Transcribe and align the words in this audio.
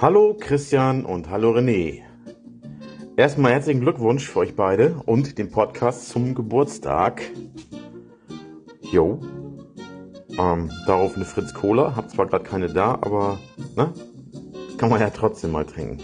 Hallo 0.00 0.34
Christian 0.40 1.04
und 1.04 1.28
hallo 1.28 1.50
René. 1.52 2.00
Erstmal 3.18 3.52
herzlichen 3.52 3.82
Glückwunsch 3.82 4.26
für 4.26 4.38
euch 4.38 4.56
beide 4.56 4.94
und 5.04 5.36
den 5.36 5.50
Podcast 5.50 6.08
zum 6.08 6.34
Geburtstag. 6.34 7.20
Jo. 8.80 9.20
Ähm, 10.38 10.70
darauf 10.86 11.16
eine 11.16 11.26
Fritz 11.26 11.52
Cola. 11.52 11.96
Hab 11.96 12.08
zwar 12.08 12.28
gerade 12.28 12.44
keine 12.44 12.72
da, 12.72 12.92
aber 12.92 13.40
ne? 13.76 13.92
Kann 14.78 14.88
man 14.88 15.02
ja 15.02 15.10
trotzdem 15.10 15.52
mal 15.52 15.66
trinken. 15.66 15.98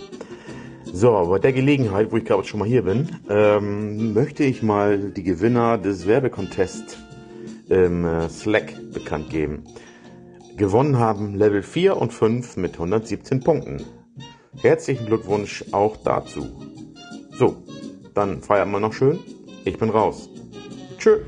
So, 0.92 1.12
bei 1.30 1.38
der 1.38 1.54
Gelegenheit, 1.54 2.12
wo 2.12 2.18
ich 2.18 2.26
gerade 2.26 2.44
schon 2.44 2.60
mal 2.60 2.68
hier 2.68 2.82
bin, 2.82 3.08
ähm, 3.30 4.12
möchte 4.12 4.44
ich 4.44 4.62
mal 4.62 5.10
die 5.10 5.22
Gewinner 5.22 5.78
des 5.78 6.06
Werbecontests 6.06 6.98
im 7.70 8.04
äh, 8.04 8.28
Slack 8.28 8.74
bekannt 8.92 9.30
geben. 9.30 9.64
Gewonnen 10.56 10.98
haben 10.98 11.34
Level 11.34 11.62
4 11.62 11.98
und 11.98 12.14
5 12.14 12.56
mit 12.56 12.74
117 12.74 13.40
Punkten. 13.40 13.84
Herzlichen 14.62 15.04
Glückwunsch 15.04 15.62
auch 15.72 15.98
dazu. 15.98 16.46
So, 17.32 17.62
dann 18.14 18.40
feiern 18.40 18.70
wir 18.70 18.80
noch 18.80 18.94
schön. 18.94 19.18
Ich 19.66 19.76
bin 19.76 19.90
raus. 19.90 20.30
Tschö. 20.96 21.18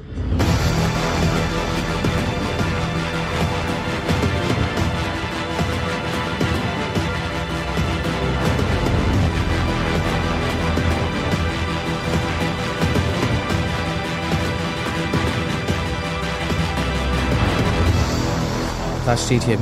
Steht 19.28 19.44
hier? 19.44 19.58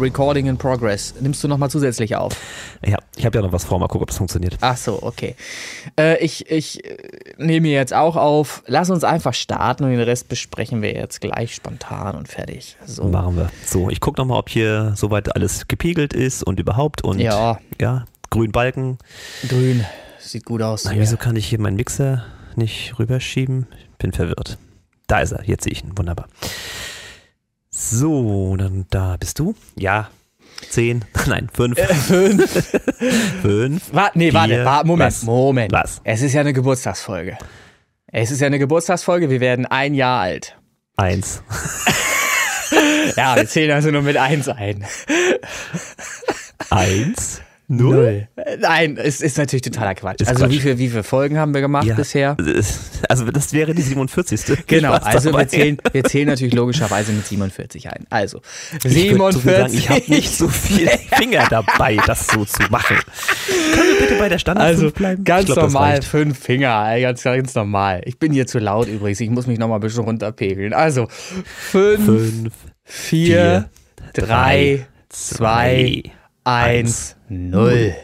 Recording 0.00 0.46
in 0.46 0.56
progress. 0.56 1.12
Nimmst 1.20 1.44
du 1.44 1.48
nochmal 1.48 1.68
zusätzlich 1.68 2.16
auf? 2.16 2.32
Ja, 2.82 2.96
ich 3.16 3.26
habe 3.26 3.36
ja 3.36 3.42
noch 3.42 3.52
was 3.52 3.64
vor, 3.66 3.78
mal 3.78 3.86
gucken, 3.86 4.04
ob 4.04 4.08
das 4.08 4.16
funktioniert. 4.16 4.56
Ach 4.62 4.78
so, 4.78 5.02
okay. 5.02 5.36
Äh, 6.00 6.24
ich 6.24 6.50
ich 6.50 6.82
äh, 6.82 6.96
nehme 7.36 7.68
jetzt 7.68 7.92
auch 7.92 8.16
auf. 8.16 8.62
Lass 8.66 8.88
uns 8.88 9.04
einfach 9.04 9.34
starten 9.34 9.84
und 9.84 9.90
den 9.90 10.00
Rest 10.00 10.30
besprechen 10.30 10.80
wir 10.80 10.94
jetzt 10.94 11.20
gleich 11.20 11.54
spontan 11.54 12.16
und 12.16 12.28
fertig. 12.28 12.78
So. 12.86 13.04
Machen 13.04 13.36
wir. 13.36 13.50
So, 13.66 13.90
ich 13.90 14.00
gucke 14.00 14.18
nochmal, 14.18 14.38
ob 14.38 14.48
hier 14.48 14.94
soweit 14.96 15.36
alles 15.36 15.68
gepegelt 15.68 16.14
ist 16.14 16.42
und 16.42 16.58
überhaupt 16.58 17.04
und 17.04 17.18
Ja. 17.18 17.58
ja 17.78 18.06
grün 18.30 18.52
Balken. 18.52 18.96
Grün. 19.46 19.84
Sieht 20.18 20.46
gut 20.46 20.62
aus. 20.62 20.86
Na, 20.86 20.92
wieso 20.94 21.18
kann 21.18 21.36
ich 21.36 21.46
hier 21.46 21.60
meinen 21.60 21.76
Mixer 21.76 22.24
nicht 22.56 22.98
rüberschieben? 22.98 23.66
Ich 23.92 23.98
bin 23.98 24.12
verwirrt. 24.12 24.56
Da 25.08 25.20
ist 25.20 25.32
er, 25.32 25.44
jetzt 25.44 25.64
sehe 25.64 25.74
ich 25.74 25.84
ihn. 25.84 25.92
Wunderbar. 25.98 26.26
So, 27.74 28.56
dann 28.56 28.86
da 28.90 29.16
bist 29.18 29.38
du. 29.38 29.54
Ja, 29.76 30.10
zehn, 30.68 31.04
nein, 31.26 31.48
fünf. 31.52 31.78
Fünf. 31.78 32.52
fünf. 33.42 33.82
Warte, 33.92 34.18
nee, 34.18 34.32
warte, 34.32 34.64
warte, 34.64 34.86
Moment, 34.86 35.06
Was? 35.12 35.22
Moment. 35.22 35.72
Was? 35.72 36.00
Es 36.04 36.20
ist 36.22 36.34
ja 36.34 36.42
eine 36.42 36.52
Geburtstagsfolge. 36.52 37.38
Es 38.06 38.30
ist 38.30 38.40
ja 38.40 38.46
eine 38.46 38.58
Geburtstagsfolge, 38.58 39.30
wir 39.30 39.40
werden 39.40 39.64
ein 39.64 39.94
Jahr 39.94 40.20
alt. 40.20 40.56
Eins. 40.96 41.42
Ja, 43.16 43.36
wir 43.36 43.46
zählen 43.46 43.70
also 43.72 43.90
nur 43.90 44.00
mit 44.00 44.16
eins 44.16 44.48
ein. 44.48 44.86
Eins. 46.70 47.42
Null? 47.72 48.28
Null? 48.36 48.56
Nein, 48.60 48.98
es 48.98 49.22
ist 49.22 49.38
natürlich 49.38 49.62
totaler 49.62 49.94
Quatsch. 49.94 50.20
Ist 50.20 50.28
also 50.28 50.44
Quatsch. 50.44 50.52
Wie, 50.52 50.60
viele, 50.60 50.78
wie 50.78 50.88
viele 50.88 51.02
Folgen 51.02 51.38
haben 51.38 51.54
wir 51.54 51.62
gemacht 51.62 51.86
ja. 51.86 51.94
bisher? 51.94 52.36
Also 53.08 53.30
das 53.30 53.52
wäre 53.52 53.74
die 53.74 53.82
47. 53.82 54.58
Genau, 54.66 54.92
also 54.92 55.32
wir 55.36 55.48
zählen, 55.48 55.76
wir 55.92 56.04
zählen 56.04 56.28
natürlich 56.28 56.54
logischerweise 56.54 57.12
mit 57.12 57.26
47 57.26 57.90
ein. 57.90 58.06
Also 58.10 58.40
47. 58.84 59.74
Ich, 59.74 59.80
ich 59.80 59.90
habe 59.90 60.02
nicht 60.08 60.30
so 60.30 60.48
viele 60.48 60.90
Finger 61.16 61.46
dabei, 61.50 61.98
das 62.06 62.28
so 62.28 62.44
zu 62.44 62.62
machen. 62.70 62.96
Können 63.74 63.88
wir 63.88 63.98
bitte 63.98 64.18
bei 64.18 64.28
der 64.28 64.38
Standard 64.38 64.66
also, 64.66 64.90
bleiben? 64.90 65.24
Ganz 65.24 65.46
glaub, 65.46 65.58
normal, 65.58 66.00
fünf 66.02 66.38
Finger, 66.38 66.98
ganz, 67.00 67.22
ganz 67.22 67.54
normal. 67.54 68.02
Ich 68.04 68.18
bin 68.18 68.32
hier 68.32 68.46
zu 68.46 68.58
laut 68.58 68.88
übrigens, 68.88 69.20
ich 69.20 69.30
muss 69.30 69.46
mich 69.46 69.58
nochmal 69.58 69.78
ein 69.78 69.82
bisschen 69.82 70.04
runterpegeln. 70.04 70.72
Also 70.72 71.08
fünf, 71.10 72.04
fünf 72.04 72.52
vier, 72.84 73.68
vier, 74.14 74.24
drei, 74.26 74.86
zwei, 75.08 76.02
zwei 76.04 76.12
1-0. 76.44 77.94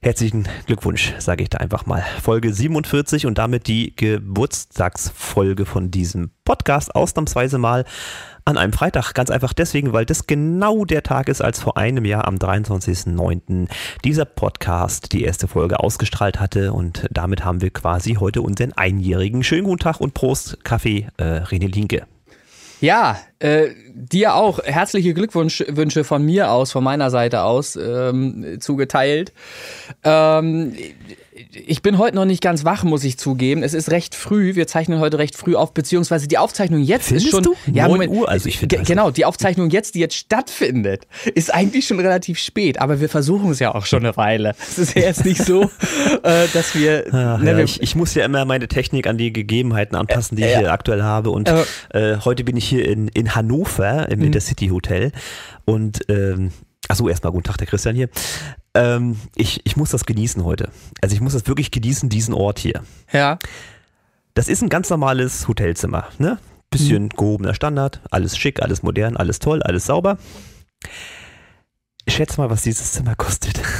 Herzlichen 0.00 0.48
Glückwunsch, 0.66 1.14
sage 1.18 1.44
ich 1.44 1.50
da 1.50 1.58
einfach 1.58 1.86
mal. 1.86 2.02
Folge 2.20 2.52
47 2.52 3.26
und 3.26 3.38
damit 3.38 3.68
die 3.68 3.94
Geburtstagsfolge 3.94 5.64
von 5.64 5.92
diesem 5.92 6.30
Podcast 6.44 6.92
ausnahmsweise 6.96 7.58
mal 7.58 7.84
an 8.44 8.56
einem 8.56 8.72
Freitag. 8.72 9.12
Ganz 9.12 9.30
einfach 9.30 9.52
deswegen, 9.52 9.92
weil 9.92 10.06
das 10.06 10.26
genau 10.26 10.84
der 10.84 11.04
Tag 11.04 11.28
ist, 11.28 11.40
als 11.40 11.60
vor 11.60 11.76
einem 11.76 12.04
Jahr 12.04 12.26
am 12.26 12.34
23.09. 12.34 13.68
dieser 14.04 14.24
Podcast 14.24 15.12
die 15.12 15.22
erste 15.22 15.46
Folge 15.46 15.78
ausgestrahlt 15.78 16.40
hatte. 16.40 16.72
Und 16.72 17.06
damit 17.12 17.44
haben 17.44 17.60
wir 17.60 17.70
quasi 17.70 18.14
heute 18.14 18.42
unseren 18.42 18.72
Einjährigen. 18.72 19.44
Schönen 19.44 19.64
guten 19.64 19.78
Tag 19.78 20.00
und 20.00 20.14
Prost, 20.14 20.64
Kaffee, 20.64 21.06
äh, 21.18 21.42
René 21.42 21.72
Linke. 21.72 22.06
Ja, 22.80 23.18
äh, 23.40 23.70
dir 23.92 24.34
auch 24.34 24.60
herzliche 24.62 25.14
Glückwünsche 25.14 26.04
von 26.04 26.24
mir 26.24 26.50
aus, 26.52 26.70
von 26.72 26.84
meiner 26.84 27.10
Seite 27.10 27.42
aus 27.42 27.76
ähm, 27.76 28.58
zugeteilt. 28.60 29.32
Ähm, 30.04 30.74
ich 31.50 31.80
bin 31.82 31.96
heute 31.98 32.14
noch 32.14 32.24
nicht 32.26 32.42
ganz 32.42 32.64
wach, 32.64 32.84
muss 32.84 33.04
ich 33.04 33.18
zugeben. 33.18 33.62
Es 33.62 33.72
ist 33.72 33.90
recht 33.90 34.14
früh. 34.14 34.54
Wir 34.54 34.66
zeichnen 34.66 35.00
heute 35.00 35.18
recht 35.18 35.34
früh 35.36 35.54
auf, 35.56 35.72
beziehungsweise 35.72 36.28
die 36.28 36.36
Aufzeichnung 36.36 36.80
jetzt 36.82 37.10
ist 37.10 37.24
Findest 37.26 37.30
schon. 37.30 37.42
du? 37.42 37.54
Ja, 37.72 37.84
9 37.88 37.92
Moment. 37.92 38.12
Uhr, 38.12 38.28
also 38.28 38.48
ich 38.48 38.58
finde 38.58 38.74
Ge- 38.74 38.78
also- 38.80 38.92
Genau, 38.92 39.10
die 39.10 39.24
Aufzeichnung 39.24 39.70
jetzt, 39.70 39.94
die 39.94 40.00
jetzt 40.00 40.14
stattfindet, 40.14 41.06
ist 41.34 41.52
eigentlich 41.52 41.86
schon 41.86 42.00
relativ 42.00 42.38
spät. 42.38 42.80
Aber 42.80 43.00
wir 43.00 43.08
versuchen 43.08 43.50
es 43.50 43.58
ja 43.60 43.74
auch 43.74 43.86
schon 43.86 44.00
eine 44.04 44.16
Weile. 44.16 44.54
Es 44.60 44.78
ist 44.78 44.94
ja 44.94 45.02
jetzt 45.02 45.24
nicht 45.24 45.42
so, 45.42 45.62
äh, 46.22 46.46
dass 46.52 46.74
wir. 46.74 47.04
Ach, 47.12 47.38
ne, 47.38 47.50
ja, 47.52 47.56
wir 47.56 47.64
ich, 47.64 47.80
ich 47.82 47.94
muss 47.94 48.14
ja 48.14 48.24
immer 48.24 48.44
meine 48.44 48.68
Technik 48.68 49.06
an 49.06 49.16
die 49.16 49.32
Gegebenheiten 49.32 49.96
anpassen, 49.96 50.36
die 50.36 50.44
ich 50.44 50.50
ja. 50.52 50.58
hier 50.58 50.72
aktuell 50.72 51.02
habe. 51.02 51.30
Und 51.30 51.48
Äh, 51.48 52.12
äh, 52.14 52.18
heute 52.24 52.44
bin 52.44 52.56
ich 52.56 52.68
hier 52.68 52.86
in, 52.86 53.08
in 53.08 53.34
Hannover 53.34 54.08
im 54.10 54.20
Intercity 54.22 54.68
Hotel. 54.68 55.12
Und 55.64 56.00
ähm, 56.08 56.50
achso, 56.88 57.08
erstmal 57.08 57.32
guten 57.32 57.44
Tag, 57.44 57.56
der 57.58 57.66
Christian 57.66 57.94
hier. 57.96 58.08
Ähm, 58.78 59.16
ich, 59.34 59.60
ich 59.64 59.76
muss 59.76 59.90
das 59.90 60.04
genießen 60.06 60.44
heute. 60.44 60.70
Also 61.00 61.14
ich 61.14 61.20
muss 61.20 61.32
das 61.32 61.46
wirklich 61.46 61.70
genießen, 61.70 62.08
diesen 62.08 62.34
Ort 62.34 62.58
hier. 62.58 62.82
ja. 63.12 63.38
Das 64.34 64.46
ist 64.48 64.62
ein 64.62 64.68
ganz 64.68 64.88
normales 64.88 65.48
Hotelzimmer, 65.48 66.06
ne? 66.18 66.38
Bisschen 66.70 67.08
gehobener 67.08 67.54
Standard, 67.54 68.00
alles 68.12 68.36
schick, 68.38 68.62
alles 68.62 68.84
modern, 68.84 69.16
alles 69.16 69.40
toll, 69.40 69.62
alles 69.64 69.86
sauber. 69.86 70.16
Schätz 72.06 72.36
mal, 72.36 72.48
was 72.48 72.62
dieses 72.62 72.92
Zimmer 72.92 73.14
kostet. 73.16 73.60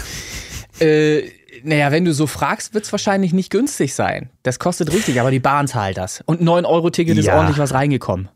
Äh, 0.80 1.30
naja, 1.64 1.90
wenn 1.90 2.04
du 2.04 2.14
so 2.14 2.28
fragst, 2.28 2.72
wird 2.72 2.84
es 2.84 2.92
wahrscheinlich 2.92 3.32
nicht 3.32 3.50
günstig 3.50 3.94
sein. 3.94 4.30
Das 4.44 4.60
kostet 4.60 4.92
richtig, 4.92 5.20
aber 5.20 5.32
die 5.32 5.40
Bahn 5.40 5.66
zahlt 5.66 5.96
das. 5.96 6.22
Und 6.24 6.40
9-Euro-Ticket 6.40 7.18
ist 7.18 7.24
Ja. 7.24 7.34
ordentlich 7.34 7.58
was 7.58 7.74
reingekommen. 7.74 8.28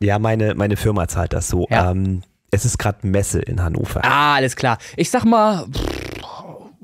Ja, 0.00 0.18
meine, 0.18 0.54
meine 0.56 0.76
Firma 0.76 1.08
zahlt 1.08 1.32
das 1.32 1.48
so. 1.48 1.66
Ja. 1.70 1.90
Ähm, 1.92 2.22
es 2.50 2.66
ist 2.66 2.76
gerade 2.78 3.06
Messe 3.06 3.40
in 3.40 3.62
Hannover. 3.62 4.04
Ah, 4.04 4.34
alles 4.34 4.56
klar. 4.56 4.76
Ich 4.98 5.08
sag 5.08 5.24
mal 5.24 5.66
pff, 5.72 5.80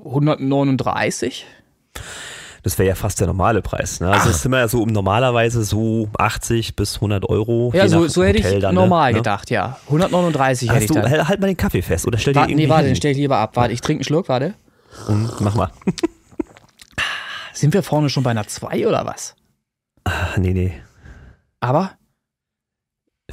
139. 0.05 1.47
Das 2.63 2.79
wäre 2.79 2.89
ja 2.91 2.95
fast 2.95 3.19
der 3.21 3.27
normale 3.27 3.61
Preis. 3.61 3.99
Ne? 4.01 4.09
Also 4.11 4.29
das 4.29 4.43
sind 4.43 4.53
ja 4.53 4.69
so 4.69 4.83
um 4.83 4.89
normalerweise 4.89 5.65
so 5.65 6.09
80 6.17 6.77
bis 6.77 6.97
100 6.97 7.29
Euro. 7.29 7.73
Ja, 7.75 7.89
so, 7.89 8.07
so 8.07 8.23
hätte 8.23 8.39
ich 8.39 8.45
Hotel 8.45 8.61
dann, 8.61 8.75
ne? 8.75 8.81
normal 8.81 9.13
Ne? 9.13 9.19
gedacht, 9.19 9.51
ja. 9.51 9.79
139 9.87 10.69
hätte 10.69 10.77
Hast 10.77 10.83
ich 10.85 10.89
du, 10.89 10.95
dann. 10.95 11.29
halt, 11.29 11.41
mal 11.41 11.49
den 11.49 11.57
Kaffee 11.57 11.83
fest 11.83 12.07
oder 12.07 12.19
stell 12.19 12.35
dir 12.35 12.41
irgendwie 12.43 12.63
nee, 12.65 12.69
warte, 12.69 12.87
den 12.87 12.95
stell 12.95 13.13
ich 13.13 13.19
lieber 13.19 13.39
ab. 13.39 13.57
Warte, 13.57 13.73
ich 13.75 13.81
trinke 13.81 14.01
einen 14.01 14.05
Schluck, 14.05 14.29
warte. 14.29 14.55
Und 15.09 15.41
mach 15.41 15.55
mal. 15.57 15.71
Sind 17.53 17.75
wir 17.75 17.83
vorne 17.83 18.09
schon 18.11 18.23
bei 18.23 18.31
einer 18.31 18.47
2 18.47 18.87
oder 18.87 19.07
was? 19.07 19.35
Ah, 20.05 20.37
nee, 20.39 20.53
nee. 20.53 20.73
Aber? 21.61 21.93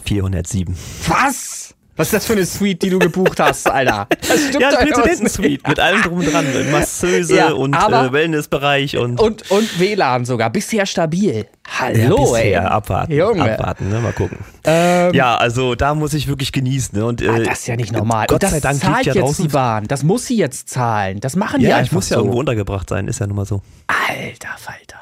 407. 0.03 0.75
Was? 1.07 1.75
Was 1.99 2.07
ist 2.07 2.13
das 2.13 2.25
für 2.27 2.33
eine 2.33 2.45
Suite, 2.45 2.81
die 2.81 2.89
du 2.89 2.97
gebucht 2.97 3.41
hast, 3.41 3.69
Alter? 3.69 4.07
Das 4.27 4.39
stimmt 4.47 4.61
Ja, 4.61 4.69
Präsidentensuite 4.73 5.67
mit 5.69 5.79
allem 5.81 6.01
drum 6.01 6.19
und 6.19 6.31
dran. 6.31 6.45
Masseuse 6.71 7.35
Ja, 7.35 7.51
und 7.51 7.73
aber- 7.73 8.05
äh, 8.05 8.13
Wellnessbereich 8.13 8.95
und, 8.95 9.19
Und, 9.19 9.51
und 9.51 9.79
WLAN 9.81 10.23
sogar. 10.23 10.49
Bisher 10.49 10.85
stabil. 10.85 11.39
ja, 11.45 11.45
Hallo, 11.79 12.35
ey. 12.35 12.43
bisher 12.45 12.71
abwarten. 12.71 13.11
Junge. 13.11 13.51
Abwarten, 13.53 13.89
ne? 13.89 13.99
mal 13.99 14.13
gucken. 14.13 14.37
Ähm, 14.63 15.13
Ja, 15.13 15.35
also 15.35 15.75
da 15.75 15.93
muss 15.93 16.13
ich 16.13 16.27
wirklich 16.29 16.53
genießen. 16.53 16.97
Ne? 16.97 17.05
Und, 17.05 17.21
äh, 17.21 17.27
Ah, 17.27 17.39
das 17.39 17.59
ist 17.59 17.67
ja 17.67 17.75
nicht 17.75 17.91
normal. 17.91 18.27
Gott 18.27 18.43
das 18.43 18.51
sei 18.51 18.61
Dank 18.61 18.79
zahlt 18.79 18.95
liegt 19.03 19.05
ja 19.07 19.13
jetzt 19.15 19.21
draußen. 19.23 19.45
die 19.47 19.51
Bahn. 19.51 19.85
Das 19.87 20.03
muss 20.03 20.25
sie 20.25 20.37
jetzt 20.37 20.69
zahlen. 20.69 21.19
Das 21.19 21.35
machen 21.35 21.59
die 21.59 21.65
ja, 21.65 21.75
einfach 21.75 21.87
ich 21.87 21.91
muss 21.91 22.09
ja 22.09 22.15
so. 22.15 22.21
irgendwo 22.21 22.39
untergebracht 22.39 22.87
sein, 22.87 23.09
ist 23.09 23.19
ja 23.19 23.27
nun 23.27 23.35
mal 23.35 23.45
so. 23.45 23.61
Alter 23.87 24.55
Falter. 24.57 25.01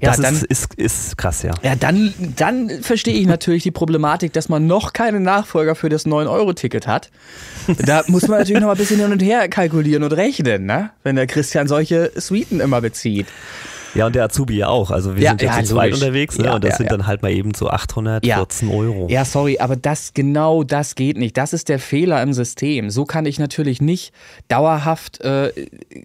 Ja, 0.00 0.10
das 0.10 0.20
dann, 0.20 0.34
ist, 0.34 0.44
ist, 0.44 0.74
ist 0.74 1.18
krass, 1.18 1.42
ja. 1.42 1.52
ja 1.62 1.74
dann, 1.74 2.14
dann 2.36 2.70
verstehe 2.82 3.14
ich 3.14 3.26
natürlich 3.26 3.62
die 3.62 3.70
Problematik, 3.70 4.32
dass 4.32 4.48
man 4.48 4.66
noch 4.66 4.94
keinen 4.94 5.22
Nachfolger 5.22 5.74
für 5.74 5.90
das 5.90 6.06
9-Euro-Ticket 6.06 6.86
hat. 6.86 7.10
Da 7.84 8.02
muss 8.06 8.26
man 8.26 8.38
natürlich 8.38 8.60
noch 8.60 8.68
mal 8.68 8.74
ein 8.74 8.78
bisschen 8.78 9.00
hin 9.00 9.12
und 9.12 9.20
her 9.20 9.48
kalkulieren 9.48 10.02
und 10.02 10.12
rechnen, 10.12 10.64
ne? 10.64 10.90
wenn 11.02 11.16
der 11.16 11.26
Christian 11.26 11.68
solche 11.68 12.12
Suiten 12.16 12.60
immer 12.60 12.80
bezieht. 12.80 13.26
Ja, 13.94 14.06
und 14.06 14.14
der 14.14 14.24
Azubi 14.24 14.56
ja 14.56 14.68
auch. 14.68 14.90
Also 14.90 15.16
wir 15.16 15.22
Ja, 15.22 15.30
sind 15.30 15.42
ja, 15.42 15.56
ja, 15.58 15.64
zu 15.64 15.74
zweit 15.74 15.92
unterwegs 15.94 16.38
ne? 16.38 16.44
Ja, 16.46 16.54
und 16.54 16.64
das 16.64 16.76
sind 16.76 16.90
dann 16.92 17.06
halt 17.06 17.22
mal 17.22 17.32
eben 17.32 17.54
so 17.54 17.68
814 17.68 18.68
Euro. 18.68 19.06
Ja, 19.10 19.24
sorry, 19.24 19.58
aber 19.58 19.76
das 19.76 20.14
genau 20.14 20.62
das 20.62 20.94
geht 20.94 21.16
nicht. 21.18 21.36
Das 21.36 21.52
ist 21.52 21.68
der 21.68 21.78
Fehler 21.78 22.22
im 22.22 22.32
System. 22.32 22.90
So 22.90 23.04
kann 23.04 23.26
ich 23.26 23.38
natürlich 23.38 23.80
nicht 23.80 24.12
dauerhaft 24.48 25.20
äh, 25.22 25.52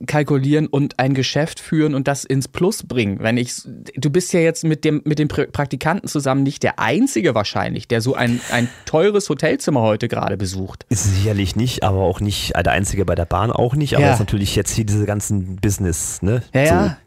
kalkulieren 0.08 0.68
und 0.68 1.00
ein 1.00 1.14
Geschäft 1.14 1.60
führen 1.60 1.96
und 1.96 2.08
das 2.08 2.24
ins 2.26 2.48
Plus 2.48 2.84
bringen. 2.84 3.18
Wenn 3.22 3.38
ich, 3.38 3.54
du 3.96 4.10
bist 4.10 4.34
ja 4.34 4.40
jetzt 4.40 4.64
mit 4.64 4.84
dem 4.86 5.02
mit 5.06 5.20
dem 5.20 5.28
Pra- 5.28 5.50
Praktikanten 5.52 6.08
zusammen 6.08 6.44
nicht 6.44 6.64
der 6.64 6.80
einzige 6.80 7.36
wahrscheinlich, 7.36 7.88
der 7.88 8.02
so 8.02 8.14
ein 8.16 8.40
ein 8.52 8.68
teures 8.86 9.30
Hotelzimmer 9.30 9.82
heute 9.82 10.08
gerade 10.08 10.38
besucht. 10.38 10.86
Ist 10.90 11.04
sicherlich 11.16 11.56
nicht, 11.56 11.84
aber 11.84 12.00
auch 12.00 12.20
nicht 12.20 12.54
der 12.56 12.72
Einzige 12.72 13.06
bei 13.06 13.16
der 13.16 13.26
Bahn 13.26 13.52
auch 13.52 13.76
nicht. 13.76 13.96
Aber 13.96 14.04
Ja. 14.04 14.10
es 14.10 14.16
ist 14.16 14.20
natürlich 14.20 14.56
jetzt 14.56 14.72
hier 14.72 14.86
diese 14.86 15.06
ganzen 15.06 15.58
Business, 15.58 16.22
ne? 16.22 16.42
Ja, 16.54 16.66
so 16.66 16.74
ja. 16.74 16.98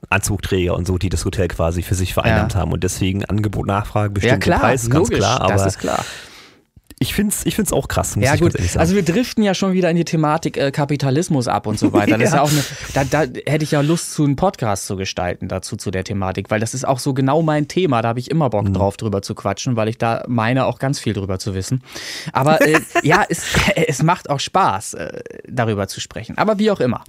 Anzugträger 0.69 0.75
und 0.77 0.87
so, 0.87 0.99
die 0.99 1.09
das 1.09 1.25
Hotel 1.25 1.49
quasi 1.49 1.83
für 1.83 1.95
sich 1.95 2.15
vereinnahmt 2.15 2.55
Ja. 2.55 2.61
haben. 2.61 2.73
Und 2.73 2.85
deswegen 2.85 3.25
Angebot, 3.25 3.67
Nachfrage, 3.67 4.11
bestimmte 4.11 4.35
ja 4.35 4.39
klar, 4.57 4.61
Preise, 4.61 4.89
ganz 4.91 5.09
logisch, 5.09 5.19
klar. 5.19 5.39
das 5.49 5.61
Aber 5.61 5.67
ist 5.67 5.79
klar. 5.79 6.05
Ich 7.01 7.15
finde 7.15 7.33
es 7.35 7.47
ich 7.47 7.55
find's 7.55 7.73
auch 7.73 7.89
krass, 7.89 8.17
Ja 8.19 8.35
gut, 8.37 8.55
also 8.77 8.95
wir 8.95 9.03
driften 9.03 9.43
ja 9.45 9.55
schon 9.55 9.73
wieder 9.73 9.89
in 9.91 9.97
die 9.97 10.05
Thematik 10.05 10.57
äh, 10.57 10.71
Kapitalismus 10.71 11.47
ab 11.49 11.67
und 11.67 11.79
so 11.79 11.93
weiter. 11.93 12.19
Das 12.19 12.29
ist 12.29 12.35
ja 12.35 12.37
Ja. 12.39 12.43
auch 12.43 12.51
eine, 12.51 12.65
da, 12.95 13.05
da 13.05 13.21
hätte 13.51 13.63
ich 13.65 13.71
ja 13.73 13.81
Lust, 13.81 14.13
zu 14.13 14.25
einen 14.25 14.37
Podcast 14.37 14.87
zu 14.87 14.97
gestalten 14.97 15.49
dazu 15.49 15.77
zu 15.77 15.91
der 15.91 16.05
Thematik, 16.05 16.51
weil 16.51 16.61
das 16.61 16.75
ist 16.75 16.87
auch 16.87 16.99
so 16.99 17.15
genau 17.15 17.43
mein 17.43 17.69
Thema. 17.69 18.03
Da 18.03 18.09
habe 18.09 18.19
ich 18.21 18.31
immer 18.31 18.51
Bock 18.51 18.69
Mhm. 18.69 18.75
drauf, 18.75 18.97
drüber 18.97 19.23
zu 19.23 19.35
quatschen, 19.35 19.77
weil 19.77 19.89
ich 19.89 19.99
da 19.99 20.25
meine 20.29 20.67
auch 20.67 20.79
ganz 20.79 20.99
viel 20.99 21.13
drüber 21.13 21.39
zu 21.39 21.55
wissen. 21.55 21.83
Aber 22.33 22.61
äh, 22.67 22.81
ja, 23.03 23.25
es, 23.29 23.45
es 23.75 24.03
macht 24.03 24.29
auch 24.31 24.41
Spaß, 24.41 24.95
äh, 24.95 25.23
darüber 25.49 25.89
zu 25.89 26.01
sprechen. 26.01 26.37
Aber 26.39 26.59
wie 26.59 26.71
auch 26.71 26.81
immer. 26.81 27.05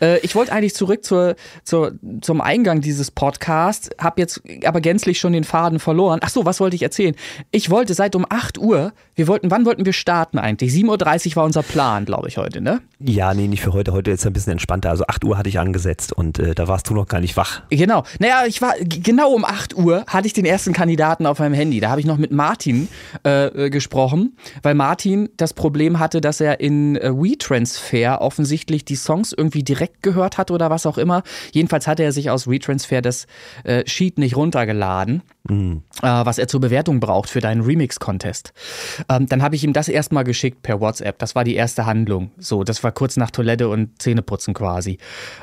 Äh, 0.00 0.18
ich 0.20 0.34
wollte 0.34 0.52
eigentlich 0.52 0.74
zurück 0.74 1.04
zur, 1.04 1.36
zur, 1.64 1.92
zum 2.22 2.40
Eingang 2.40 2.80
dieses 2.80 3.10
Podcasts, 3.10 3.90
habe 4.00 4.20
jetzt 4.20 4.40
aber 4.64 4.80
gänzlich 4.80 5.18
schon 5.20 5.32
den 5.32 5.44
Faden 5.44 5.78
verloren. 5.80 6.20
Ach 6.22 6.30
so, 6.30 6.44
was 6.46 6.60
wollte 6.60 6.76
ich 6.76 6.82
erzählen? 6.82 7.14
Ich 7.50 7.68
wollte 7.70 7.94
seit 7.94 8.14
um 8.16 8.24
8 8.28 8.58
Uhr, 8.58 8.92
wir 9.14 9.28
wollten, 9.28 9.33
wann 9.42 9.66
wollten 9.66 9.84
wir 9.84 9.92
starten 9.92 10.38
eigentlich? 10.38 10.72
7.30 10.72 11.30
Uhr 11.30 11.36
war 11.36 11.44
unser 11.44 11.62
Plan, 11.62 12.04
glaube 12.04 12.28
ich, 12.28 12.38
heute, 12.38 12.60
ne? 12.60 12.80
ja, 13.06 13.34
nee, 13.34 13.48
nicht 13.48 13.62
für 13.62 13.72
heute. 13.72 13.92
Heute 13.92 14.10
ist 14.10 14.26
ein 14.26 14.32
bisschen 14.32 14.52
entspannter. 14.52 14.90
Also 14.90 15.04
8 15.06 15.24
Uhr 15.24 15.36
hatte 15.36 15.48
ich 15.48 15.58
angesetzt 15.58 16.12
und 16.12 16.38
äh, 16.38 16.54
da 16.54 16.68
warst 16.68 16.88
du 16.88 16.94
noch 16.94 17.06
gar 17.06 17.20
nicht 17.20 17.36
wach. 17.36 17.62
Genau. 17.70 18.04
Naja, 18.18 18.44
ich 18.46 18.62
war 18.62 18.74
genau 18.80 19.32
um 19.32 19.44
8 19.44 19.76
Uhr 19.76 20.04
hatte 20.06 20.26
ich 20.26 20.32
den 20.32 20.46
ersten 20.46 20.72
Kandidaten 20.72 21.26
auf 21.26 21.38
meinem 21.38 21.54
Handy. 21.54 21.80
Da 21.80 21.90
habe 21.90 22.00
ich 22.00 22.06
noch 22.06 22.16
mit 22.16 22.32
Martin 22.32 22.88
äh, 23.24 23.46
äh, 23.46 23.70
gesprochen, 23.70 24.36
weil 24.62 24.74
Martin 24.74 25.28
das 25.36 25.52
Problem 25.52 25.98
hatte, 25.98 26.20
dass 26.20 26.40
er 26.40 26.60
in 26.60 26.96
äh, 26.96 27.10
WeTransfer 27.10 28.22
offensichtlich 28.22 28.84
die 28.84 28.96
Songs 28.96 29.34
irgendwie 29.36 29.62
direkt 29.62 30.02
gehört 30.02 30.38
hat 30.38 30.50
oder 30.50 30.70
was 30.70 30.86
auch 30.86 30.98
immer. 30.98 31.22
Jedenfalls 31.52 31.86
hatte 31.86 32.02
er 32.02 32.12
sich 32.12 32.30
aus 32.30 32.48
WeTransfer 32.48 33.02
das 33.02 33.26
äh, 33.64 33.84
Sheet 33.86 34.18
nicht 34.18 34.36
runtergeladen. 34.36 35.22
Äh, 36.00 36.06
was 36.24 36.38
er 36.38 36.48
zur 36.48 36.60
Bewertung 36.60 37.00
braucht 37.00 37.28
für 37.28 37.40
deinen 37.40 37.60
Remix-Contest. 37.60 38.54
Ähm, 39.10 39.26
dann 39.26 39.42
habe 39.42 39.56
ich 39.56 39.64
ihm 39.64 39.74
das 39.74 39.88
erstmal 39.88 40.24
geschickt 40.24 40.62
per 40.62 40.80
WhatsApp. 40.80 41.18
Das 41.18 41.34
war 41.34 41.44
die 41.44 41.54
erste 41.54 41.84
Handlung. 41.84 42.30
So, 42.38 42.64
das 42.64 42.82
war 42.82 42.92
kurz 42.92 43.18
nach 43.18 43.30
Toilette 43.30 43.68
und 43.68 44.00
Zähneputzen 44.00 44.54
quasi. 44.54 44.96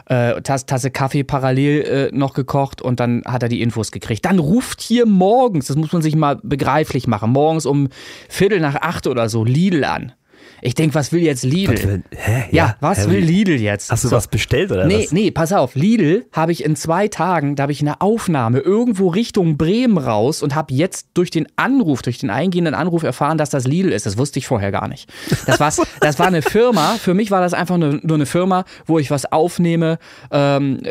Äh, 0.07 0.41
Tasse, 0.41 0.65
Tasse 0.65 0.89
Kaffee 0.89 1.23
parallel 1.23 1.81
äh, 1.81 2.17
noch 2.17 2.33
gekocht 2.33 2.81
und 2.81 2.99
dann 2.99 3.21
hat 3.25 3.43
er 3.43 3.49
die 3.49 3.61
Infos 3.61 3.91
gekriegt. 3.91 4.25
Dann 4.25 4.39
ruft 4.39 4.81
hier 4.81 5.05
morgens, 5.05 5.67
das 5.67 5.77
muss 5.77 5.93
man 5.93 6.01
sich 6.01 6.15
mal 6.15 6.39
begreiflich 6.41 7.05
machen, 7.05 7.31
morgens 7.31 7.67
um 7.67 7.89
Viertel 8.27 8.59
nach 8.59 8.75
acht 8.75 9.05
oder 9.05 9.29
so 9.29 9.43
Lidl 9.43 9.83
an. 9.83 10.13
Ich 10.61 10.75
denke, 10.75 10.95
was 10.95 11.11
will 11.11 11.21
jetzt 11.21 11.43
Lidl? 11.43 11.73
Was 11.73 11.87
will- 11.87 12.03
hä? 12.15 12.43
Ja, 12.51 12.75
was 12.79 13.07
Hä, 13.07 13.11
will 13.11 13.19
Lidl 13.19 13.53
jetzt? 13.59 13.91
Hast 13.91 14.03
du 14.03 14.09
So. 14.09 14.15
was 14.15 14.27
bestellt 14.27 14.71
oder 14.71 14.85
Nee, 14.85 15.05
was? 15.05 15.11
nee, 15.11 15.31
pass 15.31 15.53
auf. 15.53 15.75
Lidl 15.75 16.25
habe 16.31 16.51
ich 16.51 16.63
in 16.63 16.75
zwei 16.75 17.07
Tagen, 17.07 17.55
da 17.55 17.63
habe 17.63 17.71
ich 17.71 17.81
eine 17.81 18.01
Aufnahme 18.01 18.59
irgendwo 18.59 19.07
Richtung 19.09 19.57
Bremen 19.57 19.97
raus 19.97 20.43
und 20.43 20.53
habe 20.55 20.73
jetzt 20.73 21.07
durch 21.13 21.31
den 21.31 21.47
Anruf, 21.55 22.01
durch 22.01 22.17
den 22.19 22.29
eingehenden 22.29 22.73
Anruf 22.73 23.03
erfahren, 23.03 23.37
dass 23.37 23.49
das 23.49 23.65
Lidl 23.65 23.91
ist. 23.91 24.05
Das 24.05 24.17
wusste 24.17 24.39
ich 24.39 24.47
vorher 24.47 24.71
gar 24.71 24.87
nicht. 24.87 25.09
Das, 25.45 25.59
war, 25.59 25.71
das 25.99 26.19
war 26.19 26.27
eine 26.27 26.41
Firma. 26.41 26.95
Für 26.99 27.13
mich 27.13 27.31
war 27.31 27.41
das 27.41 27.53
einfach 27.53 27.77
nur, 27.77 27.99
nur 28.03 28.15
eine 28.15 28.25
Firma, 28.25 28.65
wo 28.85 28.99
ich 28.99 29.09
was 29.11 29.31
aufnehme, 29.31 29.97
ähm, 30.31 30.79
äh, 30.83 30.89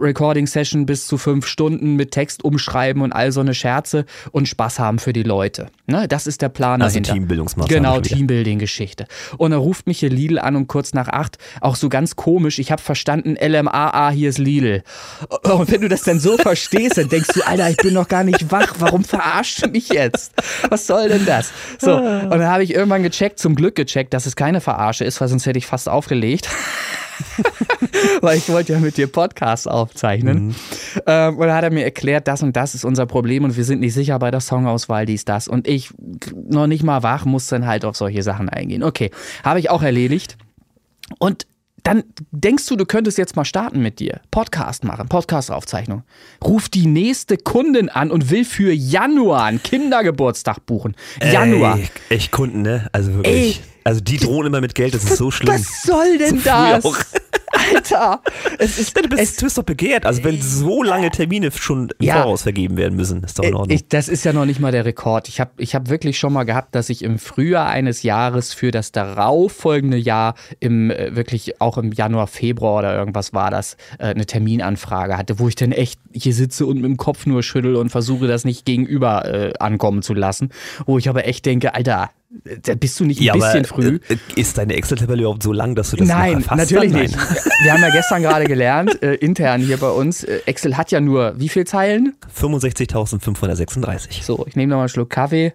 Recording 0.00 0.46
Session 0.46 0.86
bis 0.86 1.06
zu 1.06 1.18
fünf 1.18 1.46
Stunden 1.46 1.96
mit 1.96 2.10
Text 2.10 2.44
umschreiben 2.44 3.02
und 3.02 3.12
all 3.12 3.32
so 3.32 3.40
eine 3.40 3.54
Scherze 3.54 4.04
und 4.32 4.48
Spaß 4.48 4.78
haben 4.78 4.98
für 4.98 5.12
die 5.12 5.22
Leute. 5.22 5.68
Ne? 5.86 6.08
Das 6.08 6.26
ist 6.26 6.42
der 6.42 6.48
Plan 6.48 6.82
Also 6.82 6.94
dahinter. 6.94 7.12
Teambildungsmaßnahme 7.14 7.74
Genau, 7.74 7.94
schon 7.94 8.02
Teambuilding-Geschichte. 8.84 9.06
Und 9.36 9.52
er 9.52 9.58
ruft 9.58 9.86
mich 9.86 10.00
hier 10.00 10.10
Lidl 10.10 10.38
an 10.38 10.56
um 10.56 10.66
kurz 10.66 10.94
nach 10.94 11.08
acht, 11.08 11.38
auch 11.60 11.76
so 11.76 11.88
ganz 11.88 12.16
komisch. 12.16 12.58
Ich 12.58 12.70
habe 12.70 12.82
verstanden, 12.82 13.36
LMAA, 13.40 14.10
hier 14.10 14.28
ist 14.28 14.38
Lidl. 14.38 14.82
Und 15.42 15.70
wenn 15.70 15.80
du 15.80 15.88
das 15.88 16.02
dann 16.02 16.20
so 16.20 16.36
verstehst, 16.38 16.98
dann 16.98 17.08
denkst 17.08 17.30
du, 17.34 17.46
Alter, 17.46 17.70
ich 17.70 17.76
bin 17.76 17.94
noch 17.94 18.08
gar 18.08 18.24
nicht 18.24 18.50
wach. 18.50 18.74
Warum 18.78 19.04
verarscht 19.04 19.64
du 19.64 19.70
mich 19.70 19.88
jetzt? 19.88 20.32
Was 20.68 20.86
soll 20.86 21.08
denn 21.08 21.26
das? 21.26 21.52
So, 21.78 21.96
und 21.96 22.30
dann 22.30 22.46
habe 22.46 22.64
ich 22.64 22.74
irgendwann 22.74 23.02
gecheckt, 23.02 23.38
zum 23.38 23.54
Glück 23.54 23.74
gecheckt, 23.74 24.14
dass 24.14 24.26
es 24.26 24.36
keine 24.36 24.60
Verarsche 24.60 25.04
ist, 25.04 25.20
weil 25.20 25.28
sonst 25.28 25.46
hätte 25.46 25.58
ich 25.58 25.66
fast 25.66 25.88
aufgelegt. 25.88 26.48
weil 28.20 28.38
ich 28.38 28.48
wollte 28.48 28.72
ja 28.72 28.80
mit 28.80 28.96
dir 28.96 29.06
Podcast 29.06 29.68
aufzeichnen. 29.68 30.54
Ähm, 31.06 31.38
und 31.38 31.46
dann 31.46 31.56
hat 31.56 31.64
er 31.64 31.70
mir 31.70 31.84
erklärt, 31.84 32.28
das 32.28 32.42
und 32.42 32.56
das 32.56 32.74
ist 32.74 32.84
unser 32.84 33.06
Problem 33.06 33.44
und 33.44 33.56
wir 33.56 33.64
sind 33.64 33.80
nicht 33.80 33.94
sicher 33.94 34.18
bei 34.18 34.30
der 34.30 34.40
Songauswahl, 34.40 35.06
dies, 35.06 35.24
das. 35.24 35.48
Und 35.48 35.68
ich, 35.68 35.90
noch 36.34 36.66
nicht 36.66 36.82
mal 36.82 37.02
wach, 37.02 37.24
muss 37.24 37.46
dann 37.48 37.66
halt 37.66 37.84
auf 37.84 37.96
solche 37.96 38.22
Sachen 38.22 38.48
eingehen. 38.48 38.82
Okay, 38.82 39.10
habe 39.42 39.58
ich 39.58 39.70
auch 39.70 39.82
erledigt. 39.82 40.36
Und 41.18 41.46
dann 41.84 42.02
denkst 42.32 42.66
du, 42.66 42.76
du 42.76 42.86
könntest 42.86 43.18
jetzt 43.18 43.36
mal 43.36 43.44
starten 43.44 43.80
mit 43.80 44.00
dir. 44.00 44.20
Podcast 44.30 44.84
machen, 44.84 45.06
Podcast-Aufzeichnung. 45.08 46.02
Ruf 46.42 46.68
die 46.70 46.86
nächste 46.86 47.36
Kundin 47.36 47.90
an 47.90 48.10
und 48.10 48.30
will 48.30 48.44
für 48.46 48.72
Januar 48.72 49.44
einen 49.44 49.62
Kindergeburtstag 49.62 50.64
buchen. 50.64 50.96
Januar. 51.22 51.78
Ey, 51.78 51.88
echt 52.08 52.32
Kunden, 52.32 52.62
ne? 52.62 52.88
Also 52.92 53.14
wirklich. 53.14 53.58
Ey. 53.58 53.64
also 53.84 54.00
die 54.00 54.16
drohen 54.16 54.46
immer 54.46 54.62
mit 54.62 54.74
Geld, 54.74 54.94
das 54.94 55.04
ist 55.04 55.18
so 55.18 55.30
schlimm. 55.30 55.54
Was 55.54 55.82
soll 55.82 56.18
denn 56.18 56.38
So 56.38 56.44
das? 56.44 56.84
Alter, 57.54 58.20
es 58.58 58.78
ist, 58.78 58.96
Du 58.96 59.08
bist, 59.08 59.22
es, 59.22 59.36
du 59.36 59.44
bist 59.44 59.58
doch 59.58 59.62
begehrt. 59.62 60.06
Also 60.06 60.24
wenn 60.24 60.40
so 60.40 60.82
lange 60.82 61.10
Termine 61.10 61.50
schon 61.50 61.90
im 61.98 62.06
Ja. 62.06 62.22
Voraus 62.22 62.42
vergeben 62.42 62.76
werden 62.76 62.96
müssen, 62.96 63.22
ist 63.22 63.38
doch 63.38 63.44
in 63.44 63.54
Ordnung. 63.54 63.74
Ich, 63.76 63.88
das 63.88 64.08
ist 64.08 64.24
ja 64.24 64.32
noch 64.32 64.44
nicht 64.46 64.60
mal 64.60 64.72
der 64.72 64.84
Rekord. 64.84 65.28
Ich 65.28 65.40
habe 65.40 65.50
ich 65.58 65.74
hab 65.74 65.88
wirklich 65.88 66.18
schon 66.18 66.32
mal 66.32 66.44
gehabt, 66.44 66.74
dass 66.74 66.88
ich 66.88 67.02
im 67.02 67.18
Frühjahr 67.18 67.68
eines 67.68 68.02
Jahres 68.02 68.54
für 68.54 68.70
das 68.70 68.92
darauffolgende 68.92 69.96
Jahr 69.96 70.34
im 70.60 70.90
äh, 70.90 71.14
wirklich 71.16 71.60
auch 71.60 71.78
im 71.78 71.92
Januar, 71.92 72.26
Februar 72.26 72.78
oder 72.78 72.96
irgendwas 72.96 73.32
war 73.32 73.50
das, 73.50 73.76
äh, 73.98 74.06
eine 74.06 74.26
Terminanfrage 74.26 75.16
hatte, 75.16 75.38
wo 75.38 75.48
ich 75.48 75.54
dann 75.54 75.72
echt 75.72 76.00
hier 76.12 76.34
sitze 76.34 76.66
und 76.66 76.76
mit 76.76 76.84
dem 76.84 76.96
Kopf 76.96 77.26
nur 77.26 77.42
schüttel 77.42 77.76
und 77.76 77.90
versuche 77.90 78.26
das 78.26 78.44
nicht 78.44 78.64
gegenüber 78.64 79.24
äh, 79.26 79.52
ankommen 79.58 80.02
zu 80.02 80.14
lassen. 80.14 80.50
Wo 80.86 80.98
ich 80.98 81.08
aber 81.08 81.26
echt 81.26 81.46
denke, 81.46 81.74
Alter, 81.74 82.10
da 82.62 82.74
bist 82.74 82.98
du 83.00 83.04
nicht 83.04 83.20
ein 83.20 83.38
bisschen 83.38 83.64
früh. 83.64 83.98
äh, 84.08 84.16
ist 84.36 84.58
deine 84.58 84.74
Excel-Tabelle 84.74 85.22
überhaupt 85.22 85.42
so 85.42 85.52
lang, 85.52 85.74
dass 85.74 85.90
du 85.90 85.96
das 85.96 86.08
noch 86.08 86.14
Nein, 86.16 86.34
erfasst? 86.38 86.56
natürlich 86.72 86.92
Nein. 86.92 87.02
nicht. 87.02 87.16
Wir 87.62 87.72
haben 87.72 87.82
ja 87.82 87.90
gestern 87.90 88.22
gerade 88.22 88.44
gelernt, 88.46 89.02
äh, 89.02 89.14
intern 89.14 89.60
hier 89.60 89.76
bei 89.76 89.90
uns, 89.90 90.24
äh, 90.24 90.40
Excel 90.46 90.76
hat 90.76 90.90
ja 90.90 91.00
nur 91.00 91.34
wie 91.38 91.48
viel 91.48 91.64
Zeilen? 91.66 92.14
65.536. 92.38 94.22
So, 94.24 94.44
ich 94.48 94.56
nehme 94.56 94.70
nochmal 94.70 94.84
einen 94.84 94.88
Schluck 94.88 95.10
Kaffee. 95.10 95.52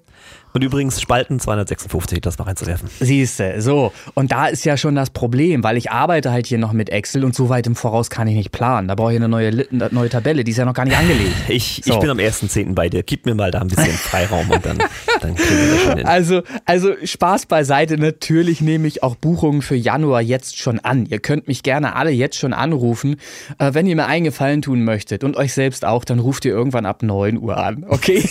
Und 0.53 0.63
übrigens 0.63 0.99
Spalten 1.01 1.39
256, 1.39 2.21
das 2.21 2.37
noch 2.37 2.47
reinzuwerfen. 2.47 2.89
Siehste, 2.99 3.61
so. 3.61 3.91
Und 4.15 4.31
da 4.31 4.47
ist 4.47 4.65
ja 4.65 4.77
schon 4.77 4.95
das 4.95 5.09
Problem, 5.11 5.63
weil 5.63 5.77
ich 5.77 5.91
arbeite 5.91 6.31
halt 6.31 6.47
hier 6.47 6.57
noch 6.57 6.73
mit 6.73 6.89
Excel 6.89 7.23
und 7.23 7.35
so 7.35 7.49
weit 7.49 7.67
im 7.67 7.75
Voraus 7.75 8.09
kann 8.09 8.27
ich 8.27 8.35
nicht 8.35 8.51
planen. 8.51 8.87
Da 8.87 8.95
brauche 8.95 9.11
ich 9.11 9.17
eine 9.17 9.29
neue, 9.29 9.49
eine 9.49 9.89
neue 9.91 10.09
Tabelle, 10.09 10.43
die 10.43 10.51
ist 10.51 10.57
ja 10.57 10.65
noch 10.65 10.73
gar 10.73 10.85
nicht 10.85 10.97
angelegt. 10.97 11.35
Ich, 11.49 11.81
So. 11.83 11.93
ich 11.93 11.99
bin 11.99 12.09
am 12.09 12.17
1.10. 12.17 12.73
bei 12.73 12.89
dir. 12.89 13.03
Gib 13.03 13.25
mir 13.25 13.35
mal 13.35 13.51
da 13.51 13.61
ein 13.61 13.67
bisschen 13.67 13.85
Freiraum 13.93 14.49
und 14.49 14.65
dann, 14.65 14.77
dann 15.21 15.35
kriegen 15.35 15.59
wir 15.59 15.71
das 15.73 15.81
schon 15.81 15.97
hin. 15.97 16.05
Also, 16.05 16.41
also 16.65 16.93
Spaß 17.03 17.45
beiseite. 17.47 17.97
Natürlich 17.97 18.61
nehme 18.61 18.87
ich 18.87 19.03
auch 19.03 19.15
Buchungen 19.15 19.61
für 19.61 19.75
Januar 19.75 20.21
jetzt 20.21 20.57
schon 20.57 20.79
an. 20.79 21.05
Ihr 21.05 21.19
könnt 21.19 21.47
mich 21.47 21.63
gerne 21.63 21.95
alle 21.95 22.11
jetzt 22.11 22.37
schon 22.37 22.53
anrufen. 22.53 23.17
Äh, 23.57 23.73
wenn 23.73 23.87
ihr 23.87 23.95
mir 23.95 24.05
einen 24.07 24.25
Gefallen 24.25 24.61
tun 24.61 24.83
möchtet 24.83 25.23
und 25.23 25.37
euch 25.37 25.53
selbst 25.53 25.85
auch, 25.85 26.03
dann 26.05 26.19
ruft 26.19 26.45
ihr 26.45 26.51
irgendwann 26.51 26.85
ab 26.85 27.03
9 27.03 27.37
Uhr 27.37 27.57
an, 27.57 27.85
okay? 27.87 28.27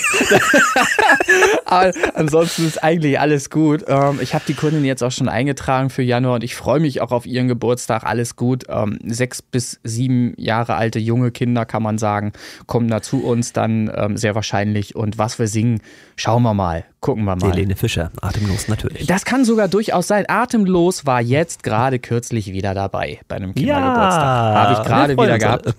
Aber 1.65 1.93
ansonsten 2.15 2.67
ist 2.67 2.83
eigentlich 2.83 3.21
alles 3.21 3.51
gut. 3.51 3.85
Ähm, 3.87 4.19
ich 4.21 4.35
habe 4.35 4.45
die 4.47 4.55
Kundin 4.55 4.85
jetzt 4.85 5.03
auch 5.03 5.13
schon 5.13 5.29
eingetragen 5.29 5.91
für 5.91 6.03
Januar 6.03 6.35
und 6.37 6.45
ich 6.45 6.55
freue 6.55 6.81
mich 6.81 7.01
auch 7.01 7.13
auf 7.13 7.27
ihren 7.27 7.49
Geburtstag. 7.49 8.05
Alles 8.05 8.37
gut. 8.37 8.65
Ähm, 8.69 8.99
sechs 9.05 9.43
bis 9.43 9.81
sieben 9.85 10.35
Jahre 10.37 10.75
alte 10.75 10.99
junge 10.99 11.31
Kinder, 11.31 11.65
kann 11.65 11.83
man 11.83 11.99
sagen, 11.99 12.33
kommen 12.67 12.89
da 12.89 13.03
zu 13.03 13.25
uns 13.25 13.53
dann 13.53 13.91
ähm, 13.95 14.17
sehr 14.17 14.35
wahrscheinlich. 14.35 14.97
Und 14.97 15.19
was 15.19 15.39
wir 15.39 15.49
singen, 15.49 15.81
schauen 16.17 16.43
wir 16.43 16.55
mal. 16.55 16.85
Gucken 17.01 17.25
wir 17.25 17.37
mal. 17.37 17.53
Helene 17.53 17.77
Fischer, 17.77 18.11
atemlos 18.21 18.67
natürlich. 18.67 19.07
Das 19.07 19.25
kann 19.25 19.45
sogar 19.45 19.69
durchaus 19.69 20.09
sein. 20.09 20.25
Atemlos 20.29 21.07
war 21.07 21.21
jetzt 21.21 21.63
gerade 21.63 22.01
kürzlich 22.01 22.53
wieder 22.53 22.75
dabei 22.75 23.21
bei 23.29 23.37
einem 23.37 23.55
Kindergeburtstag. 23.55 24.23
Ja, 24.23 24.55
Habe 24.55 24.73
ich 24.73 24.83
gerade 24.89 25.17
wieder 25.17 25.39
gehabt. 25.39 25.75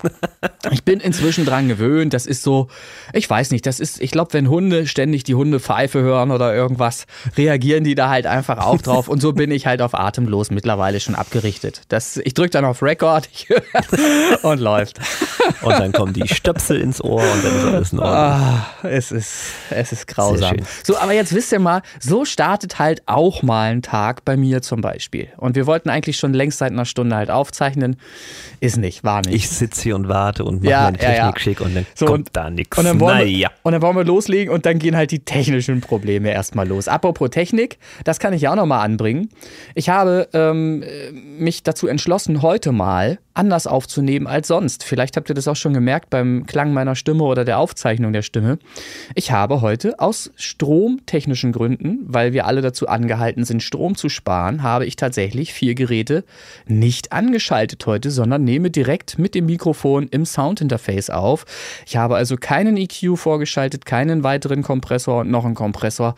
Ich 0.71 0.83
bin 0.85 1.01
inzwischen 1.01 1.45
dran 1.45 1.67
gewöhnt. 1.67 2.13
Das 2.13 2.25
ist 2.25 2.41
so, 2.41 2.69
ich 3.11 3.29
weiß 3.29 3.51
nicht, 3.51 3.65
das 3.65 3.81
ist, 3.81 4.01
ich 4.01 4.11
glaube, 4.11 4.31
wenn 4.33 4.49
Hunde 4.49 4.87
ständig 4.87 5.25
die 5.25 5.35
Hundepfeife 5.35 5.99
hören 5.99 6.31
oder 6.31 6.55
irgendwas, 6.55 7.05
reagieren 7.35 7.83
die 7.83 7.95
da 7.95 8.09
halt 8.09 8.25
einfach 8.25 8.59
auch 8.59 8.81
drauf. 8.81 9.09
Und 9.09 9.21
so 9.21 9.33
bin 9.33 9.51
ich 9.51 9.67
halt 9.67 9.81
auf 9.81 9.93
Atemlos 9.95 10.51
mittlerweile 10.51 11.01
schon 11.01 11.15
abgerichtet. 11.15 11.81
Das, 11.89 12.15
ich 12.17 12.33
drücke 12.33 12.51
dann 12.51 12.63
auf 12.63 12.81
Record 12.81 13.29
ich, 13.33 13.47
und 14.43 14.59
läuft. 14.59 14.99
Und 15.61 15.71
dann 15.71 15.91
kommen 15.91 16.13
die 16.13 16.27
Stöpsel 16.27 16.79
ins 16.79 17.03
Ohr 17.03 17.21
und 17.21 17.43
dann 17.43 17.57
ist 17.57 17.65
alles 17.65 17.93
in 17.93 17.99
Ordnung. 17.99 18.15
Ah, 18.15 18.67
es 18.83 19.11
ist, 19.11 19.53
es 19.69 19.91
ist 19.91 20.07
grausam. 20.07 20.49
schön. 20.49 20.65
So, 20.83 20.97
aber 20.97 21.08
jetzt 21.13 21.33
wisst 21.33 21.51
ihr 21.51 21.59
mal, 21.59 21.81
so 21.99 22.25
startet 22.25 22.79
halt 22.79 23.01
auch 23.05 23.43
mal 23.43 23.71
ein 23.71 23.81
Tag 23.81 24.25
bei 24.25 24.37
mir 24.37 24.61
zum 24.61 24.81
Beispiel. 24.81 25.27
Und 25.37 25.55
wir 25.55 25.65
wollten 25.67 25.89
eigentlich 25.89 26.17
schon 26.17 26.33
längst 26.33 26.57
seit 26.59 26.71
einer 26.71 26.85
Stunde 26.85 27.15
halt 27.15 27.29
aufzeichnen. 27.31 27.97
Ist 28.59 28.77
nicht, 28.77 29.03
war 29.03 29.21
nicht. 29.21 29.33
Ich 29.35 29.49
sitze 29.49 29.81
hier 29.83 29.95
und 29.95 30.07
warte 30.07 30.43
und 30.43 30.61
mache 30.63 30.71
Ja, 30.71 30.83
meine 30.85 30.97
ja, 30.97 31.09
Technik 31.09 31.35
ja. 31.35 31.39
schick 31.39 31.61
und 31.61 31.75
dann 31.75 31.85
So, 31.95 32.05
kommt 32.05 32.17
und- 32.27 32.29
da 32.33 32.49
nichts. 32.49 32.77
Und 32.77 32.85
dann, 32.85 32.99
wollen 32.99 33.27
wir, 33.27 33.49
und 33.63 33.71
dann 33.71 33.81
wollen 33.81 33.95
wir 33.95 34.03
loslegen 34.03 34.53
und 34.53 34.65
dann 34.65 34.79
gehen 34.79 34.95
halt 34.95 35.11
die 35.11 35.19
technischen 35.19 35.81
Probleme 35.81 36.31
erstmal 36.31 36.67
los. 36.67 36.87
Apropos 36.87 37.29
Technik, 37.29 37.77
das 38.03 38.19
kann 38.19 38.33
ich 38.33 38.41
ja 38.43 38.51
auch 38.51 38.55
nochmal 38.55 38.85
anbringen. 38.85 39.29
Ich 39.75 39.89
habe 39.89 40.27
ähm, 40.33 40.83
äh, 40.83 41.11
mich 41.11 41.63
dazu 41.63 41.87
entschlossen, 41.87 42.41
heute 42.41 42.71
mal 42.71 43.19
anders 43.39 43.67
aufzunehmen 43.67 44.27
als 44.27 44.49
sonst. 44.49 44.83
Vielleicht 44.83 45.15
habt 45.15 45.29
ihr 45.29 45.33
das 45.33 45.47
auch 45.47 45.55
schon 45.55 45.73
gemerkt 45.73 46.09
beim 46.09 46.45
Klang 46.45 46.73
meiner 46.73 46.95
Stimme 46.95 47.23
oder 47.23 47.45
der 47.45 47.57
Aufzeichnung 47.57 48.11
der 48.11 48.21
Stimme. 48.21 48.59
Ich 49.15 49.31
habe 49.31 49.61
heute 49.61 49.97
aus 49.99 50.29
stromtechnischen 50.35 51.53
Gründen, 51.53 51.99
weil 52.05 52.33
wir 52.33 52.45
alle 52.45 52.61
dazu 52.61 52.89
angehalten 52.89 53.45
sind, 53.45 53.63
Strom 53.63 53.95
zu 53.95 54.09
sparen, 54.09 54.61
habe 54.61 54.85
ich 54.85 54.97
tatsächlich 54.97 55.53
vier 55.53 55.73
Geräte 55.73 56.25
nicht 56.67 57.13
angeschaltet 57.13 57.85
heute, 57.85 58.11
sondern 58.11 58.43
nehme 58.43 58.71
direkt 58.71 59.17
mit 59.17 59.35
dem 59.35 59.45
Mikrofon 59.45 60.09
im 60.09 60.25
Soundinterface 60.25 61.09
auf. 61.09 61.45
Ich 61.87 61.95
habe 61.95 62.17
also 62.17 62.35
keinen 62.35 62.75
EQ 62.75 63.17
vorgeschaltet, 63.17 63.85
keinen 63.85 64.23
weiteren 64.23 64.63
Kompressor 64.63 65.21
und 65.21 65.31
noch 65.31 65.45
einen 65.45 65.55
Kompressor 65.55 66.15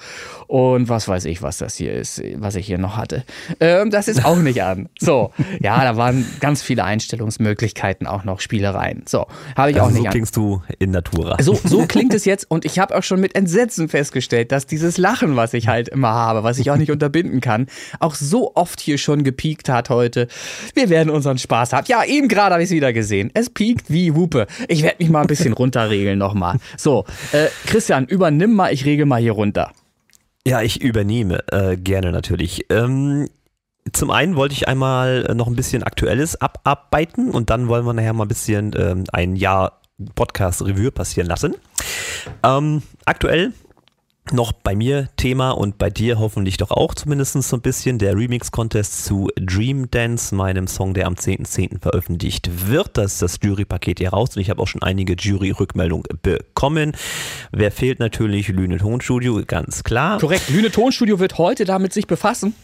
und 0.48 0.90
was 0.90 1.08
weiß 1.08 1.25
ich, 1.25 1.44
was 1.44 1.60
das 1.60 1.75
hier 1.75 1.94
ist, 1.94 2.20
was 2.38 2.56
ich 2.56 2.66
hier 2.66 2.80
noch 2.80 2.98
hatte. 2.98 3.24
Ähm, 3.60 3.92
das 3.92 4.08
ist 4.08 4.25
auch 4.25 4.40
nicht 4.40 4.63
an. 4.63 4.90
So, 5.00 5.32
ja, 5.60 5.84
da 5.84 5.98
waren 5.98 6.25
ganz 6.40 6.63
viele 6.63 6.84
Einstellungsmöglichkeiten, 7.12 8.08
auch 8.08 8.24
noch 8.24 8.39
Spielereien. 8.39 9.03
So, 9.08 9.27
habe 9.56 9.72
ich 9.72 9.80
auch 9.80 9.86
Also 9.88 9.94
nicht 9.96 10.01
so 10.03 10.08
an. 10.08 10.12
klingst 10.12 10.38
du 10.38 10.62
in 10.80 10.91
Natura. 10.91 11.38
So, 11.41 11.60
so 11.63 11.86
klingt 11.88 12.13
es 12.13 12.25
jetzt 12.25 12.50
und 12.50 12.65
ich 12.65 12.80
habe 12.80 12.96
auch 12.98 13.03
schon 13.03 13.20
mit 13.20 13.36
Entsetzen 13.36 13.89
festgestellt, 13.89 14.51
dass 14.51 14.65
dieses 14.65 14.98
Lachen, 14.98 15.36
was 15.36 15.53
ich 15.53 15.68
halt 15.68 15.89
immer 15.89 16.10
habe, 16.10 16.44
was 16.44 16.60
ich 16.60 16.72
auch 16.72 16.77
nicht 16.77 16.91
unterbinden 16.91 17.41
kann, 17.41 17.68
auch 18.00 18.15
so 18.15 18.53
oft 18.56 18.80
hier 18.80 18.98
schon 18.98 19.24
gepiekt 19.24 19.70
hat 19.70 19.89
heute. 19.89 20.27
Wir 20.74 20.89
werden 20.89 21.10
unseren 21.10 21.38
Spaß 21.38 21.74
haben. 21.74 21.86
Ja, 21.88 22.03
eben 22.03 22.27
gerade 22.27 22.53
habe 22.53 22.63
ich 22.63 22.70
es 22.70 22.75
wieder 22.75 22.94
gesehen. 22.94 23.32
Es 23.34 23.50
piekt 23.50 23.89
wie 23.89 24.12
Hupe. 24.12 24.48
Ich 24.68 24.84
werde 24.84 24.98
mich 25.00 25.10
mal 25.10 25.22
ein 25.22 25.27
bisschen 25.27 25.53
runterregeln 25.62 26.18
nochmal. 26.18 26.58
So, 26.77 27.06
äh, 27.32 27.48
Christian, 27.65 28.06
übernimm 28.06 28.53
mal, 28.53 28.74
ich 28.74 28.86
regel 28.86 29.06
mal 29.06 29.20
hier 29.22 29.34
runter. 29.34 29.72
Ja, 30.46 30.62
ich 30.62 30.82
übernehme 30.82 31.44
äh, 31.51 31.77
gerne 31.77 32.12
natürlich. 32.12 32.65
Ähm, 32.70 33.27
zum 33.91 34.11
einen 34.11 34.35
wollte 34.35 34.53
ich 34.53 34.67
einmal 34.67 35.25
äh, 35.29 35.33
noch 35.33 35.47
ein 35.47 35.55
bisschen 35.55 35.83
Aktuelles 35.83 36.39
abarbeiten 36.39 37.31
und 37.31 37.50
dann 37.50 37.67
wollen 37.67 37.85
wir 37.85 37.93
nachher 37.93 38.13
mal 38.13 38.25
ein 38.25 38.29
bisschen 38.29 38.71
ähm, 38.77 39.03
ein 39.11 39.35
Jahr 39.35 39.81
Podcast-Revue 40.15 40.91
passieren 40.91 41.27
lassen. 41.27 41.55
Ähm, 42.43 42.83
aktuell 43.05 43.53
noch 44.31 44.53
bei 44.53 44.75
mir 44.75 45.09
Thema 45.17 45.51
und 45.51 45.77
bei 45.77 45.89
dir 45.89 46.19
hoffentlich 46.19 46.57
doch 46.57 46.71
auch 46.71 46.93
zumindest 46.93 47.33
so 47.41 47.57
ein 47.57 47.61
bisschen 47.61 47.97
der 47.97 48.15
Remix-Contest 48.15 49.03
zu 49.03 49.29
Dream 49.35 49.89
Dance, 49.89 50.33
meinem 50.33 50.67
Song, 50.67 50.93
der 50.93 51.07
am 51.07 51.15
10.10. 51.15 51.81
veröffentlicht 51.81 52.67
wird. 52.67 52.97
Das 52.97 53.13
ist 53.13 53.21
das 53.21 53.39
Jury-Paket 53.41 54.00
hier 54.00 54.11
raus 54.11 54.35
und 54.35 54.41
ich 54.41 54.50
habe 54.50 54.61
auch 54.61 54.67
schon 54.67 54.83
einige 54.83 55.15
Jury-Rückmeldungen 55.15 56.05
bekommen. 56.21 56.93
Wer 57.51 57.71
fehlt 57.71 58.00
natürlich? 58.00 58.47
Lüne 58.50 58.77
Tonstudio, 58.77 59.41
ganz 59.45 59.83
klar. 59.83 60.19
Korrekt, 60.19 60.50
Lüne 60.50 60.71
Tonstudio 60.71 61.19
wird 61.19 61.38
heute 61.38 61.65
damit 61.65 61.91
sich 61.91 62.07
befassen. 62.07 62.55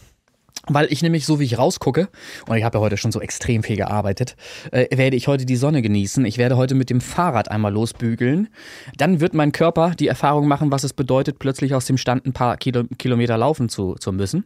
Weil 0.68 0.86
ich 0.90 1.02
nämlich 1.02 1.26
so 1.26 1.40
wie 1.40 1.44
ich 1.44 1.58
rausgucke, 1.58 2.08
und 2.46 2.56
ich 2.56 2.64
habe 2.64 2.78
ja 2.78 2.82
heute 2.82 2.96
schon 2.96 3.12
so 3.12 3.20
extrem 3.20 3.62
viel 3.62 3.76
gearbeitet, 3.76 4.36
äh, 4.70 4.96
werde 4.96 5.16
ich 5.16 5.28
heute 5.28 5.46
die 5.46 5.56
Sonne 5.56 5.82
genießen. 5.82 6.24
Ich 6.24 6.38
werde 6.38 6.56
heute 6.56 6.74
mit 6.74 6.90
dem 6.90 7.00
Fahrrad 7.00 7.50
einmal 7.50 7.72
losbügeln. 7.72 8.48
Dann 8.96 9.20
wird 9.20 9.34
mein 9.34 9.52
Körper 9.52 9.92
die 9.98 10.08
Erfahrung 10.08 10.48
machen, 10.48 10.70
was 10.70 10.84
es 10.84 10.92
bedeutet, 10.92 11.38
plötzlich 11.38 11.74
aus 11.74 11.86
dem 11.86 11.96
Stand 11.96 12.26
ein 12.26 12.32
paar 12.32 12.56
Kilo, 12.56 12.84
Kilometer 12.98 13.38
laufen 13.38 13.68
zu, 13.68 13.94
zu 13.94 14.12
müssen. 14.12 14.44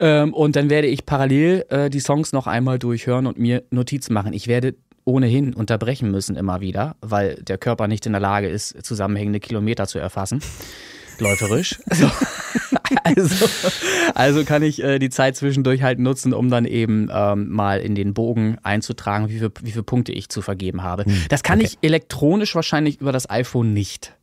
Ähm, 0.00 0.34
und 0.34 0.56
dann 0.56 0.70
werde 0.70 0.88
ich 0.88 1.06
parallel 1.06 1.64
äh, 1.68 1.90
die 1.90 2.00
Songs 2.00 2.32
noch 2.32 2.46
einmal 2.46 2.78
durchhören 2.78 3.26
und 3.26 3.38
mir 3.38 3.62
Notizen 3.70 4.12
machen. 4.12 4.32
Ich 4.32 4.48
werde 4.48 4.74
ohnehin 5.04 5.54
unterbrechen 5.54 6.10
müssen 6.10 6.36
immer 6.36 6.60
wieder, 6.60 6.96
weil 7.00 7.36
der 7.36 7.58
Körper 7.58 7.86
nicht 7.86 8.04
in 8.06 8.12
der 8.12 8.20
Lage 8.20 8.48
ist, 8.48 8.84
zusammenhängende 8.84 9.40
Kilometer 9.40 9.86
zu 9.86 9.98
erfassen. 9.98 10.40
Läuferisch. 11.18 11.78
So. 11.90 12.10
Also, 13.02 13.46
also 14.14 14.44
kann 14.44 14.62
ich 14.62 14.82
äh, 14.82 15.00
die 15.00 15.10
Zeit 15.10 15.36
zwischendurch 15.36 15.82
halt 15.82 15.98
nutzen, 15.98 16.32
um 16.32 16.50
dann 16.50 16.64
eben 16.64 17.08
ähm, 17.12 17.48
mal 17.48 17.80
in 17.80 17.96
den 17.96 18.14
Bogen 18.14 18.58
einzutragen, 18.62 19.28
wie, 19.28 19.38
viel, 19.38 19.50
wie 19.60 19.72
viele 19.72 19.82
Punkte 19.82 20.12
ich 20.12 20.28
zu 20.28 20.40
vergeben 20.40 20.84
habe. 20.84 21.04
Das 21.28 21.42
kann 21.42 21.58
okay. 21.58 21.68
ich 21.68 21.78
elektronisch 21.82 22.54
wahrscheinlich 22.54 23.00
über 23.00 23.10
das 23.10 23.28
iPhone 23.28 23.72
nicht. 23.72 24.14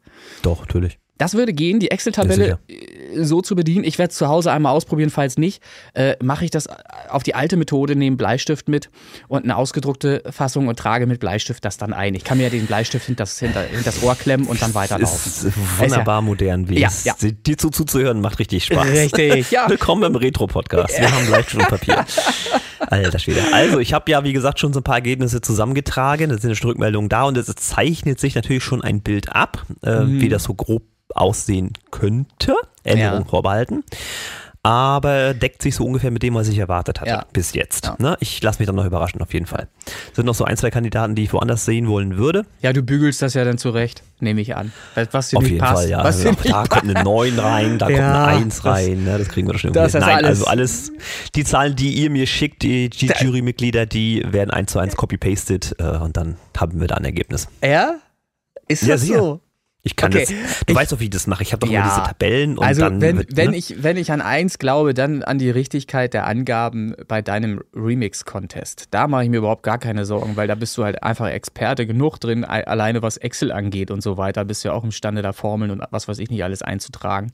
Doch, 0.43 0.61
natürlich. 0.61 0.97
Das 1.19 1.35
würde 1.35 1.53
gehen, 1.53 1.79
die 1.79 1.91
Excel-Tabelle 1.91 2.57
äh, 2.67 3.23
so 3.23 3.41
zu 3.43 3.55
bedienen. 3.55 3.83
Ich 3.83 3.99
werde 3.99 4.09
es 4.11 4.17
zu 4.17 4.27
Hause 4.27 4.51
einmal 4.51 4.73
ausprobieren, 4.73 5.11
falls 5.11 5.37
nicht. 5.37 5.61
Äh, 5.93 6.15
Mache 6.23 6.43
ich 6.43 6.49
das 6.49 6.67
auf 7.07 7.21
die 7.21 7.35
alte 7.35 7.55
Methode, 7.55 7.95
nehme 7.95 8.17
Bleistift 8.17 8.67
mit 8.67 8.89
und 9.27 9.43
eine 9.43 9.55
ausgedruckte 9.55 10.23
Fassung 10.31 10.67
und 10.67 10.79
trage 10.79 11.05
mit 11.05 11.19
Bleistift 11.19 11.63
das 11.65 11.77
dann 11.77 11.93
ein. 11.93 12.15
Ich 12.15 12.23
kann 12.23 12.39
mir 12.39 12.45
ja 12.45 12.49
den 12.49 12.65
Bleistift 12.65 13.05
hinter 13.05 13.23
das, 13.23 13.37
hinter, 13.37 13.61
hinter 13.61 13.83
das 13.83 14.01
Ohr 14.01 14.15
klemmen 14.15 14.47
und 14.47 14.59
dann 14.59 14.73
weiterlaufen. 14.73 15.31
Ist 15.49 15.79
wunderbar 15.79 16.23
modern, 16.23 16.67
wie 16.67 16.79
Ja, 16.79 16.87
es 16.87 17.03
ja. 17.03 17.13
dir 17.19 17.57
zu, 17.59 17.69
zuzuhören 17.69 18.19
macht 18.19 18.39
richtig 18.39 18.65
Spaß. 18.65 18.87
Richtig, 18.87 19.51
ja. 19.51 19.69
Willkommen 19.69 20.03
im 20.03 20.15
Retro-Podcast. 20.15 20.99
Wir 20.99 21.11
haben 21.11 21.27
Bleistift 21.27 21.55
und 21.61 21.67
Papier. 21.69 22.05
Alter 22.87 23.19
Schwede. 23.19 23.41
Also, 23.53 23.77
ich 23.79 23.93
habe 23.93 24.09
ja, 24.09 24.23
wie 24.23 24.33
gesagt, 24.33 24.59
schon 24.59 24.73
so 24.73 24.79
ein 24.79 24.83
paar 24.83 24.95
Ergebnisse 24.95 25.41
zusammengetragen. 25.41 26.31
Es 26.31 26.41
sind 26.41 26.55
schon 26.57 26.71
Rückmeldungen 26.71 27.07
da 27.09 27.23
und 27.23 27.37
es 27.37 27.45
zeichnet 27.55 28.19
sich 28.19 28.33
natürlich 28.33 28.63
schon 28.63 28.81
ein 28.83 29.01
Bild 29.01 29.31
ab, 29.33 29.63
äh, 29.83 29.99
Mhm. 30.01 30.19
wie 30.19 30.29
das 30.29 30.43
so 30.43 30.53
grob 30.55 30.83
aussehen 31.15 31.73
könnte. 31.91 32.55
Änderung 32.83 33.21
Ja. 33.21 33.25
vorbehalten. 33.25 33.83
Aber 34.65 35.33
deckt 35.33 35.61
sich 35.61 35.75
so 35.75 35.83
ungefähr 35.85 36.09
mit 36.09 36.23
dem, 36.23 36.35
was 36.35 36.47
ich 36.47 36.57
erwartet 36.57 37.01
hatte 37.01 37.09
Ja. 37.09 37.25
bis 37.33 37.53
jetzt. 37.53 37.85
Ja. 37.85 37.95
Ne? 37.99 38.15
Ich 38.21 38.41
lasse 38.41 38.59
mich 38.59 38.65
dann 38.67 38.77
noch 38.77 38.85
überraschen, 38.85 39.21
auf 39.21 39.33
jeden 39.33 39.45
Fall. 39.45 39.67
Sind 40.13 40.25
noch 40.25 40.35
so 40.35 40.45
ein, 40.45 40.55
zwei 40.55 40.69
Kandidaten, 40.71 41.15
die 41.15 41.23
ich 41.23 41.33
woanders 41.33 41.65
sehen 41.65 41.89
wollen 41.89 42.15
würde. 42.15 42.45
Ja, 42.61 42.71
du 42.71 42.81
bügelst 42.81 43.21
das 43.21 43.33
ja 43.33 43.43
dann 43.43 43.57
zurecht, 43.57 44.03
nehme 44.21 44.39
ich 44.39 44.55
an. 44.55 44.71
Was 45.11 45.31
dir 45.31 45.37
Auf 45.39 45.43
jeden 45.47 45.57
passt. 45.57 45.73
Fall, 45.81 45.89
ja. 45.89 46.01
Was 46.01 46.25
Also 46.25 46.31
da 46.49 46.63
kommt 46.65 46.83
eine 46.95 47.03
9 47.03 47.37
rein, 47.39 47.77
da 47.77 47.89
Ja, 47.89 47.97
kommt 47.97 48.07
eine 48.15 48.25
1 48.37 48.55
das- 48.61 48.65
rein. 48.65 49.03
Ne? 49.03 49.17
Das 49.17 49.27
kriegen 49.27 49.47
wir 49.49 49.53
doch 49.53 49.59
schon 49.59 49.73
das 49.73 49.95
irgendwie. 49.95 49.97
ist 49.97 50.15
Nein, 50.15 50.25
alles- 50.25 50.39
also 50.39 50.45
alles, 50.45 50.91
die 51.35 51.43
Zahlen, 51.43 51.75
die 51.75 51.93
ihr 51.95 52.09
mir 52.09 52.25
schickt, 52.25 52.63
die, 52.63 52.89
die 52.89 53.07
Jurymitglieder, 53.19 53.85
die 53.85 54.23
werden 54.31 54.49
eins 54.51 54.71
zu 54.71 54.79
eins 54.79 54.95
copy-pasted 54.95 55.75
äh, 55.79 55.83
und 55.97 56.15
dann 56.15 56.37
haben 56.57 56.79
wir 56.79 56.87
da 56.87 56.95
ein 56.95 57.03
Ergebnis. 57.03 57.49
Ja? 57.61 57.95
Ist 58.69 58.83
Ja, 58.83 58.93
das 58.93 59.01
sicher. 59.01 59.19
so? 59.19 59.41
Ich 59.85 59.97
kann 59.97 60.13
Okay, 60.13 60.21
das, 60.21 60.29
du 60.29 60.35
ich- 60.71 60.75
weißt 60.75 60.91
doch, 60.93 60.99
wie 61.01 61.05
ich 61.05 61.09
das 61.09 61.27
mache. 61.27 61.43
Ich 61.43 61.51
habe 61.51 61.65
doch 61.65 61.71
Ja. 61.71 61.81
immer 61.81 61.89
diese 61.93 62.03
Tabellen 62.07 62.57
und 62.57 62.63
also 62.65 62.81
dann 62.83 63.01
wenn, 63.01 63.17
wird, 63.17 63.35
wenn, 63.35 63.51
ne? 63.51 63.57
ich, 63.57 63.83
wenn 63.83 63.97
ich 63.97 64.13
an 64.13 64.21
eins 64.21 64.57
glaube, 64.57 64.93
dann 64.93 65.23
an 65.23 65.39
die 65.39 65.49
Richtigkeit 65.49 66.13
der 66.13 66.25
Angaben 66.25 66.95
bei 67.09 67.21
deinem 67.21 67.61
Remix-Contest. 67.75 68.85
Da 68.91 69.07
mache 69.07 69.23
ich 69.25 69.29
mir 69.29 69.37
überhaupt 69.37 69.63
gar 69.63 69.77
keine 69.77 70.05
Sorgen, 70.05 70.37
weil 70.37 70.47
da 70.47 70.55
bist 70.55 70.77
du 70.77 70.85
halt 70.85 71.03
einfach 71.03 71.27
Experte 71.27 71.85
genug 71.85 72.17
drin, 72.19 72.45
alleine 72.45 73.01
was 73.01 73.17
Excel 73.17 73.51
angeht 73.51 73.91
und 73.91 74.01
so 74.01 74.15
weiter, 74.17 74.45
bist 74.45 74.63
du 74.63 74.69
ja 74.69 74.73
auch 74.73 74.85
imstande, 74.85 75.21
da 75.21 75.33
Formeln 75.33 75.71
und 75.71 75.83
was 75.91 76.07
weiß 76.07 76.19
ich 76.19 76.29
nicht 76.29 76.43
alles 76.45 76.61
einzutragen. 76.61 77.31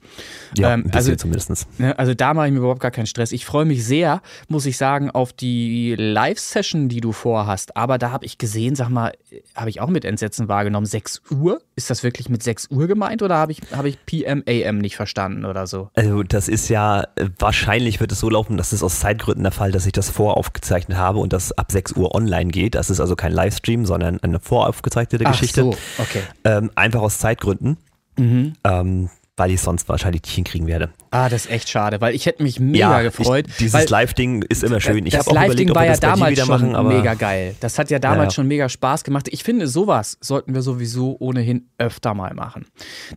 ja, 0.57 0.73
ähm, 0.73 0.85
ein 0.85 0.91
also- 0.93 1.15
zumindest. 1.15 1.67
Ne, 1.79 1.97
Also 1.99 2.13
da 2.15 2.33
mache 2.33 2.47
ich 2.47 2.53
mir 2.53 2.59
überhaupt 2.59 2.79
gar 2.81 2.91
keinen 2.91 3.05
Stress. 3.07 3.31
Ich 3.31 3.45
freue 3.45 3.65
mich 3.65 3.85
sehr, 3.85 4.21
muss 4.47 4.65
ich 4.65 4.77
sagen, 4.77 5.11
auf 5.11 5.33
die 5.33 5.95
Live-Session, 5.97 6.89
die 6.89 7.01
du 7.01 7.11
vorhast. 7.11 7.77
Aber 7.77 7.97
da 7.97 8.11
habe 8.11 8.25
ich 8.25 8.37
gesehen, 8.39 8.75
sag 8.75 8.89
mal, 8.89 9.13
habe 9.55 9.69
ich 9.69 9.81
auch 9.81 9.89
mit 9.89 10.03
Entsetzen 10.05 10.47
wahrgenommen, 10.47 10.85
6 10.87 11.21
Uhr? 11.31 11.61
Ist 11.75 11.89
das 11.89 12.03
wirklich 12.03 12.27
mit 12.29 12.38
6 12.43 12.67
Uhr 12.72 12.88
gemeint 12.88 13.22
oder 13.22 13.36
habe 13.36 13.51
ich, 13.51 13.62
habe 13.75 13.89
ich 13.89 14.03
PM, 14.05 14.43
AM 14.48 14.77
nicht 14.79 14.96
verstanden 14.96 15.46
oder 15.46 15.67
so? 15.67 15.89
Also 15.93 16.24
das 16.24 16.48
ist 16.48 16.69
ja, 16.69 17.05
wahrscheinlich 17.38 18.00
wird 18.00 18.12
es 18.12 18.19
so 18.19 18.29
laufen, 18.29 18.58
das 18.58 18.74
ist 18.74 18.84
aus 18.84 19.00
Zeitgründen 19.00 19.43
der 19.43 19.51
Fall, 19.51 19.72
dass 19.72 19.86
ich 19.86 19.91
das 19.91 20.10
voraufgezeichnet 20.10 20.98
habe 20.98 21.19
und 21.19 21.34
das 21.34 21.51
ab 21.51 21.72
6 21.72 21.93
Uhr 21.93 22.15
online 22.15 22.51
geht. 22.51 22.75
Das 22.75 22.89
ist 22.89 23.00
also 23.00 23.15
kein 23.15 23.31
Livestream, 23.31 23.86
sondern 23.86 24.19
eine 24.22 24.39
voraufgezeichnete 24.39 25.24
Geschichte. 25.25 25.62
Ach 25.62 25.77
so, 25.98 26.03
okay. 26.03 26.22
Ähm, 26.43 26.72
einfach 26.75 27.01
aus 27.01 27.17
Zeitgründen. 27.17 27.77
Mhm. 28.17 28.53
Ähm, 28.63 29.10
weil 29.39 29.51
ich 29.51 29.62
sonst 29.62 29.88
wahrscheinlich 29.88 30.24
nicht 30.24 30.36
hinkriegen 30.36 30.67
werde. 30.67 30.89
Ah, 31.12 31.29
das 31.29 31.46
ist 31.46 31.51
echt 31.51 31.69
schade, 31.69 32.01
weil 32.01 32.13
ich 32.13 32.25
hätte 32.25 32.43
mich 32.43 32.60
mega 32.60 33.01
gefreut. 33.01 33.46
Ich, 33.48 33.58
dieses 33.58 33.89
Live-Ding 33.89 34.43
ist 34.43 34.63
immer 34.63 34.79
schön. 34.79 35.05
Ich 35.05 35.13
das 35.13 35.31
Live-Ding 35.31 35.74
war 35.74 35.86
ja 35.86 35.98
damals 35.98 36.38
schon 36.38 36.72
machen, 36.72 36.88
mega 36.88 37.15
geil. 37.15 37.55
Das 37.62 37.79
hat 37.79 37.89
ja 37.89 37.98
damals 37.98 38.34
ja. 38.34 38.36
schon 38.36 38.48
mega 38.48 38.69
Spaß 38.69 39.03
gemacht. 39.03 39.27
Ich 39.31 39.43
finde, 39.43 39.67
sowas 39.67 40.17
sollten 40.22 40.53
wir 40.53 40.62
sowieso 40.62 41.15
ohnehin 41.19 41.69
öfter 41.77 42.13
mal 42.13 42.34
machen. 42.36 42.65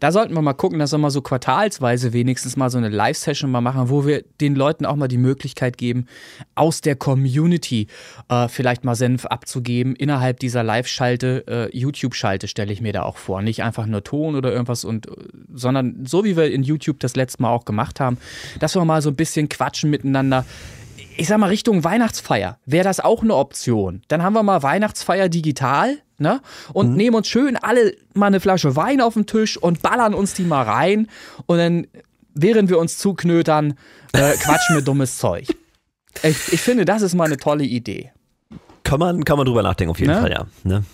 Da 0.00 0.12
sollten 0.12 0.32
wir 0.34 0.40
mal 0.40 0.54
gucken, 0.54 0.78
dass 0.78 0.92
wir 0.92 0.98
mal 0.98 1.10
so 1.10 1.20
quartalsweise 1.20 2.12
wenigstens 2.12 2.56
mal 2.56 2.70
so 2.70 2.78
eine 2.78 2.88
Live-Session 2.88 3.50
mal 3.50 3.60
machen, 3.60 3.90
wo 3.90 4.06
wir 4.06 4.22
den 4.40 4.54
Leuten 4.54 4.86
auch 4.86 4.96
mal 4.96 5.08
die 5.08 5.18
Möglichkeit 5.18 5.76
geben, 5.76 6.06
aus 6.54 6.80
der 6.80 6.96
Community 6.96 7.88
äh, 8.28 8.48
vielleicht 8.48 8.84
mal 8.84 8.94
Senf 8.94 9.26
abzugeben 9.26 9.96
innerhalb 9.96 10.38
dieser 10.38 10.62
Live-Schalte, 10.62 11.44
äh, 11.72 11.76
YouTube-Schalte 11.76 12.48
stelle 12.48 12.72
ich 12.72 12.80
mir 12.80 12.92
da 12.92 13.02
auch 13.02 13.16
vor. 13.16 13.42
Nicht 13.42 13.62
einfach 13.62 13.86
nur 13.86 14.04
Ton 14.04 14.36
oder 14.36 14.52
irgendwas 14.52 14.84
und, 14.84 15.08
äh, 15.08 15.12
sondern 15.52 16.06
so 16.12 16.24
wie 16.24 16.36
wir 16.36 16.52
in 16.52 16.62
YouTube 16.62 17.00
das 17.00 17.16
letzte 17.16 17.42
Mal 17.42 17.50
auch 17.50 17.64
gemacht 17.64 17.98
haben, 17.98 18.18
dass 18.60 18.76
wir 18.76 18.84
mal 18.84 19.02
so 19.02 19.10
ein 19.10 19.16
bisschen 19.16 19.48
quatschen 19.48 19.90
miteinander 19.90 20.44
ich 21.16 21.28
sag 21.28 21.38
mal, 21.38 21.48
Richtung 21.48 21.84
Weihnachtsfeier 21.84 22.58
wäre 22.64 22.84
das 22.84 23.00
auch 23.00 23.22
eine 23.22 23.34
Option. 23.34 24.00
Dann 24.08 24.22
haben 24.22 24.32
wir 24.32 24.42
mal 24.42 24.62
Weihnachtsfeier 24.62 25.28
digital, 25.28 25.98
ne? 26.16 26.40
Und 26.72 26.92
mhm. 26.92 26.96
nehmen 26.96 27.16
uns 27.16 27.28
schön 27.28 27.56
alle 27.56 27.94
mal 28.14 28.28
eine 28.28 28.40
Flasche 28.40 28.76
Wein 28.76 29.02
auf 29.02 29.14
den 29.14 29.26
Tisch 29.26 29.58
und 29.58 29.82
ballern 29.82 30.14
uns 30.14 30.32
die 30.32 30.44
mal 30.44 30.62
rein. 30.62 31.08
Und 31.44 31.58
dann, 31.58 31.86
während 32.34 32.70
wir 32.70 32.78
uns 32.78 32.96
zuknötern, 32.96 33.74
äh, 34.14 34.32
quatschen 34.38 34.76
wir 34.76 34.82
dummes 34.82 35.18
Zeug. 35.18 35.48
Ich, 36.22 36.52
ich, 36.52 36.60
finde, 36.60 36.86
das 36.86 37.02
ist 37.02 37.14
mal 37.14 37.24
eine 37.24 37.36
tolle 37.36 37.64
Idee. 37.64 38.12
Kann 38.84 38.98
man, 38.98 39.24
kann 39.24 39.36
man 39.36 39.46
drüber 39.46 39.62
nachdenken, 39.62 39.90
auf 39.90 40.00
jeden 40.00 40.12
ne? 40.12 40.20
Fall, 40.20 40.30
ja. 40.30 40.46
Ne? 40.64 40.84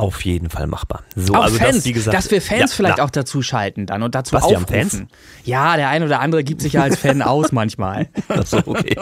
Auf 0.00 0.24
jeden 0.24 0.50
Fall 0.50 0.66
machbar. 0.66 1.02
So, 1.14 1.34
auch 1.34 1.44
also 1.44 1.56
Fans, 1.56 1.76
das, 1.76 1.84
wie 1.84 1.92
gesagt, 1.92 2.16
dass 2.16 2.30
wir 2.30 2.40
Fans 2.40 2.70
ja, 2.70 2.76
vielleicht 2.76 2.98
ja. 2.98 3.04
auch 3.04 3.10
dazu 3.10 3.42
schalten 3.42 3.86
dann 3.86 4.02
und 4.02 4.14
dazu 4.14 4.34
Was, 4.34 4.44
aufrufen. 4.44 4.66
Fans? 4.66 5.02
Ja, 5.44 5.76
der 5.76 5.88
ein 5.88 6.02
oder 6.02 6.20
andere 6.20 6.42
gibt 6.42 6.62
sich 6.62 6.74
ja 6.74 6.82
als 6.82 6.98
Fan 6.98 7.22
aus 7.22 7.52
manchmal. 7.52 8.08
Achso, 8.28 8.58
okay. 8.64 8.96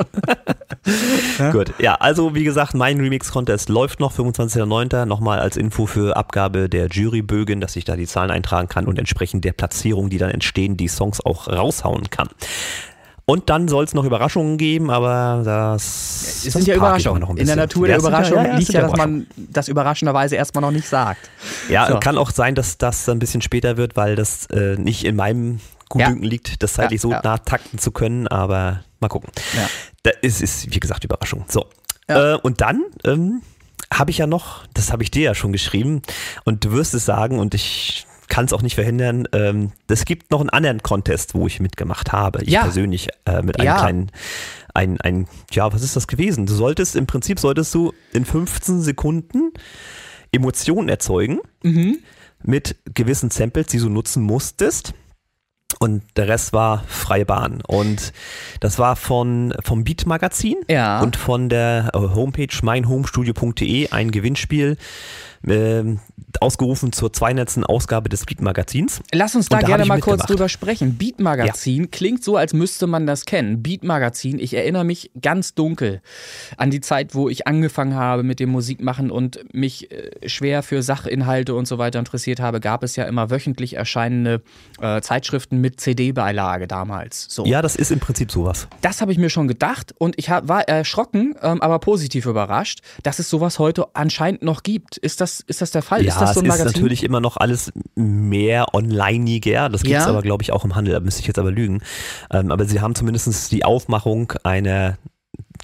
ja? 1.38 1.50
Gut, 1.52 1.72
ja, 1.78 1.94
also 1.94 2.34
wie 2.34 2.44
gesagt, 2.44 2.74
mein 2.74 2.98
Remix-Contest 2.98 3.68
läuft 3.68 4.00
noch, 4.00 4.12
25.09. 4.12 5.04
Nochmal 5.04 5.38
als 5.38 5.56
Info 5.56 5.86
für 5.86 6.16
Abgabe 6.16 6.68
der 6.68 6.88
Jurybögen, 6.88 7.60
dass 7.60 7.76
ich 7.76 7.84
da 7.84 7.96
die 7.96 8.06
Zahlen 8.06 8.30
eintragen 8.30 8.68
kann 8.68 8.86
und 8.86 8.98
entsprechend 8.98 9.44
der 9.44 9.52
Platzierung, 9.52 10.10
die 10.10 10.18
dann 10.18 10.30
entstehen, 10.30 10.76
die 10.76 10.88
Songs 10.88 11.24
auch 11.24 11.48
raushauen 11.48 12.10
kann. 12.10 12.28
Und 13.30 13.50
dann 13.50 13.68
soll 13.68 13.84
es 13.84 13.92
noch 13.92 14.04
Überraschungen 14.04 14.56
geben, 14.56 14.90
aber 14.90 15.42
das, 15.44 16.46
es 16.46 16.52
sind 16.54 16.66
ja 16.66 16.76
Überraschungen. 16.76 17.36
In 17.36 17.46
der 17.46 17.56
Natur 17.56 17.86
der 17.86 17.98
Überraschung 17.98 18.38
ja, 18.38 18.46
ja, 18.46 18.56
liegt 18.56 18.72
ja, 18.72 18.80
dass 18.80 18.96
man 18.96 19.26
das 19.36 19.68
überraschenderweise 19.68 20.34
erstmal 20.36 20.62
noch 20.62 20.70
nicht 20.70 20.88
sagt. 20.88 21.28
Ja, 21.68 21.88
so. 21.88 22.00
kann 22.00 22.16
auch 22.16 22.30
sein, 22.30 22.54
dass 22.54 22.78
das 22.78 23.06
ein 23.06 23.18
bisschen 23.18 23.42
später 23.42 23.76
wird, 23.76 23.96
weil 23.96 24.16
das 24.16 24.46
äh, 24.46 24.76
nicht 24.78 25.04
in 25.04 25.14
meinem 25.14 25.60
Gutdünken 25.90 26.24
ja. 26.24 26.30
liegt, 26.30 26.62
das 26.62 26.72
zeitlich 26.72 27.02
so 27.02 27.10
nah 27.10 27.36
takten 27.36 27.78
zu 27.78 27.92
können, 27.92 28.28
aber 28.28 28.80
mal 28.98 29.08
gucken. 29.08 29.30
Ja. 29.54 29.68
Das 30.04 30.14
ist, 30.22 30.40
ist, 30.40 30.74
wie 30.74 30.80
gesagt, 30.80 31.04
Überraschung. 31.04 31.44
So. 31.48 31.66
Äh, 32.06 32.36
und 32.36 32.62
dann 32.62 32.82
ähm, 33.04 33.42
habe 33.92 34.10
ich 34.10 34.16
ja 34.16 34.26
noch, 34.26 34.64
das 34.72 34.90
habe 34.90 35.02
ich 35.02 35.10
dir 35.10 35.24
ja 35.24 35.34
schon 35.34 35.52
geschrieben, 35.52 36.00
und 36.44 36.64
du 36.64 36.72
wirst 36.72 36.94
es 36.94 37.04
sagen, 37.04 37.38
und 37.38 37.52
ich 37.52 38.06
kann 38.28 38.44
es 38.44 38.52
auch 38.52 38.62
nicht 38.62 38.74
verhindern. 38.74 39.26
Ähm, 39.32 39.72
es 39.88 40.04
gibt 40.04 40.30
noch 40.30 40.40
einen 40.40 40.50
anderen 40.50 40.82
Contest, 40.82 41.34
wo 41.34 41.46
ich 41.46 41.60
mitgemacht 41.60 42.12
habe. 42.12 42.42
Ich 42.42 42.50
ja. 42.50 42.62
persönlich 42.62 43.08
äh, 43.26 43.42
mit 43.42 43.58
einem 43.58 43.66
ja. 43.66 43.78
kleinen, 43.78 44.12
ein, 44.74 45.00
ein, 45.00 45.26
ja, 45.50 45.72
was 45.72 45.82
ist 45.82 45.96
das 45.96 46.06
gewesen? 46.06 46.46
Du 46.46 46.54
solltest, 46.54 46.94
im 46.96 47.06
Prinzip 47.06 47.40
solltest 47.40 47.74
du 47.74 47.92
in 48.12 48.24
15 48.24 48.80
Sekunden 48.80 49.52
Emotionen 50.30 50.88
erzeugen 50.88 51.40
mhm. 51.62 51.98
mit 52.42 52.76
gewissen 52.94 53.30
Samples, 53.30 53.68
die 53.68 53.78
du 53.78 53.88
nutzen 53.88 54.22
musstest. 54.22 54.94
Und 55.80 56.02
der 56.16 56.28
Rest 56.28 56.52
war 56.52 56.82
freie 56.88 57.26
Bahn. 57.26 57.60
Und 57.66 58.12
das 58.60 58.78
war 58.78 58.96
von, 58.96 59.54
vom 59.62 59.84
Beat 59.84 60.06
Magazin 60.06 60.56
ja. 60.68 61.00
und 61.00 61.16
von 61.16 61.48
der 61.48 61.90
äh, 61.94 61.98
Homepage 61.98 62.48
meinhomestudio.de 62.62 63.90
ein 63.90 64.10
Gewinnspiel 64.10 64.76
äh, 65.46 65.96
ausgerufen 66.40 66.92
zur 66.92 67.12
200. 67.12 67.68
Ausgabe 67.68 68.08
des 68.08 68.26
Beat 68.26 68.40
Magazins. 68.40 69.00
Lass 69.12 69.34
uns 69.34 69.48
da, 69.48 69.58
da 69.58 69.66
gerne 69.66 69.86
mal 69.86 70.00
kurz 70.00 70.24
drüber 70.26 70.48
sprechen. 70.48 70.96
Beat 70.96 71.20
Magazin 71.20 71.82
ja. 71.82 71.88
klingt 71.90 72.22
so, 72.22 72.36
als 72.36 72.52
müsste 72.52 72.86
man 72.86 73.06
das 73.06 73.24
kennen. 73.24 73.62
Beat 73.62 73.84
Magazin, 73.84 74.38
ich 74.38 74.54
erinnere 74.54 74.84
mich 74.84 75.10
ganz 75.20 75.54
dunkel 75.54 76.00
an 76.56 76.70
die 76.70 76.80
Zeit, 76.80 77.14
wo 77.14 77.28
ich 77.28 77.46
angefangen 77.46 77.94
habe 77.94 78.22
mit 78.22 78.40
dem 78.40 78.50
Musikmachen 78.50 79.10
und 79.10 79.40
mich 79.52 79.90
äh, 79.90 80.28
schwer 80.28 80.62
für 80.62 80.82
Sachinhalte 80.82 81.54
und 81.54 81.66
so 81.66 81.78
weiter 81.78 81.98
interessiert 81.98 82.40
habe, 82.40 82.60
gab 82.60 82.82
es 82.82 82.96
ja 82.96 83.04
immer 83.04 83.30
wöchentlich 83.30 83.74
erscheinende 83.74 84.42
äh, 84.80 85.00
Zeitschriften 85.00 85.60
mit 85.60 85.80
CD-Beilage 85.80 86.66
damals. 86.66 87.26
So. 87.28 87.44
Ja, 87.46 87.62
das 87.62 87.76
ist 87.76 87.90
im 87.90 88.00
Prinzip 88.00 88.30
sowas. 88.30 88.68
Das 88.80 89.00
habe 89.00 89.12
ich 89.12 89.18
mir 89.18 89.30
schon 89.30 89.48
gedacht 89.48 89.94
und 89.98 90.14
ich 90.18 90.30
hab, 90.30 90.48
war 90.48 90.68
erschrocken, 90.68 91.34
ähm, 91.42 91.60
aber 91.62 91.78
positiv 91.78 92.26
überrascht, 92.26 92.80
dass 93.02 93.18
es 93.18 93.30
sowas 93.30 93.58
heute 93.58 93.86
anscheinend 93.94 94.42
noch 94.42 94.62
gibt. 94.62 94.96
Ist 94.96 95.20
das 95.20 95.27
das, 95.28 95.40
ist 95.40 95.60
das 95.60 95.70
der 95.70 95.82
Fall? 95.82 96.04
Ja, 96.04 96.12
ist 96.12 96.20
das 96.20 96.34
so 96.34 96.40
ein 96.40 96.46
es 96.46 96.48
Magazin? 96.48 96.66
ist 96.66 96.76
natürlich 96.76 97.04
immer 97.04 97.20
noch 97.20 97.36
alles 97.36 97.72
mehr 97.94 98.74
onlineiger. 98.74 99.68
Das 99.68 99.82
gibt 99.82 99.96
es 99.96 100.04
ja. 100.04 100.08
aber, 100.08 100.22
glaube 100.22 100.42
ich, 100.42 100.52
auch 100.52 100.64
im 100.64 100.74
Handel. 100.74 100.94
Da 100.94 101.00
müsste 101.00 101.20
ich 101.20 101.26
jetzt 101.26 101.38
aber 101.38 101.50
lügen. 101.50 101.82
Ähm, 102.30 102.50
aber 102.50 102.64
sie 102.64 102.80
haben 102.80 102.94
zumindest 102.94 103.52
die 103.52 103.64
Aufmachung 103.64 104.32
einer 104.42 104.96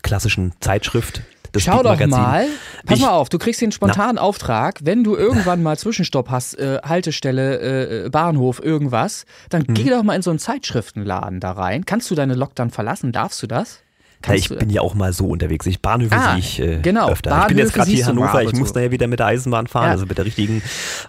klassischen 0.03 0.53
Zeitschrift. 0.61 1.23
Schau 1.57 1.85
doch 1.85 1.99
mal, 2.07 2.47
pass 2.85 2.99
ich, 2.99 3.05
mal 3.05 3.13
auf, 3.13 3.29
du 3.29 3.39
kriegst 3.39 3.61
den 3.61 3.71
spontanen 3.71 4.17
na. 4.17 4.23
Auftrag, 4.23 4.81
wenn 4.83 5.05
du 5.05 5.15
irgendwann 5.15 5.63
mal 5.63 5.79
Zwischenstopp 5.79 6.29
hast, 6.29 6.59
äh, 6.59 6.81
Haltestelle, 6.85 8.07
äh, 8.07 8.11
Bahnhof, 8.11 8.61
irgendwas, 8.61 9.25
dann 9.51 9.65
mhm. 9.69 9.75
geh 9.75 9.89
doch 9.89 10.03
mal 10.03 10.17
in 10.17 10.23
so 10.23 10.31
einen 10.31 10.41
Zeitschriftenladen 10.41 11.39
da 11.39 11.53
rein. 11.53 11.87
Kannst 11.87 12.11
du 12.11 12.17
deine 12.17 12.35
Lok 12.35 12.57
dann 12.57 12.71
verlassen? 12.71 13.13
Darfst 13.13 13.41
du 13.41 13.47
das? 13.47 13.84
Ja, 14.27 14.35
ich 14.35 14.49
bin 14.49 14.71
ja 14.71 14.81
auch 14.81 14.95
mal 14.95 15.13
so 15.13 15.27
unterwegs. 15.27 15.67
Ich 15.67 15.81
Bahnhöfe 15.81 16.15
ah, 16.15 16.31
sehe 16.31 16.39
ich 16.39 16.61
äh, 16.61 16.81
genau, 16.81 17.09
öfter. 17.09 17.31
Bahnhöfe 17.31 17.51
ich 17.51 17.57
bin 17.57 17.59
jetzt 17.59 17.75
gerade 17.75 17.91
hier 17.91 18.01
in 18.01 18.07
Hannover, 18.07 18.43
ich 18.43 18.53
muss 18.55 18.75
nachher 18.75 18.91
wieder 18.91 19.07
mit 19.07 19.19
der 19.19 19.27
Eisenbahn 19.27 19.67
fahren, 19.67 19.87
ja. 19.87 19.93
also 19.93 20.07
mit 20.07 20.19
der 20.19 20.25
richtigen. 20.25 20.63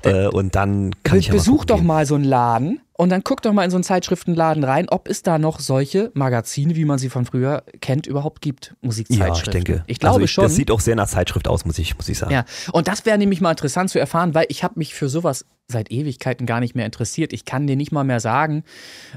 Äh, 0.04 0.28
und 0.28 0.56
dann 0.56 0.92
kann 1.04 1.14
Be 1.14 1.20
ich 1.20 1.28
ja 1.28 1.34
Besuch 1.34 1.66
doch 1.66 1.82
mal 1.82 2.06
so 2.06 2.16
einen 2.16 2.24
Laden 2.24 2.82
und 2.98 3.10
dann 3.10 3.24
guck 3.24 3.42
doch 3.42 3.52
mal 3.52 3.64
in 3.66 3.72
so 3.72 3.78
einen 3.78 3.84
Zeitschriftenladen 3.84 4.64
rein, 4.64 4.88
ob 4.90 5.10
es 5.10 5.22
da 5.22 5.38
noch 5.38 5.60
solche 5.60 6.12
Magazine, 6.14 6.76
wie 6.76 6.86
man 6.86 6.98
sie 6.98 7.10
von 7.10 7.26
früher 7.26 7.64
kennt, 7.82 8.08
überhaupt 8.08 8.42
gibt. 8.42 8.76
Musikzeitschriften. 8.82 9.54
Ja, 9.54 9.60
ich 9.60 9.66
denke. 9.66 9.84
Ich 9.88 10.00
glaube 10.00 10.16
also 10.16 10.26
ich, 10.26 10.32
schon. 10.32 10.44
Das 10.46 10.56
sieht 10.56 10.72
auch 10.72 10.80
sehr 10.80 10.96
nach 10.96 11.08
Zeitschrift 11.08 11.48
aus, 11.48 11.66
muss 11.66 11.78
ich, 11.78 11.98
muss 11.98 12.08
ich 12.08 12.18
sagen. 12.18 12.32
Ja, 12.32 12.46
und 12.72 12.88
das 12.88 13.06
wäre 13.06 13.18
nämlich 13.18 13.42
mal 13.42 13.52
interessant 13.52 13.90
zu 13.90 14.00
erfahren, 14.00 14.34
weil 14.34 14.46
ich 14.50 14.64
habe 14.64 14.76
mich 14.78 14.94
für 14.94 15.10
sowas 15.10 15.46
seit 15.68 15.92
Ewigkeiten 15.92 16.46
gar 16.46 16.60
nicht 16.60 16.76
mehr 16.76 16.86
interessiert. 16.86 17.34
Ich 17.34 17.44
kann 17.44 17.66
dir 17.66 17.76
nicht 17.76 17.92
mal 17.92 18.04
mehr 18.04 18.20
sagen, 18.20 18.64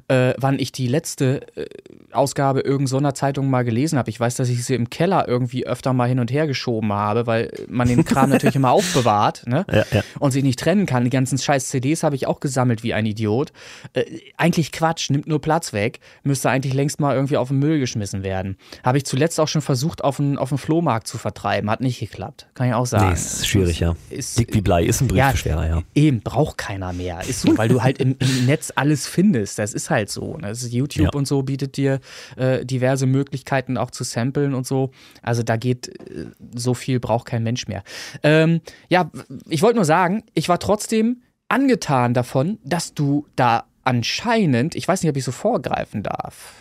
äh, 0.08 0.32
wann 0.38 0.58
ich 0.58 0.72
die 0.72 0.86
letzte 0.86 1.42
äh, 1.56 1.66
Ausgabe 2.10 2.60
irgendeiner 2.60 3.12
Zeitung 3.12 3.50
mal 3.50 3.64
gelesen 3.64 3.98
habe. 3.98 4.08
Ich 4.08 4.18
weiß, 4.18 4.36
dass 4.36 4.48
ich 4.48 4.64
sie 4.64 4.74
im 4.74 4.88
Keller 4.88 5.28
irgendwie 5.28 5.66
öfter 5.66 5.92
mal 5.92 6.08
hin 6.08 6.20
und 6.20 6.32
her 6.32 6.46
geschoben 6.46 6.90
habe, 6.92 7.26
weil 7.26 7.52
man 7.68 7.86
den 7.86 8.02
Kram 8.04 8.30
natürlich 8.30 8.56
immer 8.56 8.70
aufbewahrt 8.70 9.42
ne? 9.46 9.66
ja, 9.70 9.84
ja. 9.92 10.02
und 10.20 10.30
sich 10.30 10.42
nicht 10.42 10.58
trennen 10.58 10.86
kann. 10.86 11.04
Die 11.04 11.10
ganzen 11.10 11.36
scheiß 11.36 11.68
CDs 11.68 12.02
habe 12.02 12.16
ich 12.16 12.26
auch 12.26 12.40
gesammelt 12.40 12.82
wie 12.82 12.94
ein 12.94 13.04
Idiot. 13.04 13.52
Äh, 13.92 14.04
eigentlich 14.38 14.72
Quatsch, 14.72 15.10
nimmt 15.10 15.26
nur 15.26 15.42
Platz 15.42 15.74
weg, 15.74 16.00
müsste 16.22 16.48
eigentlich 16.48 16.72
längst 16.72 16.98
mal 16.98 17.14
irgendwie 17.14 17.36
auf 17.36 17.48
den 17.48 17.58
Müll 17.58 17.78
geschmissen 17.78 18.22
werden. 18.22 18.56
Habe 18.82 18.96
ich 18.96 19.04
zuletzt 19.04 19.38
auch 19.38 19.48
schon 19.48 19.60
versucht, 19.60 20.02
auf 20.02 20.16
den, 20.16 20.38
auf 20.38 20.48
den 20.48 20.58
Flohmarkt 20.58 21.06
zu 21.06 21.18
vertreiben. 21.18 21.70
Hat 21.70 21.82
nicht 21.82 22.00
geklappt, 22.00 22.48
kann 22.54 22.68
ich 22.68 22.74
auch 22.74 22.86
sagen. 22.86 23.08
Nee, 23.08 23.14
ist 23.14 23.46
schwierig, 23.46 23.80
ja. 23.80 23.96
Ist, 24.08 24.38
Dick 24.38 24.54
wie 24.54 24.62
Blei, 24.62 24.84
ist 24.84 25.02
ein 25.02 25.08
Briefbeschwerer, 25.08 25.68
ja. 25.68 25.82
Eben, 25.94 26.20
braucht 26.20 26.37
keiner 26.56 26.92
mehr. 26.92 27.20
Ist 27.28 27.42
so, 27.42 27.56
weil 27.58 27.68
du 27.68 27.82
halt 27.82 27.98
im, 27.98 28.16
im 28.18 28.46
Netz 28.46 28.72
alles 28.74 29.06
findest. 29.06 29.58
Das 29.58 29.74
ist 29.74 29.90
halt 29.90 30.10
so. 30.10 30.36
Ne? 30.36 30.52
YouTube 30.52 31.04
ja. 31.04 31.10
und 31.12 31.26
so 31.26 31.42
bietet 31.42 31.76
dir 31.76 32.00
äh, 32.36 32.64
diverse 32.64 33.06
Möglichkeiten 33.06 33.76
auch 33.76 33.90
zu 33.90 34.04
samplen 34.04 34.54
und 34.54 34.66
so. 34.66 34.90
Also 35.22 35.42
da 35.42 35.56
geht 35.56 35.88
äh, 35.88 36.26
so 36.54 36.74
viel, 36.74 37.00
braucht 37.00 37.26
kein 37.26 37.42
Mensch 37.42 37.66
mehr. 37.66 37.82
Ähm, 38.22 38.60
ja, 38.88 39.10
ich 39.48 39.62
wollte 39.62 39.76
nur 39.76 39.84
sagen, 39.84 40.24
ich 40.34 40.48
war 40.48 40.58
trotzdem 40.58 41.22
angetan 41.48 42.14
davon, 42.14 42.58
dass 42.64 42.94
du 42.94 43.26
da 43.36 43.64
anscheinend, 43.84 44.74
ich 44.74 44.86
weiß 44.86 45.02
nicht, 45.02 45.10
ob 45.10 45.16
ich 45.16 45.24
so 45.24 45.32
vorgreifen 45.32 46.02
darf. 46.02 46.54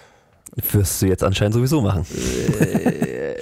Wirst 0.72 1.02
du 1.02 1.08
jetzt 1.08 1.24
anscheinend 1.24 1.54
sowieso 1.54 1.82
machen. 1.82 2.06
Äh, 2.60 3.36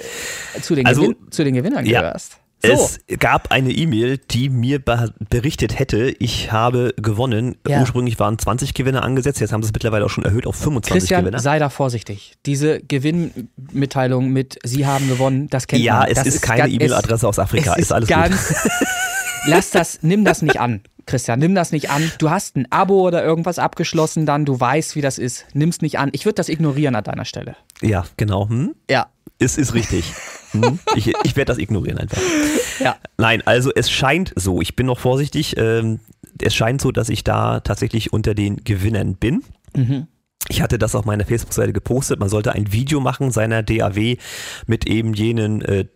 zu, 0.60 0.74
den 0.74 0.86
also, 0.86 1.02
Gewin 1.02 1.16
zu 1.30 1.44
den 1.44 1.54
Gewinnern 1.54 1.86
ja. 1.86 2.00
gehörst. 2.00 2.38
So. 2.64 2.72
Es 2.72 3.18
gab 3.18 3.50
eine 3.50 3.70
E-Mail, 3.70 4.18
die 4.18 4.48
mir 4.48 4.80
berichtet 4.80 5.78
hätte, 5.78 6.14
ich 6.18 6.52
habe 6.52 6.94
gewonnen. 6.96 7.56
Ja. 7.66 7.80
Ursprünglich 7.80 8.18
waren 8.18 8.38
20 8.38 8.74
Gewinner 8.74 9.02
angesetzt, 9.02 9.40
jetzt 9.40 9.52
haben 9.52 9.62
sie 9.62 9.68
es 9.68 9.72
mittlerweile 9.72 10.04
auch 10.04 10.10
schon 10.10 10.24
erhöht 10.24 10.46
auf 10.46 10.56
25 10.56 10.92
Christian, 10.92 11.22
Gewinner. 11.22 11.38
sei 11.38 11.58
da 11.58 11.68
vorsichtig. 11.68 12.34
Diese 12.46 12.80
Gewinnmitteilung 12.80 14.30
mit 14.30 14.58
Sie 14.64 14.86
haben 14.86 15.08
gewonnen, 15.08 15.48
das 15.48 15.66
kennt 15.66 15.82
ja, 15.82 15.94
man. 15.94 16.02
Ja, 16.04 16.08
es 16.08 16.14
das 16.16 16.26
ist, 16.26 16.42
keine 16.42 16.68
E-Mail-Adresse 16.68 17.28
aus 17.28 17.38
Afrika, 17.38 17.74
ist, 17.74 17.82
ist 17.82 17.92
alles 17.92 18.08
ganz, 18.08 18.48
gut. 18.48 18.56
Lass 19.46 19.70
das, 19.70 20.00
nimm 20.02 20.24
das 20.24 20.42
nicht 20.42 20.58
an. 20.58 20.80
Christian, 21.06 21.38
nimm 21.38 21.54
das 21.54 21.70
nicht 21.70 21.88
an. 21.90 22.10
Du 22.18 22.30
hast 22.30 22.56
ein 22.56 22.66
Abo 22.70 23.06
oder 23.06 23.24
irgendwas 23.24 23.60
abgeschlossen, 23.60 24.26
dann 24.26 24.44
du 24.44 24.58
weißt, 24.58 24.96
wie 24.96 25.00
das 25.00 25.18
ist. 25.18 25.46
Nimm's 25.52 25.80
nicht 25.80 25.98
an. 25.98 26.10
Ich 26.12 26.24
würde 26.24 26.34
das 26.34 26.48
ignorieren 26.48 26.96
an 26.96 27.04
deiner 27.04 27.24
Stelle. 27.24 27.56
Ja, 27.80 28.04
genau. 28.16 28.48
Hm? 28.48 28.74
Ja. 28.90 29.06
Es 29.38 29.58
ist 29.58 29.74
richtig. 29.74 30.12
Hm? 30.52 30.78
Ich, 30.94 31.08
ich 31.24 31.36
werde 31.36 31.52
das 31.52 31.58
ignorieren 31.58 31.98
einfach. 31.98 32.20
Ja. 32.80 32.96
Nein, 33.18 33.42
also 33.46 33.70
es 33.74 33.90
scheint 33.90 34.32
so, 34.36 34.60
ich 34.60 34.76
bin 34.76 34.86
noch 34.86 34.98
vorsichtig, 34.98 35.56
ähm, 35.58 36.00
es 36.40 36.54
scheint 36.54 36.80
so, 36.80 36.92
dass 36.92 37.08
ich 37.08 37.24
da 37.24 37.60
tatsächlich 37.60 38.12
unter 38.12 38.34
den 38.34 38.64
Gewinnern 38.64 39.16
bin. 39.16 39.42
Mhm. 39.74 40.06
Ich 40.48 40.62
hatte 40.62 40.78
das 40.78 40.94
auf 40.94 41.04
meiner 41.04 41.24
Facebook-Seite 41.26 41.72
gepostet. 41.72 42.20
Man 42.20 42.28
sollte 42.28 42.52
ein 42.52 42.72
Video 42.72 43.00
machen 43.00 43.30
seiner 43.32 43.62
DAW 43.62 44.16
mit 44.66 44.86
eben 44.86 45.12
jenen 45.12 45.60
äh, 45.62 45.86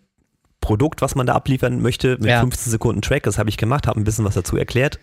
Produkt, 0.61 1.01
was 1.01 1.15
man 1.15 1.27
da 1.27 1.35
abliefern 1.35 1.81
möchte, 1.81 2.19
mit 2.19 2.27
Ja. 2.27 2.41
15 2.41 2.71
Sekunden 2.71 3.01
Track. 3.01 3.23
Das 3.23 3.39
habe 3.39 3.49
ich 3.49 3.57
gemacht, 3.57 3.87
habe 3.87 3.99
ein 4.01 4.05
bisschen 4.05 4.25
was 4.25 4.35
dazu 4.35 4.57
erklärt. 4.57 4.99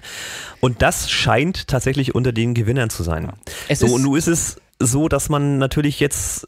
Und 0.60 0.82
das 0.82 1.10
scheint 1.10 1.67
tatsächlich 1.67 2.13
unter 2.13 2.32
den 2.32 2.54
Gewinnern 2.54 2.89
zu 2.89 3.04
sein. 3.04 3.32
Es 3.67 3.80
So, 3.80 3.88
und 3.88 4.04
nun 4.04 4.17
ist 4.17 4.28
es 4.28 4.58
so, 4.80 5.08
dass 5.08 5.30
man 5.30 5.58
natürlich 5.58 6.00
jetzt 6.00 6.47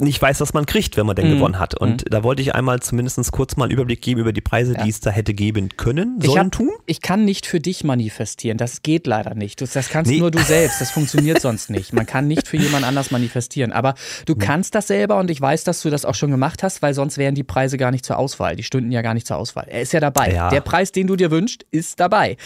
nicht 0.00 0.22
weiß, 0.22 0.40
was 0.40 0.54
man 0.54 0.64
kriegt, 0.64 0.96
wenn 0.96 1.06
man 1.06 1.16
denn 1.16 1.28
Mhm. 1.28 1.34
gewonnen 1.38 1.58
hat. 1.58 1.74
Und 1.74 2.04
da 2.08 2.22
wollte 2.22 2.40
ich 2.40 2.54
einmal 2.54 2.78
zumindest 2.78 3.18
kurz 3.32 3.56
mal 3.56 3.64
einen 3.64 3.72
Überblick 3.72 4.00
geben 4.00 4.20
über 4.20 4.32
die 4.32 4.40
Preise, 4.40 4.74
Ja. 4.74 4.84
die 4.84 4.90
es 4.90 5.00
da 5.00 5.10
hätte 5.10 5.34
geben 5.34 5.70
können, 5.76 6.18
Ich 6.20 6.26
sollen 6.26 6.38
hab- 6.38 6.52
tun. 6.52 6.70
ich 6.86 7.00
kann 7.02 7.24
nicht 7.24 7.46
für 7.46 7.58
dich 7.58 7.82
manifestieren. 7.82 8.58
Das 8.58 8.82
geht 8.82 9.08
leider 9.08 9.34
nicht. 9.34 9.60
Du- 9.60 9.66
Das 9.66 9.88
kannst 9.88 10.08
Nee. 10.12 10.20
nur 10.20 10.30
du 10.30 10.38
selbst. 10.38 10.80
Das 10.80 10.92
funktioniert 10.92 11.40
sonst 11.40 11.68
nicht. 11.70 11.92
Man 11.92 12.06
kann 12.06 12.28
nicht 12.28 12.46
für 12.46 12.56
jemand 12.56 12.84
anders 12.86 13.10
manifestieren. 13.10 13.72
Aber 13.72 13.94
du 14.24 14.34
Hm. 14.34 14.38
kannst 14.38 14.76
das 14.76 14.86
selber 14.86 15.18
und 15.18 15.32
ich 15.32 15.40
weiß, 15.40 15.64
dass 15.64 15.82
du 15.82 15.90
das 15.90 16.04
auch 16.04 16.14
schon 16.14 16.30
gemacht 16.30 16.62
hast, 16.62 16.80
weil 16.80 16.94
sonst 16.94 17.18
wären 17.18 17.34
die 17.34 17.42
Preise 17.42 17.76
gar 17.76 17.90
nicht 17.90 18.06
zur 18.06 18.18
Auswahl. 18.18 18.54
Die 18.54 18.62
stünden 18.62 18.92
ja 18.92 19.02
gar 19.02 19.14
nicht 19.14 19.26
zur 19.26 19.36
Auswahl. 19.36 19.66
Er 19.68 19.82
ist 19.82 19.92
ja 19.92 19.98
dabei. 19.98 20.32
Ja. 20.32 20.48
Der 20.50 20.60
Preis, 20.60 20.92
den 20.92 21.08
du 21.08 21.16
dir 21.16 21.32
wünschst, 21.32 21.66
ist 21.72 21.98
dabei. 21.98 22.36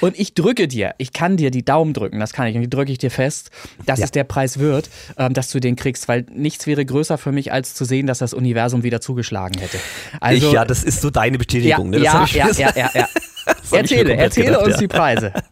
Und 0.00 0.18
ich 0.18 0.32
drücke 0.32 0.66
dir, 0.66 0.94
ich 0.96 1.12
kann 1.12 1.36
dir 1.36 1.50
die 1.50 1.62
Daumen 1.62 1.92
drücken, 1.92 2.20
das 2.20 2.32
kann 2.32 2.46
ich. 2.46 2.54
Und 2.56 2.62
die 2.62 2.70
drücke 2.70 2.90
ich 2.90 2.96
dir 2.98 3.10
fest, 3.10 3.50
dass 3.84 3.98
Ja. 3.98 4.06
es 4.06 4.12
der 4.12 4.24
Preis 4.24 4.58
wird, 4.58 4.88
ähm, 5.18 5.34
dass 5.34 5.50
du 5.50 5.60
den 5.60 5.76
kriegst, 5.76 6.08
weil 6.08 6.24
nichts 6.32 6.66
wäre 6.66 6.86
größer 6.86 7.01
für 7.18 7.32
mich, 7.32 7.52
als 7.52 7.74
zu 7.74 7.84
sehen, 7.84 8.06
dass 8.06 8.18
das 8.18 8.34
Universum 8.34 8.82
wieder 8.82 9.00
zugeschlagen 9.00 9.58
hätte. 9.58 9.78
Also, 10.20 10.46
ich, 10.46 10.52
ja, 10.52 10.64
das 10.64 10.84
ist 10.84 11.00
so 11.00 11.10
deine 11.10 11.38
Bestätigung. 11.38 11.90
ne? 11.90 11.98
Ja, 11.98 12.24
ich 12.24 12.34
ja, 12.34 12.50
ja, 12.50 12.72
ja, 12.74 12.90
ja. 12.94 13.08
mir 13.70 13.78
Erzähle, 13.78 14.16
erzähle 14.16 14.46
gedacht, 14.46 14.64
uns 14.64 14.74
ja. 14.74 14.80
die 14.80 14.88
Preise. 14.88 15.32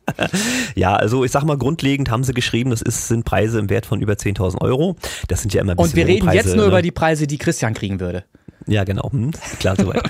Ja, 0.74 0.96
also 0.96 1.24
ich 1.24 1.30
sag 1.30 1.44
mal, 1.44 1.56
grundlegend 1.58 2.10
haben 2.10 2.24
sie 2.24 2.32
geschrieben, 2.32 2.70
das 2.70 2.82
ist, 2.82 3.08
sind 3.08 3.24
Preise 3.24 3.58
im 3.58 3.70
Wert 3.70 3.86
von 3.86 4.00
über 4.00 4.14
10.000 4.14 4.60
Euro. 4.60 4.96
Das 5.28 5.40
sind 5.40 5.52
ja 5.52 5.60
immer 5.60 5.72
ein 5.72 5.78
Und 5.78 5.84
bisschen 5.84 5.96
wir 5.96 6.06
reden 6.06 6.26
Preise, 6.26 6.36
jetzt 6.36 6.56
nur 6.56 6.66
ne? 6.66 6.70
über 6.70 6.82
die 6.82 6.90
Preise, 6.90 7.26
die 7.26 7.38
Christian 7.38 7.74
kriegen 7.74 8.00
würde. 8.00 8.24
Ja, 8.70 8.84
genau. 8.84 9.10
Hm, 9.10 9.32
klar, 9.58 9.74
soweit. 9.76 10.08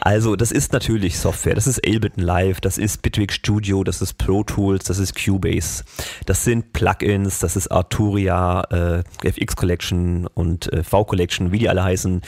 also, 0.00 0.34
das 0.34 0.50
ist 0.50 0.72
natürlich 0.72 1.18
Software. 1.18 1.54
Das 1.54 1.66
ist 1.66 1.86
Ableton 1.86 2.24
Live, 2.24 2.58
das 2.62 2.78
ist 2.78 3.02
Bitwig 3.02 3.34
Studio, 3.34 3.84
das 3.84 4.00
ist 4.00 4.14
Pro 4.14 4.44
Tools, 4.44 4.84
das 4.84 4.98
ist 4.98 5.14
Cubase. 5.14 5.84
Das 6.24 6.42
sind 6.42 6.72
Plugins, 6.72 7.38
das 7.38 7.54
ist 7.54 7.70
Arturia, 7.70 8.62
äh, 8.70 9.28
FX 9.28 9.56
Collection 9.56 10.26
und 10.26 10.72
äh, 10.72 10.84
V 10.84 11.04
Collection, 11.04 11.52
wie 11.52 11.58
die 11.58 11.68
alle 11.68 11.84
heißen. 11.84 12.22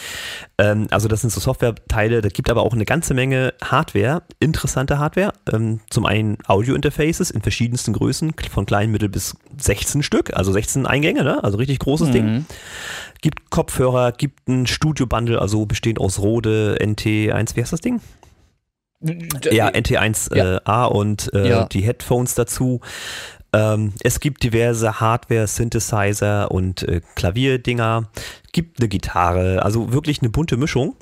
Ähm, 0.60 0.86
also, 0.90 1.08
das 1.08 1.20
sind 1.22 1.30
so 1.30 1.40
Softwareteile. 1.40 2.20
Da 2.20 2.28
gibt 2.28 2.50
aber 2.50 2.62
auch 2.62 2.72
eine 2.74 2.84
ganze 2.84 3.14
Menge 3.14 3.54
Hardware, 3.62 4.22
interessante 4.38 4.98
Hardware. 4.98 5.32
Ähm, 5.52 5.80
zum 5.90 6.06
einen 6.06 6.38
Audio-Interfaces 6.46 7.30
in 7.30 7.42
verschiedensten 7.42 7.92
Größen, 7.92 8.32
von 8.50 8.66
klein, 8.66 8.90
mittel 8.90 9.08
bis 9.08 9.36
16 9.58 10.02
Stück, 10.02 10.36
also 10.36 10.52
16 10.52 10.86
Eingänge, 10.86 11.24
ne? 11.24 11.42
also 11.42 11.58
richtig 11.58 11.78
großes 11.78 12.10
Ding. 12.10 12.46
Gibt 13.22 13.50
Kopfhörer, 13.50 14.12
gibt 14.12 14.48
ein 14.48 14.66
Studio-Bundle, 14.66 15.40
also 15.40 15.66
bestehend 15.66 15.98
aus 16.00 16.18
Rode 16.18 16.76
NT1, 16.80 17.56
wie 17.56 17.60
heißt 17.60 17.72
das 17.72 17.80
Ding? 17.80 18.00
Ja, 19.50 19.68
NT1 19.68 20.36
Ja. 20.36 20.56
äh, 20.56 20.60
A 20.64 20.84
und 20.84 21.32
äh, 21.34 21.48
Ja. 21.48 21.64
die 21.64 21.80
Headphones 21.82 22.34
dazu. 22.34 22.80
Ähm, 23.52 23.92
es 24.02 24.20
gibt 24.20 24.42
diverse 24.42 25.00
Hardware, 25.00 25.46
Synthesizer 25.46 26.50
und 26.50 26.82
äh, 26.84 27.00
Klavierdinger. 27.16 28.08
Gibt 28.52 28.80
eine 28.80 28.88
Gitarre, 28.88 29.62
also 29.64 29.92
wirklich 29.92 30.20
eine 30.20 30.30
bunte 30.30 30.56
Mischung. 30.56 30.96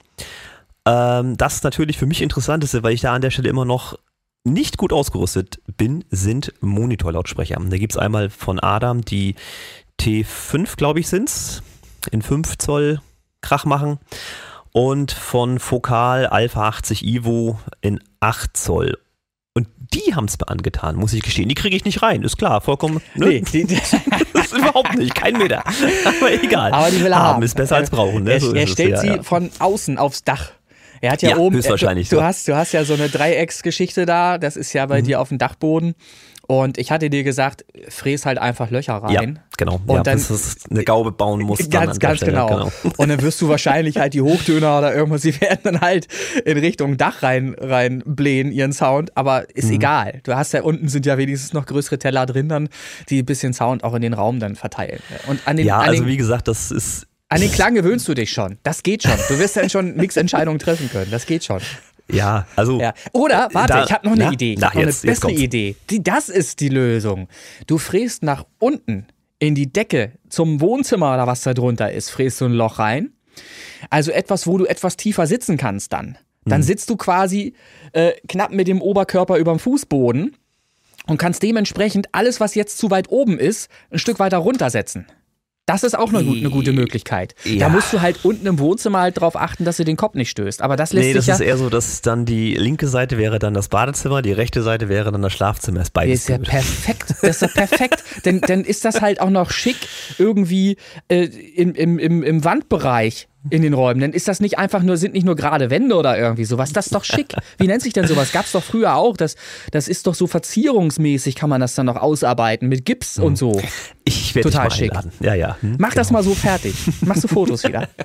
Ähm, 0.87 1.37
das 1.37 1.63
natürlich 1.63 1.99
für 1.99 2.07
mich 2.07 2.23
interessanteste, 2.23 2.83
weil 2.83 2.95
ich 2.95 3.03
da 3.03 3.15
an 3.15 3.23
der 3.23 3.31
Stelle 3.31 3.49
immer 3.49 3.65
noch 3.65 3.99
nicht 4.45 4.79
gut 4.79 4.93
ausgerüstet 4.93 5.61
bin, 5.77 6.05
sind 6.11 6.55
Monitorlautsprecher. 6.61 7.59
Da 7.69 7.77
gibt 7.77 7.93
es 7.93 7.99
einmal 7.99 8.31
von 8.31 8.59
Adam 8.61 9.03
die 9.03 9.35
T5, 10.01 10.77
glaube 10.77 11.01
ich, 11.01 11.09
sind's, 11.09 11.63
in 12.11 12.23
5 12.23 12.57
Zoll 12.59 13.01
Krach 13.41 13.65
machen 13.65 13.99
und 14.73 15.13
von 15.13 15.59
Fokal 15.59 16.27
Alpha 16.27 16.69
80 16.69 17.05
Ivo 17.05 17.59
in 17.81 18.01
8 18.21 18.57
Zoll. 18.57 18.99
Die 19.95 20.15
haben 20.15 20.27
es 20.27 20.39
mir 20.39 20.49
angetan, 20.49 20.97
muss 20.97 21.13
ich 21.15 21.23
gestehen. 21.23 21.49
Die 21.49 21.55
kriege 21.55 21.75
ich 21.77 21.85
nicht 21.85 22.03
rein, 22.03 22.23
ist 22.23 22.37
klar, 22.37 22.61
vollkommen. 22.61 23.01
Ne? 23.15 23.27
Nee, 23.27 23.41
die, 23.41 23.65
die, 23.65 23.75
Das 24.35 24.47
ist 24.47 24.53
überhaupt 24.59 24.97
nicht, 24.97 25.15
kein 25.15 25.37
Meter. 25.39 25.65
Aber 26.05 26.33
egal. 26.33 26.73
aber 26.73 26.91
die 26.91 27.03
will 27.03 27.13
er 27.13 27.19
haben. 27.19 27.35
haben. 27.37 27.43
ist 27.43 27.57
besser 27.57 27.77
als 27.77 27.91
brauchen. 27.91 28.25
Ne? 28.25 28.33
Er, 28.33 28.41
So 28.41 28.53
er 28.55 28.65
es, 28.65 28.71
stellt 28.71 28.91
ja, 28.91 28.97
sie 28.99 29.07
ja. 29.09 29.23
von 29.23 29.51
außen 29.59 29.99
aufs 29.99 30.25
Dach. 30.25 30.53
Er 31.01 31.13
hat 31.13 31.23
ja, 31.23 31.31
Ja, 31.31 31.37
oben. 31.39 31.57
höchstwahrscheinlich 31.57 32.09
Du, 32.09 32.17
du, 32.17 32.21
so. 32.21 32.27
hast, 32.27 32.49
du 32.49 32.57
hast 32.57 32.73
ja 32.73 32.85
so 32.85 32.95
eine 32.95 33.09
Dreiecksgeschichte 33.09 34.05
da. 34.05 34.37
Das 34.39 34.57
ist 34.57 34.73
ja 34.73 34.85
Mhm. 34.87 34.91
bei 34.91 35.01
dir 35.03 35.21
auf 35.21 35.29
dem 35.29 35.39
Dachboden. 35.39 35.95
Und 36.51 36.79
ich 36.79 36.91
hatte 36.91 37.11
dir 37.11 37.25
gesagt, 37.25 37.67
fräs 37.91 38.25
halt 38.25 38.39
einfach 38.39 38.71
Löcher 38.71 39.03
Ja, 39.11 39.21
rein. 39.21 39.39
genau. 39.59 39.83
Und 39.87 39.97
ja, 39.97 40.03
dann- 40.03 40.19
eine 40.71 40.83
Gaube 40.83 41.13
bauen 41.13 41.43
muss. 41.43 41.59
dann 41.59 41.69
Ganz, 41.69 41.99
ganz 41.99 42.17
Stelle, 42.21 42.33
genau. 42.33 42.73
Und 42.97 43.09
dann 43.11 43.21
wirst 43.21 43.39
du 43.43 43.49
wahrscheinlich 43.51 43.99
halt 43.99 44.15
die 44.15 44.23
Hochtöner 44.23 44.79
oder 44.79 44.95
irgendwas, 44.95 45.21
die 45.21 45.39
werden 45.43 45.61
dann 45.65 45.81
halt 45.83 46.09
in 46.47 46.57
Richtung 46.57 46.97
Dach 46.97 47.23
rein, 47.23 47.55
rein 47.61 48.03
blähen, 48.07 48.51
ihren 48.51 48.73
Sound. 48.73 49.15
Aber 49.15 49.41
Mhm. 49.43 49.47
ist 49.57 49.71
egal. 49.71 50.21
Du 50.23 50.35
hast 50.37 50.55
ja 50.55 50.63
unten 50.63 50.89
sind 50.89 51.05
ja 51.05 51.19
wenigstens 51.19 51.53
noch 51.53 51.67
größere 51.67 51.99
Teller 51.99 52.25
drin, 52.25 52.49
dann, 52.49 52.71
die 53.11 53.21
ein 53.21 53.27
bisschen 53.27 53.53
Sound 53.53 53.85
auch 53.85 53.93
in 53.93 54.01
den 54.01 54.15
Raum 54.15 54.41
dann 54.41 54.57
verteilen. 54.57 55.01
Und 55.27 55.41
an 55.47 55.59
den, 55.59 55.67
Ja, 55.67 55.81
an 55.81 55.91
also 55.91 56.03
den 56.03 56.09
wie 56.09 56.17
gesagt, 56.17 56.49
das 56.49 56.71
ist 56.71 57.07
An 57.29 57.43
den 57.43 57.53
Klang 57.53 57.75
gewöhnst 57.75 58.09
du 58.09 58.15
dich 58.15 58.33
schon. 58.33 58.57
Das 58.63 58.83
geht 58.83 59.03
schon. 59.03 59.13
Du 59.29 59.39
wirst 59.39 59.55
dann 59.59 59.69
schon 59.69 59.97
Mixentscheidungen 59.99 60.59
treffen 60.59 60.89
können. 60.91 61.11
Das 61.11 61.27
geht 61.27 61.45
schon. 61.45 61.61
Ja, 62.11 62.47
also 62.57 62.81
Ja. 62.81 62.95
Oder, 63.13 63.49
warte, 63.53 63.73
Da- 63.75 63.85
ich 63.85 63.93
habe 63.93 64.07
noch 64.07 64.15
eine 64.15 64.25
na, 64.27 64.33
Idee. 64.33 64.53
Ich 64.55 64.59
na, 64.61 64.69
noch 64.69 64.75
jetzt- 64.75 65.05
eine 65.05 65.13
bessere. 65.13 65.33
Idee. 65.33 65.77
Die, 65.91 66.03
das 66.03 66.29
ist 66.29 66.61
die 66.61 66.69
Lösung. 66.69 67.29
Du 67.67 67.79
fräst 67.79 68.23
nach 68.23 68.45
unten 68.59 69.07
in 69.39 69.55
die 69.55 69.73
Decke 69.73 70.13
zum 70.29 70.61
Wohnzimmer 70.61 71.15
oder 71.15 71.27
was 71.27 71.43
da 71.43 71.55
drunter 71.55 71.93
ist, 71.93 72.11
fräst 72.11 72.41
du 72.41 72.47
ein 72.47 72.53
Loch 72.53 72.79
rein. 72.79 73.13
Also 73.91 74.11
etwas, 74.11 74.47
wo 74.47 74.59
du 74.59 74.65
etwas 74.67 74.97
tiefer 74.97 75.27
sitzen 75.27 75.57
kannst 75.57 75.93
dann. 75.93 76.19
Dann 76.45 76.63
sitzt 76.63 76.89
du 76.89 76.97
quasi 76.97 77.53
äh, 77.93 78.13
knapp 78.27 78.53
mit 78.53 78.69
dem 78.69 78.81
Oberkörper 78.81 79.37
über 79.37 79.53
dem 79.53 79.59
Fußboden 79.59 80.35
und 81.07 81.19
kannst 81.19 81.43
dementsprechend 81.43 82.09
alles, 82.13 82.41
was 82.41 82.55
jetzt 82.55 82.79
zu 82.79 82.91
weit 82.91 83.11
oben 83.11 83.39
ist, 83.39 83.69
ein 83.91 83.99
Stück 83.99 84.19
weiter 84.19 84.39
runtersetzen. 84.39 85.07
Das 85.69 85.83
ist 85.83 85.99
auch 85.99 86.09
eine, 86.15 86.25
gut, 86.25 86.39
eine 86.39 86.49
gute 86.49 86.73
Möglichkeit. 86.73 87.35
Ja. 87.45 87.59
Da 87.59 87.69
musst 87.69 87.93
du 87.93 88.01
halt 88.01 88.25
unten 88.25 88.47
im 88.47 88.59
Wohnzimmer 88.59 89.01
halt 89.01 89.21
drauf 89.21 89.37
achten, 89.37 89.67
dass 89.67 89.77
du 89.77 89.85
den 89.85 89.97
Kopf 89.97 90.15
nicht 90.15 90.31
stößt. 90.31 90.63
Aber 90.63 90.77
das 90.77 90.95
lässt 90.95 91.09
Nee, 91.09 91.13
sich 91.13 91.19
das 91.19 91.27
ja. 91.27 91.35
ist 91.35 91.41
eher 91.43 91.59
so, 91.59 91.69
dass 91.69 92.01
dann 92.01 92.25
die 92.25 92.55
linke 92.55 92.89
Seite 92.89 93.19
wäre 93.19 93.39
dann 93.39 93.53
das 93.53 93.69
Badezimmer, 93.69 94.23
die 94.23 94.33
rechte 94.33 94.63
Seite 94.63 94.89
wäre 94.89 95.13
dann 95.13 95.21
das 95.21 95.35
Schlafzimmer. 95.35 95.83
Ist 95.83 95.93
beides 95.93 96.21
ist 96.21 96.29
ja 96.31 96.39
gut. 96.39 96.49
perfekt. 96.49 97.15
Das 97.21 97.23
ist 97.23 97.43
ja 97.43 97.49
perfekt. 97.49 98.03
denn, 98.25 98.41
dann 98.41 98.65
ist 98.65 98.87
das 98.87 99.03
halt 99.03 99.21
auch 99.21 99.29
noch 99.29 99.51
schick 99.51 99.77
irgendwie 100.17 100.79
äh, 101.09 101.25
im, 101.27 101.75
im, 101.75 101.99
im, 101.99 102.23
im 102.23 102.45
Wandbereich 102.45 103.29
in 103.51 103.63
den 103.63 103.73
Räumen. 103.75 104.01
Dann 104.01 104.13
ist 104.13 104.29
das 104.29 104.41
nicht 104.41 104.59
einfach 104.59 104.83
nur, 104.83 104.97
sind 104.97 105.15
nicht 105.15 105.25
nur 105.25 105.37
gerade 105.37 105.71
Wände 105.71 105.95
oder 105.97 106.19
irgendwie 106.19 106.45
sowas. 106.45 106.73
Das 106.73 106.87
ist 106.87 106.95
doch 106.95 107.05
schick. 107.05 107.35
Wie 107.59 107.67
nennt 107.67 107.83
sich 107.83 107.93
denn 107.93 108.07
sowas? 108.07 108.33
Gab's 108.33 108.53
doch 108.53 108.63
früher 108.63 108.95
auch. 108.97 109.17
Das, 109.17 109.37
das 109.71 109.89
ist 109.89 110.07
doch 110.07 110.15
so 110.15 110.27
verzierungsmäßig, 110.27 111.35
kann 111.35 111.49
man 111.49 111.61
das 111.61 111.75
dann 111.75 111.87
noch 111.87 111.97
ausarbeiten 111.97 112.69
mit 112.69 112.85
Gips 112.85 113.19
und 113.19 113.37
so. 113.37 113.61
Ich 114.05 114.35
werde 114.35 114.51
Total 114.51 114.69
mal 114.69 114.71
schick. 114.75 114.91
einladen. 114.91 115.13
Ja, 115.21 115.35
ja. 115.35 115.57
Hm? 115.61 115.77
Mach 115.79 115.95
das 115.95 116.11
mal 116.11 116.23
so 116.23 116.35
fertig. 116.35 116.75
Machst 117.03 117.25
du 117.25 117.29
Fotos 117.29 117.65
wieder. 117.65 117.89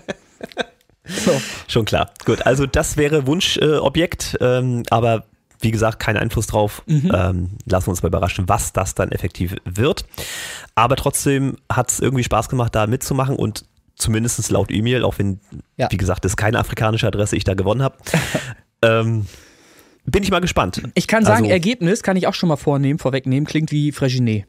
So. 1.06 1.34
Schon 1.68 1.84
klar. 1.84 2.12
Gut, 2.24 2.46
also 2.46 2.66
das 2.66 2.96
wäre 2.96 3.28
Wunschobjekt, 3.28 4.38
äh, 4.40 4.60
ähm, 4.60 4.84
aber 4.90 5.26
wie 5.60 5.72
gesagt, 5.72 6.00
kein 6.00 6.18
Einfluss 6.18 6.48
drauf. 6.48 6.84
Mhm. 6.86 7.12
Ähm, 7.14 7.50
lassen 7.66 7.88
wir 7.88 7.92
uns 7.92 8.04
mal 8.04 8.08
überraschen, 8.08 8.48
was 8.48 8.74
das 8.74 8.96
dann 8.96 9.12
effektiv 9.12 9.56
wird. 9.66 10.06
Aber 10.76 10.96
trotzdem 10.96 11.58
hat 11.72 11.92
es 11.92 12.00
irgendwie 12.00 12.24
Spaß 12.24 12.50
gemacht, 12.50 12.76
da 12.76 12.88
mitzumachen 12.88 13.36
und 13.36 13.66
zumindest 13.96 14.50
laut 14.52 14.72
E-Mail, 14.72 15.04
auch 15.04 15.18
wenn, 15.20 15.40
Ja. 15.78 15.88
wie 15.92 15.98
gesagt, 15.98 16.26
das 16.26 16.34
ist 16.34 16.38
keine 16.38 16.60
afrikanische 16.60 17.08
Adresse, 17.08 17.36
ich 17.36 17.44
da 17.44 17.54
gewonnen 17.54 17.82
habe. 17.84 17.96
ähm, 18.82 19.26
bin 20.06 20.24
ich 20.24 20.32
mal 20.32 20.40
gespannt. 20.42 20.82
Ich 20.96 21.08
kann 21.08 21.24
sagen, 21.26 21.44
Also- 21.44 21.52
Ergebnis 21.52 22.04
kann 22.04 22.18
ich 22.18 22.28
auch 22.28 22.34
schon 22.34 22.50
mal 22.50 22.58
vornehmen, 22.58 23.00
vorwegnehmen, 23.00 23.46
klingt 23.48 23.72
wie 23.72 23.92
Fraginet. 23.92 24.46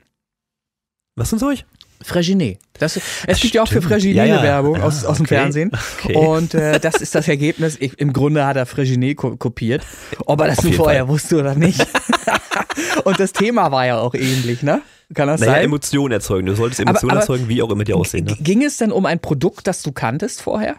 Was 1.16 1.30
sind 1.30 1.42
euch? 1.42 1.64
Fraginet. 2.02 2.58
Das, 2.74 3.00
es 3.26 3.40
gibt 3.40 3.54
ja 3.54 3.62
auch 3.62 3.68
für. 3.68 3.80
Fraginet 3.80 4.16
Ja, 4.16 4.24
ja. 4.24 4.34
eine 4.38 4.42
Werbung 4.42 4.82
aus, 4.82 5.04
Ah, 5.04 5.08
aus 5.10 5.16
dem 5.18 5.26
okay. 5.26 5.36
Fernsehen. 5.36 5.70
Okay. 6.02 6.16
Und 6.16 6.52
äh, 6.52 6.78
das 6.80 6.96
ist 6.96 7.14
das 7.14 7.28
Ergebnis. 7.28 7.76
Ich, 7.80 7.98
Im 7.98 8.12
Grunde 8.12 8.44
hat 8.44 8.56
er 8.56 8.66
Fraginet 8.66 9.16
ko 9.16 9.36
kopiert. 9.36 9.86
Ob 10.26 10.40
er 10.40 10.48
das 10.48 10.58
Auf 10.58 10.64
nun 10.64 10.72
vorher 10.74 11.02
Fall. 11.04 11.08
wusste 11.08 11.38
oder 11.38 11.54
nicht. 11.54 11.86
Und 13.04 13.18
das 13.20 13.32
Thema 13.32 13.70
war 13.70 13.86
ja 13.86 13.98
auch 13.98 14.14
ähnlich, 14.14 14.62
ne? 14.62 14.82
Kann 15.12 15.28
das 15.28 15.40
Naja, 15.40 15.52
sein? 15.54 15.64
Emotionen 15.64 16.12
erzeugen. 16.12 16.46
Du 16.46 16.54
solltest 16.54 16.80
Aber- 16.80 16.90
Emotionen 16.90 17.10
aber- 17.12 17.20
erzeugen, 17.20 17.48
wie 17.48 17.62
auch 17.62 17.70
immer 17.70 17.84
die 17.84 17.92
aussehen. 17.94 18.24
Ne? 18.24 18.36
Ging 18.40 18.62
es 18.62 18.76
denn 18.78 18.92
um 18.92 19.04
ein 19.06 19.20
Produkt, 19.20 19.66
das 19.66 19.82
du 19.82 19.92
kanntest 19.92 20.40
vorher? 20.42 20.76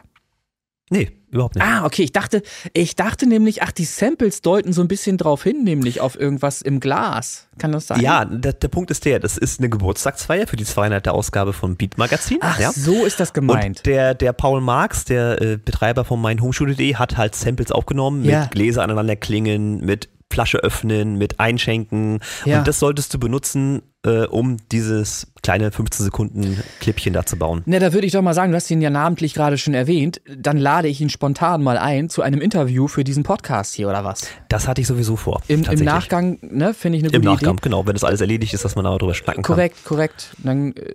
Nee, 0.91 1.09
überhaupt 1.31 1.55
nicht. 1.55 1.65
Ah, 1.65 1.83
okay. 1.83 2.03
Ich 2.03 2.11
dachte, 2.11 2.43
ich 2.73 2.95
dachte 2.95 3.25
nämlich, 3.25 3.63
ach, 3.63 3.71
die 3.71 3.85
Samples 3.85 4.41
deuten 4.43 4.71
so 4.71 4.81
ein 4.81 4.88
bisschen 4.88 5.17
drauf 5.17 5.41
hin, 5.41 5.63
nämlich 5.63 5.99
auf 5.99 6.15
irgendwas 6.19 6.61
im 6.61 6.79
Glas. 6.79 7.47
Kann 7.57 7.71
das 7.71 7.88
sein? 7.88 8.01
Ja, 8.01 8.23
der, 8.23 8.53
der 8.53 8.67
Punkt 8.67 8.91
ist 8.91 9.03
der, 9.05 9.19
das 9.19 9.35
ist 9.38 9.59
eine 9.59 9.69
Geburtstagsfeier 9.69 10.45
für 10.45 10.57
die 10.57 10.63
200. 10.65 11.07
Ausgabe 11.07 11.53
von 11.53 11.75
Beat 11.75 11.97
Magazin. 11.97 12.38
Ach, 12.41 12.59
ja. 12.59 12.71
so 12.71 13.03
ist 13.03 13.19
das 13.19 13.33
gemeint. 13.33 13.79
Und 13.79 13.85
der, 13.88 14.13
der 14.13 14.31
Paul 14.33 14.61
Marx, 14.61 15.05
der 15.05 15.41
äh, 15.41 15.57
Betreiber 15.57 16.05
von 16.05 16.21
meinhomeschule.de, 16.21 16.95
hat 16.95 17.17
halt 17.17 17.33
Samples 17.33 17.71
aufgenommen 17.71 18.23
Ja. 18.23 18.41
mit 18.41 18.51
Gläser 18.51 18.83
aneinander 18.83 19.15
klingen, 19.15 19.83
mit 19.83 20.09
Flasche 20.31 20.59
öffnen, 20.59 21.17
mit 21.17 21.39
einschenken. 21.39 22.19
Ja. 22.45 22.59
Und 22.59 22.67
das 22.67 22.77
solltest 22.79 23.11
du 23.13 23.19
benutzen, 23.19 23.81
äh, 24.05 24.25
um 24.27 24.57
dieses 24.71 25.27
kleine 25.41 25.71
15 25.71 26.05
Sekunden 26.05 26.63
Clipchen 26.79 27.13
da 27.13 27.25
zu 27.25 27.37
bauen. 27.37 27.61
Na, 27.65 27.79
da 27.79 27.93
würde 27.93 28.07
ich 28.07 28.13
doch 28.13 28.21
mal 28.21 28.33
sagen, 28.33 28.51
du 28.51 28.55
hast 28.55 28.69
ihn 28.71 28.81
ja 28.81 28.89
namentlich 28.89 29.33
gerade 29.33 29.57
schon 29.57 29.73
erwähnt. 29.73 30.21
Dann 30.35 30.57
lade 30.57 30.87
ich 30.87 31.01
ihn 31.01 31.09
spontan 31.09 31.63
mal 31.63 31.77
ein 31.77 32.09
zu 32.09 32.21
einem 32.21 32.41
Interview 32.41 32.87
für 32.87 33.03
diesen 33.03 33.23
Podcast 33.23 33.75
hier, 33.75 33.87
oder 33.89 34.03
was? 34.03 34.27
Das 34.49 34.67
hatte 34.67 34.81
ich 34.81 34.87
sowieso 34.87 35.15
vor. 35.15 35.41
Im, 35.47 35.63
im. 35.63 35.85
Nachgang, 35.85 36.39
ne, 36.41 36.73
finde 36.73 36.97
ich 36.97 37.03
eine 37.03 37.13
Im 37.13 37.21
gute 37.21 37.33
Nachgang, 37.33 37.53
Idee. 37.53 37.61
genau, 37.61 37.85
wenn 37.85 37.93
das 37.93 38.03
alles 38.03 38.21
erledigt 38.21 38.53
ist, 38.55 38.65
dass 38.65 38.75
man 38.75 38.85
darüber 38.85 39.13
schnacken 39.13 39.43
kann. 39.43 39.55
Korrekt, 39.55 39.83
korrekt. 39.85 40.29
Dann 40.39 40.73
äh, 40.73 40.93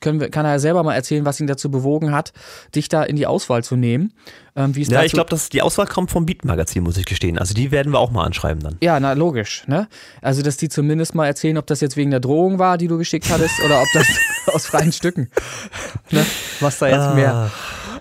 können 0.00 0.18
wir, 0.18 0.30
kann 0.30 0.44
er 0.44 0.52
ja 0.52 0.58
selber 0.58 0.82
mal 0.82 0.94
erzählen, 0.94 1.24
was 1.24 1.38
ihn 1.38 1.46
dazu 1.46 1.70
bewogen 1.70 2.10
hat, 2.12 2.32
dich 2.74 2.88
da 2.88 3.04
in 3.04 3.14
die 3.14 3.26
Auswahl 3.26 3.62
zu 3.62 3.76
nehmen. 3.76 4.12
Ähm, 4.54 4.76
wie 4.76 4.82
Ja, 4.82 5.02
ich 5.02 5.12
glaube, 5.12 5.34
die 5.52 5.62
Auswahl 5.62 5.86
kommt 5.86 6.10
vom 6.10 6.26
Beat-Magazin, 6.26 6.82
muss 6.82 6.96
ich 6.98 7.06
gestehen. 7.06 7.38
Also 7.38 7.54
die 7.54 7.70
werden 7.70 7.92
wir 7.92 7.98
auch 7.98 8.10
mal 8.10 8.24
anschreiben 8.24 8.62
dann. 8.62 8.76
Ja, 8.82 9.00
na 9.00 9.14
logisch, 9.14 9.64
ne? 9.66 9.88
Also, 10.20 10.42
dass 10.42 10.58
die 10.58 10.68
zumindest 10.68 11.14
mal 11.14 11.26
erzählen, 11.26 11.56
ob 11.56 11.66
das 11.66 11.80
jetzt 11.80 11.96
wegen 11.96 12.10
der 12.10 12.20
Drohung 12.20 12.51
war, 12.58 12.78
die 12.78 12.88
du 12.88 12.98
geschickt 12.98 13.28
hattest, 13.30 13.60
oder 13.64 13.80
ob 13.80 13.88
das 13.94 14.06
aus 14.54 14.66
freien 14.66 14.92
Stücken. 14.92 15.30
Ne? 16.10 16.24
Was 16.60 16.78
da 16.78 16.88
jetzt 16.88 17.14
mehr. 17.14 17.50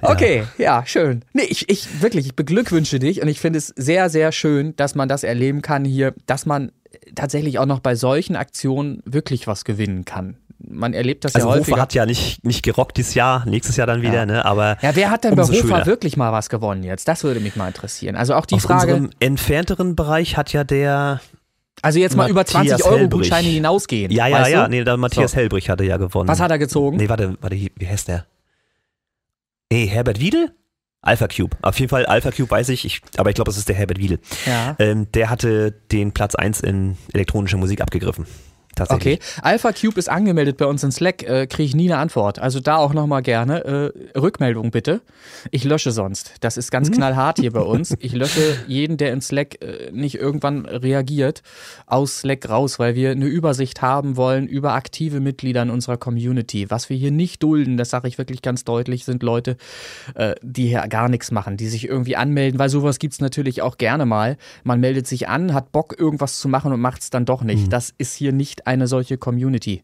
Okay, 0.04 0.46
ja, 0.58 0.84
schön. 0.86 1.24
Nee, 1.34 1.44
ich, 1.44 1.70
ich 1.70 2.02
wirklich, 2.02 2.26
ich 2.26 2.36
beglückwünsche 2.36 2.98
dich 2.98 3.22
und 3.22 3.28
ich 3.28 3.40
finde 3.40 3.60
es 3.60 3.68
sehr, 3.68 4.10
sehr 4.10 4.32
schön, 4.32 4.76
dass 4.76 4.96
man 4.96 5.08
das 5.08 5.24
erleben 5.24 5.62
kann 5.62 5.86
hier, 5.86 6.14
dass 6.26 6.46
man 6.48 6.72
tatsächlich 7.16 7.60
auch 7.60 7.68
noch 7.68 7.80
bei 7.82 7.96
solchen 7.96 8.36
Aktionen 8.36 9.02
wirklich 9.06 9.46
was 9.46 9.64
gewinnen 9.64 10.04
kann. 10.06 10.38
Man 10.58 10.94
erlebt 10.94 11.26
das 11.26 11.36
Also 11.36 11.48
ja 11.48 11.54
Hofer 11.54 11.60
häufiger. 11.62 11.82
hat 11.82 11.94
ja 11.94 12.06
nicht, 12.06 12.44
nicht 12.46 12.64
gerockt 12.64 12.98
dieses 12.98 13.14
Jahr, 13.16 13.46
nächstes 13.48 13.78
Jahr 13.78 13.88
dann 13.88 14.02
wieder, 14.02 14.14
Ja. 14.14 14.26
ne? 14.26 14.46
Aber 14.46 14.78
ja, 14.82 14.96
wer 14.96 15.10
hat 15.12 15.24
denn 15.24 15.36
bei 15.36 15.44
Hofer 15.44 15.54
schöner. 15.56 15.86
wirklich 15.86 16.18
mal 16.18 16.32
was 16.32 16.50
gewonnen 16.50 16.84
jetzt? 16.84 17.08
Das 17.08 17.24
würde 17.24 17.40
mich 17.40 17.56
mal 17.56 17.68
interessieren. 17.68 18.16
Also 18.16 18.34
auch 18.36 18.46
die 18.46 18.56
Aus 18.56 18.64
Frage, 18.64 18.94
unserem 18.96 19.10
entfernteren 19.20 19.96
Bereich 19.96 20.38
hat 20.38 20.54
ja 20.54 20.64
der, 20.64 21.20
also 21.82 22.00
jetzt 22.00 22.16
mal 22.16 22.30
über 22.30 22.46
20 22.46 22.72
Matthias 22.72 22.88
Euro 22.88 22.98
Helbrich. 23.00 23.22
Gutscheine 23.30 23.48
hinausgehen. 23.48 24.12
ja, 24.12 24.28
ja, 24.28 24.48
ja, 24.48 24.64
du? 24.66 24.70
nee, 24.72 24.84
der 24.84 24.98
Matthias 24.98 25.32
So. 25.32 25.38
Hellbrich 25.38 25.70
hatte 25.70 25.84
ja 25.84 25.98
gewonnen. 25.98 26.28
Was 26.28 26.40
hat 26.40 26.52
er 26.52 26.58
gezogen? 26.60 26.98
Nee, 26.98 27.10
warte, 27.10 27.38
warte, 27.42 27.56
wie 27.56 27.88
heißt 27.88 28.08
der? 28.08 28.26
Nee, 29.72 29.86
Herbert 29.88 30.20
Wiedel? 30.20 30.52
Alpha 31.04 31.28
Cube. 31.28 31.58
Auf 31.64 31.80
jeden 31.80 31.90
Fall 31.90 32.06
Alpha 32.06 32.30
Cube 32.30 32.52
weiß 32.52 32.70
ich, 32.70 32.86
ich 32.86 33.02
aber 33.18 33.30
ich 33.30 33.36
glaube, 33.36 33.50
das 33.50 33.58
ist 33.58 33.68
der 33.68 33.76
Herbert 33.76 33.98
Wiedel. 33.98 34.20
Ja. 34.46 34.76
Ähm, 34.78 35.12
der 35.14 35.30
hatte 35.32 35.72
den 35.72 36.12
Platz 36.12 36.36
1 36.36 36.62
in 36.62 36.98
elektronischer 37.14 37.58
Musik 37.58 37.82
abgegriffen. 37.82 38.28
Okay. 38.80 39.20
Alpha 39.42 39.72
Cube 39.74 40.00
ist 40.00 40.10
angemeldet 40.10 40.58
bei 40.58 40.66
uns 40.66 40.84
in 40.84 40.92
Slack, 40.92 41.24
äh, 41.24 41.48
kriege 41.48 41.64
ich 41.64 41.76
nie 41.76 41.92
eine 41.92 42.00
Antwort. 42.00 42.40
Also 42.40 42.60
da 42.60 42.78
auch 42.78 42.94
nochmal 42.94 43.22
gerne. 43.22 43.66
Äh, 44.14 44.20
Rückmeldung 44.20 44.72
bitte. 44.72 45.02
Ich 45.52 45.64
lösche 45.64 45.92
sonst. 45.92 46.34
Das 46.40 46.58
ist 46.58 46.72
ganz 46.72 46.92
knallhart 46.92 47.40
hier 47.40 47.52
bei 47.52 47.62
uns. 47.62 47.96
Ich 48.04 48.14
lösche 48.14 48.58
jeden, 48.68 48.98
der 48.98 49.14
in 49.14 49.22
Slack 49.22 49.62
äh, 49.62 49.92
nicht 49.92 50.16
irgendwann 50.16 50.66
reagiert, 50.66 51.44
aus 51.86 52.20
Slack 52.20 52.50
raus, 52.50 52.80
weil 52.80 52.96
wir 52.96 53.12
eine 53.12 53.26
Übersicht 53.26 53.82
haben 53.82 54.18
wollen 54.18 54.48
über 54.48 54.74
aktive 54.74 55.20
Mitglieder 55.20 55.62
in 55.62 55.70
unserer 55.70 55.98
Community. 55.98 56.72
Was 56.72 56.90
wir 56.90 56.98
hier 56.98 57.12
nicht 57.12 57.44
dulden, 57.44 57.78
das 57.78 57.92
sage 57.92 58.08
ich 58.08 58.18
wirklich 58.18 58.42
ganz 58.42 58.64
deutlich, 58.64 59.06
sind 59.06 59.22
Leute, 59.22 59.56
äh, 60.16 60.34
die 60.42 60.68
hier 60.68 60.82
gar 60.88 61.10
nichts 61.10 61.32
machen, 61.32 61.58
die 61.58 61.68
sich 61.68 61.88
irgendwie 61.88 62.16
anmelden, 62.16 62.60
weil 62.60 62.70
sowas 62.70 62.98
gibt 62.98 63.14
es 63.14 63.20
natürlich 63.20 63.62
auch 63.62 63.78
gerne 63.78 64.06
mal. 64.06 64.38
Man 64.64 64.80
meldet 64.80 65.06
sich 65.06 65.28
an, 65.28 65.54
hat 65.54 65.72
Bock, 65.72 65.96
irgendwas 66.00 66.40
zu 66.40 66.50
machen 66.50 66.74
und 66.74 66.80
macht 66.80 67.02
es 67.02 67.12
dann 67.12 67.26
doch 67.26 67.44
nicht. 67.44 67.72
Das 67.72 67.94
ist 67.98 68.16
hier 68.16 68.32
nicht 68.32 68.61
eine 68.66 68.88
solche 68.88 69.18
Community. 69.18 69.84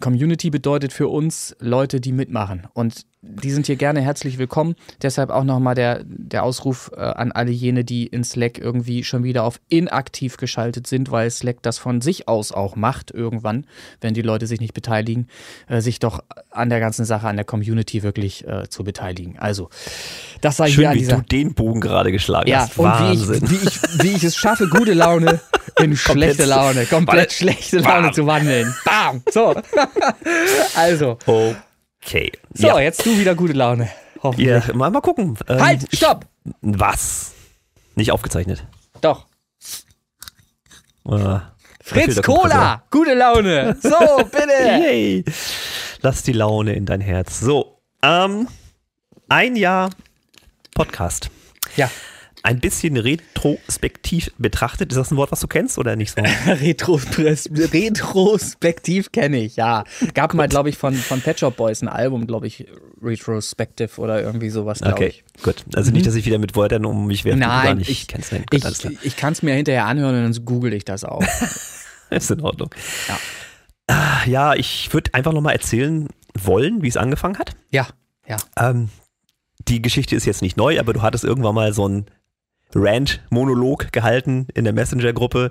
Community 0.00 0.50
bedeutet 0.50 0.92
für 0.92 1.08
uns 1.08 1.56
Leute, 1.60 2.00
die 2.00 2.12
mitmachen. 2.12 2.66
Und 2.74 3.06
die 3.24 3.52
sind 3.52 3.66
hier 3.66 3.76
gerne 3.76 4.00
herzlich 4.00 4.36
willkommen. 4.36 4.74
Deshalb 5.00 5.30
auch 5.30 5.44
nochmal 5.44 5.76
der, 5.76 6.02
der 6.04 6.42
Ausruf 6.42 6.90
äh, 6.96 7.00
an 7.00 7.30
alle 7.30 7.52
jene, 7.52 7.84
die 7.84 8.06
in 8.06 8.24
Slack 8.24 8.58
irgendwie 8.58 9.04
schon 9.04 9.22
wieder 9.22 9.44
auf 9.44 9.60
inaktiv 9.68 10.36
geschaltet 10.36 10.88
sind, 10.88 11.12
weil 11.12 11.30
Slack 11.30 11.62
das 11.62 11.78
von 11.78 12.00
sich 12.00 12.26
aus 12.26 12.50
auch 12.50 12.74
macht 12.74 13.12
irgendwann, 13.12 13.64
wenn 14.00 14.12
die 14.12 14.22
Leute 14.22 14.48
sich 14.48 14.60
nicht 14.60 14.74
beteiligen, 14.74 15.28
äh, 15.68 15.80
sich 15.80 16.00
doch 16.00 16.24
an 16.50 16.68
der 16.68 16.80
ganzen 16.80 17.04
Sache, 17.04 17.28
an 17.28 17.36
der 17.36 17.44
Community 17.44 18.02
wirklich 18.02 18.46
äh, 18.46 18.68
zu 18.68 18.82
beteiligen. 18.82 19.38
Also, 19.38 19.70
das 20.40 20.56
sei 20.56 20.66
hier 20.66 20.74
Schön, 20.74 20.86
an 20.86 20.94
wie 20.94 20.98
dieser. 20.98 21.16
du 21.18 21.22
den 21.22 21.54
Bogen 21.54 21.80
gerade 21.80 22.10
geschlagen 22.10 22.48
Ja, 22.50 22.62
hast. 22.62 22.76
und 22.76 22.90
wie 22.90 23.12
ich, 23.12 23.50
wie, 23.50 23.68
ich, 23.68 24.02
wie 24.02 24.16
ich 24.16 24.24
es 24.24 24.36
schaffe, 24.36 24.68
gute 24.68 24.94
Laune 24.94 25.40
in 25.78 25.96
schlechte 25.96 26.44
Laune, 26.44 26.86
komplett 26.86 27.32
schlechte 27.32 27.78
Laune 27.78 28.08
Bam. 28.08 28.12
zu 28.14 28.26
wandeln. 28.26 28.74
Bam! 28.84 29.22
So. 29.30 29.54
also, 30.74 31.18
okay. 32.04 32.32
so, 32.54 32.68
ja. 32.68 32.80
jetzt 32.80 33.04
du 33.04 33.18
wieder 33.18 33.34
gute 33.34 33.52
Laune. 33.52 33.88
Hoffentlich. 34.22 34.66
Ja, 34.66 34.74
mal, 34.74 34.90
mal 34.90 35.00
gucken. 35.00 35.36
Ähm, 35.48 35.60
Halt, 35.60 35.86
stopp! 35.94 36.26
Was? 36.60 37.32
Nicht 37.94 38.12
aufgezeichnet. 38.12 38.64
Doch. 39.00 39.26
Äh, 41.08 41.38
Fritz 41.82 42.22
Cola! 42.22 42.84
Gute 42.90 43.14
Laune! 43.14 43.76
So, 43.82 44.24
bitte! 44.24 44.52
Yay! 44.64 45.24
Lass 46.00 46.22
die 46.22 46.32
Laune 46.32 46.74
in 46.74 46.86
dein 46.86 47.00
Herz. 47.00 47.40
So, 47.40 47.80
ähm, 48.02 48.48
ein 49.28 49.56
Jahr 49.56 49.90
Podcast. 50.74 51.30
Ja, 51.76 51.90
Ein 52.44 52.58
bisschen 52.58 52.96
retrospektiv 52.96 54.32
betrachtet. 54.38 54.90
Ist 54.92 54.96
das 54.98 55.10
ein 55.12 55.16
Wort, 55.16 55.30
was 55.30 55.40
du 55.40 55.46
kennst 55.46 55.78
oder 55.78 55.94
nicht 55.96 56.10
so? 56.16 56.22
Retropres 56.46 57.48
Retrospektiv 57.52 59.12
kenne 59.12 59.38
ich, 59.38 59.56
ja. 59.56 59.84
Gab 60.14 60.34
mal, 60.34 60.48
glaube 60.48 60.68
ich, 60.68 60.76
von, 60.76 60.94
von 60.94 61.20
Pet 61.20 61.38
Shop 61.38 61.56
Boys 61.56 61.82
ein 61.82 61.88
Album, 61.88 62.26
glaube 62.26 62.46
ich, 62.48 62.66
Retrospective 63.00 64.00
oder 64.00 64.20
irgendwie 64.22 64.50
sowas, 64.50 64.82
Okay, 64.82 65.06
ich. 65.08 65.24
Mhm. 65.38 65.42
gut. 65.44 65.64
Also 65.74 65.90
nicht, 65.92 66.06
dass 66.06 66.14
ich 66.14 66.26
wieder 66.26 66.38
mit 66.38 66.56
Wörtern 66.56 66.84
um 66.84 67.06
mich 67.06 67.24
werfe, 67.24 67.38
Nein, 67.38 67.78
nicht 67.78 67.88
ich, 67.90 68.08
kennst. 68.08 68.32
Nein, 68.32 68.44
gut, 68.50 68.64
ich, 68.64 68.98
ich 69.04 69.16
kann 69.16 69.32
es 69.32 69.42
mir 69.42 69.54
hinterher 69.54 69.86
anhören 69.86 70.24
und 70.24 70.34
dann 70.36 70.44
google 70.44 70.72
ich 70.74 70.84
das 70.84 71.04
auch. 71.04 71.22
Ist 72.10 72.30
in 72.30 72.40
Ordnung. 72.40 72.70
Ja. 73.08 73.18
Ah, 73.86 74.24
Ja, 74.26 74.54
ich 74.54 74.92
würde 74.92 75.14
einfach 75.14 75.32
nochmal 75.32 75.54
erzählen 75.54 76.08
wollen, 76.38 76.82
wie 76.82 76.88
es 76.88 76.96
angefangen 76.96 77.38
hat. 77.38 77.52
ja, 77.70 77.86
ja. 78.26 78.36
Ähm, 78.58 78.88
die 79.68 79.80
Geschichte 79.82 80.16
ist 80.16 80.24
jetzt 80.24 80.42
nicht 80.42 80.56
neu, 80.56 80.80
aber 80.80 80.92
du 80.92 81.02
hattest 81.02 81.22
irgendwann 81.22 81.54
mal 81.54 81.72
so 81.72 81.86
ein 81.88 82.06
Rant-Monolog 82.74 83.92
gehalten 83.92 84.46
in 84.54 84.64
der 84.64 84.72
Messenger-Gruppe. 84.72 85.50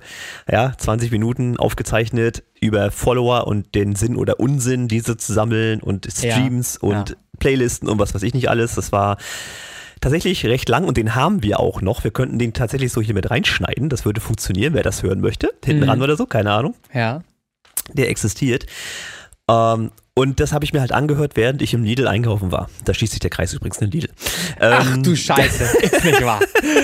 Ja, 0.51 0.73
20 0.77 1.11
Minuten 1.11 1.57
aufgezeichnet 1.57 2.43
über 2.59 2.91
Follower 2.91 3.47
und 3.47 3.73
den 3.75 3.95
Sinn 3.95 4.15
oder 4.15 4.39
Unsinn, 4.39 4.87
diese 4.87 5.17
zu 5.17 5.33
sammeln 5.33 5.81
und 5.81 6.07
Streams 6.11 6.79
Ja, 6.81 6.87
und 6.89 7.09
ja. 7.09 7.15
Playlisten 7.39 7.89
und 7.89 7.99
was 7.99 8.13
weiß 8.13 8.23
ich 8.23 8.33
nicht 8.33 8.49
alles. 8.49 8.75
Das 8.75 8.91
war 8.91 9.17
tatsächlich 9.99 10.45
recht 10.45 10.69
lang 10.69 10.85
und 10.85 10.97
den 10.97 11.15
haben 11.15 11.43
wir 11.43 11.59
auch 11.59 11.81
noch. 11.81 12.03
Wir 12.03 12.11
könnten 12.11 12.39
den 12.39 12.53
tatsächlich 12.53 12.91
so 12.91 13.01
hier 13.01 13.13
mit 13.13 13.29
reinschneiden. 13.31 13.89
Das 13.89 14.05
würde 14.05 14.21
funktionieren, 14.21 14.73
wer 14.73 14.83
das 14.83 15.03
hören 15.03 15.21
möchte. 15.21 15.51
Hinten 15.63 15.83
Mhm. 15.83 15.89
ran 15.89 16.01
oder 16.01 16.15
so, 16.17 16.25
keine 16.25 16.51
Ahnung 16.51 16.75
Ja. 16.93 17.21
der 17.93 18.09
existiert. 18.09 18.65
Ähm, 19.49 19.91
und 20.13 20.41
das 20.41 20.51
habe 20.51 20.65
ich 20.65 20.73
mir 20.73 20.81
halt 20.81 20.91
angehört, 20.91 21.37
während 21.37 21.61
ich 21.61 21.73
im 21.73 21.85
Lidl 21.85 22.05
einkaufen 22.05 22.51
war. 22.51 22.69
Da 22.83 22.93
schließt 22.93 23.13
sich 23.13 23.21
der 23.21 23.29
Kreis 23.29 23.53
übrigens 23.53 23.77
in 23.77 23.89
den 23.89 24.01
Lidl. 24.01 24.09
Ach 24.59 24.95
Ähm, 24.95 25.03
du 25.03 25.15
Scheiße, 25.15 25.63
ist 25.81 26.03
nicht 26.03 26.21
wahr. 26.21 26.41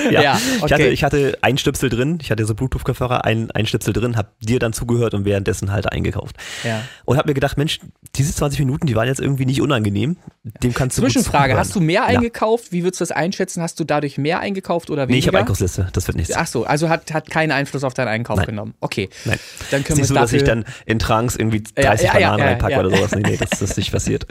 ja, 0.09 0.21
ja, 0.21 0.37
ich, 0.37 0.63
hatte, 0.63 0.73
okay. 0.75 0.89
ich 0.89 1.03
hatte 1.03 1.37
einen 1.41 1.57
Stöpsel 1.57 1.89
drin, 1.89 2.19
ich 2.21 2.31
hatte 2.31 2.45
so 2.45 2.55
Bluetooth-Kopfhörer, 2.55 3.25
einen, 3.25 3.51
einen 3.51 3.67
Stöpsel 3.67 3.91
drin, 3.91 4.15
habe 4.15 4.29
dir 4.39 4.59
dann 4.59 4.71
zugehört 4.71 5.13
und 5.13 5.25
währenddessen 5.25 5.73
halt 5.73 5.91
eingekauft. 5.91 6.37
Ja. 6.63 6.83
Und 7.03 7.17
habe 7.17 7.29
mir 7.29 7.33
gedacht, 7.33 7.57
Mensch, 7.57 7.81
diese 8.15 8.33
20 8.33 8.59
Minuten, 8.59 8.87
die 8.87 8.95
waren 8.95 9.07
jetzt 9.07 9.19
irgendwie 9.19 9.45
nicht 9.45 9.61
unangenehm. 9.61 10.15
Dem 10.63 10.73
kannst 10.73 10.97
du 10.97 11.01
Zwischenfrage, 11.01 11.57
hast 11.57 11.75
du 11.75 11.79
mehr 11.79 12.01
Ja. 12.01 12.05
eingekauft? 12.05 12.71
Wie 12.71 12.83
würdest 12.83 12.99
du 13.01 13.03
das 13.03 13.11
einschätzen? 13.11 13.61
Hast 13.61 13.79
du 13.79 13.83
dadurch 13.83 14.17
mehr 14.17 14.39
eingekauft 14.39 14.89
oder 14.89 15.03
weniger? 15.07 15.13
Nee, 15.13 15.19
ich 15.19 15.27
habe 15.27 15.37
Einkaufsliste, 15.39 15.87
das 15.93 16.07
wird 16.07 16.17
nichts. 16.17 16.33
Ach 16.35 16.47
so, 16.47 16.65
also 16.65 16.89
hat, 16.89 17.13
hat 17.13 17.29
keinen 17.29 17.51
Einfluss 17.51 17.83
auf 17.83 17.93
deinen 17.93 18.07
Einkauf 18.09 18.37
Nein. 18.37 18.45
genommen. 18.47 18.73
Okay. 18.79 19.09
Nein. 19.25 19.39
Dann 19.71 19.83
können 19.83 19.97
wir 19.97 20.01
nicht 20.03 20.07
so, 20.09 20.13
dass 20.15 20.33
ich 20.33 20.43
dann 20.43 20.65
in 20.85 20.99
Trunks 20.99 21.35
irgendwie 21.35 21.63
Ja, 21.77 21.89
30 21.89 22.05
ja, 22.07 22.13
ja, 22.13 22.19
Bananen 22.31 22.39
ja, 22.39 22.45
reinpacke 22.51 22.73
ja. 22.73 22.79
oder 22.79 22.89
sowas. 22.95 23.11
Nee, 23.15 23.21
nee, 23.25 23.37
das 23.37 23.61
ist 23.61 23.77
nicht 23.77 23.91
passiert. 23.91 24.25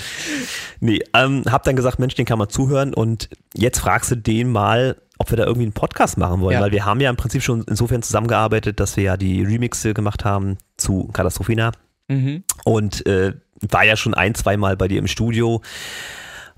Nee, 0.81 1.01
ähm, 1.15 1.43
hab 1.51 1.63
dann 1.65 1.77
gesagt, 1.77 1.99
Mensch, 1.99 2.15
den 2.15 2.27
kann 2.27 2.39
man 2.39 2.49
zuhören 2.49 2.95
und 2.95 3.29
jetzt 3.55 3.79
fragst 3.81 4.11
du 4.11 4.17
den 4.17 4.51
mal, 4.51 4.97
ob 5.19 5.31
wir 5.31 5.37
da 5.39 5.45
irgendwie 5.45 5.65
einen 5.65 5.73
Podcast 5.73 6.19
machen 6.19 6.41
wollen, 6.41 6.55
Ja. 6.55 6.61
weil 6.61 6.73
wir 6.73 6.85
haben 6.85 7.01
ja 7.01 7.09
im 7.11 7.17
Prinzip 7.17 7.43
schon 7.43 7.65
insofern 7.69 8.03
zusammengearbeitet, 8.03 8.81
dass 8.81 8.97
wir 8.97 9.05
ja 9.05 9.17
die 9.17 9.43
Remixe 9.43 9.95
gemacht 9.95 10.25
haben 10.25 10.59
zu 10.77 11.09
Katastrophina 11.13 11.73
Mhm. 12.09 12.45
und 12.65 13.05
äh, 13.07 13.33
war 13.61 13.85
ja 13.85 13.97
schon 13.97 14.15
ein, 14.15 14.35
zweimal 14.35 14.77
bei 14.77 14.89
dir 14.89 14.99
im 14.99 15.07
Studio 15.07 15.63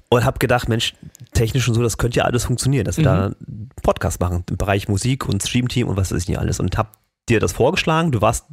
und 0.08 0.24
hab 0.24 0.40
gedacht, 0.40 0.68
Mensch, 0.68 0.94
technisch 1.32 1.68
und 1.68 1.74
so, 1.74 1.82
das 1.82 1.98
könnte 1.98 2.18
ja 2.18 2.24
alles 2.24 2.44
funktionieren, 2.44 2.84
dass 2.84 2.96
wir 2.96 3.04
da 3.04 3.26
einen 3.26 3.70
Podcast 3.82 4.20
machen 4.20 4.44
im 4.48 4.56
Bereich 4.56 4.88
Musik 4.88 5.28
und 5.28 5.42
Streamteam 5.42 5.88
und 5.88 5.96
was 5.96 6.12
weiß 6.12 6.22
ich 6.22 6.28
nicht 6.28 6.38
alles 6.38 6.60
und 6.60 6.76
hab 6.78 6.96
dir 7.28 7.40
das 7.40 7.52
vorgeschlagen. 7.52 8.10
Du 8.12 8.20
warst 8.20 8.46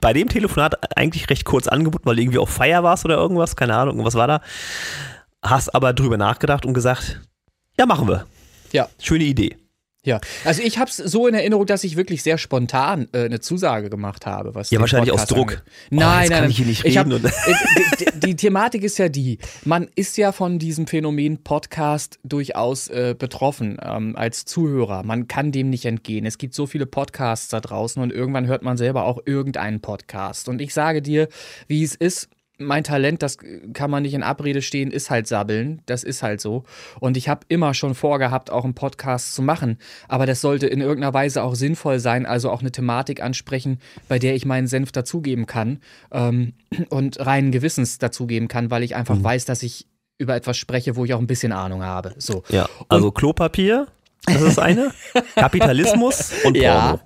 bei 0.00 0.12
dem 0.12 0.28
Telefonat 0.28 0.96
eigentlich 0.96 1.30
recht 1.30 1.44
kurz 1.44 1.68
angeboten, 1.68 2.04
weil 2.04 2.18
irgendwie 2.18 2.38
auf 2.38 2.50
Feier 2.50 2.82
warst 2.82 3.04
oder 3.04 3.16
irgendwas, 3.16 3.56
keine 3.56 3.76
Ahnung, 3.76 4.04
was 4.04 4.14
war 4.14 4.26
da. 4.26 4.40
Hast 5.42 5.74
aber 5.74 5.92
drüber 5.92 6.18
nachgedacht 6.18 6.66
und 6.66 6.74
gesagt, 6.74 7.20
ja, 7.78 7.86
machen 7.86 8.08
wir. 8.08 8.26
Ja. 8.72 8.88
Schöne 9.00 9.24
Idee. 9.24 9.56
Ja, 10.04 10.20
also 10.44 10.62
ich 10.62 10.78
habe 10.78 10.90
es 10.90 10.96
so 10.96 11.28
in 11.28 11.34
Erinnerung, 11.34 11.64
dass 11.64 11.84
ich 11.84 11.96
wirklich 11.96 12.24
sehr 12.24 12.36
spontan 12.36 13.06
äh, 13.12 13.26
eine 13.26 13.38
Zusage 13.38 13.88
gemacht 13.88 14.26
habe. 14.26 14.52
Was 14.56 14.70
Ja, 14.72 14.80
wahrscheinlich 14.80 15.10
Podcast 15.10 15.30
aus 15.30 15.36
Druck. 15.38 15.50
angeht. 15.52 15.62
Oh, 15.66 15.70
Nein, 15.90 16.00
nein, 16.00 16.28
kann 16.28 16.40
nein. 16.40 16.50
ich 16.50 16.56
hier 16.56 16.66
nicht 16.66 16.84
Ich 16.84 16.98
hab, 16.98 17.06
reden 17.06 17.24
und- 17.24 17.24
äh, 17.46 17.54
die, 18.00 18.04
die, 18.04 18.20
die 18.26 18.36
Thematik 18.36 18.82
ist 18.82 18.98
ja 18.98 19.08
die, 19.08 19.38
man 19.64 19.88
ist 19.94 20.16
ja 20.16 20.32
von 20.32 20.58
diesem 20.58 20.88
Phänomen 20.88 21.44
Podcast 21.44 22.18
durchaus 22.24 22.88
äh, 22.88 23.14
betroffen 23.16 23.76
ähm, 23.80 24.16
als 24.16 24.44
Zuhörer. 24.44 25.04
Man 25.04 25.28
kann 25.28 25.52
dem 25.52 25.70
nicht 25.70 25.84
entgehen. 25.84 26.26
Es 26.26 26.36
gibt 26.36 26.54
so 26.54 26.66
viele 26.66 26.86
Podcasts 26.86 27.48
da 27.48 27.60
draußen 27.60 28.02
und 28.02 28.12
irgendwann 28.12 28.48
hört 28.48 28.62
man 28.64 28.76
selber 28.76 29.04
auch 29.04 29.20
irgendeinen 29.24 29.80
Podcast. 29.80 30.48
Und 30.48 30.60
ich 30.60 30.74
sage 30.74 31.00
dir, 31.00 31.28
wie 31.68 31.84
es 31.84 31.94
ist, 31.94 32.28
mein 32.64 32.84
Talent, 32.84 33.22
das 33.22 33.38
kann 33.72 33.90
man 33.90 34.02
nicht 34.02 34.14
in 34.14 34.22
Abrede 34.22 34.62
stehen, 34.62 34.90
ist 34.90 35.10
halt 35.10 35.26
sabbeln. 35.26 35.82
Das 35.86 36.04
ist 36.04 36.22
halt 36.22 36.40
so. 36.40 36.64
Und 37.00 37.16
ich 37.16 37.28
habe 37.28 37.46
immer 37.48 37.74
schon 37.74 37.94
vorgehabt, 37.94 38.50
auch 38.50 38.64
einen 38.64 38.74
Podcast 38.74 39.34
zu 39.34 39.42
machen. 39.42 39.78
Aber 40.08 40.26
das 40.26 40.40
sollte 40.40 40.66
in 40.66 40.80
irgendeiner 40.80 41.14
Weise 41.14 41.42
auch 41.42 41.54
sinnvoll 41.54 41.98
sein, 41.98 42.26
also 42.26 42.50
auch 42.50 42.60
eine 42.60 42.72
Thematik 42.72 43.22
ansprechen, 43.22 43.78
bei 44.08 44.18
der 44.18 44.34
ich 44.34 44.46
meinen 44.46 44.66
Senf 44.66 44.92
dazugeben 44.92 45.46
kann 45.46 45.80
ähm, 46.10 46.54
und 46.88 47.24
reinen 47.24 47.52
Gewissens 47.52 47.98
dazugeben 47.98 48.48
kann, 48.48 48.70
weil 48.70 48.82
ich 48.82 48.96
einfach 48.96 49.22
weiß, 49.22 49.44
dass 49.44 49.62
ich 49.62 49.86
über 50.18 50.34
etwas 50.36 50.56
spreche, 50.56 50.96
wo 50.96 51.04
ich 51.04 51.14
auch 51.14 51.18
ein 51.18 51.26
bisschen 51.26 51.52
Ahnung 51.52 51.82
habe. 51.82 52.14
So. 52.18 52.44
Ja, 52.48 52.68
also 52.88 53.10
Klopapier, 53.10 53.88
das 54.26 54.36
ist 54.36 54.44
das 54.44 54.58
eine. 54.60 54.92
Kapitalismus 55.34 56.32
und 56.44 56.52
Porno. 56.52 56.62
Ja, 56.62 57.00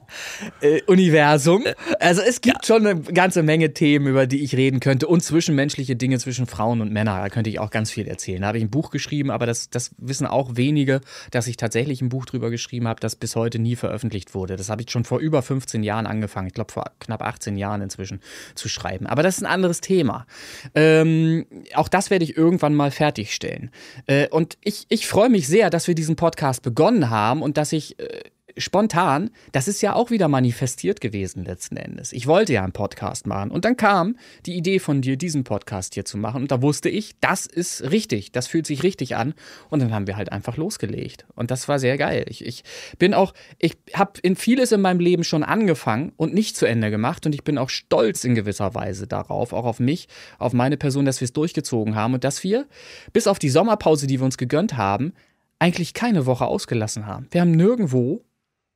äh, 0.60 0.82
Universum. 0.82 1.64
Also 1.98 2.20
es 2.20 2.42
gibt 2.42 2.66
schon 2.66 2.86
eine 2.86 3.00
ganze 3.00 3.42
Menge 3.42 3.72
Themen, 3.72 4.06
über 4.06 4.26
die 4.26 4.44
ich 4.44 4.54
reden 4.54 4.80
könnte 4.80 5.06
und 5.06 5.22
zwischenmenschliche 5.22 5.96
Dinge 5.96 6.18
zwischen 6.18 6.46
Frauen 6.46 6.82
und 6.82 6.92
Männern. 6.92 7.22
Da 7.22 7.30
könnte 7.30 7.48
ich 7.48 7.58
auch 7.58 7.70
ganz 7.70 7.90
viel 7.90 8.06
erzählen. 8.06 8.42
Da 8.42 8.48
habe 8.48 8.58
ich 8.58 8.64
ein 8.64 8.70
Buch 8.70 8.90
geschrieben, 8.90 9.30
aber 9.30 9.46
das, 9.46 9.70
das 9.70 9.92
wissen 9.96 10.26
auch 10.26 10.56
wenige, 10.56 11.00
dass 11.30 11.46
ich 11.46 11.56
tatsächlich 11.56 12.02
ein 12.02 12.10
Buch 12.10 12.26
drüber 12.26 12.50
geschrieben 12.50 12.86
habe, 12.86 13.00
das 13.00 13.16
bis 13.16 13.34
heute 13.34 13.58
nie 13.58 13.76
veröffentlicht 13.76 14.34
wurde. 14.34 14.56
Das 14.56 14.68
habe 14.68 14.82
ich 14.82 14.90
schon 14.90 15.04
vor 15.04 15.18
über 15.18 15.40
15 15.40 15.82
Jahren 15.82 16.06
angefangen. 16.06 16.48
Ich 16.48 16.54
glaube 16.54 16.70
vor 16.70 16.84
knapp 17.00 17.22
18 17.22 17.56
Jahren 17.56 17.80
inzwischen 17.80 18.20
zu 18.54 18.68
schreiben. 18.68 19.06
Aber 19.06 19.22
das 19.22 19.38
ist 19.38 19.42
ein 19.42 19.50
anderes 19.50 19.80
Thema. 19.80 20.26
Ähm, 20.74 21.46
auch 21.74 21.88
das 21.88 22.10
werde 22.10 22.24
ich 22.24 22.36
irgendwann 22.36 22.74
mal 22.74 22.90
fertigstellen. 22.90 23.70
Äh, 24.04 24.28
und 24.28 24.58
ich, 24.60 24.84
ich 24.90 25.06
freue 25.06 25.30
mich 25.30 25.48
sehr, 25.48 25.70
dass 25.70 25.88
wir 25.88 25.94
diesen 25.94 26.16
Podcast 26.16 26.62
begonnen 26.62 27.04
haben 27.04 27.05
und 27.42 27.56
dass 27.56 27.72
ich 27.72 27.98
äh, 27.98 28.22
spontan, 28.56 29.30
das 29.52 29.68
ist 29.68 29.82
ja 29.82 29.94
auch 29.94 30.10
wieder 30.10 30.28
manifestiert 30.28 31.00
gewesen 31.00 31.44
letzten 31.44 31.76
Endes. 31.76 32.12
Ich 32.12 32.26
wollte 32.26 32.54
ja 32.54 32.62
einen 32.62 32.72
Podcast 32.72 33.26
machen 33.26 33.50
und 33.50 33.64
dann 33.64 33.76
kam 33.76 34.16
die 34.46 34.56
Idee 34.56 34.78
von 34.78 35.02
dir, 35.02 35.16
diesen 35.16 35.44
Podcast 35.44 35.94
hier 35.94 36.04
zu 36.04 36.16
machen 36.16 36.42
und 36.42 36.50
da 36.50 36.62
wusste 36.62 36.88
ich, 36.88 37.18
das 37.20 37.46
ist 37.46 37.90
richtig, 37.90 38.32
das 38.32 38.46
fühlt 38.46 38.66
sich 38.66 38.82
richtig 38.82 39.16
an 39.16 39.34
und 39.68 39.80
dann 39.82 39.92
haben 39.92 40.06
wir 40.06 40.16
halt 40.16 40.32
einfach 40.32 40.56
losgelegt 40.56 41.26
und 41.34 41.50
das 41.50 41.68
war 41.68 41.78
sehr 41.78 41.98
geil. 41.98 42.24
Ich, 42.28 42.44
ich 42.44 42.64
bin 42.98 43.14
auch, 43.14 43.34
ich 43.58 43.76
habe 43.92 44.12
in 44.22 44.36
vieles 44.36 44.72
in 44.72 44.80
meinem 44.80 45.00
Leben 45.00 45.24
schon 45.24 45.42
angefangen 45.42 46.12
und 46.16 46.32
nicht 46.32 46.56
zu 46.56 46.66
Ende 46.66 46.90
gemacht 46.90 47.26
und 47.26 47.34
ich 47.34 47.44
bin 47.44 47.58
auch 47.58 47.68
stolz 47.68 48.24
in 48.24 48.34
gewisser 48.34 48.74
Weise 48.74 49.06
darauf, 49.06 49.52
auch 49.52 49.66
auf 49.66 49.80
mich, 49.80 50.08
auf 50.38 50.52
meine 50.52 50.76
Person, 50.76 51.04
dass 51.04 51.20
wir 51.20 51.26
es 51.26 51.32
durchgezogen 51.32 51.94
haben 51.94 52.14
und 52.14 52.24
dass 52.24 52.42
wir 52.42 52.66
bis 53.12 53.26
auf 53.26 53.38
die 53.38 53.50
Sommerpause, 53.50 54.06
die 54.06 54.18
wir 54.18 54.24
uns 54.24 54.38
gegönnt 54.38 54.76
haben, 54.76 55.12
eigentlich 55.58 55.94
keine 55.94 56.26
Woche 56.26 56.46
ausgelassen 56.46 57.06
haben. 57.06 57.26
Wir 57.30 57.40
haben 57.40 57.52
nirgendwo 57.52 58.26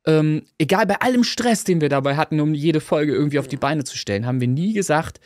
ähm, 0.05 0.43
egal 0.57 0.87
bei 0.87 0.95
allem 0.95 1.23
Stress, 1.23 1.63
den 1.63 1.81
wir 1.81 1.89
dabei 1.89 2.15
hatten, 2.15 2.39
um 2.39 2.53
jede 2.53 2.81
Folge 2.81 3.13
irgendwie 3.13 3.39
auf 3.39 3.47
die 3.47 3.57
Beine 3.57 3.83
zu 3.83 3.97
stellen, 3.97 4.25
haben 4.25 4.41
wir 4.41 4.47
nie 4.47 4.73
gesagt, 4.73 5.19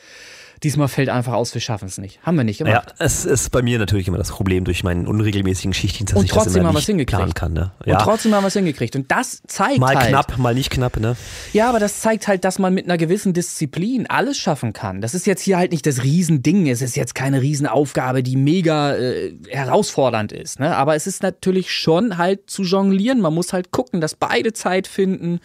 diesmal 0.65 0.87
fällt 0.87 1.09
einfach 1.09 1.33
aus, 1.33 1.53
wir 1.53 1.61
schaffen 1.61 1.87
es 1.87 1.99
nicht. 1.99 2.19
Haben 2.23 2.37
wir 2.37 2.43
nicht 2.43 2.59
Ja, 2.59 2.65
gemacht. 2.65 2.95
es 2.97 3.23
ist 3.23 3.51
bei 3.51 3.61
mir 3.61 3.77
natürlich 3.77 4.07
immer 4.07 4.17
das 4.17 4.31
Problem 4.31 4.65
durch 4.65 4.83
meinen 4.83 5.05
unregelmäßigen 5.07 5.73
Schichtdienst, 5.73 6.13
dass 6.13 6.17
Und 6.19 6.25
ich 6.25 6.31
das 6.31 6.43
trotzdem 6.43 6.61
immer 6.61 6.69
haben 6.69 6.75
nicht 6.75 6.87
hingekriegt. 6.87 7.17
planen 7.17 7.33
kann. 7.35 7.53
Ne? 7.53 7.71
Und 7.79 7.87
Ja, 7.91 7.97
trotzdem 7.99 8.33
haben 8.33 8.43
wir 8.43 8.47
es 8.47 8.53
hingekriegt. 8.53 8.95
Und 8.95 9.11
das 9.11 9.41
zeigt 9.47 9.77
mal 9.79 9.95
halt. 9.95 10.09
knapp, 10.09 10.37
mal 10.39 10.55
nicht 10.55 10.71
knapp. 10.71 10.97
Ne? 10.99 11.15
Ja, 11.53 11.69
aber 11.69 11.79
das 11.79 11.99
zeigt 12.01 12.27
halt, 12.27 12.43
dass 12.43 12.57
man 12.59 12.73
mit 12.73 12.85
einer 12.85 12.97
gewissen 12.97 13.33
Disziplin 13.33 14.07
alles 14.07 14.37
schaffen 14.37 14.73
kann. 14.73 15.01
Das 15.01 15.13
ist 15.13 15.27
jetzt 15.27 15.41
hier 15.41 15.57
halt 15.57 15.71
nicht 15.71 15.85
das 15.85 16.03
Riesending. 16.03 16.67
Es 16.67 16.81
ist 16.81 16.95
jetzt 16.95 17.13
keine 17.15 17.41
Riesenaufgabe, 17.41 18.23
die 18.23 18.35
mega 18.35 18.95
äh, 18.95 19.35
herausfordernd 19.49 20.31
ist. 20.31 20.59
Ne? 20.59 20.75
Aber 20.75 20.95
es 20.95 21.05
ist 21.05 21.21
natürlich 21.21 21.71
schon 21.71 22.17
halt 22.17 22.49
zu 22.49 22.63
jonglieren. 22.63 23.21
Man 23.21 23.33
muss 23.33 23.53
halt 23.53 23.71
gucken, 23.71 24.01
dass 24.01 24.15
beide 24.15 24.53
Zeit 24.53 24.87
finden, 24.87 25.39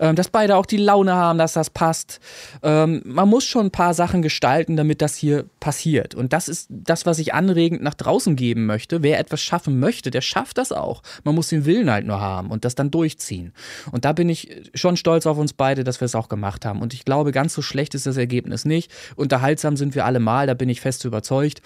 ähm, 0.00 0.16
dass 0.16 0.28
beide 0.30 0.56
auch 0.56 0.66
die 0.66 0.78
Laune 0.78 1.14
haben, 1.14 1.38
dass 1.38 1.52
das 1.52 1.70
passt. 1.70 2.18
Ähm, 2.62 3.02
man 3.04 3.28
muss 3.28 3.44
schon 3.44 3.66
ein 3.66 3.70
paar 3.70 3.94
Sachen 3.94 4.22
gestalten, 4.22 4.63
damit 4.68 5.02
das 5.02 5.16
hier 5.16 5.44
passiert. 5.60 6.14
Und 6.14 6.32
das 6.32 6.48
ist 6.48 6.68
das, 6.70 7.06
was 7.06 7.18
ich 7.18 7.34
anregend 7.34 7.82
nach 7.82 7.94
draußen 7.94 8.36
geben 8.36 8.66
möchte. 8.66 9.02
Wer 9.02 9.18
etwas 9.18 9.42
schaffen 9.42 9.78
möchte, 9.78 10.10
der 10.10 10.20
schafft 10.20 10.58
das 10.58 10.72
auch. 10.72 11.02
Man 11.24 11.34
muss 11.34 11.48
den 11.48 11.64
Willen 11.64 11.90
halt 11.90 12.06
nur 12.06 12.20
haben 12.20 12.50
und 12.50 12.64
das 12.64 12.74
dann 12.74 12.90
durchziehen. 12.90 13.52
Und 13.92 14.04
da 14.04 14.12
bin 14.12 14.28
ich 14.28 14.70
schon 14.74 14.96
stolz 14.96 15.26
auf 15.26 15.38
uns 15.38 15.52
beide, 15.52 15.84
dass 15.84 16.00
wir 16.00 16.06
es 16.06 16.14
auch 16.14 16.28
gemacht 16.28 16.64
haben. 16.64 16.80
Und 16.80 16.94
ich 16.94 17.04
glaube, 17.04 17.32
ganz 17.32 17.54
so 17.54 17.62
schlecht 17.62 17.94
ist 17.94 18.06
das 18.06 18.16
Ergebnis 18.16 18.64
nicht. 18.64 18.90
Unterhaltsam 19.16 19.76
sind 19.76 19.94
wir 19.94 20.04
alle 20.04 20.20
mal, 20.20 20.46
da 20.46 20.54
bin 20.54 20.68
ich 20.68 20.80
fest 20.80 21.04
überzeugt. 21.04 21.62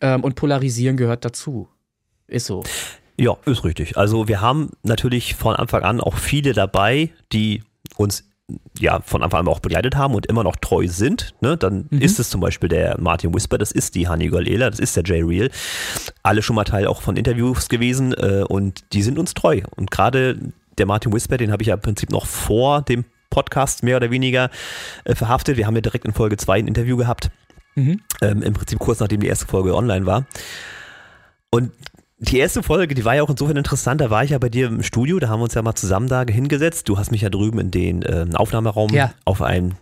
Ähm, 0.00 0.24
und 0.24 0.34
polarisieren 0.34 0.96
gehört 0.96 1.24
dazu. 1.24 1.68
Ist 2.26 2.46
so. 2.46 2.62
Ja, 3.18 3.36
ist 3.44 3.64
richtig. 3.64 3.98
Also 3.98 4.28
wir 4.28 4.40
haben 4.40 4.70
natürlich 4.82 5.34
von 5.34 5.54
Anfang 5.54 5.82
an 5.82 6.00
auch 6.00 6.16
viele 6.16 6.54
dabei, 6.54 7.10
die 7.32 7.62
uns 7.96 8.29
ja 8.78 9.00
von 9.00 9.22
Anfang 9.22 9.40
an 9.40 9.48
auch 9.48 9.60
begleitet 9.60 9.96
haben 9.96 10.14
und 10.14 10.26
immer 10.26 10.44
noch 10.44 10.56
treu 10.56 10.86
sind. 10.88 11.34
Ne? 11.40 11.56
Dann 11.56 11.86
ist 11.90 12.18
es 12.18 12.30
zum 12.30 12.40
Beispiel 12.40 12.68
der 12.68 13.00
Martin 13.00 13.34
Whisper, 13.34 13.58
das 13.58 13.72
ist 13.72 13.94
die 13.94 14.08
Hani 14.08 14.28
Galela, 14.28 14.70
das 14.70 14.78
ist 14.78 14.96
der 14.96 15.04
Jay 15.04 15.22
Real. 15.22 15.50
Alle 16.22 16.42
schon 16.42 16.56
mal 16.56 16.64
Teil 16.64 16.86
auch 16.86 17.02
von 17.02 17.16
Interviews 17.16 17.68
gewesen 17.68 18.12
äh, 18.14 18.44
und 18.48 18.92
die 18.92 19.02
sind 19.02 19.18
uns 19.18 19.34
treu. 19.34 19.60
Und 19.76 19.90
gerade 19.90 20.38
der 20.78 20.86
Martin 20.86 21.12
Whisper, 21.12 21.36
den 21.36 21.52
habe 21.52 21.62
ich 21.62 21.68
ja 21.68 21.74
im 21.74 21.80
Prinzip 21.80 22.10
noch 22.10 22.26
vor 22.26 22.82
dem 22.82 23.04
Podcast 23.30 23.82
mehr 23.82 23.96
oder 23.96 24.10
weniger 24.10 24.50
äh, 25.04 25.14
verhaftet. 25.14 25.56
Wir 25.56 25.66
haben 25.66 25.76
ja 25.76 25.82
direkt 25.82 26.04
in 26.04 26.12
Folge 26.12 26.36
2 26.36 26.58
ein 26.58 26.66
Interview 26.66 26.96
gehabt. 26.96 27.30
Mhm. 27.76 28.00
Ähm, 28.20 28.42
Im 28.42 28.54
Prinzip 28.54 28.78
kurz 28.78 29.00
nachdem 29.00 29.20
die 29.20 29.28
erste 29.28 29.46
Folge 29.46 29.74
online 29.74 30.06
war. 30.06 30.26
Und 31.50 31.72
die 32.20 32.38
erste 32.38 32.62
Folge, 32.62 32.94
die 32.94 33.04
war 33.04 33.14
ja 33.16 33.22
auch 33.22 33.30
insofern 33.30 33.56
interessant. 33.56 34.00
Da 34.00 34.10
war 34.10 34.22
ich 34.24 34.30
ja 34.30 34.38
bei 34.38 34.48
dir 34.50 34.66
im 34.68 34.82
Studio, 34.82 35.18
da 35.18 35.28
haben 35.28 35.40
wir 35.40 35.44
uns 35.44 35.54
ja 35.54 35.62
mal 35.62 35.74
zusammen 35.74 36.08
da 36.08 36.22
hingesetzt. 36.22 36.88
Du 36.88 36.98
hast 36.98 37.10
mich 37.10 37.22
ja 37.22 37.30
drüben 37.30 37.58
in 37.58 37.70
den 37.70 38.02
äh, 38.02 38.26
Aufnahmeraum 38.34 38.90
Ja. 38.92 39.12
auf 39.24 39.40
einen 39.42 39.74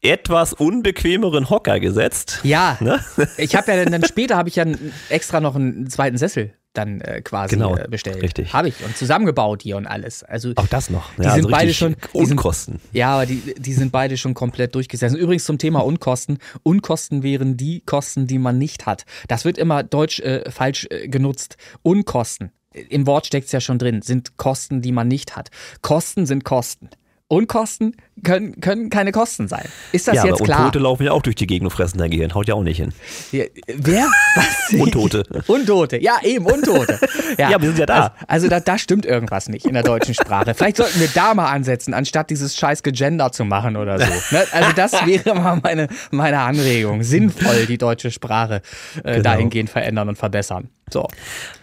etwas 0.00 0.52
unbequemeren 0.52 1.50
Hocker 1.50 1.80
gesetzt. 1.80 2.40
Ja, 2.44 2.76
Ne? 2.80 3.00
ich 3.36 3.54
habe 3.56 3.72
ja 3.72 3.82
dann, 3.84 3.92
dann 3.92 4.04
später 4.04 4.36
habe 4.36 4.48
ich 4.48 4.56
ja 4.56 4.64
extra 5.08 5.40
noch 5.40 5.56
einen 5.56 5.88
zweiten 5.90 6.16
Sessel 6.18 6.52
dann 6.74 7.00
äh, 7.00 7.20
quasi 7.22 7.56
Genau, 7.56 7.76
äh, 7.76 7.88
bestellt. 7.88 8.22
richtig. 8.22 8.52
Habe 8.52 8.68
ich 8.68 8.84
und 8.84 8.96
zusammengebaut 8.96 9.62
hier 9.62 9.76
und 9.76 9.86
alles. 9.86 10.22
Also 10.22 10.52
Auch 10.56 10.66
das 10.68 10.90
noch. 10.90 11.10
Die 11.16 11.28
sind 11.28 11.50
beide 11.50 11.68
richtig 11.68 11.78
schon- 11.78 11.96
die 12.14 12.18
sind- 12.26 12.30
Unkosten. 12.38 12.80
Ja, 12.92 13.14
aber 13.14 13.26
die, 13.26 13.54
die 13.58 13.72
sind 13.72 13.90
beide 13.90 14.16
schon 14.16 14.34
komplett 14.34 14.74
durchgesessen. 14.74 15.18
Übrigens 15.18 15.44
zum 15.44 15.58
Thema 15.58 15.80
Unkosten. 15.80 16.38
Unkosten 16.62 17.22
wären 17.22 17.56
die 17.56 17.80
Kosten, 17.80 18.26
die 18.26 18.38
man 18.38 18.58
nicht 18.58 18.86
hat. 18.86 19.06
Das 19.28 19.44
wird 19.44 19.58
immer 19.58 19.82
deutsch 19.82 20.20
äh, 20.20 20.48
falsch 20.50 20.86
äh, 20.90 21.08
genutzt. 21.08 21.56
Unkosten, 21.82 22.52
im 22.72 23.06
Wort 23.06 23.26
steckt 23.26 23.46
es 23.46 23.52
ja 23.52 23.60
schon 23.60 23.78
drin, 23.78 24.02
sind 24.02 24.36
Kosten, 24.36 24.82
die 24.82 24.92
man 24.92 25.08
nicht 25.08 25.36
hat. 25.36 25.50
Kosten 25.82 26.26
sind 26.26 26.44
Kosten. 26.44 26.90
Unkosten 27.30 27.94
können, 28.24 28.58
können 28.60 28.88
keine 28.88 29.12
Kosten 29.12 29.48
sein. 29.48 29.66
Ist 29.92 30.08
das 30.08 30.16
ja, 30.16 30.24
jetzt 30.24 30.36
aber 30.36 30.44
klar? 30.44 30.58
Untote 30.60 30.78
laufen 30.78 31.02
ja 31.04 31.12
auch 31.12 31.20
durch 31.20 31.36
die 31.36 31.46
Gegend 31.46 31.66
und 31.66 31.70
fressen 31.70 31.98
dein 31.98 32.10
Gehirn. 32.10 32.34
Haut 32.34 32.48
ja 32.48 32.54
auch 32.54 32.62
nicht 32.62 32.78
hin. 32.78 32.94
Ja, 33.32 33.44
Wer? 33.66 34.06
Was? 34.34 34.72
Untote. 34.80 35.24
Untote, 35.46 36.02
ja, 36.02 36.16
eben, 36.22 36.46
Untote. 36.46 36.98
Ja, 37.36 37.60
wir 37.60 37.68
sind 37.68 37.78
ja 37.78 37.86
da. 37.86 38.00
Also, 38.04 38.16
also 38.26 38.48
da, 38.48 38.60
da 38.60 38.78
stimmt 38.78 39.04
irgendwas 39.04 39.48
nicht 39.48 39.66
in 39.66 39.74
der 39.74 39.82
deutschen 39.82 40.14
Sprache. 40.14 40.54
Vielleicht 40.54 40.78
sollten 40.78 40.98
wir 40.98 41.08
da 41.08 41.34
mal 41.34 41.50
ansetzen, 41.50 41.92
anstatt 41.92 42.30
dieses 42.30 42.56
scheiß 42.56 42.82
Gegender 42.82 43.30
zu 43.30 43.44
machen 43.44 43.76
oder 43.76 43.98
so. 43.98 44.06
Ne? 44.30 44.44
Also 44.50 44.72
das 44.72 44.92
wäre 45.06 45.34
mal 45.34 45.60
meine, 45.62 45.88
meine 46.10 46.40
Anregung. 46.40 47.02
Sinnvoll 47.02 47.66
die 47.66 47.76
deutsche 47.78 48.10
Sprache 48.10 48.62
äh, 49.04 49.18
Genau. 49.18 49.22
dahingehend 49.22 49.68
verändern 49.70 50.08
und 50.08 50.16
verbessern. 50.16 50.70
So. 50.90 51.06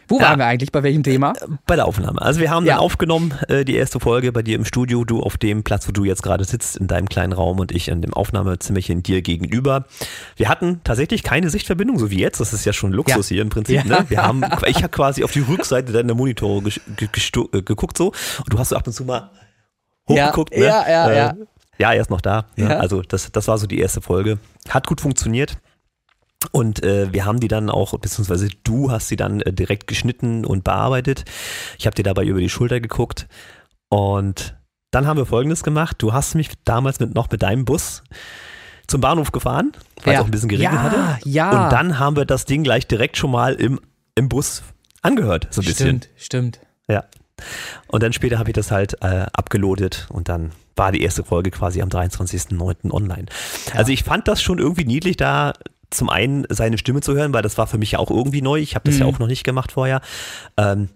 Wo 0.07 0.19
Ja. 0.19 0.25
waren 0.29 0.39
wir 0.39 0.45
eigentlich? 0.45 0.71
Bei 0.71 0.83
welchem 0.83 1.03
Thema? 1.03 1.33
Bei 1.65 1.75
der 1.75 1.85
Aufnahme. 1.85 2.21
Also 2.21 2.39
wir 2.39 2.49
haben 2.51 2.65
Ja. 2.65 2.73
dann 2.75 2.81
aufgenommen, 2.83 3.33
äh, 3.47 3.65
die 3.65 3.75
erste 3.75 3.99
Folge 3.99 4.31
bei 4.31 4.41
dir 4.43 4.55
im 4.55 4.65
Studio, 4.65 5.03
du 5.03 5.21
auf 5.21 5.37
dem 5.37 5.63
Platz, 5.63 5.87
wo 5.87 5.91
du 5.91 6.03
jetzt 6.05 6.21
gerade 6.23 6.43
sitzt, 6.43 6.77
in 6.77 6.87
deinem 6.87 7.09
kleinen 7.09 7.33
Raum 7.33 7.59
und 7.59 7.71
ich 7.71 7.87
in 7.87 8.01
dem 8.01 8.13
Aufnahmezimmerchen 8.13 9.03
dir 9.03 9.21
gegenüber. 9.21 9.85
Wir 10.35 10.49
hatten 10.49 10.81
tatsächlich 10.83 11.23
keine 11.23 11.49
Sichtverbindung, 11.49 11.97
so 11.99 12.11
wie 12.11 12.19
jetzt. 12.19 12.39
Das 12.39 12.53
ist 12.53 12.65
ja 12.65 12.73
schon 12.73 12.91
Luxus 12.91 13.29
Ja. 13.29 13.35
hier 13.35 13.41
im 13.41 13.49
Prinzip. 13.49 13.85
Ne? 13.85 14.05
Wir 14.09 14.21
haben, 14.21 14.43
ich 14.67 14.77
habe 14.77 14.89
quasi 14.89 15.23
auf 15.23 15.31
die 15.31 15.39
Rückseite 15.41 15.91
deiner 15.91 16.13
Monitore 16.13 16.61
äh, 16.69 17.61
geguckt 17.61 17.97
so 17.97 18.07
und 18.43 18.53
du 18.53 18.59
hast 18.59 18.69
so 18.69 18.75
ab 18.75 18.85
und 18.87 18.93
zu 18.93 19.05
mal 19.05 19.31
hochgeguckt. 20.09 20.53
Ja, 20.55 20.59
ne? 20.59 20.65
ja, 20.65 20.89
ja, 20.89 21.09
äh, 21.31 21.35
ja. 21.79 21.91
Er 21.93 22.01
ist 22.01 22.09
noch 22.09 22.21
da. 22.21 22.45
Ne? 22.55 22.69
Ja. 22.69 22.77
Also 22.77 23.01
das, 23.01 23.31
das 23.31 23.47
war 23.47 23.57
so 23.57 23.67
die 23.67 23.79
erste 23.79 24.01
Folge. 24.01 24.37
Hat 24.69 24.87
gut 24.87 25.01
funktioniert. 25.01 25.57
Und 26.51 26.83
äh, 26.83 27.11
wir 27.11 27.25
haben 27.25 27.39
die 27.39 27.47
dann 27.47 27.69
auch, 27.69 27.97
beziehungsweise 27.97 28.49
du 28.63 28.91
hast 28.91 29.07
sie 29.07 29.15
dann 29.15 29.41
äh, 29.41 29.51
direkt 29.53 29.87
geschnitten 29.87 30.45
und 30.45 30.63
bearbeitet. 30.63 31.25
Ich 31.77 31.85
habe 31.87 31.95
dir 31.95 32.03
dabei 32.03 32.23
über 32.25 32.39
die 32.39 32.49
Schulter 32.49 32.79
geguckt. 32.79 33.27
Und 33.89 34.55
dann 34.91 35.07
haben 35.07 35.17
wir 35.17 35.25
Folgendes 35.25 35.63
gemacht. 35.63 35.97
Du 35.99 36.13
hast 36.13 36.35
mich 36.35 36.49
damals 36.63 36.99
mit, 36.99 37.15
noch 37.15 37.29
mit 37.31 37.41
deinem 37.41 37.65
Bus 37.65 38.03
zum 38.87 39.01
Bahnhof 39.01 39.31
gefahren, 39.31 39.71
weil 40.03 40.13
es 40.13 40.17
Ja. 40.17 40.21
auch 40.21 40.25
ein 40.25 40.31
bisschen 40.31 40.49
geregnet 40.49 40.73
Ja, 40.73 40.83
hatte. 40.83 41.19
ja. 41.27 41.63
Und 41.65 41.71
dann 41.71 41.97
haben 41.99 42.15
wir 42.15 42.25
das 42.25 42.45
Ding 42.45 42.63
gleich 42.63 42.87
direkt 42.87 43.17
schon 43.17 43.31
mal 43.31 43.55
im, 43.55 43.79
im 44.13 44.29
Bus 44.29 44.61
angehört, 45.01 45.47
so 45.51 45.61
ein 45.61 45.65
bisschen. 45.65 45.87
Stimmt, 45.87 46.09
stimmt. 46.15 46.59
Ja. 46.87 47.03
Und 47.87 48.03
dann 48.03 48.13
später 48.13 48.37
habe 48.37 48.51
ich 48.51 48.53
das 48.53 48.71
halt 48.71 49.01
äh, 49.01 49.25
abgeloadet 49.33 50.05
und 50.09 50.29
dann 50.29 50.51
war 50.75 50.91
die 50.91 51.01
erste 51.01 51.23
Folge 51.23 51.51
quasi 51.51 51.81
am 51.81 51.89
23.09. 51.89 52.91
online. 52.91 53.25
Ja. 53.69 53.75
Also 53.75 53.91
ich 53.91 54.03
fand 54.03 54.27
das 54.27 54.41
schon 54.41 54.59
irgendwie 54.59 54.85
niedlich, 54.85 55.17
da 55.17 55.53
zum 55.89 56.09
einen 56.09 56.45
seine 56.49 56.77
Stimme 56.77 57.01
zu 57.01 57.13
hören, 57.13 57.33
weil 57.33 57.41
das 57.41 57.57
war 57.57 57.67
für 57.67 57.77
mich 57.77 57.91
ja 57.91 57.99
auch 57.99 58.09
irgendwie 58.09 58.41
neu. 58.41 58.59
Ich 58.59 58.75
habe 58.75 58.85
das 58.85 58.95
mhm. 58.95 59.01
ja 59.01 59.07
auch 59.07 59.19
noch 59.19 59.27
nicht 59.27 59.43
gemacht 59.43 59.71
vorher. 59.71 60.01
Ähm, 60.57 60.89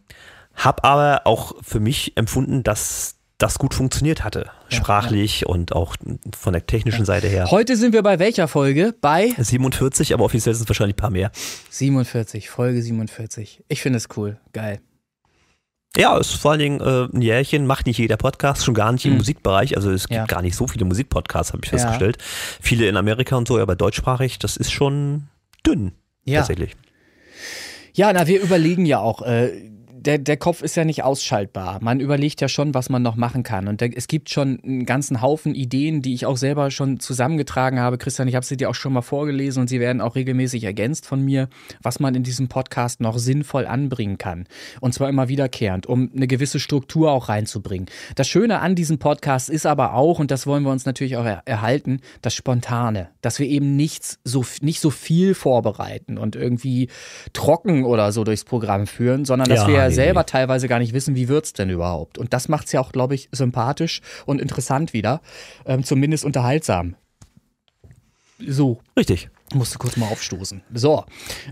hab 0.55 0.85
aber 0.85 1.21
auch 1.25 1.53
für 1.61 1.79
mich 1.79 2.17
empfunden, 2.17 2.63
dass 2.63 3.15
das 3.37 3.57
gut 3.57 3.73
funktioniert 3.73 4.23
hatte. 4.23 4.51
Ja, 4.69 4.77
sprachlich 4.77 5.41
ja. 5.41 5.47
und 5.47 5.73
auch 5.73 5.95
von 6.37 6.53
der 6.53 6.65
technischen 6.65 6.99
ja. 6.99 7.05
Seite 7.05 7.27
her. 7.27 7.49
Heute 7.49 7.77
sind 7.77 7.93
wir 7.93 8.03
bei 8.03 8.19
welcher 8.19 8.47
Folge? 8.47 8.93
Bei 8.99 9.33
47, 9.37 10.13
aber 10.13 10.25
offiziell 10.25 10.53
sind 10.53 10.63
es 10.63 10.69
wahrscheinlich 10.69 10.95
ein 10.95 11.01
paar 11.01 11.09
mehr. 11.09 11.31
47, 11.69 12.49
Folge 12.49 12.81
47. 12.81 13.63
Ich 13.69 13.81
finde 13.81 13.97
es 13.97 14.09
cool. 14.17 14.37
Geil. 14.51 14.81
Ja, 15.97 16.17
ist 16.17 16.33
vor 16.33 16.51
allen 16.51 16.59
Dingen 16.59 16.81
äh, 16.81 17.07
ein 17.11 17.21
Jährchen, 17.21 17.65
macht 17.65 17.87
nicht 17.87 17.97
jeder 17.97 18.17
Podcast, 18.17 18.63
schon 18.63 18.75
gar 18.75 18.91
nicht 18.91 19.05
im 19.05 19.13
mhm. 19.13 19.17
Musikbereich. 19.17 19.75
Also 19.75 19.91
es 19.91 20.07
gibt 20.07 20.27
gar 20.27 20.41
nicht 20.41 20.55
so 20.55 20.67
viele 20.67 20.85
Musikpodcasts, 20.85 21.51
habe 21.51 21.63
ich 21.63 21.69
festgestellt. 21.69 22.17
Viele 22.61 22.87
in 22.87 22.95
Amerika 22.95 23.35
und 23.35 23.47
so, 23.47 23.57
aber 23.57 23.75
deutschsprachig, 23.75 24.37
das 24.39 24.55
ist 24.55 24.71
schon 24.71 25.29
dünn. 25.65 25.93
Tatsächlich. 26.27 26.75
Ja, 27.93 28.13
na, 28.13 28.27
wir 28.27 28.41
überlegen 28.41 28.85
ja 28.85 28.99
auch. 28.99 29.23
Äh, 29.23 29.69
der, 29.99 30.17
der 30.17 30.37
Kopf 30.37 30.61
ist 30.61 30.75
ja 30.75 30.85
nicht 30.85 31.03
ausschaltbar. 31.03 31.79
Man 31.81 31.99
überlegt 31.99 32.41
ja 32.41 32.47
schon, 32.47 32.73
was 32.73 32.89
man 32.89 33.01
noch 33.01 33.15
machen 33.15 33.43
kann. 33.43 33.67
Und 33.67 33.81
der, 33.81 33.95
es 33.95 34.07
gibt 34.07 34.29
schon 34.29 34.59
einen 34.63 34.85
ganzen 34.85 35.21
Haufen 35.21 35.53
Ideen, 35.53 36.01
die 36.01 36.13
ich 36.13 36.25
auch 36.25 36.37
selber 36.37 36.71
schon 36.71 36.99
zusammengetragen 36.99 37.79
habe. 37.79 37.97
Christian, 37.97 38.27
ich 38.27 38.35
habe 38.35 38.45
sie 38.45 38.57
dir 38.57 38.69
auch 38.69 38.75
schon 38.75 38.93
mal 38.93 39.01
vorgelesen 39.01 39.61
und 39.61 39.67
sie 39.67 39.79
werden 39.79 40.01
auch 40.01 40.15
regelmäßig 40.15 40.63
ergänzt 40.63 41.05
von 41.05 41.23
mir, 41.23 41.49
was 41.81 41.99
man 41.99 42.15
in 42.15 42.23
diesem 42.23 42.47
Podcast 42.47 43.01
noch 43.01 43.17
sinnvoll 43.17 43.65
anbringen 43.65 44.17
kann. 44.17 44.45
Und 44.79 44.93
zwar 44.93 45.09
immer 45.09 45.27
wiederkehrend, 45.27 45.85
um 45.85 46.09
eine 46.15 46.27
gewisse 46.27 46.59
Struktur 46.59 47.11
auch 47.11 47.29
reinzubringen. 47.29 47.87
Das 48.15 48.27
Schöne 48.27 48.59
an 48.59 48.75
diesem 48.75 48.99
Podcast 48.99 49.49
ist 49.49 49.65
aber 49.65 49.93
auch, 49.93 50.19
und 50.19 50.31
das 50.31 50.47
wollen 50.47 50.63
wir 50.63 50.71
uns 50.71 50.85
natürlich 50.85 51.17
auch 51.17 51.25
er 51.25 51.43
erhalten, 51.45 51.99
das 52.21 52.33
Spontane. 52.33 53.09
Dass 53.21 53.39
wir 53.39 53.47
eben 53.47 53.75
nichts 53.75 54.19
so, 54.23 54.45
nicht 54.61 54.79
so 54.79 54.89
viel 54.89 55.33
vorbereiten 55.33 56.17
und 56.17 56.35
irgendwie 56.35 56.89
trocken 57.33 57.83
oder 57.83 58.11
so 58.11 58.23
durchs 58.23 58.45
Programm 58.45 58.87
führen, 58.87 59.25
sondern 59.25 59.49
dass 59.49 59.61
ja. 59.61 59.67
wir 59.67 59.88
selber 59.91 60.25
teilweise 60.25 60.67
gar 60.67 60.79
nicht 60.79 60.93
wissen, 60.93 61.15
wie 61.15 61.27
wird 61.27 61.45
es 61.45 61.53
denn 61.53 61.69
überhaupt. 61.69 62.17
Und 62.17 62.33
das 62.33 62.49
macht 62.49 62.67
es 62.67 62.71
ja 62.71 62.79
auch, 62.79 62.91
glaube 62.91 63.15
ich, 63.15 63.29
sympathisch 63.31 64.01
und 64.25 64.41
interessant 64.41 64.93
wieder. 64.93 65.21
Ähm, 65.65 65.83
zumindest 65.83 66.25
unterhaltsam. 66.25 66.95
So. 68.39 68.79
Richtig. 68.97 69.29
Musste 69.53 69.77
kurz 69.77 69.97
mal 69.97 70.07
aufstoßen. 70.07 70.61
So. 70.73 71.05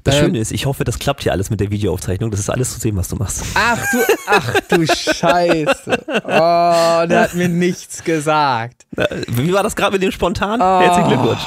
Das 0.04 0.16
ähm, 0.16 0.26
Schöne 0.26 0.40
ist, 0.40 0.52
ich 0.52 0.66
hoffe, 0.66 0.84
das 0.84 1.00
klappt 1.00 1.24
hier 1.24 1.32
alles 1.32 1.50
mit 1.50 1.60
der 1.60 1.72
Videoaufzeichnung. 1.72 2.30
Das 2.30 2.40
ist 2.40 2.50
alles 2.50 2.74
zu 2.74 2.80
sehen, 2.80 2.96
was 2.96 3.08
du 3.08 3.16
machst. 3.16 3.44
Ach 3.56 3.84
du, 3.92 3.98
ach 4.28 4.54
du 4.70 4.86
Scheiße. 4.86 6.06
Oh, 6.08 7.08
der 7.08 7.22
hat 7.22 7.34
mir 7.34 7.50
nichts 7.50 8.04
gesagt. 8.04 8.86
Wie 9.28 9.52
war 9.52 9.64
das 9.64 9.76
gerade 9.76 9.94
mit 9.94 10.04
dem 10.04 10.12
Spontan? 10.12 10.62
Oh, 10.62 10.82
Herzlichen 10.82 11.10
Glückwunsch. 11.10 11.42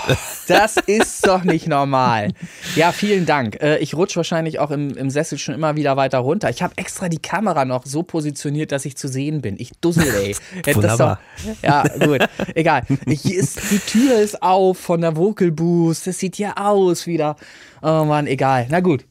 Das 0.49 0.77
ist 0.77 1.27
doch 1.27 1.45
nicht 1.45 1.69
normal. 1.69 2.33
Ja, 2.75 2.91
vielen 2.91 3.27
Dank. 3.27 3.61
Äh, 3.61 3.79
ich 3.79 3.95
rutsche 3.95 4.17
wahrscheinlich 4.17 4.59
auch 4.59 4.73
im, 4.73 4.97
im 4.97 5.11
Sessel 5.11 5.39
schon 5.39 5.55
immer 5.55 5.77
wieder 5.77 5.97
weiter 5.97 6.19
runter. 6.19 6.51
Ich 6.51 6.63
habe 6.63 6.75
extra 6.77 7.09
die 7.09 7.21
Kamera 7.21 7.65
noch 7.65 7.87
so 7.87 8.03
positioniert, 8.03 8.73
dass 8.73 8.85
ich 8.85 8.97
zu 8.97 9.07
sehen 9.07 9.41
bin. 9.41 9.55
Ich 9.59 9.71
dussel, 9.81 10.13
ey. 10.13 10.75
Wunderbar. 10.75 11.21
Doch, 11.45 11.63
ja, 11.63 11.85
gut. 12.05 12.29
Egal. 12.55 12.83
Hier 13.07 13.39
ist, 13.39 13.61
die 13.71 13.79
Tür 13.79 14.19
ist 14.19 14.43
auf 14.43 14.79
von 14.79 15.01
der 15.01 15.17
Vocal 15.17 15.53
Boost. 15.53 16.07
Das 16.07 16.19
sieht 16.19 16.39
hier 16.41 16.59
aus 16.59 17.07
wieder. 17.07 17.37
Oh 17.83 18.05
Mann, 18.05 18.27
egal. 18.27 18.67
Na 18.71 18.81
gut. 18.81 19.05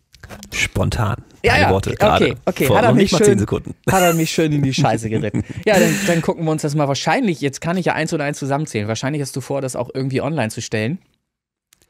Spontan. 0.52 1.24
Ja, 1.44 1.58
ja. 1.58 1.70
Worte 1.70 1.92
okay, 1.92 2.36
okay. 2.46 2.66
Vor 2.66 2.78
hat 2.78 2.86
er 2.86 2.94
mich 2.94 3.10
schön, 3.12 3.40
Hat 3.90 4.02
er 4.02 4.14
mich 4.14 4.30
schön 4.30 4.52
in 4.52 4.62
die 4.62 4.74
Scheiße 4.82 5.10
geritten. 5.10 5.44
ja, 5.66 5.80
dann, 5.80 5.96
dann, 6.06 6.22
gucken 6.22 6.44
wir 6.44 6.52
uns 6.52 6.64
das 6.64 6.76
mal 6.76 6.88
wahrscheinlich, 6.88 7.40
jetzt 7.40 7.62
kann 7.62 7.78
ich 7.78 7.86
ja 7.86 7.94
eins 7.94 8.12
und 8.12 8.22
eins 8.22 8.38
zusammenzählen. 8.38 8.88
Wahrscheinlich 8.88 9.22
hast 9.22 9.36
du 9.36 9.42
vor, 9.42 9.62
das 9.62 9.76
auch 9.76 9.90
irgendwie 9.94 10.22
online 10.22 10.50
zu 10.50 10.62
stellen. 10.62 11.00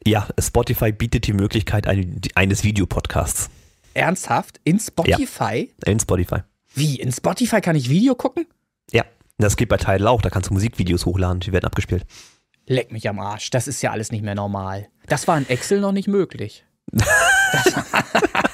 Ja, 0.06 0.28
Spotify 0.40 0.92
bietet 0.92 1.28
die 1.28 1.34
Möglichkeit 1.34 1.88
eines 1.88 2.64
Videopodcasts. 2.64 3.50
Ernsthaft? 3.94 4.60
In 4.64 4.80
Spotify? 4.80 5.72
Ja, 5.86 5.92
in 5.92 6.00
Spotify. 6.00 6.42
Wie? 6.76 6.96
In 7.00 7.12
Spotify 7.12 7.60
kann 7.60 7.76
ich 7.76 7.90
Video 7.90 8.16
gucken? 8.16 8.46
Ja, 8.92 9.04
das 9.38 9.58
geht 9.58 9.70
bei 9.70 9.78
Tidal 9.78 10.08
auch. 10.08 10.22
Da 10.22 10.30
kannst 10.30 10.50
du 10.50 10.54
Musikvideos 10.54 11.06
hochladen, 11.06 11.40
die 11.40 11.52
werden 11.52 11.66
abgespielt. 11.66 12.06
Leck 12.70 12.92
mich 12.92 13.10
am 13.10 13.20
Arsch. 13.20 13.50
Das 13.50 13.68
ist 13.68 13.82
ja 13.82 13.90
alles 13.90 14.12
nicht 14.12 14.24
mehr 14.24 14.36
normal. 14.36 14.88
Das 15.08 15.28
war 15.28 15.36
in 15.40 15.50
Excel 15.50 15.82
noch 15.82 15.92
nicht 15.92 16.08
möglich. 16.08 16.64
Das, 16.92 17.74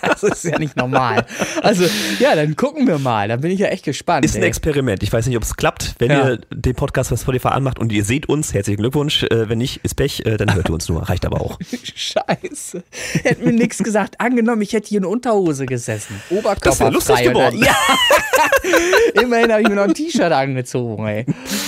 das, 0.22 0.24
ist 0.24 0.44
ja 0.46 0.58
nicht 0.58 0.78
normal. 0.78 1.26
Also, 1.62 1.84
ja, 2.20 2.34
dann 2.34 2.56
gucken 2.56 2.88
wir 2.88 2.98
mal. 2.98 3.28
Da 3.28 3.36
bin 3.36 3.52
ich 3.52 3.60
ja 3.60 3.68
echt 3.68 3.84
gespannt. 3.84 4.24
Ist 4.24 4.38
ein 4.38 4.42
ey. 4.42 4.48
Experiment. 4.48 5.04
Ich 5.04 5.12
weiß 5.12 5.28
nicht, 5.28 5.36
ob 5.36 5.44
es 5.44 5.58
klappt. 5.58 5.96
Wenn 6.00 6.12
ja. 6.12 6.30
ihr 6.30 6.38
den 6.50 6.76
Podcast 6.76 7.10
bei 7.10 7.18
Spotify 7.18 7.50
anmacht 7.50 7.78
und 7.78 7.92
ihr 7.92 8.06
seht 8.06 8.30
uns, 8.30 8.54
herzlichen 8.54 8.80
Glückwunsch. 8.80 9.24
Äh, 9.24 9.50
wenn 9.50 9.58
nicht, 9.58 9.82
ist 9.84 9.96
Pech, 9.96 10.26
äh, 10.26 10.38
dann 10.38 10.56
hört 10.56 10.70
ihr 10.70 10.74
uns 10.74 10.88
nur. 10.88 11.10
Reicht 11.10 11.26
aber 11.26 11.42
auch. 11.42 11.60
Scheiße. 11.96 12.84
Hätte 13.22 13.44
mir 13.44 13.52
nichts 13.52 13.84
gesagt. 13.84 14.22
Angenommen, 14.22 14.62
ich 14.62 14.72
hätte 14.72 14.88
hier 14.88 15.00
in 15.00 15.06
Unterhose 15.06 15.66
gesessen. 15.66 16.22
Oberkörper 16.30 16.62
Das 16.62 16.80
wäre 16.80 16.92
lustig 16.92 17.22
geworden. 17.22 17.58
Ja. 17.58 17.76
Immerhin 19.22 19.52
habe 19.52 19.62
ich 19.62 19.68
mir 19.68 19.76
noch 19.76 19.84
ein 19.84 19.94
T-Shirt 19.94 20.32
angezogen, 20.32 21.06
ey. 21.06 21.26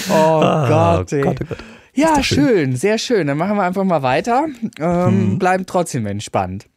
Oh 0.10 0.14
ah, 0.14 0.96
Gott, 0.98 1.12
ey. 1.12 1.22
Gott, 1.22 1.40
oh 1.42 1.46
Gott. 1.50 1.58
Ja, 1.98 2.24
schön. 2.24 2.48
schön. 2.48 2.76
sehr 2.76 2.98
schön. 2.98 3.28
Dann 3.28 3.38
machen 3.38 3.58
wir 3.58 3.64
einfach 3.64 3.84
mal 3.84 4.04
weiter. 4.04 4.46
Ähm, 4.80 5.06
hm. 5.06 5.40
Bleiben 5.40 5.66
trotzdem 5.66 6.06
entspannt. 6.06 6.68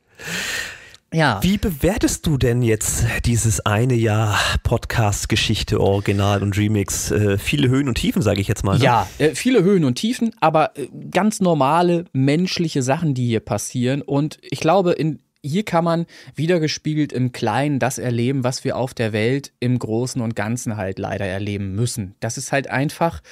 Ja. 1.13 1.41
Wie 1.43 1.59
bewertest 1.59 2.27
du 2.27 2.39
denn 2.39 2.63
jetzt 2.63 3.05
dieses 3.27 3.67
eine 3.67 3.95
Jahr 3.95 4.39
Podcast-Geschichte, 4.63 5.81
Original 5.81 6.43
und 6.43 6.57
Remix? 6.57 7.11
Äh, 7.11 7.37
viele 7.37 7.69
Höhen 7.69 7.89
und 7.89 7.97
Tiefen, 7.97 8.23
sage 8.23 8.41
ich 8.41 8.49
jetzt 8.49 8.65
mal. 8.65 8.79
Ne? 8.79 8.85
Ja, 8.85 9.09
äh, 9.19 9.35
viele 9.35 9.65
Höhen 9.65 9.85
und 9.85 9.97
Tiefen, 9.97 10.31
aber 10.41 10.79
äh, 10.79 10.89
ganz 11.11 11.41
normale 11.41 12.05
menschliche 12.13 12.83
Sachen, 12.83 13.13
die 13.15 13.27
hier 13.27 13.41
passieren. 13.41 14.03
Und 14.03 14.39
ich 14.43 14.61
glaube, 14.61 14.93
in 14.93 15.19
hier 15.43 15.65
kann 15.65 15.85
man 15.85 16.07
wiedergespiegelt 16.35 17.13
im 17.13 17.33
Kleinen 17.33 17.79
das 17.79 17.99
erleben, 17.99 18.45
was 18.45 18.65
wir 18.65 18.77
auf 18.77 18.95
der 18.95 19.13
Welt 19.13 19.53
im 19.61 19.79
Großen 19.79 20.21
und 20.21 20.37
Ganzen 20.37 20.77
halt 20.77 20.99
leider 20.99 21.25
erleben 21.25 21.75
müssen. 21.75 22.15
Dass 22.21 22.37
es 22.37 22.53
halt 22.53 22.69
einfach 22.69 23.23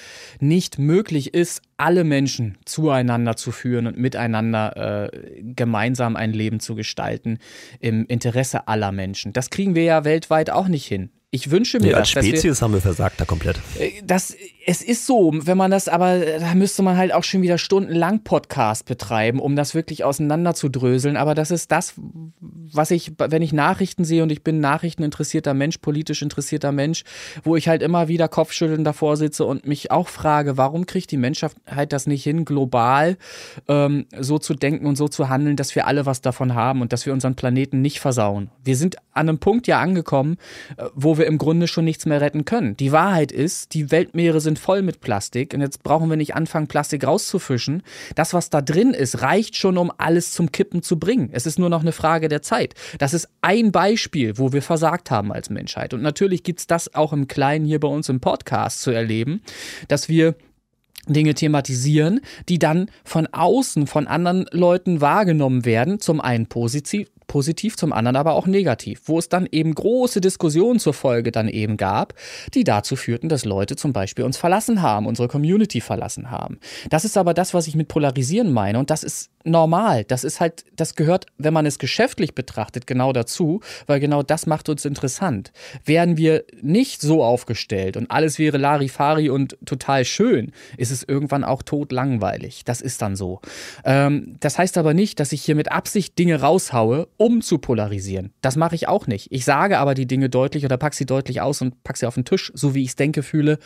nicht 0.41 0.79
möglich 0.79 1.35
ist, 1.35 1.63
alle 1.77 2.05
Menschen 2.05 2.59
zueinander 2.65 3.37
zu 3.37 3.53
führen 3.53 3.87
und 3.87 3.99
miteinander 3.99 5.11
äh, 5.13 5.43
gemeinsam 5.43 6.17
ein 6.17 6.33
Leben 6.33 6.61
zu 6.61 6.75
gestalten 6.75 7.39
im 7.81 8.07
Interesse 8.07 8.69
aller 8.69 8.93
Menschen. 8.93 9.33
Das 9.33 9.51
kriegen 9.51 9.75
wir 9.75 9.85
ja 9.85 10.05
weltweit 10.05 10.51
auch 10.51 10.69
nicht 10.69 10.87
hin. 10.87 11.11
Ich 11.31 11.51
wünsche 11.51 11.79
mir 11.79 11.91
ja, 11.91 11.99
das. 11.99 12.17
Als 12.17 12.27
Spezies 12.27 12.61
wir, 12.61 12.65
haben 12.65 12.73
wir 12.73 12.81
versagt 12.81 13.21
da 13.21 13.27
komplett. 13.27 13.59
Äh, 13.79 13.91
das, 14.03 14.35
es 14.71 14.83
ist 14.83 15.07
so, 15.07 15.31
wenn 15.33 15.57
man 15.57 15.71
das 15.71 15.89
aber, 15.89 16.19
da 16.19 16.55
müsste 16.55 16.83
man 16.83 16.99
halt 16.99 17.15
auch 17.15 17.25
schon 17.25 17.41
wieder 17.41 17.57
stundenlang 17.57 18.23
Podcast 18.23 18.85
betreiben, 18.85 19.41
um 19.41 19.57
das 19.57 19.75
wirklich 19.75 20.05
auseinanderzudröseln. 20.05 21.17
Aber 21.17 21.35
das 21.35 21.51
ist 21.51 21.73
das, 21.73 21.95
was 22.39 22.91
ich, 22.91 23.13
wenn 23.17 23.41
ich 23.41 23.55
Nachrichten 23.55 24.05
sehe 24.05 24.23
und 24.23 24.31
ich 24.31 24.45
bin 24.45 24.61
nachrichteninteressierter 24.61 25.55
Mensch, 25.55 25.79
politisch 25.79 26.21
interessierter 26.21 26.71
Mensch, 26.71 27.05
wo 27.45 27.57
ich 27.57 27.67
halt 27.67 27.83
immer 27.83 28.09
wieder 28.09 28.29
kopfschüttelnd 28.29 28.87
davor 28.87 29.17
sitze 29.17 29.47
und 29.47 29.67
mich 29.67 29.91
auch 29.91 30.09
frage, 30.09 30.59
warum 30.59 30.85
kriegt 30.85 31.11
die 31.13 31.17
Menschheit 31.17 31.55
das 31.89 32.07
nicht 32.07 32.23
hin, 32.23 32.45
global 32.45 33.17
ähm, 33.69 34.05
so 34.21 34.39
zu 34.39 34.53
denken 34.53 34.85
und 34.85 34.97
so 34.97 35.09
zu 35.09 35.31
handeln, 35.31 35.57
dass 35.57 35.75
wir 35.77 35.87
alle 35.87 36.05
was 36.05 36.21
davon 36.21 36.55
haben 36.55 36.83
und 36.83 36.93
dass 36.93 37.07
wir 37.07 37.15
unseren 37.15 37.37
Planeten 37.37 37.81
nicht 37.81 38.01
versauen. 38.01 38.51
Wir 38.65 38.77
sind 38.77 38.97
an 39.15 39.31
einem 39.31 39.39
Punkt 39.39 39.67
ja 39.67 39.81
angekommen, 39.81 40.37
äh, 40.77 40.85
wo 40.95 41.17
wir 41.17 41.27
im 41.27 41.39
Grunde 41.39 41.69
schon 41.69 41.87
nichts 41.87 42.05
mehr 42.05 42.21
retten 42.21 42.45
können. 42.45 42.77
Die 42.77 42.93
Wahrheit 42.93 43.33
ist, 43.33 43.73
die 43.73 43.91
Weltmeere 43.91 44.43
sind 44.43 44.58
voll 44.59 44.83
mit 44.83 45.01
Plastik 45.01 45.55
und 45.55 45.61
jetzt 45.61 45.83
brauchen 45.83 46.11
wir 46.11 46.17
nicht 46.17 46.35
anfangen, 46.35 46.69
Plastik 46.69 47.07
rauszufischen. 47.07 47.83
Das, 48.15 48.35
was 48.35 48.51
da 48.51 48.61
drin 48.61 48.91
ist, 48.91 49.23
reicht 49.23 49.57
schon, 49.57 49.79
um 49.79 49.93
alles 49.97 50.33
zum 50.33 50.53
Kippen 50.53 50.83
zu 50.83 50.99
bringen. 50.99 51.31
Es 51.33 51.47
ist 51.47 51.59
nur 51.59 51.69
noch 51.69 51.81
eine 51.81 51.93
Frage 51.93 52.29
der 52.29 52.43
Zeit. 52.43 52.75
Das 52.99 53.15
ist 53.15 53.29
ein 53.41 53.73
Beispiel, 53.73 54.39
wo 54.39 54.53
wir 54.53 54.63
versagt 54.63 55.11
haben 55.11 55.33
als 55.33 55.51
Menschheit. 55.51 55.95
Und 55.95 56.03
natürlich 56.03 56.43
gibt 56.43 56.61
es 56.61 56.67
das 56.67 56.95
auch 56.95 57.13
im 57.13 57.29
Kleinen 57.29 57.65
hier 57.65 57.81
bei 57.81 57.89
uns 57.89 58.09
im 58.09 58.21
Podcast 58.21 58.83
zu 58.83 58.91
erleben, 58.91 59.43
dass 59.89 60.09
wir 60.09 60.35
Dinge 61.07 61.35
thematisieren, 61.35 62.21
die 62.49 62.59
dann 62.59 62.91
von 63.05 63.27
außen 63.27 63.87
von 63.87 64.07
anderen 64.07 64.47
Leuten 64.53 65.01
wahrgenommen 65.01 65.65
werden, 65.65 66.01
zum 66.01 66.21
einen 66.21 66.47
positiv, 66.47 67.09
positiv, 67.29 67.77
zum 67.77 67.93
anderen 67.93 68.17
aber 68.17 68.33
auch 68.33 68.47
negativ, 68.47 69.03
wo 69.05 69.19
es 69.19 69.29
dann 69.29 69.47
eben 69.51 69.75
große 69.75 70.21
Diskussionen 70.21 70.81
zur 70.81 70.95
Folge 70.95 71.31
dann 71.31 71.49
eben 71.49 71.77
gab, 71.77 72.15
die 72.55 72.65
dazu 72.65 72.97
führten, 72.97 73.29
dass 73.29 73.45
Leute 73.45 73.77
zum 73.77 73.93
Beispiel 73.93 74.25
uns 74.25 74.37
verlassen 74.37 74.83
haben, 74.83 75.07
unsere 75.07 75.29
Community 75.29 75.81
verlassen 75.81 76.33
haben. 76.33 76.59
Das 76.91 77.05
ist 77.05 77.17
aber 77.17 77.35
das, 77.35 77.55
was 77.55 77.69
ich 77.69 77.77
mit 77.77 77.87
polarisieren 77.87 78.53
meine 78.53 78.81
und 78.81 78.91
das 78.91 79.05
ist 79.05 79.31
normal. 79.45 80.05
Das 80.05 80.25
ist 80.25 80.41
halt, 80.41 80.65
das 80.75 80.95
gehört, 80.95 81.27
wenn 81.39 81.55
man 81.55 81.67
es 81.67 81.79
geschäftlich 81.79 82.35
betrachtet, 82.35 82.87
genau 82.87 83.13
dazu, 83.13 83.61
weil 83.87 84.01
genau 84.01 84.23
das 84.23 84.47
macht 84.47 84.69
uns 84.69 84.85
interessant. 84.85 85.53
Wären 85.85 86.17
wir 86.17 86.45
nicht 86.61 87.01
so 87.01 87.23
aufgestellt 87.23 87.97
und 87.97 88.11
alles 88.11 88.39
wäre 88.39 88.59
Larifari 88.59 89.31
und 89.31 89.57
total 89.65 90.05
schön, 90.05 90.53
ist 90.77 90.91
es 90.91 91.03
irgendwann 91.03 91.45
auch 91.45 91.63
tot 91.63 91.93
langweilig. 91.93 92.65
Das 92.65 92.81
ist 92.81 93.03
dann 93.03 93.17
so. 93.17 93.41
Ähm, 93.85 94.37
das 94.41 94.59
heißt 94.59 94.79
aber 94.79 94.95
nicht, 94.95 95.21
dass 95.21 95.33
ich 95.33 95.43
hier 95.43 95.55
mit 95.55 95.71
Absicht 95.71 96.19
Dinge 96.19 96.41
raushaue, 96.41 97.09
um 97.19 97.43
zu 97.43 97.59
polarisieren. 97.59 98.33
Das 98.41 98.57
mache 98.57 98.75
ich 98.75 98.89
auch 98.89 99.07
nicht. 99.07 99.31
Ich 99.31 99.45
sage 99.45 99.79
aber 99.79 99.93
die 99.93 100.07
Dinge 100.07 100.31
deutlich 100.31 100.65
oder 100.65 100.79
pack 100.79 100.95
sie 100.95 101.05
deutlich 101.05 101.43
aus 101.43 101.61
und 101.61 101.83
pack 101.85 101.99
sie 101.99 102.07
auf 102.07 102.15
den 102.15 102.25
Tisch, 102.25 102.51
so 102.55 102.75
wie 102.75 102.83
ich 102.83 102.91
es 102.91 102.97
denke, 102.97 103.23
fühle, 103.23 103.59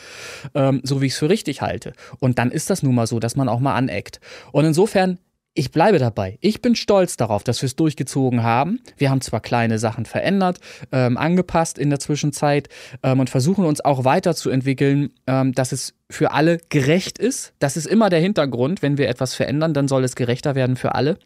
ähm, 0.55 0.81
so 0.83 1.01
wie 1.01 1.07
ich 1.07 1.13
es 1.13 1.19
für 1.19 1.29
richtig 1.29 1.63
halte. 1.63 1.93
Und 2.19 2.39
dann 2.39 2.51
ist 2.51 2.71
das 2.71 2.83
nun 2.83 2.97
mal 2.97 3.07
so, 3.07 3.21
dass 3.21 3.37
man 3.37 3.49
auch 3.49 3.61
mal 3.61 3.75
aneckt. 3.75 4.21
Und 4.51 4.65
insofern 4.65 5.19
ich 5.55 5.71
bleibe 5.71 5.99
dabei. 5.99 6.39
Ich 6.41 6.63
bin 6.63 6.75
stolz 6.75 7.19
darauf, 7.19 7.45
dass 7.45 7.61
wir 7.61 7.67
es 7.67 7.77
durchgezogen 7.77 8.43
haben. 8.43 8.81
Wir 8.97 9.11
haben 9.11 9.21
zwar 9.21 9.41
kleine 9.41 9.79
Sachen 9.79 10.07
verändert, 10.07 10.61
ähm, 10.93 11.19
angepasst 11.19 11.79
in 11.79 11.91
der 11.91 11.99
Zwischenzeit 11.99 12.71
ähm, 13.03 13.21
und 13.21 13.29
versuchen 13.29 13.67
uns 13.67 13.83
auch 13.83 14.05
weiterzuentwickeln, 14.05 15.11
ähm, 15.27 15.53
dass 15.53 15.73
es 15.73 15.93
für 16.09 16.31
alle 16.31 16.59
gerecht 16.71 17.19
ist. 17.19 17.53
Das 17.59 17.77
ist 17.77 17.87
immer 17.87 18.09
der 18.09 18.21
Hintergrund. 18.21 18.81
Wenn 18.81 18.97
wir 18.97 19.11
etwas 19.11 19.35
verändern, 19.35 19.75
dann 19.75 19.89
soll 19.89 20.05
es 20.05 20.17
gerechter 20.17 20.55
werden 20.55 20.77
für 20.77 20.95
alle. 20.95 21.19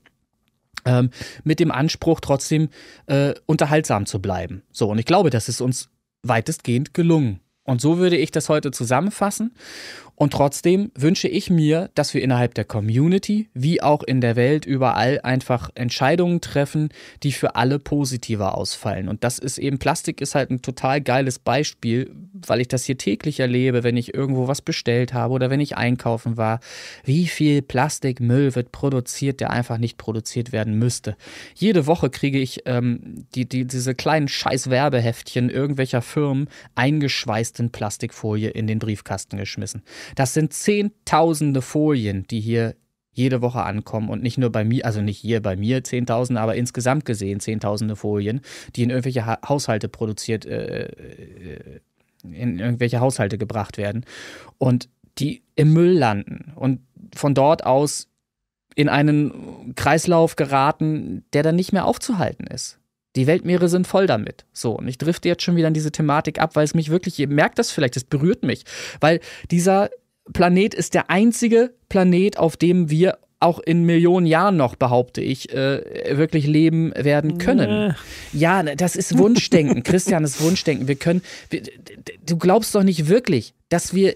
Ähm, 0.87 1.11
mit 1.45 1.61
dem 1.61 1.71
Anspruch, 1.73 2.21
trotzdem 2.21 2.69
äh, 3.07 3.35
unterhaltsam 3.47 4.07
zu 4.07 4.23
bleiben. 4.23 4.63
So, 4.73 4.89
und 4.89 4.99
ich 4.99 5.05
glaube, 5.05 5.31
das 5.31 5.49
ist 5.49 5.61
uns 5.61 5.91
weitestgehend 6.23 6.95
gelungen. 6.95 7.41
Und 7.65 7.81
so 7.81 7.99
würde 7.99 8.17
ich 8.17 8.31
das 8.31 8.49
heute 8.49 8.71
zusammenfassen. 8.71 9.53
Und 10.17 10.33
trotzdem 10.33 10.91
wünsche 10.95 11.29
ich 11.29 11.51
mir, 11.51 11.91
dass 11.95 12.15
wir 12.15 12.23
innerhalb 12.23 12.55
der 12.55 12.65
Community 12.65 13.51
wie 13.53 13.83
auch 13.83 14.03
in 14.03 14.23
der 14.23 14.35
Welt 14.35 14.65
überall 14.65 15.21
einfach 15.23 15.69
Entscheidungen 15.75 16.41
treffen, 16.41 16.89
die 17.23 17.33
für 17.33 17.55
alle 17.55 17.79
positiver 17.79 18.57
ausfallen. 18.57 19.09
Und 19.09 19.25
das 19.25 19.39
ist 19.39 19.59
eben, 19.59 19.79
Plastik 19.79 20.23
ist 20.23 20.35
halt 20.35 20.51
ein 20.51 20.63
total 20.63 21.03
geiles 21.03 21.39
Beispiel, 21.39 22.11
weil 22.33 22.63
ich 22.63 22.69
das 22.69 22.85
hier 22.85 22.97
täglich 22.97 23.41
erlebe, 23.41 23.85
wenn 23.85 23.99
ich 23.99 24.15
irgendwo 24.15 24.49
was 24.49 24.63
bestellt 24.63 25.13
habe 25.13 25.35
oder 25.35 25.51
wenn 25.51 25.61
ich 25.61 25.77
einkaufen 25.77 26.39
war. 26.39 26.61
Wie 27.05 27.27
viel 27.27 27.61
Plastikmüll 27.61 28.55
wird 28.55 28.73
produziert, 28.73 29.41
der 29.41 29.51
einfach 29.51 29.77
nicht 29.77 29.99
produziert 29.99 30.51
werden 30.51 30.79
müsste. 30.79 31.17
Jede 31.55 31.87
Woche 31.87 32.09
kriege 32.09 32.39
ich 32.39 32.63
ähm, 32.65 33.27
die, 33.35 33.47
die, 33.47 33.67
diese 33.67 33.95
kleinen 33.95 34.29
scheiß 34.29 34.71
Werbeheftchen 34.71 35.51
irgendwelcher 35.51 36.01
Firmen 36.01 36.49
eingeschweißt 36.75 37.61
in 37.61 37.71
Plastikfolie 37.71 38.49
in 38.49 38.67
den 38.67 38.79
Briefkasten 38.79 39.37
geschmissen. 39.37 39.83
Das 40.15 40.35
sind 40.35 40.53
zehntausende 40.53 41.63
Folien, 41.63 42.27
die 42.29 42.41
hier 42.41 42.77
jede 43.13 43.41
Woche 43.41 43.63
ankommen 43.63 44.11
und 44.11 44.23
nicht 44.23 44.37
nur 44.37 44.51
bei 44.51 44.63
mir, 44.63 44.85
also 44.85 45.01
nicht 45.01 45.19
hier 45.19 45.41
bei 45.41 45.57
mir 45.57 45.83
zehntausende, 45.83 46.41
aber 46.41 46.55
insgesamt 46.55 47.07
gesehen 47.07 47.41
zehntausende 47.41 47.97
Folien, 47.97 48.43
die 48.77 48.83
in 48.83 48.91
irgendwelche 48.91 49.25
ha 49.25 49.39
Haushalte 49.49 49.89
produziert, 49.89 50.45
äh, 50.45 50.85
äh, 50.85 51.81
in 52.23 52.59
irgendwelche 52.59 53.01
Haushalte 53.01 53.39
gebracht 53.39 53.79
werden 53.79 54.05
und 54.59 54.91
die 55.19 55.43
im 55.55 55.73
Müll 55.73 55.93
landen 55.93 56.53
und 56.57 56.81
von 57.15 57.35
dort 57.35 57.65
aus 57.65 58.09
in 58.75 58.91
einen 58.91 59.75
Kreislauf 59.75 60.37
geraten, 60.37 61.25
der 61.33 61.43
dann 61.43 61.57
nicht 61.57 61.73
mehr 61.73 61.87
aufzuhalten 61.87 62.47
ist. 62.47 62.79
Die 63.17 63.27
Weltmeere 63.27 63.69
sind 63.69 63.87
voll 63.87 64.07
damit. 64.07 64.45
So, 64.53 64.73
und 64.73 64.89
ich 64.89 64.99
drifte 64.99 65.29
jetzt 65.29 65.43
schon 65.43 65.57
wieder 65.57 65.69
an 65.69 65.75
diese 65.75 65.93
Thematik 65.93 66.41
ab, 66.41 66.55
weil 66.55 66.65
es 66.65 66.75
mich 66.75 66.91
wirklich, 66.91 67.19
ihr 67.19 67.29
merkt 67.29 67.59
das 67.59 67.71
vielleicht, 67.71 67.97
es 67.97 68.05
berührt 68.05 68.43
mich, 68.43 68.65
weil 69.01 69.21
dieser 69.51 69.91
Planet 70.33 70.75
ist 70.75 70.95
der 70.95 71.11
einzige 71.11 71.73
Planet, 71.89 72.39
auf 72.39 72.57
dem 72.57 72.91
wir 72.91 73.19
auch 73.39 73.61
in 73.61 73.85
Millionen 73.85 74.27
Jahren 74.27 74.57
noch, 74.57 74.77
behaupte 74.77 75.21
ich, 75.21 75.53
äh, 75.53 76.17
wirklich 76.17 76.47
leben 76.47 76.93
werden 76.97 77.39
können. 77.39 77.89
Nee. 77.89 78.39
Ja, 78.39 78.63
das 78.63 78.97
ist 78.97 79.19
Wunschdenken. 79.19 79.83
Christian, 79.83 80.23
das 80.23 80.37
ist 80.37 80.43
Wunschdenken. 80.43 80.89
Wir 80.89 80.97
können, 80.97 81.23
wir, 81.51 81.63
du 82.27 82.39
glaubst 82.39 82.75
doch 82.75 82.83
nicht 82.83 83.09
wirklich, 83.09 83.55
dass 83.69 83.95
wir 83.95 84.15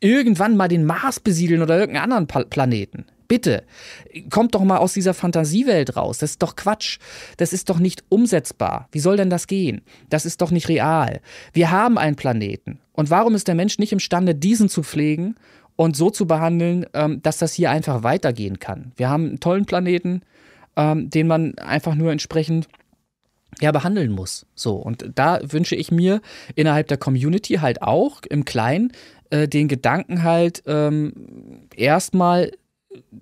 irgendwann 0.00 0.56
mal 0.56 0.68
den 0.68 0.84
Mars 0.84 1.20
besiedeln 1.20 1.62
oder 1.62 1.78
irgendeinen 1.78 2.12
anderen 2.12 2.48
Planeten. 2.48 3.06
Bitte, 3.30 3.62
kommt 4.28 4.56
doch 4.56 4.64
mal 4.64 4.78
aus 4.78 4.94
dieser 4.94 5.14
Fantasiewelt 5.14 5.96
raus. 5.96 6.18
Das 6.18 6.30
ist 6.30 6.42
doch 6.42 6.56
Quatsch. 6.56 6.98
Das 7.36 7.52
ist 7.52 7.70
doch 7.70 7.78
nicht 7.78 8.02
umsetzbar. 8.08 8.88
Wie 8.90 8.98
soll 8.98 9.16
denn 9.16 9.30
das 9.30 9.46
gehen? 9.46 9.82
Das 10.08 10.26
ist 10.26 10.42
doch 10.42 10.50
nicht 10.50 10.68
real. 10.68 11.20
Wir 11.52 11.70
haben 11.70 11.96
einen 11.96 12.16
Planeten. 12.16 12.80
Und 12.92 13.08
warum 13.08 13.36
ist 13.36 13.46
der 13.46 13.54
Mensch 13.54 13.78
nicht 13.78 13.92
imstande, 13.92 14.34
diesen 14.34 14.68
zu 14.68 14.82
pflegen 14.82 15.36
und 15.76 15.96
so 15.96 16.10
zu 16.10 16.26
behandeln, 16.26 16.86
ähm, 16.92 17.22
dass 17.22 17.38
das 17.38 17.54
hier 17.54 17.70
einfach 17.70 18.02
weitergehen 18.02 18.58
kann? 18.58 18.90
Wir 18.96 19.08
haben 19.08 19.28
einen 19.28 19.40
tollen 19.40 19.64
Planeten, 19.64 20.22
ähm, 20.74 21.08
den 21.08 21.28
man 21.28 21.56
einfach 21.58 21.94
nur 21.94 22.10
entsprechend 22.10 22.66
ja, 23.60 23.70
behandeln 23.70 24.10
muss. 24.10 24.44
So, 24.56 24.74
und 24.74 25.08
da 25.14 25.38
wünsche 25.44 25.76
ich 25.76 25.92
mir 25.92 26.20
innerhalb 26.56 26.88
der 26.88 26.98
Community 26.98 27.58
halt 27.60 27.80
auch 27.80 28.22
im 28.28 28.44
Kleinen 28.44 28.90
äh, 29.30 29.46
den 29.46 29.68
Gedanken 29.68 30.24
halt 30.24 30.64
ähm, 30.66 31.68
erstmal 31.76 32.50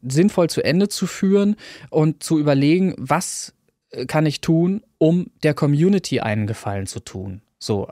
sinnvoll 0.03 0.51
zu 0.51 0.63
Ende 0.63 0.89
zu 0.89 1.07
führen 1.07 1.57
und 1.91 2.23
zu 2.23 2.39
überlegen, 2.39 2.95
was 2.97 3.55
äh, 3.91 4.07
kann 4.07 4.27
ich 4.27 4.41
tun, 4.41 4.83
um 4.99 5.31
der 5.43 5.55
Community 5.55 6.21
einen 6.21 6.47
Gefallen 6.47 6.87
zu 6.87 7.01
tun. 7.01 7.43
So 7.59 7.89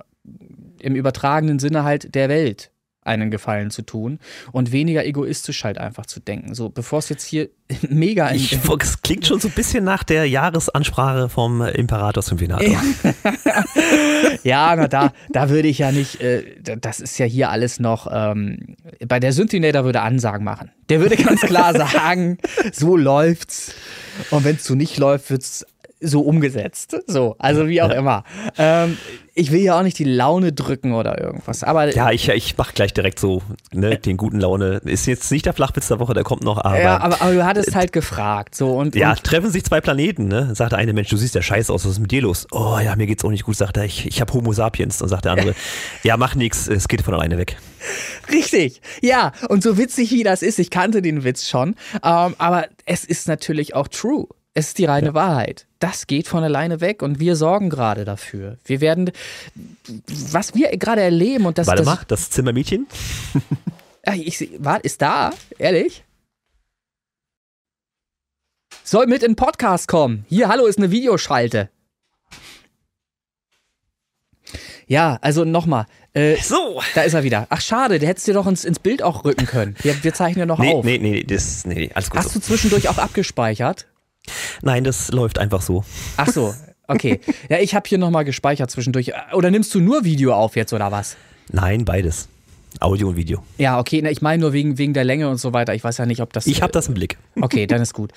im 0.80 0.96
übertragenen 0.96 1.58
Sinne 1.58 1.84
halt 1.84 2.14
der 2.14 2.28
Welt 2.28 2.70
einen 3.06 3.30
Gefallen 3.30 3.70
zu 3.70 3.82
tun 3.82 4.18
und 4.52 4.72
weniger 4.72 5.04
egoistisch 5.04 5.64
halt 5.64 5.78
einfach 5.78 6.06
zu 6.06 6.20
denken. 6.20 6.54
So, 6.54 6.68
bevor 6.68 6.98
es 6.98 7.08
jetzt 7.08 7.24
hier 7.24 7.48
mega 7.88 8.30
ich, 8.30 8.58
Es 8.80 9.02
klingt 9.02 9.26
schon 9.26 9.40
so 9.40 9.48
ein 9.48 9.54
bisschen 9.54 9.84
nach 9.84 10.04
der 10.04 10.28
Jahresansprache 10.28 11.28
vom 11.28 11.62
Imperator 11.62 12.22
Symphonator. 12.22 12.66
ja, 14.44 14.76
na 14.76 14.88
da, 14.88 15.12
da 15.30 15.50
würde 15.50 15.68
ich 15.68 15.78
ja 15.78 15.90
nicht, 15.90 16.20
äh, 16.20 16.44
das 16.60 17.00
ist 17.00 17.18
ja 17.18 17.26
hier 17.26 17.50
alles 17.50 17.80
noch, 17.80 18.08
ähm, 18.12 18.76
bei 19.06 19.18
der 19.18 19.32
Synthinator 19.32 19.84
würde 19.84 20.02
Ansagen 20.02 20.44
machen. 20.44 20.70
Der 20.88 21.00
würde 21.00 21.16
ganz 21.16 21.40
klar 21.40 21.74
sagen, 21.76 22.38
so 22.72 22.96
läuft's. 22.96 23.74
Und 24.30 24.44
wenn 24.44 24.56
es 24.56 24.64
so 24.64 24.74
nicht 24.74 24.96
läuft, 24.96 25.30
wird 25.30 25.42
es 25.42 25.66
so 26.06 26.20
umgesetzt. 26.20 26.96
So, 27.06 27.36
also 27.38 27.68
wie 27.68 27.82
auch 27.82 27.90
ja. 27.90 27.96
immer. 27.96 28.24
Ähm, 28.58 28.96
ich 29.38 29.52
will 29.52 29.60
ja 29.60 29.78
auch 29.78 29.82
nicht 29.82 29.98
die 29.98 30.04
Laune 30.04 30.52
drücken 30.52 30.94
oder 30.94 31.20
irgendwas. 31.20 31.62
Aber 31.62 31.94
ja, 31.94 32.10
ich, 32.10 32.28
ich 32.30 32.56
mach 32.56 32.72
gleich 32.72 32.94
direkt 32.94 33.18
so 33.18 33.42
ne, 33.70 33.98
den 33.98 34.16
guten 34.16 34.40
Laune. 34.40 34.80
Ist 34.84 35.06
jetzt 35.06 35.30
nicht 35.30 35.44
der 35.44 35.52
Flachwitz 35.52 35.88
der 35.88 36.00
Woche, 36.00 36.14
der 36.14 36.24
kommt 36.24 36.42
noch. 36.42 36.64
Aber, 36.64 36.80
ja, 36.80 36.98
aber, 36.98 37.20
aber 37.20 37.34
du 37.34 37.44
hattest 37.44 37.74
halt 37.74 37.92
gefragt. 37.92 38.54
So, 38.54 38.70
und, 38.70 38.94
ja, 38.94 39.10
und 39.10 39.22
treffen 39.24 39.50
sich 39.50 39.62
zwei 39.64 39.82
Planeten. 39.82 40.26
Ne? 40.26 40.54
Sagt 40.54 40.72
der 40.72 40.78
eine 40.78 40.94
Mensch, 40.94 41.10
du 41.10 41.18
siehst 41.18 41.34
ja 41.34 41.42
scheiße 41.42 41.70
aus, 41.70 41.84
was 41.84 41.92
ist 41.92 41.98
mit 41.98 42.12
dir 42.12 42.22
los? 42.22 42.46
Oh 42.50 42.78
ja, 42.82 42.96
mir 42.96 43.06
geht's 43.06 43.24
auch 43.24 43.30
nicht 43.30 43.44
gut, 43.44 43.56
sagt 43.56 43.76
er. 43.76 43.84
Ich, 43.84 44.06
ich 44.06 44.22
habe 44.22 44.32
Homo 44.32 44.54
sapiens. 44.54 45.02
Und 45.02 45.08
sagt 45.08 45.26
der 45.26 45.32
andere, 45.32 45.54
ja, 46.02 46.16
mach 46.16 46.34
nix, 46.34 46.66
es 46.66 46.88
geht 46.88 47.02
von 47.02 47.12
alleine 47.12 47.36
weg. 47.36 47.58
Richtig, 48.32 48.80
ja. 49.02 49.32
Und 49.50 49.62
so 49.62 49.76
witzig 49.76 50.12
wie 50.12 50.22
das 50.22 50.40
ist, 50.40 50.58
ich 50.58 50.70
kannte 50.70 51.02
den 51.02 51.24
Witz 51.24 51.46
schon. 51.46 51.74
Ähm, 52.02 52.34
aber 52.38 52.66
es 52.86 53.04
ist 53.04 53.28
natürlich 53.28 53.74
auch 53.74 53.88
true. 53.88 54.26
Es 54.56 54.68
ist 54.68 54.78
die 54.78 54.86
reine 54.86 55.08
ja. 55.08 55.14
Wahrheit. 55.14 55.66
Das 55.80 56.06
geht 56.06 56.28
von 56.28 56.42
alleine 56.42 56.80
weg 56.80 57.02
und 57.02 57.20
wir 57.20 57.36
sorgen 57.36 57.68
gerade 57.68 58.06
dafür. 58.06 58.56
Wir 58.64 58.80
werden, 58.80 59.12
was 60.08 60.54
wir 60.54 60.74
gerade 60.78 61.02
erleben 61.02 61.44
und 61.44 61.58
das. 61.58 61.66
Warte 61.66 61.82
das, 61.82 61.94
mal, 61.94 62.04
das 62.08 62.30
Zimmermädchen? 62.30 62.86
ich, 64.14 64.48
war, 64.56 64.82
ist 64.82 65.02
da? 65.02 65.34
Ehrlich? 65.58 66.04
Soll 68.82 69.06
mit 69.08 69.22
in 69.22 69.32
den 69.32 69.36
Podcast 69.36 69.88
kommen. 69.88 70.24
Hier, 70.26 70.48
hallo, 70.48 70.64
ist 70.64 70.78
eine 70.78 70.90
Videoschalte. 70.90 71.68
Ja, 74.86 75.18
also 75.20 75.44
nochmal. 75.44 75.84
Äh, 76.14 76.36
so. 76.36 76.80
Da 76.94 77.02
ist 77.02 77.12
er 77.12 77.24
wieder. 77.24 77.46
Ach, 77.50 77.60
schade, 77.60 77.98
der 77.98 78.08
hättest 78.08 78.26
dir 78.26 78.32
doch 78.32 78.46
ins, 78.46 78.64
ins 78.64 78.78
Bild 78.78 79.02
auch 79.02 79.26
rücken 79.26 79.44
können. 79.44 79.76
Wir, 79.82 80.02
wir 80.02 80.14
zeichnen 80.14 80.38
ja 80.38 80.46
noch 80.46 80.60
nee, 80.60 80.72
auf. 80.72 80.82
Nee, 80.82 80.96
nee, 80.96 81.24
das, 81.24 81.66
nee, 81.66 81.90
alles 81.92 82.08
gut. 82.08 82.20
Hast 82.20 82.30
so. 82.30 82.38
du 82.38 82.46
zwischendurch 82.46 82.88
auch 82.88 82.96
abgespeichert? 82.96 83.86
Nein, 84.62 84.84
das 84.84 85.10
läuft 85.10 85.38
einfach 85.38 85.62
so. 85.62 85.84
Ach 86.16 86.28
so, 86.28 86.54
okay. 86.88 87.20
Ja, 87.48 87.58
ich 87.58 87.74
habe 87.74 87.88
hier 87.88 87.98
nochmal 87.98 88.24
gespeichert 88.24 88.70
zwischendurch. 88.70 89.12
Oder 89.32 89.50
nimmst 89.50 89.74
du 89.74 89.80
nur 89.80 90.04
Video 90.04 90.34
auf 90.34 90.56
jetzt 90.56 90.72
oder 90.72 90.90
was? 90.92 91.16
Nein, 91.50 91.84
beides. 91.84 92.28
Audio 92.80 93.08
und 93.08 93.16
Video. 93.16 93.42
Ja, 93.58 93.78
okay. 93.78 94.06
Ich 94.10 94.20
meine 94.20 94.40
nur 94.40 94.52
wegen, 94.52 94.78
wegen 94.78 94.92
der 94.92 95.04
Länge 95.04 95.28
und 95.28 95.38
so 95.38 95.52
weiter. 95.52 95.74
Ich 95.74 95.82
weiß 95.82 95.98
ja 95.98 96.06
nicht, 96.06 96.20
ob 96.20 96.32
das. 96.32 96.46
Ich 96.46 96.62
habe 96.62 96.72
das 96.72 96.88
im 96.88 96.94
Blick. 96.94 97.16
Okay, 97.40 97.66
dann 97.66 97.80
ist 97.80 97.94
gut. 97.94 98.12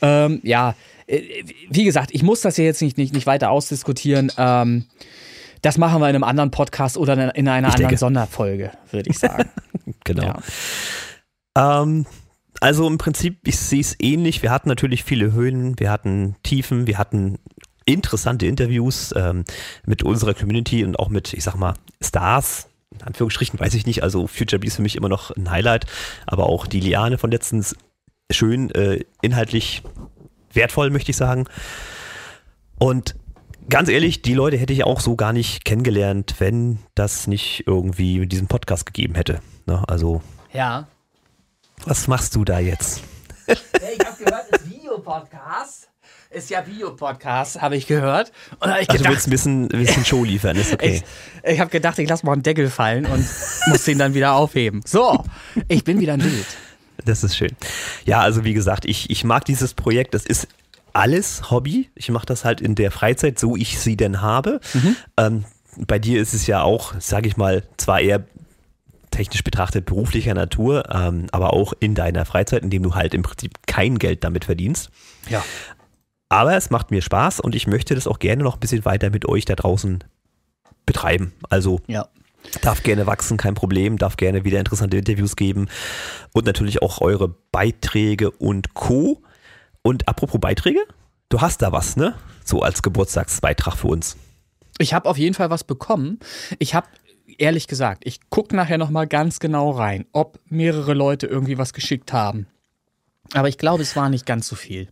ähm, 0.00 0.40
ja, 0.44 0.74
äh, 1.06 1.22
wie 1.70 1.84
gesagt, 1.84 2.10
ich 2.12 2.22
muss 2.22 2.40
das 2.40 2.56
ja 2.56 2.64
jetzt 2.64 2.82
nicht, 2.82 2.98
nicht, 2.98 3.12
nicht 3.12 3.26
weiter 3.26 3.50
ausdiskutieren. 3.50 4.30
Ähm, 4.36 4.84
das 5.62 5.78
machen 5.78 6.00
wir 6.00 6.08
in 6.08 6.14
einem 6.14 6.24
anderen 6.24 6.50
Podcast 6.50 6.96
oder 6.96 7.14
in 7.34 7.48
einer 7.48 7.58
ich 7.58 7.64
anderen 7.64 7.76
denke. 7.76 7.96
Sonderfolge, 7.96 8.70
würde 8.90 9.10
ich 9.10 9.18
sagen. 9.18 9.50
genau. 10.04 10.34
Ja. 11.56 11.82
Ähm, 11.82 12.06
also 12.60 12.86
im 12.86 12.98
Prinzip, 12.98 13.46
ich 13.46 13.58
sehe 13.58 13.80
es 13.80 13.96
ähnlich. 13.98 14.42
Wir 14.42 14.50
hatten 14.50 14.68
natürlich 14.68 15.04
viele 15.04 15.32
Höhen, 15.32 15.78
wir 15.78 15.90
hatten 15.90 16.36
Tiefen, 16.42 16.86
wir 16.86 16.98
hatten 16.98 17.38
interessante 17.84 18.46
Interviews 18.46 19.14
ähm, 19.16 19.44
mit 19.84 20.02
unserer 20.02 20.34
Community 20.34 20.84
und 20.84 20.98
auch 20.98 21.08
mit, 21.08 21.32
ich 21.32 21.44
sag 21.44 21.56
mal, 21.56 21.74
Stars. 22.02 22.68
In 22.92 23.02
Anführungsstrichen 23.02 23.58
weiß 23.58 23.74
ich 23.74 23.86
nicht, 23.86 24.02
also 24.02 24.26
Future 24.26 24.58
Bee 24.58 24.68
ist 24.68 24.76
für 24.76 24.82
mich 24.82 24.96
immer 24.96 25.08
noch 25.08 25.30
ein 25.36 25.50
Highlight, 25.50 25.86
aber 26.26 26.46
auch 26.46 26.66
die 26.66 26.80
Liane 26.80 27.18
von 27.18 27.30
letztens 27.30 27.76
schön, 28.30 28.70
äh, 28.70 29.04
inhaltlich 29.22 29.82
wertvoll, 30.52 30.90
möchte 30.90 31.10
ich 31.10 31.16
sagen. 31.16 31.44
Und 32.78 33.14
ganz 33.68 33.88
ehrlich, 33.88 34.22
die 34.22 34.34
Leute 34.34 34.56
hätte 34.56 34.72
ich 34.72 34.84
auch 34.84 35.00
so 35.00 35.16
gar 35.16 35.32
nicht 35.32 35.64
kennengelernt, 35.64 36.36
wenn 36.38 36.78
das 36.94 37.26
nicht 37.26 37.64
irgendwie 37.66 38.18
mit 38.18 38.32
diesem 38.32 38.46
Podcast 38.48 38.86
gegeben 38.86 39.14
hätte. 39.14 39.40
Ne? 39.66 39.82
Also, 39.86 40.22
Ja. 40.52 40.88
Was 41.84 42.08
machst 42.08 42.34
du 42.34 42.44
da 42.44 42.58
jetzt? 42.58 43.02
Hey, 43.46 43.56
ich 43.98 44.06
habe 44.06 44.24
gehört, 44.24 44.44
es 44.50 44.60
ist 44.62 44.70
Videopodcast. 44.70 45.88
Ist 46.30 46.50
ja 46.50 46.66
Videopodcast, 46.66 47.60
habe 47.62 47.76
ich 47.76 47.86
gehört. 47.86 48.32
Und 48.60 48.70
hab 48.70 48.80
ich 48.80 48.88
Also, 48.88 48.92
du 48.92 48.96
gedacht, 48.98 49.12
willst 49.12 49.26
ein 49.28 49.30
bisschen, 49.30 49.62
ein 49.64 49.78
bisschen 49.78 50.04
Show 50.04 50.24
liefern, 50.24 50.56
ist 50.56 50.72
okay. 50.72 51.02
ich, 51.44 51.52
ich 51.52 51.60
habe 51.60 51.70
gedacht, 51.70 51.98
ich 51.98 52.08
lasse 52.08 52.26
mal 52.26 52.32
einen 52.32 52.42
Deckel 52.42 52.68
fallen 52.68 53.06
und 53.06 53.24
muss 53.68 53.84
den 53.84 53.98
dann 53.98 54.14
wieder 54.14 54.34
aufheben. 54.34 54.82
So, 54.84 55.24
ich 55.68 55.84
bin 55.84 56.00
wieder 56.00 56.14
ein 56.14 56.20
Bild. 56.20 56.46
Das 57.04 57.22
ist 57.22 57.36
schön. 57.36 57.52
Ja, 58.04 58.20
also 58.20 58.42
wie 58.44 58.54
gesagt, 58.54 58.84
ich, 58.84 59.10
ich 59.10 59.22
mag 59.22 59.44
dieses 59.44 59.74
Projekt. 59.74 60.14
Das 60.14 60.26
ist 60.26 60.48
alles 60.92 61.50
Hobby. 61.50 61.90
Ich 61.94 62.10
mache 62.10 62.26
das 62.26 62.44
halt 62.44 62.60
in 62.60 62.74
der 62.74 62.90
Freizeit, 62.90 63.38
so 63.38 63.54
ich 63.54 63.78
sie 63.78 63.96
denn 63.96 64.22
habe. 64.22 64.60
Ähm, 65.16 65.44
bei 65.76 65.98
dir 65.98 66.20
ist 66.20 66.34
es 66.34 66.46
ja 66.46 66.62
auch, 66.62 66.94
sage 66.98 67.28
ich 67.28 67.36
mal, 67.36 67.62
zwar 67.76 68.00
eher 68.00 68.24
technisch 69.16 69.42
betrachtet 69.42 69.86
beruflicher 69.86 70.34
Natur, 70.34 70.84
ähm, 70.94 71.26
aber 71.32 71.54
auch 71.54 71.72
in 71.80 71.94
deiner 71.94 72.26
Freizeit, 72.26 72.62
indem 72.62 72.82
du 72.82 72.94
halt 72.94 73.14
im 73.14 73.22
Prinzip 73.22 73.66
kein 73.66 73.98
Geld 73.98 74.24
damit 74.24 74.44
verdienst. 74.44 74.90
Ja. 75.30 75.42
Aber 76.28 76.54
es 76.54 76.70
macht 76.70 76.90
mir 76.90 77.00
Spaß 77.00 77.40
und 77.40 77.54
ich 77.54 77.66
möchte 77.66 77.94
das 77.94 78.06
auch 78.06 78.18
gerne 78.18 78.42
noch 78.42 78.54
ein 78.54 78.60
bisschen 78.60 78.84
weiter 78.84 79.10
mit 79.10 79.26
euch 79.26 79.44
da 79.46 79.54
draußen 79.54 80.04
betreiben. 80.84 81.32
Also 81.48 81.80
Ja. 81.86 82.08
Darf 82.60 82.84
gerne 82.84 83.08
wachsen, 83.08 83.38
kein 83.38 83.54
Problem, 83.54 83.98
darf 83.98 84.16
gerne 84.16 84.44
wieder 84.44 84.60
interessante 84.60 84.96
Interviews 84.96 85.34
geben 85.34 85.66
und 86.32 86.46
natürlich 86.46 86.80
auch 86.80 87.00
eure 87.00 87.34
Beiträge 87.50 88.30
und 88.30 88.72
Co. 88.74 89.22
Und 89.82 90.06
apropos 90.06 90.40
Beiträge, 90.40 90.78
du 91.28 91.40
hast 91.40 91.62
da 91.62 91.72
was, 91.72 91.96
ne? 91.96 92.14
So 92.44 92.62
als 92.62 92.82
Geburtstagsbeitrag 92.82 93.76
für 93.76 93.88
uns. 93.88 94.16
Ich 94.78 94.94
habe 94.94 95.08
auf 95.08 95.18
jeden 95.18 95.34
Fall 95.34 95.50
was 95.50 95.64
bekommen. 95.64 96.20
Ich 96.60 96.76
habe 96.76 96.86
ehrlich 97.38 97.66
gesagt, 97.66 98.02
ich 98.04 98.20
gucke 98.30 98.54
nachher 98.54 98.78
noch 98.78 98.90
mal 98.90 99.06
ganz 99.06 99.38
genau 99.40 99.70
rein, 99.70 100.06
ob 100.12 100.38
mehrere 100.46 100.94
Leute 100.94 101.26
irgendwie 101.26 101.58
was 101.58 101.72
geschickt 101.72 102.12
haben. 102.12 102.46
Aber 103.32 103.48
ich 103.48 103.58
glaube, 103.58 103.82
es 103.82 103.96
war 103.96 104.08
nicht 104.08 104.26
ganz 104.26 104.48
so 104.48 104.56
viel. 104.56 104.88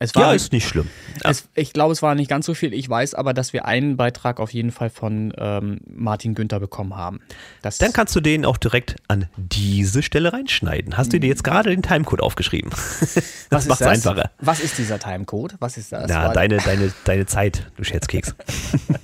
Es 0.00 0.14
war, 0.14 0.28
Ja, 0.28 0.32
ist 0.32 0.52
nicht 0.52 0.68
schlimm. 0.68 0.88
es, 1.24 1.48
ich 1.56 1.72
glaube, 1.72 1.92
es 1.92 2.02
war 2.02 2.14
nicht 2.14 2.28
ganz 2.30 2.46
so 2.46 2.54
viel. 2.54 2.72
Ich 2.72 2.88
weiß 2.88 3.14
aber, 3.14 3.34
dass 3.34 3.52
wir 3.52 3.64
einen 3.64 3.96
Beitrag 3.96 4.38
auf 4.38 4.52
jeden 4.54 4.70
Fall 4.70 4.90
von 4.90 5.32
ähm, 5.36 5.80
Martin 5.92 6.36
Günther 6.36 6.60
bekommen 6.60 6.94
haben. 6.96 7.18
Das, 7.62 7.78
Dann 7.78 7.92
kannst 7.92 8.14
du 8.14 8.20
den 8.20 8.44
auch 8.44 8.58
direkt 8.58 8.94
an 9.08 9.28
diese 9.36 10.04
Stelle 10.04 10.32
reinschneiden. 10.32 10.96
Hast 10.96 11.12
du 11.12 11.18
dir 11.18 11.26
jetzt 11.26 11.42
gerade 11.42 11.70
den 11.70 11.82
Timecode 11.82 12.20
aufgeschrieben? 12.22 12.70
was 13.00 13.48
Das 13.50 13.62
ist 13.64 13.68
macht's 13.68 13.82
einfacher. 13.82 14.30
Was 14.38 14.60
ist 14.60 14.78
dieser 14.78 15.00
Timecode? 15.00 15.56
Was 15.58 15.76
ist 15.76 15.90
das? 15.90 16.06
Na, 16.08 16.26
War- 16.26 16.32
deine, 16.32 16.58
deine, 16.58 16.92
deine 17.02 17.26
Zeit, 17.26 17.68
du 17.76 17.82
Scherzkeks. 17.82 18.36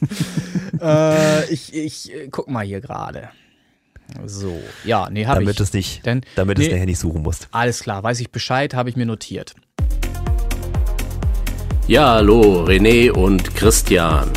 äh, 0.80 1.52
ich 1.52 1.74
ich 1.74 2.12
äh, 2.14 2.28
guck 2.30 2.48
mal 2.48 2.64
hier 2.64 2.80
gerade. 2.80 3.30
So, 4.26 4.60
ja, 4.84 5.08
nee, 5.10 5.26
habe 5.26 5.40
ich. 5.42 5.46
Damit, 5.46 5.60
es 5.60 5.72
nicht, 5.72 6.06
Denn- 6.06 6.20
damit 6.36 6.58
es 6.58 6.66
nee. 6.66 6.72
nachher 6.74 6.86
nicht 6.86 6.98
suchen 7.00 7.22
musst. 7.22 7.48
Alles 7.50 7.80
klar, 7.80 8.02
weiß 8.02 8.20
ich 8.20 8.30
Bescheid, 8.30 8.74
habe 8.74 8.90
ich 8.90 8.96
mir 8.96 9.06
notiert. 9.06 9.54
Ja, 11.86 12.14
hallo, 12.14 12.64
René 12.64 13.10
und 13.10 13.54
Christian. 13.54 14.30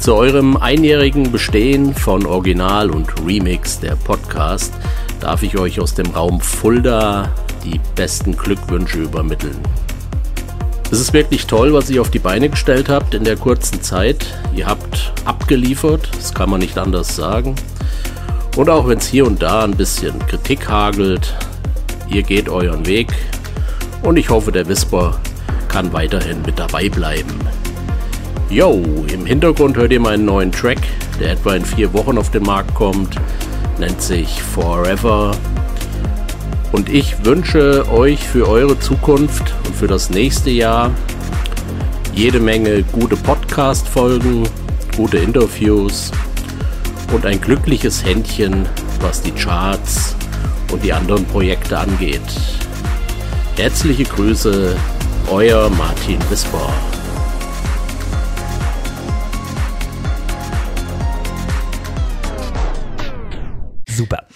Zu 0.00 0.16
eurem 0.16 0.56
einjährigen 0.56 1.30
Bestehen 1.30 1.94
von 1.94 2.26
Original 2.26 2.90
und 2.90 3.08
Remix 3.24 3.78
der 3.78 3.94
Podcast 3.94 4.74
darf 5.20 5.44
ich 5.44 5.56
euch 5.56 5.78
aus 5.78 5.94
dem 5.94 6.10
Raum 6.10 6.40
Fulda 6.40 7.32
die 7.62 7.78
besten 7.94 8.36
Glückwünsche 8.36 8.98
übermitteln. 8.98 9.60
Es 10.90 10.98
ist 10.98 11.12
wirklich 11.12 11.46
toll, 11.46 11.72
was 11.72 11.88
ihr 11.88 12.00
auf 12.00 12.10
die 12.10 12.18
Beine 12.18 12.48
gestellt 12.48 12.88
habt 12.88 13.14
in 13.14 13.22
der 13.22 13.36
kurzen 13.36 13.80
Zeit. 13.80 14.26
Ihr 14.52 14.66
habt 14.66 15.12
abgeliefert, 15.24 16.10
das 16.16 16.34
kann 16.34 16.50
man 16.50 16.58
nicht 16.58 16.78
anders 16.78 17.14
sagen. 17.14 17.54
Und 18.56 18.68
auch 18.68 18.88
wenn 18.88 18.98
es 18.98 19.06
hier 19.06 19.24
und 19.24 19.40
da 19.40 19.62
ein 19.62 19.76
bisschen 19.76 20.18
Kritik 20.26 20.68
hagelt, 20.68 21.32
ihr 22.08 22.24
geht 22.24 22.48
euren 22.48 22.84
Weg 22.86 23.12
und 24.02 24.16
ich 24.16 24.30
hoffe, 24.30 24.50
der 24.50 24.66
Whisper 24.66 25.20
kann 25.72 25.92
weiterhin 25.92 26.42
mit 26.44 26.58
dabei 26.58 26.90
bleiben. 26.90 27.34
Yo, 28.50 28.82
im 29.10 29.24
Hintergrund 29.24 29.78
hört 29.78 29.90
ihr 29.90 30.00
meinen 30.00 30.26
neuen 30.26 30.52
Track, 30.52 30.80
der 31.18 31.32
etwa 31.32 31.54
in 31.54 31.64
vier 31.64 31.90
Wochen 31.94 32.18
auf 32.18 32.30
den 32.30 32.42
Markt 32.42 32.74
kommt, 32.74 33.16
nennt 33.78 34.02
sich 34.02 34.42
Forever. 34.42 35.34
Und 36.72 36.90
ich 36.90 37.24
wünsche 37.24 37.90
euch 37.90 38.28
für 38.28 38.46
eure 38.46 38.78
Zukunft 38.78 39.54
und 39.66 39.74
für 39.74 39.86
das 39.86 40.10
nächste 40.10 40.50
Jahr 40.50 40.90
jede 42.14 42.40
Menge 42.40 42.82
gute 42.82 43.16
Podcast-Folgen, 43.16 44.46
gute 44.94 45.16
Interviews 45.16 46.12
und 47.14 47.24
ein 47.24 47.40
glückliches 47.40 48.04
Händchen, 48.04 48.66
was 49.00 49.22
die 49.22 49.32
Charts 49.32 50.14
und 50.70 50.84
die 50.84 50.92
anderen 50.92 51.24
Projekte 51.24 51.78
angeht. 51.78 52.20
Herzliche 53.56 54.04
Grüße, 54.04 54.76
euer 55.30 55.70
Martin 55.70 56.18
Wisper. 56.30 56.72
Super. 63.88 64.26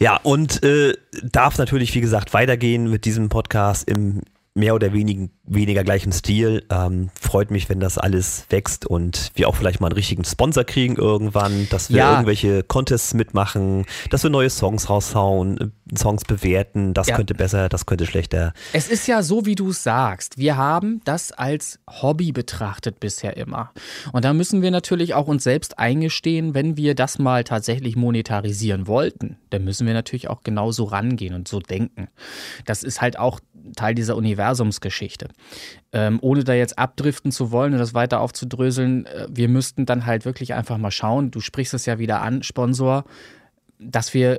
Ja, 0.00 0.16
und 0.22 0.62
äh, 0.64 0.94
darf 1.22 1.58
natürlich, 1.58 1.94
wie 1.94 2.00
gesagt, 2.00 2.34
weitergehen 2.34 2.90
mit 2.90 3.04
diesem 3.04 3.28
Podcast 3.28 3.88
im 3.88 4.22
mehr 4.54 4.74
oder 4.74 4.92
wenig, 4.92 5.30
weniger 5.52 5.82
gleichen 5.84 6.12
Stil. 6.12 6.64
Ähm, 6.70 7.10
freut 7.20 7.50
mich, 7.50 7.68
wenn 7.68 7.80
das 7.80 7.98
alles 7.98 8.44
wächst 8.50 8.86
und 8.86 9.30
wir 9.34 9.48
auch 9.48 9.56
vielleicht 9.56 9.80
mal 9.80 9.88
einen 9.88 9.96
richtigen 9.96 10.24
Sponsor 10.24 10.62
kriegen 10.64 10.94
irgendwann, 10.96 11.68
dass 11.68 11.90
wir 11.90 11.96
Ja. 11.98 12.12
irgendwelche 12.12 12.62
Contests 12.62 13.14
mitmachen, 13.14 13.84
dass 14.10 14.22
wir 14.22 14.30
neue 14.30 14.48
Songs 14.48 14.88
raushauen, 14.88 15.58
äh, 15.92 15.96
Songs 15.98 16.24
bewerten, 16.24 16.94
das 16.94 17.08
Ja. 17.08 17.16
könnte 17.16 17.34
besser, 17.34 17.68
das 17.68 17.84
könnte 17.84 18.06
schlechter. 18.06 18.52
Es 18.72 18.88
ist 18.88 19.08
ja 19.08 19.22
so, 19.24 19.44
wie 19.44 19.56
du 19.56 19.70
es 19.70 19.82
sagst. 19.82 20.38
Wir 20.38 20.56
haben 20.56 21.00
das 21.04 21.32
als 21.32 21.80
Hobby 21.88 22.30
betrachtet 22.30 23.00
bisher 23.00 23.36
immer. 23.36 23.72
Und 24.12 24.24
da 24.24 24.32
müssen 24.32 24.62
wir 24.62 24.70
natürlich 24.70 25.14
auch 25.14 25.26
uns 25.26 25.42
selbst 25.42 25.80
eingestehen, 25.80 26.54
wenn 26.54 26.76
wir 26.76 26.94
das 26.94 27.18
mal 27.18 27.42
tatsächlich 27.42 27.96
monetarisieren 27.96 28.86
wollten, 28.86 29.36
dann 29.50 29.64
müssen 29.64 29.84
wir 29.86 29.94
natürlich 29.94 30.28
auch 30.28 30.42
genauso 30.44 30.84
rangehen 30.84 31.34
und 31.34 31.48
so 31.48 31.58
denken. 31.58 32.06
Das 32.66 32.84
ist 32.84 33.00
halt 33.00 33.18
auch 33.18 33.40
Teil 33.76 33.94
dieser 33.94 34.16
Universumsgeschichte. 34.16 35.28
Ähm, 35.92 36.18
ohne 36.22 36.44
da 36.44 36.54
jetzt 36.54 36.78
abdriften 36.78 37.32
zu 37.32 37.50
wollen 37.50 37.72
und 37.72 37.80
das 37.80 37.94
weiter 37.94 38.20
aufzudröseln, 38.20 39.06
äh, 39.06 39.26
wir 39.28 39.48
müssten 39.48 39.86
dann 39.86 40.06
halt 40.06 40.24
wirklich 40.24 40.54
einfach 40.54 40.78
mal 40.78 40.90
schauen, 40.90 41.30
du 41.30 41.40
sprichst 41.40 41.74
es 41.74 41.86
ja 41.86 41.98
wieder 41.98 42.22
an, 42.22 42.42
Sponsor, 42.42 43.04
dass 43.78 44.14
wir 44.14 44.38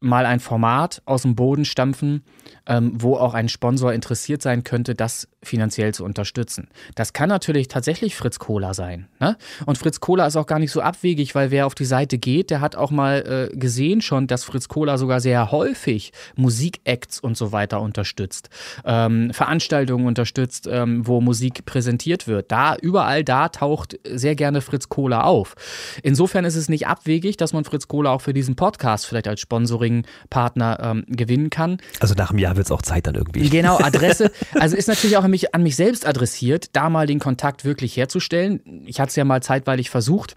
mal 0.00 0.26
ein 0.26 0.40
Format 0.40 1.02
aus 1.04 1.22
dem 1.22 1.34
Boden 1.34 1.64
stampfen, 1.64 2.22
ähm, 2.68 2.92
wo 2.94 3.16
auch 3.16 3.34
ein 3.34 3.48
Sponsor 3.48 3.92
interessiert 3.92 4.42
sein 4.42 4.62
könnte, 4.62 4.94
das 4.94 5.26
finanziell 5.42 5.94
zu 5.94 6.04
unterstützen. 6.04 6.68
Das 6.94 7.12
kann 7.12 7.28
natürlich 7.28 7.68
tatsächlich 7.68 8.14
Fritz 8.14 8.38
Kohler 8.38 8.74
sein. 8.74 9.08
Ne? 9.20 9.36
Und 9.66 9.78
Fritz 9.78 10.00
Kohler 10.00 10.26
ist 10.26 10.36
auch 10.36 10.46
gar 10.46 10.58
nicht 10.58 10.70
so 10.70 10.82
abwegig, 10.82 11.34
weil 11.34 11.50
wer 11.50 11.66
auf 11.66 11.74
die 11.74 11.86
Seite 11.86 12.18
geht, 12.18 12.50
der 12.50 12.60
hat 12.60 12.76
auch 12.76 12.90
mal 12.90 13.50
äh, 13.52 13.56
gesehen 13.56 14.02
schon, 14.02 14.26
dass 14.26 14.44
Fritz 14.44 14.68
Kohler 14.68 14.98
sogar 14.98 15.20
sehr 15.20 15.50
häufig 15.50 16.12
Musikacts 16.36 17.20
und 17.20 17.36
so 17.36 17.52
weiter 17.52 17.80
unterstützt, 17.80 18.50
ähm, 18.84 19.32
Veranstaltungen 19.32 20.06
unterstützt, 20.06 20.68
ähm, 20.70 21.06
wo 21.06 21.20
Musik 21.20 21.64
präsentiert 21.64 22.26
wird. 22.26 22.52
Da, 22.52 22.76
überall 22.76 23.24
da 23.24 23.48
taucht 23.48 23.98
sehr 24.04 24.34
gerne 24.34 24.60
Fritz 24.60 24.88
Kohler 24.88 25.24
auf. 25.24 25.54
Insofern 26.02 26.44
ist 26.44 26.56
es 26.56 26.68
nicht 26.68 26.86
abwegig, 26.86 27.38
dass 27.38 27.54
man 27.54 27.64
Fritz 27.64 27.88
Kohler 27.88 28.10
auch 28.10 28.20
für 28.20 28.34
diesen 28.34 28.56
Podcast 28.56 29.06
vielleicht 29.06 29.28
als 29.28 29.40
Sponsoring-Partner 29.40 30.78
ähm, 30.82 31.04
gewinnen 31.08 31.48
kann. 31.48 31.78
Also 32.00 32.14
nach 32.14 32.30
einem 32.30 32.40
Jahr 32.40 32.57
wird 32.58 32.66
es 32.66 32.70
auch 32.70 32.82
Zeit 32.82 33.06
dann 33.06 33.14
irgendwie. 33.14 33.48
Genau, 33.48 33.78
Adresse. 33.82 34.30
Also 34.54 34.76
ist 34.76 34.88
natürlich 34.88 35.16
auch 35.16 35.24
an 35.24 35.30
mich, 35.30 35.54
an 35.54 35.62
mich 35.62 35.76
selbst 35.76 36.06
adressiert, 36.06 36.76
da 36.76 36.90
mal 36.90 37.06
den 37.06 37.18
Kontakt 37.18 37.64
wirklich 37.64 37.96
herzustellen. 37.96 38.84
Ich 38.86 39.00
hatte 39.00 39.08
es 39.10 39.16
ja 39.16 39.24
mal 39.24 39.42
zeitweilig 39.42 39.88
versucht. 39.88 40.36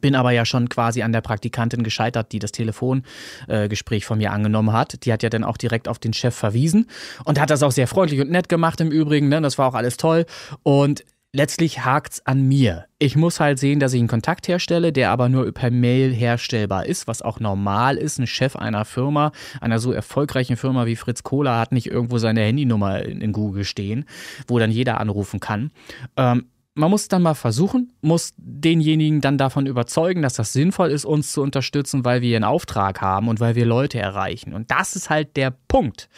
Bin 0.00 0.14
aber 0.14 0.30
ja 0.30 0.46
schon 0.46 0.70
quasi 0.70 1.02
an 1.02 1.12
der 1.12 1.20
Praktikantin 1.20 1.82
gescheitert, 1.82 2.32
die 2.32 2.38
das 2.38 2.50
Telefongespräch 2.50 4.06
von 4.06 4.18
mir 4.18 4.32
angenommen 4.32 4.72
hat. 4.72 5.04
Die 5.04 5.12
hat 5.12 5.22
ja 5.22 5.28
dann 5.28 5.44
auch 5.44 5.58
direkt 5.58 5.86
auf 5.86 5.98
den 5.98 6.14
Chef 6.14 6.34
verwiesen 6.34 6.88
und 7.24 7.38
hat 7.38 7.50
das 7.50 7.62
auch 7.62 7.72
sehr 7.72 7.86
freundlich 7.86 8.20
und 8.20 8.30
nett 8.30 8.48
gemacht 8.48 8.80
im 8.80 8.90
Übrigen. 8.90 9.28
Ne? 9.28 9.42
Das 9.42 9.58
war 9.58 9.68
auch 9.68 9.74
alles 9.74 9.98
toll. 9.98 10.24
Und 10.62 11.04
letztlich 11.32 11.84
hakt's 11.84 12.24
an 12.26 12.46
mir. 12.46 12.86
Ich 12.98 13.16
muss 13.16 13.40
halt 13.40 13.58
sehen, 13.58 13.80
dass 13.80 13.94
ich 13.94 13.98
einen 13.98 14.08
Kontakt 14.08 14.48
herstelle, 14.48 14.92
der 14.92 15.10
aber 15.10 15.28
nur 15.28 15.50
per 15.52 15.70
Mail 15.70 16.12
herstellbar 16.12 16.86
ist, 16.86 17.08
was 17.08 17.22
auch 17.22 17.40
normal 17.40 17.96
ist. 17.96 18.18
Ein 18.18 18.26
Chef 18.26 18.54
einer 18.54 18.84
Firma, 18.84 19.32
einer 19.60 19.78
so 19.78 19.92
erfolgreichen 19.92 20.56
Firma 20.56 20.86
wie 20.86 20.96
Fritz 20.96 21.22
Kohler, 21.22 21.58
hat 21.58 21.72
nicht 21.72 21.86
irgendwo 21.86 22.18
seine 22.18 22.42
Handynummer 22.42 23.02
in, 23.02 23.32
Google 23.32 23.64
stehen, 23.64 24.04
wo 24.46 24.58
dann 24.58 24.70
jeder 24.70 25.00
anrufen 25.00 25.40
kann. 25.40 25.70
Ähm, 26.16 26.46
man 26.74 26.90
muss 26.90 27.08
dann 27.08 27.22
mal 27.22 27.34
versuchen, 27.34 27.92
muss 28.00 28.32
denjenigen 28.36 29.20
dann 29.20 29.36
davon 29.36 29.66
überzeugen, 29.66 30.22
dass 30.22 30.34
das 30.34 30.52
sinnvoll 30.52 30.90
ist, 30.90 31.04
uns 31.04 31.32
zu 31.32 31.42
unterstützen, 31.42 32.04
weil 32.04 32.22
wir 32.22 32.36
einen 32.36 32.44
Auftrag 32.44 33.00
haben 33.00 33.28
und 33.28 33.40
weil 33.40 33.54
wir 33.54 33.66
Leute 33.66 33.98
erreichen. 33.98 34.54
Und 34.54 34.70
das 34.70 34.96
ist 34.96 35.10
halt 35.10 35.36
der 35.36 35.52
Punkt. 35.68 36.08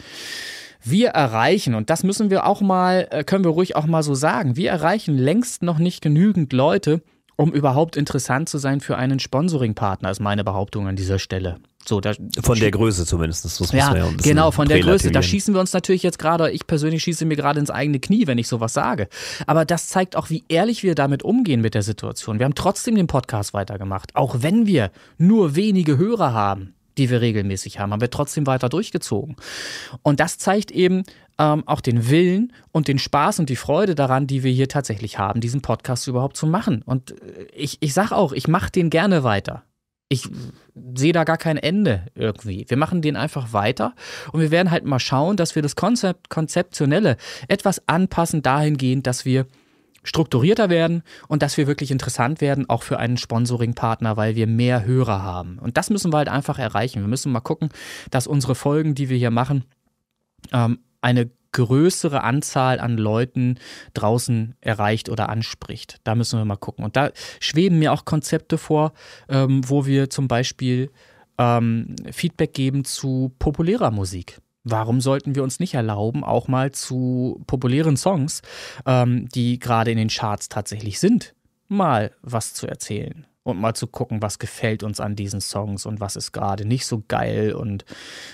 Wir 0.85 1.09
erreichen, 1.09 1.75
und 1.75 1.89
das 1.89 2.03
müssen 2.03 2.29
wir 2.29 2.45
auch 2.45 2.61
mal, 2.61 3.07
äh, 3.11 3.23
können 3.23 3.43
wir 3.43 3.51
ruhig 3.51 3.75
auch 3.75 3.85
mal 3.85 4.03
so 4.03 4.13
sagen, 4.13 4.55
wir 4.55 4.69
erreichen 4.69 5.17
längst 5.17 5.63
noch 5.63 5.79
nicht 5.79 6.01
genügend 6.01 6.53
Leute, 6.53 7.01
um 7.35 7.51
überhaupt 7.51 7.97
interessant 7.97 8.47
zu 8.47 8.57
sein 8.57 8.79
für 8.79 8.97
einen 8.97 9.19
Sponsoring-Partner, 9.19 10.09
ist 10.09 10.21
meine 10.21 10.43
Behauptung 10.43 10.87
an 10.87 10.95
dieser 10.95 11.19
Stelle. 11.19 11.57
So, 11.87 12.01
von 12.41 12.59
der 12.59 12.71
Größe 12.71 13.05
zumindest. 13.05 13.45
Das 13.45 13.59
muss 13.59 13.71
ja, 13.71 13.95
ja 13.95 14.09
genau, 14.23 14.49
von 14.49 14.67
der 14.67 14.79
Größe. 14.79 15.11
Da 15.11 15.21
schießen 15.21 15.53
wir 15.53 15.61
uns 15.61 15.71
natürlich 15.71 16.01
jetzt 16.01 16.17
gerade, 16.17 16.49
ich 16.49 16.65
persönlich 16.65 17.03
schieße 17.03 17.25
mir 17.25 17.35
gerade 17.35 17.59
ins 17.59 17.69
eigene 17.69 17.99
Knie, 17.99 18.25
wenn 18.25 18.39
ich 18.39 18.47
sowas 18.47 18.73
sage. 18.73 19.07
Aber 19.45 19.65
das 19.65 19.87
zeigt 19.87 20.15
auch, 20.15 20.31
wie 20.31 20.43
ehrlich 20.49 20.81
wir 20.81 20.95
damit 20.95 21.21
umgehen 21.21 21.61
mit 21.61 21.75
der 21.75 21.83
Situation. 21.83 22.39
Wir 22.39 22.45
haben 22.45 22.55
trotzdem 22.55 22.95
den 22.95 23.05
Podcast 23.05 23.53
weitergemacht. 23.53 24.15
Auch 24.15 24.37
wenn 24.39 24.65
wir 24.65 24.89
nur 25.19 25.55
wenige 25.55 25.97
Hörer 25.97 26.33
haben, 26.33 26.73
die 26.97 27.09
wir 27.09 27.21
regelmäßig 27.21 27.79
haben, 27.79 27.91
haben 27.91 28.01
wir 28.01 28.09
trotzdem 28.09 28.47
weiter 28.47 28.69
durchgezogen. 28.69 29.35
Und 30.01 30.19
das 30.19 30.37
zeigt 30.37 30.71
eben 30.71 31.03
ähm, 31.37 31.63
auch 31.65 31.81
den 31.81 32.09
Willen 32.09 32.53
und 32.71 32.87
den 32.87 32.99
Spaß 32.99 33.39
und 33.39 33.49
die 33.49 33.55
Freude 33.55 33.95
daran, 33.95 34.27
die 34.27 34.43
wir 34.43 34.51
hier 34.51 34.69
tatsächlich 34.69 35.19
haben, 35.19 35.41
diesen 35.41 35.61
Podcast 35.61 36.07
überhaupt 36.07 36.37
zu 36.37 36.47
machen. 36.47 36.81
Und 36.83 37.11
äh, 37.11 37.47
ich, 37.55 37.77
ich 37.81 37.93
sage 37.93 38.15
auch, 38.15 38.31
ich 38.31 38.47
mache 38.47 38.71
den 38.71 38.89
gerne 38.89 39.23
weiter. 39.23 39.63
Ich 40.07 40.29
sehe 40.95 41.13
da 41.13 41.23
gar 41.23 41.37
kein 41.37 41.57
Ende 41.57 42.05
irgendwie. 42.13 42.65
Wir 42.67 42.77
machen 42.77 43.01
den 43.01 43.15
einfach 43.15 43.53
weiter 43.53 43.95
und 44.31 44.39
wir 44.39 44.51
werden 44.51 44.69
halt 44.69 44.85
mal 44.85 44.99
schauen, 44.99 45.35
dass 45.35 45.55
wir 45.55 45.63
das 45.63 45.75
Konzept, 45.75 46.29
Konzeptionelle 46.29 47.17
etwas 47.47 47.81
anpassen 47.87 48.43
dahingehend, 48.43 49.07
dass 49.07 49.25
wir 49.25 49.47
strukturierter 50.05 50.69
werden 50.69 51.03
und 51.27 51.41
dass 51.41 51.57
wir 51.57 51.67
wirklich 51.67 51.91
interessant 51.91 52.39
werden, 52.39 52.69
auch 52.69 52.83
für 52.83 52.97
einen 52.97 53.17
Sponsoring-Partner, 53.17 54.15
weil 54.15 54.35
wir 54.35 54.47
mehr 54.47 54.85
Hörer 54.85 55.21
haben. 55.21 55.59
Und 55.59 55.75
das 55.75 55.89
müssen 55.89 56.13
wir 56.13 56.17
halt 56.19 56.29
einfach 56.29 56.57
erreichen. 56.57 57.01
Wir 57.01 57.09
müssen 57.09 57.31
mal 57.31 57.41
gucken, 57.41 57.69
dass 58.11 58.27
unsere 58.27 58.55
Folgen, 58.55 58.95
die 58.95 59.09
wir 59.09 59.17
hier 59.17 59.31
machen, 59.31 59.65
ähm, 60.53 60.79
eine 61.01 61.29
größere 61.51 62.23
Anzahl 62.23 62.79
an 62.79 62.97
Leuten 62.97 63.59
draußen 63.93 64.55
erreicht 64.59 65.07
oder 65.09 65.29
anspricht. 65.29 65.97
Da 66.03 66.13
müssen 66.13 66.37
wir 66.37 66.45
mal 66.45 66.57
gucken. 66.57 66.83
Und 66.83 66.97
da 66.97 67.11
schweben 67.39 67.79
mir 67.79 67.93
auch 67.93 68.03
Konzepte 68.03 68.57
vor, 68.57 68.91
ähm, 69.29 69.61
wo 69.67 69.85
wir 69.85 70.09
zum 70.09 70.27
Beispiel 70.27 70.91
ähm, 71.37 71.95
Feedback 72.11 72.53
geben 72.53 72.83
zu 72.83 73.33
populärer 73.39 73.91
Musik. 73.91 74.39
Warum 74.65 74.99
sollten 74.99 75.35
wir 75.35 75.43
uns 75.43 75.59
nicht 75.59 75.75
erlauben, 75.75 76.23
auch 76.23 76.47
mal 76.47 76.71
zu 76.71 77.41
populären 77.45 77.97
Songs, 77.97 78.41
ähm, 78.87 79.29
die 79.29 79.59
gerade 79.59 79.91
in 79.91 79.97
den 79.97 80.09
Charts 80.09 80.49
tatsächlich 80.49 80.99
sind, 80.99 81.35
mal 81.67 82.11
was 82.23 82.53
zu 82.55 82.67
erzählen? 82.67 83.27
Und 83.43 83.61
mal 83.61 83.75
zu 83.75 83.85
gucken, 83.85 84.23
was 84.23 84.39
gefällt 84.39 84.81
uns 84.81 84.99
an 84.99 85.15
diesen 85.15 85.39
Songs 85.39 85.85
und 85.85 85.99
was 85.99 86.15
ist 86.15 86.31
gerade 86.31 86.65
nicht 86.65 86.87
so 86.87 87.03
geil 87.07 87.53
und 87.53 87.83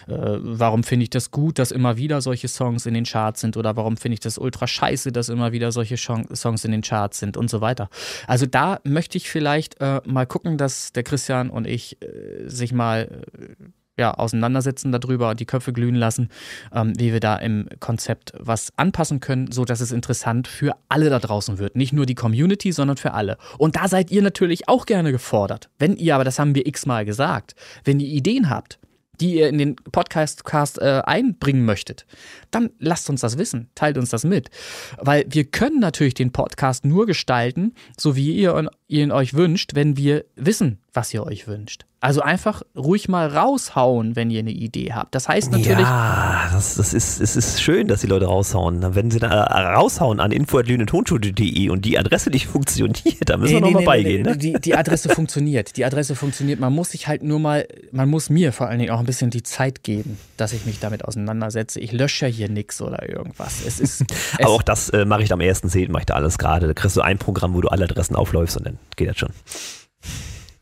äh, 0.07 0.13
warum 0.15 0.85
finde 0.85 1.03
ich 1.03 1.09
das 1.09 1.31
gut, 1.31 1.59
dass 1.59 1.71
immer 1.71 1.97
wieder 1.97 2.21
solche 2.21 2.47
Songs 2.47 2.85
in 2.85 2.93
den 2.93 3.03
Charts 3.03 3.41
sind 3.41 3.57
oder 3.57 3.75
warum 3.75 3.97
finde 3.97 4.13
ich 4.13 4.19
das 4.21 4.37
ultra 4.37 4.67
scheiße, 4.67 5.11
dass 5.11 5.27
immer 5.27 5.51
wieder 5.51 5.73
solche 5.73 5.97
Songs 5.97 6.63
in 6.63 6.71
den 6.71 6.81
Charts 6.81 7.19
sind 7.19 7.35
und 7.35 7.49
so 7.49 7.59
weiter. 7.59 7.89
Also 8.25 8.45
da 8.45 8.79
möchte 8.85 9.17
ich 9.17 9.29
vielleicht 9.29 9.81
äh, 9.81 9.99
mal 10.05 10.25
gucken, 10.25 10.57
dass 10.57 10.93
der 10.93 11.03
Christian 11.03 11.49
und 11.49 11.67
ich 11.67 12.01
äh, 12.01 12.47
sich 12.47 12.71
mal 12.71 13.25
äh, 13.37 13.65
ja, 13.97 14.13
auseinandersetzen 14.13 14.91
darüber, 14.91 15.35
die 15.35 15.45
Köpfe 15.45 15.73
glühen 15.73 15.95
lassen, 15.95 16.29
ähm, 16.73 16.93
wie 16.97 17.11
wir 17.11 17.19
da 17.19 17.35
im 17.35 17.67
Konzept 17.79 18.33
was 18.37 18.71
anpassen 18.77 19.19
können, 19.19 19.51
so 19.51 19.65
dass 19.65 19.81
es 19.81 19.91
interessant 19.91 20.47
für 20.47 20.75
alle 20.89 21.09
da 21.09 21.19
draußen 21.19 21.57
wird. 21.57 21.75
Nicht 21.75 21.93
nur 21.93 22.05
die 22.05 22.15
Community, 22.15 22.71
sondern 22.71 22.97
für 22.97 23.13
alle. 23.13 23.37
Und 23.57 23.75
da 23.75 23.87
seid 23.87 24.11
ihr 24.11 24.21
natürlich 24.21 24.67
auch 24.67 24.85
gerne 24.85 25.11
gefordert. 25.11 25.69
Wenn 25.77 25.97
ihr, 25.97 26.15
aber 26.15 26.23
das 26.23 26.39
haben 26.39 26.55
wir 26.55 26.65
x-mal 26.65 27.05
gesagt, 27.05 27.55
wenn 27.83 27.99
ihr 27.99 28.07
Ideen 28.07 28.49
habt, 28.49 28.79
die 29.19 29.35
ihr 29.35 29.49
in 29.49 29.59
den 29.59 29.75
Podcast 29.75 30.45
Cast, 30.45 30.79
äh, 30.79 31.01
einbringen 31.05 31.63
möchtet, 31.63 32.07
dann 32.49 32.71
lasst 32.79 33.09
uns 33.09 33.21
das 33.21 33.37
wissen, 33.37 33.69
teilt 33.75 33.97
uns 33.97 34.09
das 34.09 34.23
mit. 34.23 34.49
Weil 34.97 35.25
wir 35.29 35.45
können 35.45 35.79
natürlich 35.79 36.15
den 36.15 36.31
Podcast 36.31 36.85
nur 36.85 37.05
gestalten, 37.05 37.75
so 37.97 38.15
wie 38.15 38.33
ihr 38.33 38.69
ihn 38.87 39.11
euch 39.11 39.35
wünscht, 39.35 39.75
wenn 39.75 39.95
wir 39.95 40.25
wissen, 40.35 40.79
was 40.91 41.13
ihr 41.13 41.23
euch 41.23 41.47
wünscht. 41.47 41.85
Also 42.03 42.21
einfach 42.21 42.63
ruhig 42.75 43.09
mal 43.09 43.27
raushauen, 43.27 44.15
wenn 44.15 44.31
ihr 44.31 44.39
eine 44.39 44.49
Idee 44.49 44.91
habt. 44.91 45.13
Das 45.13 45.29
heißt 45.29 45.51
natürlich. 45.51 45.85
Ja, 45.85 46.49
das, 46.51 46.73
das 46.73 46.95
ist, 46.95 47.21
es 47.21 47.35
ist 47.35 47.61
schön, 47.61 47.87
dass 47.87 48.01
die 48.01 48.07
Leute 48.07 48.25
raushauen. 48.25 48.95
Wenn 48.95 49.11
sie 49.11 49.19
da 49.19 49.27
äh, 49.43 49.75
raushauen 49.75 50.19
an 50.19 50.31
info.lünetonschuh.de 50.31 51.69
und 51.69 51.85
die 51.85 51.99
Adresse 51.99 52.31
nicht 52.31 52.47
funktioniert, 52.51 53.29
da 53.29 53.37
müssen 53.37 53.53
wir 53.53 53.61
nochmal 53.61 53.83
beigehen. 53.83 54.23
Ne? 54.23 54.35
Die, 54.35 54.53
die 54.53 54.75
Adresse 54.75 55.09
funktioniert. 55.09 55.77
Die 55.77 55.85
Adresse 55.85 56.15
funktioniert. 56.15 56.59
Man 56.59 56.73
muss 56.73 56.89
sich 56.89 57.07
halt 57.07 57.21
nur 57.21 57.39
mal, 57.39 57.67
man 57.91 58.09
muss 58.09 58.31
mir 58.31 58.51
vor 58.51 58.67
allen 58.67 58.79
Dingen 58.79 58.89
auch 58.89 58.99
ein 58.99 59.05
bisschen 59.05 59.29
die 59.29 59.43
Zeit 59.43 59.83
geben, 59.83 60.17
dass 60.37 60.53
ich 60.53 60.65
mich 60.65 60.79
damit 60.79 61.05
auseinandersetze. 61.05 61.79
Ich 61.79 61.91
lösche 61.91 62.25
ja 62.25 62.31
hier 62.31 62.49
nichts 62.49 62.81
oder 62.81 63.07
irgendwas. 63.07 63.63
Es 63.63 63.79
ist. 63.79 64.05
Es 64.11 64.45
Aber 64.45 64.55
auch 64.55 64.63
das 64.63 64.89
äh, 64.89 65.05
mache 65.05 65.23
ich 65.23 65.31
am 65.31 65.39
1.10. 65.39 65.91
mache 65.91 66.01
ich 66.01 66.05
da 66.05 66.15
alles 66.15 66.37
gerade. 66.37 66.65
Da 66.67 66.73
kriegst 66.73 66.95
du 66.95 67.01
ein 67.01 67.17
Programm, 67.19 67.53
wo 67.53 67.61
du 67.61 67.67
alle 67.67 67.83
Adressen 67.83 68.15
aufläufst 68.15 68.57
und 68.57 68.65
dann 68.65 68.79
geht 68.95 69.09
das 69.09 69.17
schon. 69.17 69.29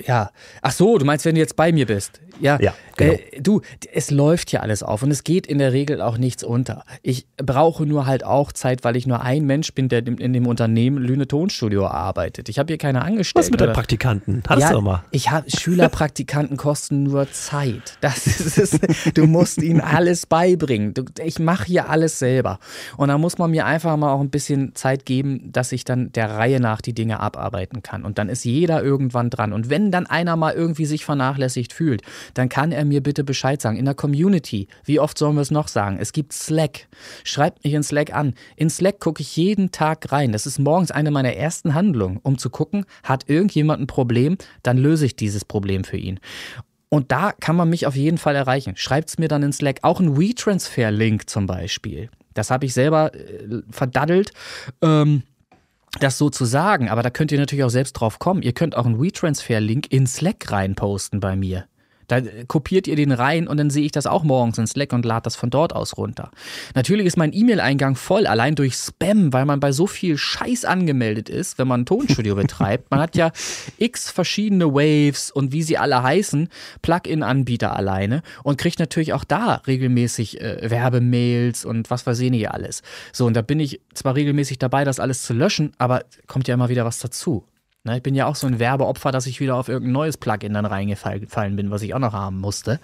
Ja. 0.05 0.31
Ach 0.61 0.71
so, 0.71 0.97
du 0.97 1.05
meinst, 1.05 1.25
wenn 1.25 1.35
du 1.35 1.41
jetzt 1.41 1.55
bei 1.55 1.71
mir 1.71 1.85
bist. 1.85 2.21
Ja, 2.39 2.57
Ja, 2.61 2.73
genau. 2.95 3.13
äh, 3.13 3.41
du, 3.41 3.61
es 3.91 4.11
läuft 4.11 4.49
hier 4.49 4.63
alles 4.63 4.81
auf 4.81 5.03
und 5.03 5.11
es 5.11 5.23
geht 5.23 5.45
in 5.45 5.57
der 5.57 5.73
Regel 5.73 6.01
auch 6.01 6.17
nichts 6.17 6.43
unter. 6.43 6.85
Ich 7.01 7.27
brauche 7.37 7.85
nur 7.85 8.05
halt 8.05 8.23
auch 8.23 8.53
Zeit, 8.53 8.83
weil 8.83 8.95
ich 8.95 9.05
nur 9.07 9.21
ein 9.21 9.45
Mensch 9.45 9.73
bin, 9.73 9.89
der 9.89 10.05
in 10.07 10.33
dem 10.33 10.47
Unternehmen 10.47 10.97
Lüne 10.97 11.27
Tonstudio 11.27 11.87
arbeitet. 11.87 12.47
Ich 12.49 12.57
habe 12.57 12.67
hier 12.67 12.77
keine 12.77 13.01
Angestellten. 13.01 13.45
Was 13.45 13.51
mit 13.51 13.59
den 13.59 13.73
Praktikanten? 13.73 14.43
Hattest 14.47 14.69
ja, 14.69 14.73
du 14.73 14.81
mal. 14.81 15.03
Ich 15.11 15.31
habe 15.31 15.49
Schülerpraktikanten 15.49 16.57
kosten 16.57 17.03
nur 17.03 17.29
Zeit. 17.31 17.97
Das 18.01 18.25
ist 18.39 18.57
es. 18.57 18.79
Du 19.13 19.25
musst 19.27 19.61
ihnen 19.61 19.81
alles 19.81 20.25
beibringen. 20.25 20.93
Du, 20.93 21.03
ich 21.23 21.39
mache 21.39 21.65
hier 21.65 21.89
alles 21.89 22.19
selber. 22.19 22.59
Und 22.95 23.09
da 23.09 23.17
muss 23.17 23.37
man 23.37 23.51
mir 23.51 23.65
einfach 23.65 23.97
mal 23.97 24.13
auch 24.13 24.21
ein 24.21 24.29
bisschen 24.29 24.75
Zeit 24.75 25.05
geben, 25.05 25.51
dass 25.51 25.71
ich 25.71 25.83
dann 25.83 26.11
der 26.13 26.31
Reihe 26.31 26.59
nach 26.59 26.81
die 26.81 26.93
Dinge 26.93 27.19
abarbeiten 27.19 27.83
kann. 27.83 28.05
Und 28.05 28.17
dann 28.17 28.29
ist 28.29 28.45
jeder 28.45 28.81
irgendwann 28.81 29.29
dran. 29.29 29.51
Und 29.51 29.69
wenn 29.69 29.88
dann 29.91 30.05
einer 30.05 30.35
mal 30.35 30.53
irgendwie 30.53 30.85
sich 30.85 31.05
vernachlässigt 31.05 31.73
fühlt, 31.73 32.01
dann 32.33 32.49
kann 32.49 32.71
er 32.71 32.85
mir 32.85 33.01
bitte 33.01 33.23
Bescheid 33.23 33.61
sagen. 33.61 33.77
In 33.77 33.85
der 33.85 33.93
Community, 33.93 34.67
wie 34.85 34.99
oft 34.99 35.17
sollen 35.17 35.35
wir 35.35 35.41
es 35.41 35.51
noch 35.51 35.67
sagen? 35.67 35.97
Es 35.99 36.13
gibt 36.13 36.33
Slack. 36.33 36.87
Schreibt 37.23 37.63
mich 37.63 37.73
in 37.73 37.83
Slack 37.83 38.13
an. 38.13 38.33
In 38.55 38.69
Slack 38.69 38.99
gucke 38.99 39.21
ich 39.21 39.35
jeden 39.35 39.71
Tag 39.71 40.11
rein. 40.11 40.31
Das 40.31 40.45
ist 40.45 40.59
morgens 40.59 40.91
eine 40.91 41.11
meiner 41.11 41.33
ersten 41.33 41.73
Handlungen, 41.73 42.19
um 42.23 42.37
zu 42.37 42.49
gucken, 42.49 42.85
hat 43.03 43.29
irgendjemand 43.29 43.81
ein 43.81 43.87
Problem, 43.87 44.37
dann 44.63 44.77
löse 44.77 45.05
ich 45.05 45.15
dieses 45.15 45.45
Problem 45.45 45.83
für 45.83 45.97
ihn. 45.97 46.19
Und 46.89 47.11
da 47.11 47.31
kann 47.39 47.55
man 47.55 47.69
mich 47.69 47.85
auf 47.85 47.95
jeden 47.95 48.17
Fall 48.17 48.35
erreichen. 48.35 48.75
Schreibt 48.75 49.09
es 49.09 49.17
mir 49.19 49.27
dann 49.27 49.43
in 49.43 49.53
Slack. 49.53 49.79
Auch 49.83 49.99
ein 49.99 50.17
WeTransfer-Link 50.17 51.29
zum 51.29 51.45
Beispiel. 51.45 52.09
Das 52.33 52.49
habe 52.49 52.65
ich 52.65 52.73
selber 52.73 53.13
äh, 53.13 53.61
verdaddelt. 53.69 54.31
Ähm, 54.81 55.23
das 55.99 56.17
so 56.17 56.29
zu 56.29 56.45
sagen, 56.45 56.89
aber 56.89 57.03
da 57.03 57.09
könnt 57.09 57.31
ihr 57.31 57.39
natürlich 57.39 57.63
auch 57.63 57.69
selbst 57.69 57.93
drauf 57.93 58.19
kommen. 58.19 58.41
Ihr 58.41 58.53
könnt 58.53 58.75
auch 58.75 58.85
einen 58.85 59.01
WeTransfer-Link 59.01 59.91
in 59.91 60.07
Slack 60.07 60.51
reinposten 60.51 61.19
bei 61.19 61.35
mir. 61.35 61.68
Da 62.09 62.21
kopiert 62.47 62.87
ihr 62.87 62.95
den 62.95 63.11
rein 63.11 63.47
und 63.47 63.57
dann 63.57 63.69
sehe 63.69 63.85
ich 63.85 63.91
das 63.91 64.07
auch 64.07 64.23
morgens 64.23 64.57
in 64.57 64.67
Slack 64.67 64.93
und 64.93 65.05
lade 65.05 65.23
das 65.23 65.35
von 65.35 65.49
dort 65.49 65.73
aus 65.73 65.97
runter. 65.97 66.31
Natürlich 66.75 67.05
ist 67.05 67.17
mein 67.17 67.33
E-Mail-Eingang 67.33 67.95
voll, 67.95 68.27
allein 68.27 68.55
durch 68.55 68.75
Spam, 68.75 69.31
weil 69.31 69.45
man 69.45 69.59
bei 69.59 69.71
so 69.71 69.87
viel 69.87 70.17
Scheiß 70.17 70.65
angemeldet 70.65 71.29
ist, 71.29 71.57
wenn 71.57 71.67
man 71.67 71.81
ein 71.81 71.85
Tonstudio 71.85 72.35
betreibt. 72.35 72.91
Man 72.91 72.99
hat 72.99 73.15
ja 73.15 73.31
x 73.77 74.11
verschiedene 74.11 74.73
Waves 74.73 75.31
und 75.31 75.51
wie 75.53 75.63
sie 75.63 75.77
alle 75.77 76.03
heißen, 76.03 76.49
Plugin-Anbieter 76.81 77.75
alleine 77.75 78.23
und 78.43 78.57
kriegt 78.57 78.79
natürlich 78.79 79.13
auch 79.13 79.23
da 79.23 79.61
regelmäßig 79.67 80.41
äh, 80.41 80.69
Werbemails 80.69 81.65
und 81.65 81.89
was 81.89 82.05
weiß 82.05 82.19
ich 82.19 82.51
alles. 82.51 82.81
So, 83.13 83.25
und 83.25 83.35
da 83.35 83.41
bin 83.41 83.59
ich 83.59 83.81
zwar 83.93 84.15
regelmäßig 84.15 84.59
dabei, 84.59 84.83
das 84.83 84.99
alles 84.99 85.23
zu 85.23 85.33
löschen, 85.33 85.71
aber 85.77 86.03
kommt 86.27 86.47
ja 86.47 86.53
immer 86.53 86.69
wieder 86.69 86.85
was 86.85 86.99
dazu. 86.99 87.45
Ne, 87.89 87.97
ich 87.97 88.03
bin 88.03 88.13
ja 88.13 88.27
auch 88.27 88.35
so 88.35 88.45
ein 88.45 88.59
Werbeopfer, 88.59 89.11
dass 89.11 89.25
ich 89.25 89.39
wieder 89.39 89.55
auf 89.55 89.67
irgendein 89.67 89.93
neues 89.93 90.15
Plugin 90.15 90.53
dann 90.53 90.67
reingefallen 90.67 91.55
bin, 91.55 91.71
was 91.71 91.81
ich 91.81 91.95
auch 91.95 91.99
noch 91.99 92.13
haben 92.13 92.39
musste. 92.39 92.79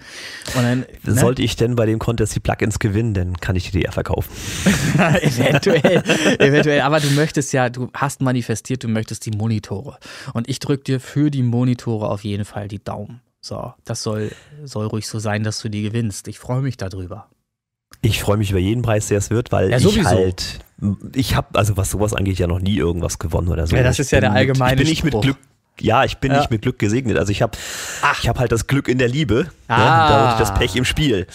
Dann, 0.56 0.80
ne, 1.04 1.14
Sollte 1.14 1.44
ich 1.44 1.56
denn 1.56 1.76
bei 1.76 1.86
dem 1.86 2.00
Contest 2.00 2.34
die 2.34 2.40
Plugins 2.40 2.80
gewinnen, 2.80 3.14
dann 3.14 3.38
kann 3.38 3.56
ich 3.56 3.70
die 3.70 3.82
ja 3.84 3.92
verkaufen. 3.92 4.32
eventuell, 5.22 6.02
eventuell. 6.40 6.82
Aber 6.82 7.00
du 7.00 7.12
möchtest 7.12 7.54
ja, 7.54 7.70
du 7.70 7.90
hast 7.94 8.22
manifestiert, 8.22 8.84
du 8.84 8.88
möchtest 8.88 9.28
die 9.28 9.32
Monitore. 9.32 10.00
Und 10.34 10.50
ich 10.50 10.58
drücke 10.58 10.84
dir 10.84 11.00
für 11.00 11.30
die 11.30 11.44
Monitore 11.44 12.10
auf 12.10 12.24
jeden 12.24 12.46
Fall 12.46 12.68
die 12.68 12.84
Daumen. 12.84 13.22
So, 13.42 13.76
das 13.84 14.02
soll, 14.02 14.32
soll 14.64 14.88
ruhig 14.88 15.08
so 15.08 15.20
sein, 15.20 15.44
dass 15.44 15.60
du 15.60 15.70
die 15.70 15.84
gewinnst. 15.84 16.28
Ich 16.28 16.40
freue 16.40 16.62
mich 16.62 16.78
darüber. 16.78 17.30
Ich 18.06 18.22
freue 18.22 18.38
mich 18.38 18.52
über 18.52 18.60
jeden 18.60 18.82
Preis, 18.82 19.08
der 19.08 19.18
es 19.18 19.30
wird, 19.30 19.52
weil 19.52 19.72
Ja, 19.72 19.78
ich 19.78 19.84
sowieso. 19.84 20.34
ich 21.14 21.36
habe, 21.36 21.58
also 21.58 21.78
was 21.78 21.90
sowas 21.92 22.14
angeht, 22.14 22.38
ja 22.40 22.48
noch 22.48 22.60
nie 22.60 22.78
irgendwas 22.78 23.20
gewonnen 23.20 23.48
oder 23.50 23.66
so. 23.68 23.76
Ja, 23.76 23.84
das 23.84 23.96
Ich 23.96 24.02
ist 24.02 24.12
ja 24.12 24.20
der 24.20 24.32
allgemeine 24.34 24.76
Mit, 24.78 24.82
ich 24.82 24.86
bin 24.86 24.90
nicht 24.90 25.04
mit 25.04 25.14
Spruch. 25.14 25.22
Glück, 25.24 25.38
ja, 25.80 26.04
ich 26.06 26.18
bin 26.18 26.32
Ja. 26.32 26.40
nicht 26.40 26.52
mit 26.52 26.62
Glück 26.62 26.80
gesegnet. 26.80 27.18
Also 27.18 27.32
ich 27.32 27.42
habe 27.42 27.58
ich 28.22 28.28
hab 28.30 28.40
halt 28.40 28.52
das 28.52 28.68
Glück 28.68 28.88
in 28.88 28.98
der 28.98 29.08
Liebe 29.08 29.48
Ah. 29.68 29.78
ne, 29.78 29.86
dadurch 30.10 30.38
das 30.40 30.54
Pech 30.54 30.76
im 30.76 30.86
Spiel. 30.86 31.28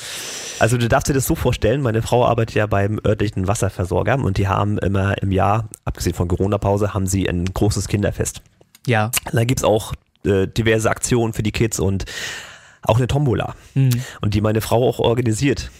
Also 0.61 0.77
du 0.77 0.89
darfst 0.89 1.09
dir 1.09 1.15
das 1.15 1.27
so 1.27 1.35
vorstellen, 1.35 1.81
meine 1.83 2.03
Frau 2.03 2.25
arbeitet 2.27 2.55
ja 2.55 2.67
beim 2.67 3.01
örtlichen 3.05 3.49
Wasserversorger 3.49 4.19
und 4.19 4.37
die 4.39 4.47
haben 4.49 4.79
immer 4.79 5.21
im 5.23 5.33
Jahr, 5.33 5.69
abgesehen 5.85 6.15
von 6.15 6.29
Corona-Pause, 6.29 6.95
haben 6.95 7.07
sie 7.07 7.29
ein 7.29 7.47
großes 7.47 7.89
Kinderfest. 7.89 8.43
Ja. 8.87 9.11
Da 9.33 9.45
gibt's 9.45 9.65
auch 9.65 9.95
äh, 10.27 10.47
diverse 10.47 10.91
Aktionen 10.91 11.33
für 11.33 11.43
die 11.43 11.53
Kids 11.53 11.81
und 11.81 12.05
auch 12.83 12.99
eine 12.99 13.07
Tombola. 13.09 13.55
Mhm. 13.75 13.91
Und 14.21 14.35
die 14.35 14.41
meine 14.41 14.61
Frau 14.61 14.87
auch 14.89 14.99
organisiert. 15.01 15.71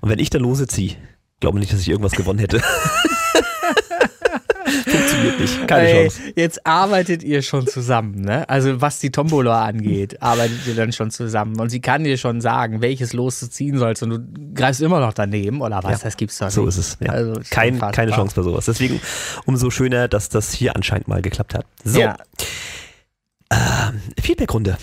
Und 0.00 0.10
wenn 0.10 0.18
ich 0.18 0.30
da 0.30 0.38
lose 0.38 0.66
ziehe, 0.66 0.96
glaube 1.40 1.58
nicht, 1.58 1.72
dass 1.72 1.80
ich 1.80 1.88
irgendwas 1.88 2.12
gewonnen 2.12 2.38
hätte. 2.38 2.60
Funktioniert 4.86 5.40
nicht. 5.40 5.68
Keine 5.68 5.88
Ey, 5.88 6.08
Chance. 6.08 6.20
Jetzt 6.36 6.66
arbeitet 6.66 7.22
ihr 7.22 7.42
schon 7.42 7.66
zusammen, 7.66 8.20
ne? 8.22 8.48
Also 8.48 8.80
was 8.80 8.98
die 8.98 9.10
Tombola 9.10 9.64
angeht, 9.64 10.22
arbeitet 10.22 10.66
ihr 10.66 10.74
dann 10.74 10.92
schon 10.92 11.10
zusammen. 11.10 11.58
Und 11.60 11.70
sie 11.70 11.80
kann 11.80 12.04
dir 12.04 12.16
schon 12.16 12.40
sagen, 12.40 12.80
welches 12.80 13.12
Los 13.12 13.40
du 13.40 13.48
ziehen 13.48 13.78
sollst. 13.78 14.02
Und 14.02 14.10
du 14.10 14.18
greifst 14.54 14.80
immer 14.80 15.00
noch 15.00 15.12
daneben, 15.12 15.60
oder 15.60 15.82
was? 15.82 16.00
Ja, 16.00 16.04
Das 16.04 16.16
gibt's 16.16 16.38
doch 16.38 16.46
nicht. 16.46 16.54
So 16.54 16.66
ist 16.66 16.78
es. 16.78 16.96
Ja. 17.00 17.12
Also, 17.12 17.40
ist 17.40 17.50
Kein, 17.50 17.78
keine 17.78 18.12
Chance 18.12 18.34
bei 18.34 18.42
sowas. 18.42 18.64
Deswegen 18.66 19.00
umso 19.44 19.70
schöner, 19.70 20.08
dass 20.08 20.28
das 20.28 20.52
hier 20.52 20.74
anscheinend 20.76 21.08
mal 21.08 21.22
geklappt 21.22 21.54
hat. 21.54 21.66
So, 21.84 22.00
Ja. 22.00 22.16
Feedbackrunde. 24.20 24.76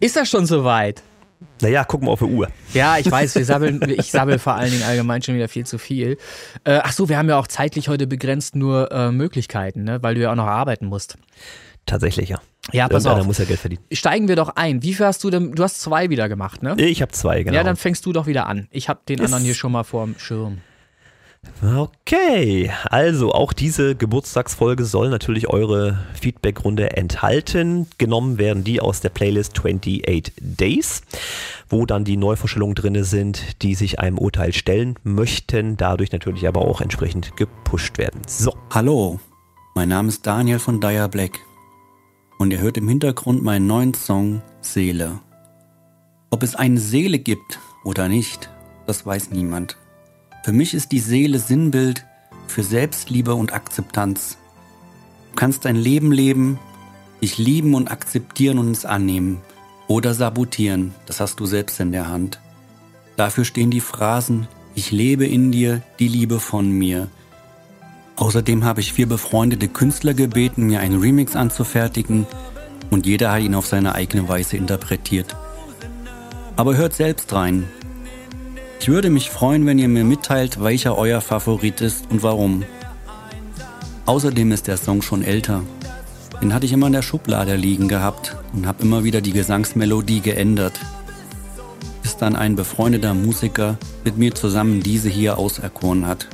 Ist 0.00 0.16
das 0.16 0.28
schon 0.28 0.46
soweit? 0.46 1.02
Naja, 1.60 1.84
gucken 1.84 2.08
wir 2.08 2.12
auf 2.12 2.20
die 2.20 2.24
Uhr. 2.26 2.48
Ja, 2.74 2.98
ich 2.98 3.10
weiß, 3.10 3.34
wir 3.34 3.44
sabbeln, 3.44 3.80
ich 3.88 4.10
sabbel 4.10 4.38
vor 4.38 4.54
allen 4.54 4.70
Dingen 4.70 4.82
allgemein 4.82 5.22
schon 5.22 5.34
wieder 5.34 5.48
viel 5.48 5.66
zu 5.66 5.78
viel. 5.78 6.18
Äh, 6.64 6.80
ach 6.82 6.92
so, 6.92 7.08
wir 7.08 7.18
haben 7.18 7.28
ja 7.28 7.38
auch 7.38 7.46
zeitlich 7.46 7.88
heute 7.88 8.06
begrenzt 8.06 8.56
nur 8.56 8.90
äh, 8.92 9.10
Möglichkeiten, 9.10 9.84
ne? 9.84 10.02
weil 10.02 10.14
du 10.14 10.22
ja 10.22 10.32
auch 10.32 10.36
noch 10.36 10.46
arbeiten 10.46 10.86
musst. 10.86 11.16
Tatsächlich, 11.86 12.28
ja. 12.28 12.40
Ja, 12.72 12.88
pass 12.88 13.06
auf. 13.06 13.24
muss 13.24 13.38
ja 13.38 13.44
Geld 13.44 13.60
verdienen. 13.60 13.82
Steigen 13.92 14.26
wir 14.26 14.34
doch 14.34 14.56
ein. 14.56 14.82
Wie 14.82 14.92
viel 14.92 15.06
hast 15.06 15.22
du 15.22 15.30
denn? 15.30 15.52
Du 15.52 15.62
hast 15.62 15.80
zwei 15.80 16.10
wieder 16.10 16.28
gemacht, 16.28 16.62
ne? 16.62 16.74
Ich 16.78 17.00
habe 17.00 17.12
zwei, 17.12 17.44
genau. 17.44 17.54
Ja, 17.56 17.62
dann 17.62 17.76
fängst 17.76 18.04
du 18.06 18.12
doch 18.12 18.26
wieder 18.26 18.46
an. 18.46 18.66
Ich 18.72 18.88
habe 18.88 19.00
den 19.08 19.18
Yes. 19.18 19.26
anderen 19.26 19.44
hier 19.44 19.54
schon 19.54 19.70
mal 19.70 19.84
vorm 19.84 20.16
Schirm. 20.18 20.58
Okay, 21.62 22.70
also 22.90 23.32
auch 23.32 23.52
diese 23.52 23.94
Geburtstagsfolge 23.94 24.84
soll 24.84 25.08
natürlich 25.08 25.48
eure 25.48 25.98
Feedbackrunde 26.20 26.96
enthalten. 26.96 27.86
Genommen 27.98 28.38
werden 28.38 28.62
die 28.62 28.80
aus 28.80 29.00
der 29.00 29.08
Playlist 29.08 29.58
28 29.58 30.32
Days, 30.38 31.02
wo 31.68 31.86
dann 31.86 32.04
die 32.04 32.16
Neuvorstellungen 32.16 32.74
drin 32.74 33.02
sind, 33.04 33.62
die 33.62 33.74
sich 33.74 33.98
einem 33.98 34.18
Urteil 34.18 34.52
stellen 34.52 34.96
möchten, 35.02 35.76
dadurch 35.76 36.12
natürlich 36.12 36.46
aber 36.46 36.60
auch 36.60 36.80
entsprechend 36.80 37.36
gepusht 37.36 37.98
werden. 37.98 38.20
So, 38.26 38.54
Hallo, 38.70 39.18
mein 39.74 39.88
Name 39.88 40.08
ist 40.08 40.26
Daniel 40.26 40.58
von 40.58 40.80
Dire 40.80 41.08
Black 41.08 41.38
und 42.38 42.50
ihr 42.50 42.58
hört 42.58 42.76
im 42.76 42.88
Hintergrund 42.88 43.42
meinen 43.42 43.66
neuen 43.66 43.94
Song 43.94 44.42
Seele. 44.60 45.20
Ob 46.30 46.42
es 46.42 46.54
eine 46.54 46.80
Seele 46.80 47.18
gibt 47.18 47.58
oder 47.84 48.08
nicht, 48.08 48.50
das 48.86 49.06
weiß 49.06 49.30
niemand. 49.30 49.78
Für 50.46 50.52
mich 50.52 50.74
ist 50.74 50.92
die 50.92 51.00
Seele 51.00 51.40
Sinnbild 51.40 52.06
für 52.46 52.62
Selbstliebe 52.62 53.34
und 53.34 53.52
Akzeptanz. 53.52 54.38
Du 55.32 55.34
kannst 55.40 55.64
dein 55.64 55.74
Leben 55.74 56.12
leben, 56.12 56.60
dich 57.20 57.36
lieben 57.36 57.74
und 57.74 57.90
akzeptieren 57.90 58.60
und 58.60 58.70
es 58.70 58.84
annehmen 58.84 59.40
oder 59.88 60.14
sabotieren, 60.14 60.94
das 61.06 61.18
hast 61.18 61.40
du 61.40 61.46
selbst 61.46 61.80
in 61.80 61.90
der 61.90 62.06
Hand. 62.06 62.38
Dafür 63.16 63.44
stehen 63.44 63.72
die 63.72 63.80
Phrasen 63.80 64.46
Ich 64.76 64.92
lebe 64.92 65.26
in 65.26 65.50
dir, 65.50 65.82
die 65.98 66.06
Liebe 66.06 66.38
von 66.38 66.70
mir. 66.70 67.08
Außerdem 68.14 68.62
habe 68.62 68.78
ich 68.78 68.92
vier 68.92 69.08
befreundete 69.08 69.66
Künstler 69.66 70.14
gebeten, 70.14 70.68
mir 70.68 70.78
einen 70.78 71.00
Remix 71.00 71.34
anzufertigen 71.34 72.24
und 72.90 73.04
jeder 73.04 73.32
hat 73.32 73.42
ihn 73.42 73.56
auf 73.56 73.66
seine 73.66 73.96
eigene 73.96 74.28
Weise 74.28 74.56
interpretiert. 74.56 75.34
Aber 76.54 76.76
hört 76.76 76.94
selbst 76.94 77.32
rein. 77.32 77.64
Ich 78.80 78.88
würde 78.88 79.10
mich 79.10 79.30
freuen, 79.30 79.66
wenn 79.66 79.78
ihr 79.78 79.88
mir 79.88 80.04
mitteilt, 80.04 80.62
welcher 80.62 80.96
euer 80.96 81.20
Favorit 81.20 81.80
ist 81.80 82.10
und 82.10 82.22
warum. 82.22 82.64
Außerdem 84.04 84.52
ist 84.52 84.68
der 84.68 84.76
Song 84.76 85.02
schon 85.02 85.22
älter. 85.22 85.62
Den 86.40 86.54
hatte 86.54 86.66
ich 86.66 86.72
immer 86.72 86.86
in 86.86 86.92
der 86.92 87.02
Schublade 87.02 87.56
liegen 87.56 87.88
gehabt 87.88 88.36
und 88.52 88.66
habe 88.66 88.82
immer 88.82 89.02
wieder 89.02 89.20
die 89.20 89.32
Gesangsmelodie 89.32 90.20
geändert. 90.20 90.78
Bis 92.02 92.16
dann 92.16 92.36
ein 92.36 92.54
befreundeter 92.54 93.14
Musiker 93.14 93.78
mit 94.04 94.18
mir 94.18 94.34
zusammen 94.34 94.82
diese 94.82 95.08
hier 95.08 95.38
auserkoren 95.38 96.06
hat. 96.06 96.28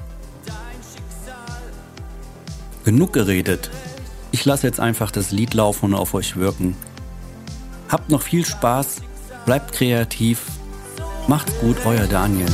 Genug 2.85 3.13
geredet. 3.13 3.71
Ich 4.33 4.45
lasse 4.45 4.67
jetzt 4.67 4.81
einfach 4.81 5.11
das 5.11 5.31
Lied 5.31 5.55
laufen 5.55 5.87
und 5.87 5.95
auf 5.95 6.15
euch 6.15 6.37
wirken. 6.37 6.77
Habt 7.89 8.11
noch 8.11 8.23
viel 8.23 8.45
Spaß, 8.45 8.97
bleibt 9.47 9.73
kreativ. 9.73 10.47
Macht's 11.29 11.57
gut, 11.61 11.77
euer 11.87 12.07
Daniel. 12.07 12.49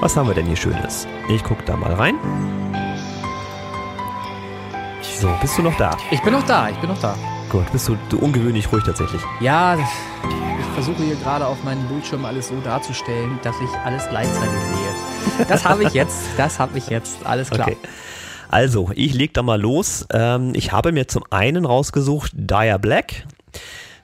Was 0.00 0.16
haben 0.16 0.28
wir 0.28 0.34
denn 0.34 0.46
hier 0.46 0.56
Schönes? 0.56 1.06
Ich 1.28 1.42
guck 1.42 1.64
da 1.66 1.76
mal 1.76 1.92
rein. 1.92 2.14
So, 5.02 5.28
bist 5.40 5.58
du 5.58 5.62
noch 5.62 5.76
da? 5.76 5.96
Ich 6.10 6.22
bin 6.22 6.32
noch 6.32 6.46
da, 6.46 6.68
ich 6.70 6.76
bin 6.76 6.88
noch 6.88 7.00
da. 7.00 7.16
Gut, 7.48 7.70
bist 7.72 7.88
du, 7.88 7.96
du 8.08 8.18
ungewöhnlich 8.18 8.70
ruhig 8.70 8.84
tatsächlich. 8.84 9.20
Ja, 9.40 9.76
ich 9.76 10.66
versuche 10.74 11.02
hier 11.02 11.16
gerade 11.16 11.46
auf 11.46 11.64
meinem 11.64 11.86
Bildschirm 11.88 12.24
alles 12.24 12.48
so 12.48 12.60
darzustellen, 12.60 13.38
dass 13.42 13.56
ich 13.60 13.70
alles 13.84 14.08
gleichzeitig 14.08 14.60
sehe. 14.60 15.46
Das 15.48 15.64
habe 15.64 15.84
ich 15.84 15.94
jetzt, 15.94 16.24
das 16.36 16.58
habe 16.58 16.78
ich 16.78 16.88
jetzt, 16.88 17.24
alles 17.24 17.50
klar. 17.50 17.68
Okay. 17.68 17.76
Also, 18.50 18.90
ich 18.94 19.14
leg 19.14 19.34
da 19.34 19.42
mal 19.42 19.60
los. 19.60 20.06
Ähm, 20.12 20.52
ich 20.54 20.72
habe 20.72 20.92
mir 20.92 21.08
zum 21.08 21.24
einen 21.30 21.64
rausgesucht 21.64 22.32
Dire 22.34 22.78
Black. 22.78 23.26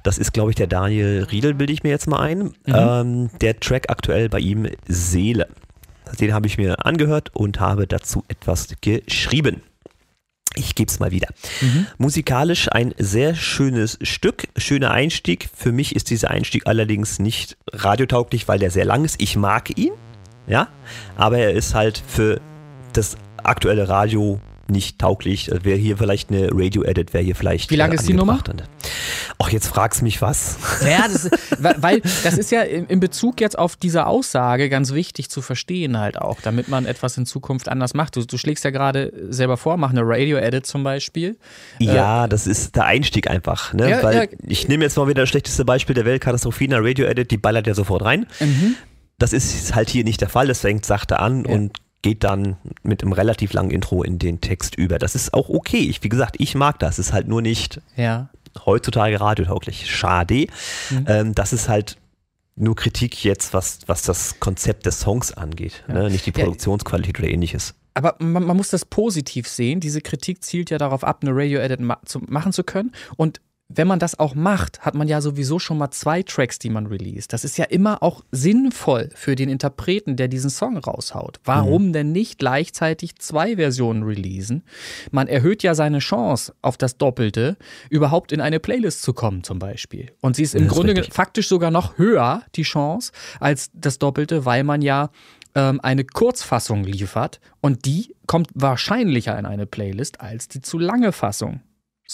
Das 0.03 0.19
ist, 0.19 0.33
glaube 0.33 0.51
ich, 0.51 0.57
der 0.57 0.67
Daniel 0.67 1.27
Riedel, 1.31 1.55
bilde 1.55 1.73
ich 1.73 1.83
mir 1.83 1.91
jetzt 1.91 2.07
mal 2.07 2.21
ein. 2.21 2.53
Ähm, 2.67 3.31
der 3.41 3.59
Track 3.61 3.87
aktuell 3.89 4.29
bei 4.29 4.41
ihm 4.41 4.69
Seele. 4.87 5.49
Den 6.21 6.33
habe 6.33 6.47
ich 6.47 6.59
mir 6.59 6.85
angehört 6.85 7.31
und 7.35 7.61
habe 7.61 7.87
dazu 7.87 8.25
etwas 8.29 8.69
geschrieben. 8.81 9.63
Ich 10.57 10.75
gebe 10.75 10.91
es 10.91 11.01
mal 11.01 11.11
wieder. 11.11 11.29
Musikalisch 11.99 12.69
ein 12.71 12.95
sehr 12.97 13.35
schönes 13.35 13.99
Stück, 14.03 14.49
schöner 14.57 14.93
Einstieg. 14.93 15.49
Für 15.55 15.73
mich 15.73 15.97
ist 15.97 16.11
dieser 16.11 16.31
Einstieg 16.31 16.67
allerdings 16.67 17.19
nicht 17.19 17.57
radiotauglich, 17.73 18.47
weil 18.47 18.61
der 18.61 18.71
sehr 18.71 18.85
lang 18.85 19.05
ist. 19.05 19.21
Ich 19.21 19.35
mag 19.37 19.77
ihn, 19.77 19.93
ja, 20.47 20.69
aber 21.17 21.39
er 21.39 21.53
ist 21.53 21.75
halt 21.75 22.03
für 22.07 22.41
das 22.93 23.17
aktuelle 23.43 23.89
Radio 23.89 24.41
nicht 24.71 24.99
tauglich. 24.99 25.51
Wäre 25.63 25.79
hier 25.79 25.97
vielleicht 25.97 26.31
eine 26.31 26.49
Radio-Edit, 26.53 27.13
wäre 27.13 27.25
hier 27.25 27.35
vielleicht. 27.35 27.71
Wie 27.71 27.77
lang 27.77 27.93
äh, 27.93 27.97
ist 27.97 28.09
die 28.09 28.15
Nummer? 28.15 28.43
Ach, 29.39 29.49
jetzt 29.51 29.67
fragst 29.69 30.03
mich 30.03 30.23
was. 30.23 30.59
Ja, 30.85 31.07
das, 31.09 31.31
weil 31.59 32.01
das 32.23 32.39
ist 32.39 32.51
ja 32.51 32.63
in 32.63 33.01
Bezug 33.01 33.41
jetzt 33.41 33.59
auf 33.59 33.77
diese 33.77 34.07
Aussage 34.07 34.69
ganz 34.69 34.93
wichtig 34.93 35.31
zu 35.31 35.43
verstehen 35.43 35.99
halt 35.99 36.19
auch, 36.19 36.41
damit 36.41 36.69
man 36.69 36.87
etwas 36.87 37.17
in 37.17 37.27
Zukunft 37.27 37.69
anders 37.69 37.95
macht. 37.95 38.17
Du, 38.17 38.25
du 38.25 38.39
schlägst 38.39 38.65
ja 38.65 38.71
gerade 38.71 39.13
selber 39.31 39.57
vor, 39.57 39.77
mach 39.77 39.91
eine 39.91 40.03
Radio-Edit 40.03 40.67
zum 40.67 40.85
Beispiel. 40.85 41.37
Ja, 41.79 42.29
das 42.29 42.47
ist 42.47 42.77
der 42.77 42.85
Einstieg 42.85 43.29
einfach. 43.29 43.73
Ne? 43.73 43.91
Ja, 43.91 44.03
Weil 44.03 44.17
ja. 44.17 44.25
ich 44.47 44.69
nehme 44.69 44.85
jetzt 44.85 44.97
mal 44.97 45.09
wieder 45.09 45.23
das 45.23 45.29
schlechteste 45.29 45.65
Beispiel 45.65 45.95
der 45.95 46.05
Welt, 46.05 46.23
Katastrophina 46.23 46.79
Radio 46.81 47.07
Edit, 47.07 47.31
die 47.31 47.39
ballert 47.39 47.67
ja 47.67 47.75
sofort 47.75 48.05
rein. 48.05 48.27
Mhm. 48.41 48.77
Das 49.19 49.33
ist 49.33 49.75
halt 49.75 49.89
hier 49.91 50.05
nicht 50.05 50.21
der 50.21 50.29
Fall, 50.29 50.49
das 50.49 50.61
fängt 50.61 50.85
sachte 50.85 51.21
an 51.21 51.47
und 51.47 51.79
geht 52.05 52.23
dann 52.23 52.59
mit 52.83 53.03
einem 53.03 53.15
relativ 53.15 53.55
langen 53.55 53.71
Intro 53.71 54.03
in 54.03 54.19
den 54.19 54.43
Text 54.43 54.75
über. 54.77 54.99
Das 54.99 55.15
ist 55.15 55.33
auch 55.33 55.49
okay. 55.49 55.79
Ich, 55.79 56.05
wie 56.05 56.11
gesagt, 56.11 56.37
ich 56.39 56.55
mag 56.55 56.79
das. 56.79 56.99
Ist 56.99 57.15
halt 57.15 57.27
nur 57.29 57.41
nicht 57.41 57.81
Ja. 57.97 58.29
heutzutage 58.67 59.19
radiotauglich. 59.19 59.91
Schade. 59.91 60.47
Mhm. 60.91 61.05
Ähm, 61.09 61.35
das 61.35 61.55
ist 61.55 61.71
halt 61.71 61.97
nur 62.57 62.77
Kritik 62.77 63.25
jetzt, 63.25 63.55
was, 63.55 63.79
was 63.87 64.03
das 64.03 64.39
Konzept 64.39 64.85
des 64.85 65.01
Songs 65.01 65.33
angeht. 65.33 65.83
Ne? 65.89 66.11
Nicht 66.11 66.27
die 66.27 66.31
Ja. 66.37 66.45
Produktionsqualität 66.45 67.19
oder 67.19 67.29
ähnliches. 67.31 67.75
Aber 67.95 68.17
man, 68.19 68.45
man 68.45 68.57
muss 68.57 68.69
das 68.69 68.85
positiv 68.85 69.49
sehen. 69.49 69.81
Diese 69.81 70.03
Kritik 70.03 70.45
zielt 70.45 70.69
ja 70.69 70.77
darauf 70.77 71.05
ab, 71.05 71.21
eine 71.23 71.31
Radio-Edit 71.35 71.81
ma 71.81 71.99
zu, 72.05 72.19
machen 72.27 72.53
zu 72.53 72.65
können. 72.65 72.93
Und 73.17 73.41
wenn 73.69 73.89
man 73.89 73.99
das 73.99 74.19
auch 74.19 74.35
macht, 74.35 74.81
hat 74.81 74.95
man 74.95 75.09
ja 75.09 75.21
sowieso 75.21 75.59
schon 75.59 75.79
mal 75.79 75.91
zwei 75.91 76.23
Tracks, 76.23 76.59
die 76.59 76.69
man 76.69 76.87
release. 76.87 77.27
Das 77.29 77.45
ist 77.45 77.57
ja 77.57 77.65
immer 77.65 78.03
auch 78.03 78.23
sinnvoll 78.31 79.09
für 79.15 79.37
den 79.37 79.49
Interpreten, 79.49 80.17
der 80.17 80.29
diesen 80.29 80.51
Song 80.51 80.77
raushaut. 80.77 81.41
Warum 81.45 81.93
denn 81.93 82.13
nicht 82.13 82.39
gleichzeitig 82.39 83.17
zwei 83.17 83.57
Versionen 83.57 84.03
releasen? 84.03 84.65
Man 85.11 85.29
erhöht 85.29 85.63
ja 85.63 85.75
seine 85.75 86.01
Chance 86.01 86.55
auf 86.61 86.77
das 86.77 86.99
Doppelte, 86.99 87.57
überhaupt 87.89 88.33
in 88.33 88.41
eine 88.41 88.61
Playlist 88.61 89.03
zu 89.03 89.15
kommen 89.15 89.43
zum 89.45 89.59
Beispiel. 89.59 90.13
Und 90.21 90.37
sie 90.37 90.43
ist 90.43 90.55
im 90.55 90.65
Das 90.65 90.73
ist 90.73 90.75
Grunde 90.75 90.97
richtig. 90.97 91.15
faktisch 91.15 91.49
sogar 91.49 91.71
noch 91.71 91.97
höher, 91.97 92.43
die 92.57 92.63
Chance, 92.63 93.13
als 93.41 93.71
das 93.73 93.99
Doppelte, 93.99 94.45
weil 94.45 94.63
man 94.63 94.83
ja 94.83 95.11
ähm, 95.55 95.81
eine 95.83 96.05
Kurzfassung 96.05 96.85
liefert 96.85 97.41
und 97.63 97.87
die 97.87 98.15
kommt 98.27 98.49
wahrscheinlicher 98.55 99.39
in 99.39 99.47
eine 99.47 99.67
Playlist 99.67 100.21
als 100.21 100.49
die 100.49 100.61
zu 100.61 100.79
lange 100.79 101.13
Fassung. 101.13 101.61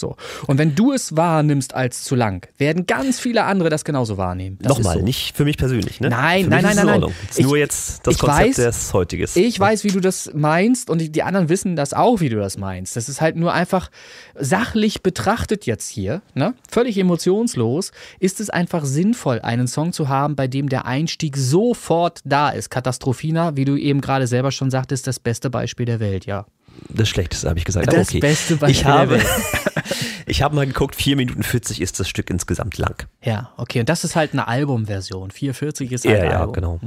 So. 0.01 0.17
Und 0.47 0.57
wenn 0.57 0.75
du 0.75 0.91
es 0.91 1.15
wahrnimmst 1.15 1.73
als 1.73 2.03
zu 2.03 2.15
lang, 2.15 2.47
werden 2.57 2.85
ganz 2.87 3.19
viele 3.19 3.43
andere 3.45 3.69
das 3.69 3.85
genauso 3.85 4.17
wahrnehmen. 4.17 4.57
Das 4.61 4.77
Nochmal, 4.77 4.97
so. 4.97 5.03
nicht 5.03 5.37
für 5.37 5.45
mich 5.45 5.57
persönlich. 5.57 6.01
Ne? 6.01 6.09
Nein, 6.09 6.43
für 6.45 6.49
nein, 6.49 6.63
nein, 6.63 6.75
nein, 6.75 6.95
in 6.95 7.01
nein. 7.01 7.11
Ich- 7.37 7.45
nur 7.45 7.55
jetzt 7.57 8.05
das 8.05 8.17
Konzept 8.17 8.49
weiß- 8.49 8.55
des 8.65 8.93
heutiges. 8.93 9.35
Ich 9.37 9.57
weiß, 9.59 9.83
wie 9.85 9.89
du 9.91 9.99
das 10.01 10.31
meinst 10.33 10.89
und 10.89 10.99
die- 10.99 11.11
die 11.11 11.23
anderen 11.23 11.47
wissen 11.47 11.75
das 11.77 11.93
auch, 11.93 12.19
wie 12.19 12.27
du 12.29 12.37
das 12.37 12.57
meinst. 12.57 12.95
Das 12.97 13.07
ist 13.07 13.21
halt 13.21 13.35
nur 13.37 13.53
einfach 13.53 13.89
sachlich 14.37 15.03
betrachtet 15.03 15.65
jetzt 15.65 15.87
hier, 15.87 16.21
ne? 16.33 16.53
völlig 16.69 16.97
emotionslos, 16.97 17.91
ist 18.19 18.39
es 18.41 18.49
einfach 18.49 18.85
sinnvoll, 18.85 19.39
einen 19.41 19.67
Song 19.67 19.93
zu 19.93 20.09
haben, 20.09 20.35
bei 20.35 20.47
dem 20.47 20.67
der 20.67 20.85
Einstieg 20.85 21.37
sofort 21.37 22.19
da 22.25 22.49
ist. 22.49 22.69
Katastrophina, 22.69 23.55
wie 23.55 23.65
du 23.65 23.77
eben 23.77 24.01
gerade 24.01 24.25
selber 24.27 24.51
schon 24.51 24.71
sagtest, 24.71 25.05
das 25.05 25.19
beste 25.19 25.49
Beispiel 25.51 25.85
der 25.85 25.99
Welt, 25.99 26.25
ja. 26.25 26.45
Das 26.89 27.09
Schlechteste 27.09 27.47
habe 27.49 27.59
ich 27.59 27.65
gesagt. 27.65 27.91
Das 27.93 28.09
okay. 28.09 28.19
beste 28.19 28.55
Beispiel 28.55 28.71
ich 28.71 28.81
der 28.83 28.91
habe, 28.93 29.11
Welt. 29.11 29.25
ich 30.31 30.41
habe 30.41 30.55
mal 30.55 30.65
geguckt, 30.65 30.95
4 30.95 31.17
Minuten 31.17 31.43
40 31.43 31.81
ist 31.81 31.99
das 31.99 32.07
Stück 32.07 32.29
insgesamt 32.29 32.77
lang. 32.77 33.05
Ja, 33.21 33.51
okay. 33.57 33.81
Und 33.81 33.89
das 33.89 34.05
ist 34.05 34.15
halt 34.15 34.31
eine 34.31 34.47
Albumversion. 34.47 35.29
440 35.29 35.91
ist 35.91 36.05
Ja, 36.05 36.11
halt 36.11 36.21
ein 36.21 36.31
ja, 36.31 36.39
Album. 36.39 36.53
genau. 36.53 36.79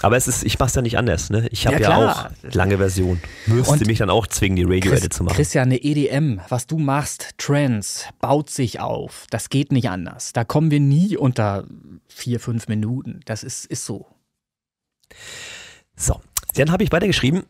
Aber 0.00 0.16
es 0.16 0.26
ist, 0.26 0.44
ich 0.44 0.58
mache 0.58 0.68
es 0.70 0.74
ja 0.76 0.80
nicht 0.80 0.96
anders. 0.96 1.28
Ne? 1.28 1.46
Ich 1.50 1.66
habe 1.66 1.78
Ja, 1.78 1.90
ja, 1.90 2.10
auch 2.10 2.30
lange 2.54 2.78
Version. 2.78 3.20
Müsste 3.44 3.72
Und 3.74 3.86
mich 3.86 3.98
dann 3.98 4.08
auch 4.08 4.26
zwingen, 4.26 4.56
die 4.56 4.62
Radio-Edit 4.62 5.12
zu 5.12 5.24
machen. 5.24 5.34
Christian, 5.36 5.64
eine 5.68 5.76
EDM, 5.76 6.40
was 6.48 6.66
du 6.66 6.78
machst, 6.78 7.32
Trends, 7.36 8.06
baut 8.18 8.48
sich 8.48 8.80
auf. 8.80 9.26
Das 9.28 9.50
geht 9.50 9.72
nicht 9.72 9.90
anders. 9.90 10.32
Da 10.32 10.44
kommen 10.44 10.70
wir 10.70 10.80
nie 10.80 11.18
unter 11.18 11.66
vier, 12.08 12.40
fünf 12.40 12.66
Minuten. 12.66 13.20
Das 13.26 13.44
ist, 13.44 13.66
ist 13.66 13.84
so. 13.84 14.06
So, 15.96 16.18
dann 16.54 16.72
habe 16.72 16.82
ich 16.82 16.92
weitergeschrieben, 16.92 17.42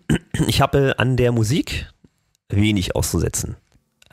ich 0.49 0.61
habe 0.61 0.99
an 0.99 1.16
der 1.16 1.31
Musik 1.31 1.87
wenig 2.49 2.97
auszusetzen. 2.97 3.55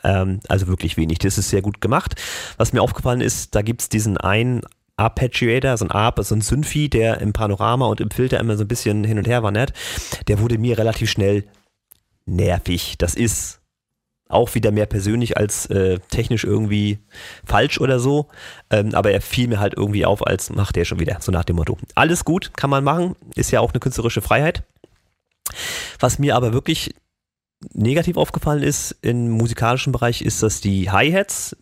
Ähm, 0.04 0.40
also 0.48 0.68
wirklich 0.68 0.98
wenig. 0.98 1.20
Das 1.20 1.38
ist 1.38 1.50
sehr 1.50 1.62
gut 1.62 1.82
gemacht. 1.82 2.16
Was 2.58 2.74
mir 2.74 2.82
aufgefallen 2.82 3.22
ist, 3.22 3.56
da 3.56 3.62
gibt 3.62 3.82
es 3.82 3.90
diesen 3.90 4.18
einen 4.18 4.62
Arpeggiator, 4.98 5.78
so 5.78 5.86
ein 5.86 5.92
Arp, 5.92 6.20
so 6.24 6.36
ein 6.36 6.42
Synthi, 6.42 6.90
der 6.90 7.22
im 7.22 7.34
Panorama 7.34 7.86
und 7.86 8.02
im 8.02 8.10
Filter 8.10 8.40
immer 8.40 8.58
so 8.58 8.64
ein 8.64 8.68
bisschen 8.68 9.04
hin 9.04 9.18
und 9.18 9.28
her 9.28 9.44
wandert. 9.44 9.74
Der 10.28 10.40
wurde 10.40 10.58
mir 10.58 10.78
relativ 10.78 11.10
schnell 11.10 11.46
nervig. 12.26 12.96
Das 12.98 13.14
ist 13.14 13.62
auch 14.30 14.56
wieder 14.56 14.72
mehr 14.72 14.88
persönlich 14.88 15.38
als 15.38 15.68
äh, 15.68 16.00
technisch 16.10 16.44
irgendwie 16.44 17.00
falsch 17.46 17.80
oder 17.80 18.00
so. 18.00 18.28
Ähm, 18.70 18.94
aber 18.94 19.12
er 19.12 19.22
fiel 19.22 19.48
mir 19.48 19.60
halt 19.60 19.76
irgendwie 19.76 20.06
auf, 20.06 20.26
als 20.26 20.50
macht 20.50 20.76
der 20.76 20.86
schon 20.86 21.00
wieder, 21.00 21.18
so 21.22 21.32
nach 21.32 21.46
dem 21.46 21.56
Motto. 21.56 21.78
Alles 21.96 22.26
gut, 22.26 22.52
kann 22.56 22.70
man 22.70 22.84
machen, 22.84 23.16
ist 23.36 23.52
ja 23.52 23.62
auch 23.62 23.72
eine 23.72 23.80
künstlerische 23.80 24.22
Freiheit. 24.22 24.64
Was 26.00 26.20
mir 26.20 26.36
aber 26.36 26.54
wirklich 26.54 26.94
negativ 27.74 28.18
aufgefallen 28.18 28.64
ist 28.64 28.96
im 29.02 29.30
musikalischen 29.30 29.92
Bereich, 29.92 30.22
ist, 30.22 30.44
dass 30.44 30.62
die 30.62 30.90
Hi-Hats 30.92 31.56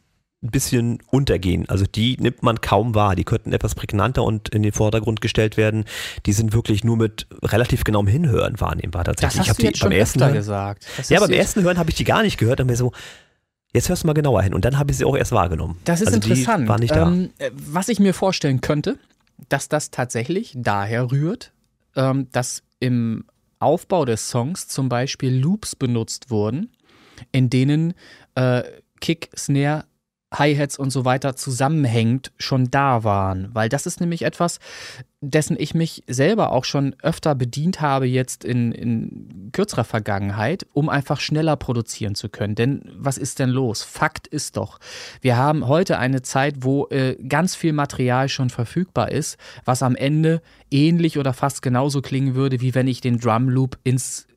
ein 0.43 0.51
bisschen 0.51 0.99
untergehen. 1.09 1.67
Also 1.69 1.85
die 1.85 2.17
nimmt 2.19 2.43
man 2.43 2.61
kaum 2.61 2.95
wahr. 2.95 3.15
Die 3.15 3.23
könnten 3.23 3.51
etwas 3.51 3.75
prägnanter 3.75 4.23
und 4.23 4.49
in 4.49 4.63
den 4.63 4.71
Vordergrund 4.71 5.21
gestellt 5.21 5.57
werden. 5.57 5.85
Die 6.25 6.33
sind 6.33 6.53
wirklich 6.53 6.83
nur 6.83 6.97
mit 6.97 7.27
relativ 7.43 7.83
genauem 7.83 8.07
Hinhören 8.07 8.59
wahrnehmbar 8.59 9.03
Das 9.03 9.15
tatsächlich. 9.15 9.39
hast 9.39 9.45
ich 9.45 9.49
hab 9.49 9.57
du 9.57 9.63
jetzt 9.65 9.79
schon 9.79 9.91
ersten 9.91 10.19
Hören, 10.21 10.33
gesagt. 10.33 10.85
Das 10.97 11.09
ja, 11.09 11.19
beim 11.19 11.31
ersten 11.31 11.63
Hören 11.63 11.77
habe 11.77 11.89
ich 11.89 11.95
die 11.95 12.03
gar 12.03 12.21
nicht 12.21 12.37
gehört 12.37 12.59
und 12.59 12.67
mir 12.67 12.75
so, 12.75 12.91
jetzt 13.73 13.89
hörst 13.89 14.03
du 14.03 14.07
mal 14.07 14.13
genauer 14.13 14.43
hin. 14.43 14.53
Und 14.53 14.65
dann 14.65 14.77
habe 14.77 14.91
ich 14.91 14.97
sie 14.97 15.05
auch 15.05 15.17
erst 15.17 15.31
wahrgenommen. 15.31 15.79
Das 15.85 16.01
ist 16.01 16.07
also 16.07 16.17
interessant. 16.17 16.65
Die 16.65 16.69
war 16.69 16.79
nicht 16.79 16.95
da. 16.95 17.07
Ähm, 17.07 17.31
äh, 17.39 17.49
was 17.55 17.89
ich 17.89 17.99
mir 17.99 18.13
vorstellen 18.13 18.61
könnte, 18.61 18.99
dass 19.49 19.67
das 19.67 19.89
tatsächlich 19.89 20.53
daher 20.55 21.11
rührt, 21.11 21.51
ähm, 21.95 22.27
dass 22.31 22.61
im 22.79 23.25
Aufbau 23.65 24.05
des 24.05 24.29
Songs 24.29 24.67
zum 24.67 24.89
Beispiel 24.89 25.35
Loops 25.35 25.75
benutzt 25.75 26.29
wurden, 26.29 26.69
in 27.31 27.49
denen 27.49 27.95
äh, 28.35 28.63
Kick, 29.01 29.29
Snare, 29.35 29.85
Hi-Hats 30.39 30.77
und 30.77 30.89
so 30.89 31.05
weiter 31.05 31.35
zusammenhängend 31.35 32.31
schon 32.37 32.71
da 32.71 33.03
waren. 33.03 33.49
Weil 33.53 33.69
das 33.69 33.85
ist 33.85 33.99
nämlich 33.99 34.23
etwas, 34.23 34.59
dessen 35.21 35.55
ich 35.59 35.73
mich 35.73 36.03
selber 36.07 36.51
auch 36.51 36.65
schon 36.65 36.95
öfter 37.01 37.35
bedient 37.35 37.81
habe 37.81 38.05
jetzt 38.05 38.43
in, 38.43 38.71
in 38.71 39.49
kürzerer 39.51 39.83
Vergangenheit, 39.83 40.65
um 40.73 40.89
einfach 40.89 41.19
schneller 41.19 41.55
produzieren 41.55 42.15
zu 42.15 42.29
können. 42.29 42.55
Denn 42.55 42.91
was 42.95 43.17
ist 43.17 43.39
denn 43.39 43.49
los? 43.49 43.83
Fakt 43.83 44.27
ist 44.27 44.57
doch, 44.57 44.79
wir 45.21 45.37
haben 45.37 45.67
heute 45.67 45.97
eine 45.97 46.21
Zeit, 46.21 46.55
wo 46.59 46.87
äh, 46.87 47.15
ganz 47.27 47.55
viel 47.55 47.73
Material 47.73 48.29
schon 48.29 48.49
verfügbar 48.49 49.11
ist, 49.11 49.37
was 49.63 49.83
am 49.83 49.95
Ende 49.95 50.41
ähnlich 50.69 51.17
oder 51.17 51.33
fast 51.33 51.61
genauso 51.61 52.01
klingen 52.01 52.35
würde, 52.35 52.61
wie 52.61 52.75
wenn 52.75 52.87
ich 52.87 53.01
den 53.01 53.19
Drum 53.19 53.49
Loop 53.49 53.77
ins 53.83 54.27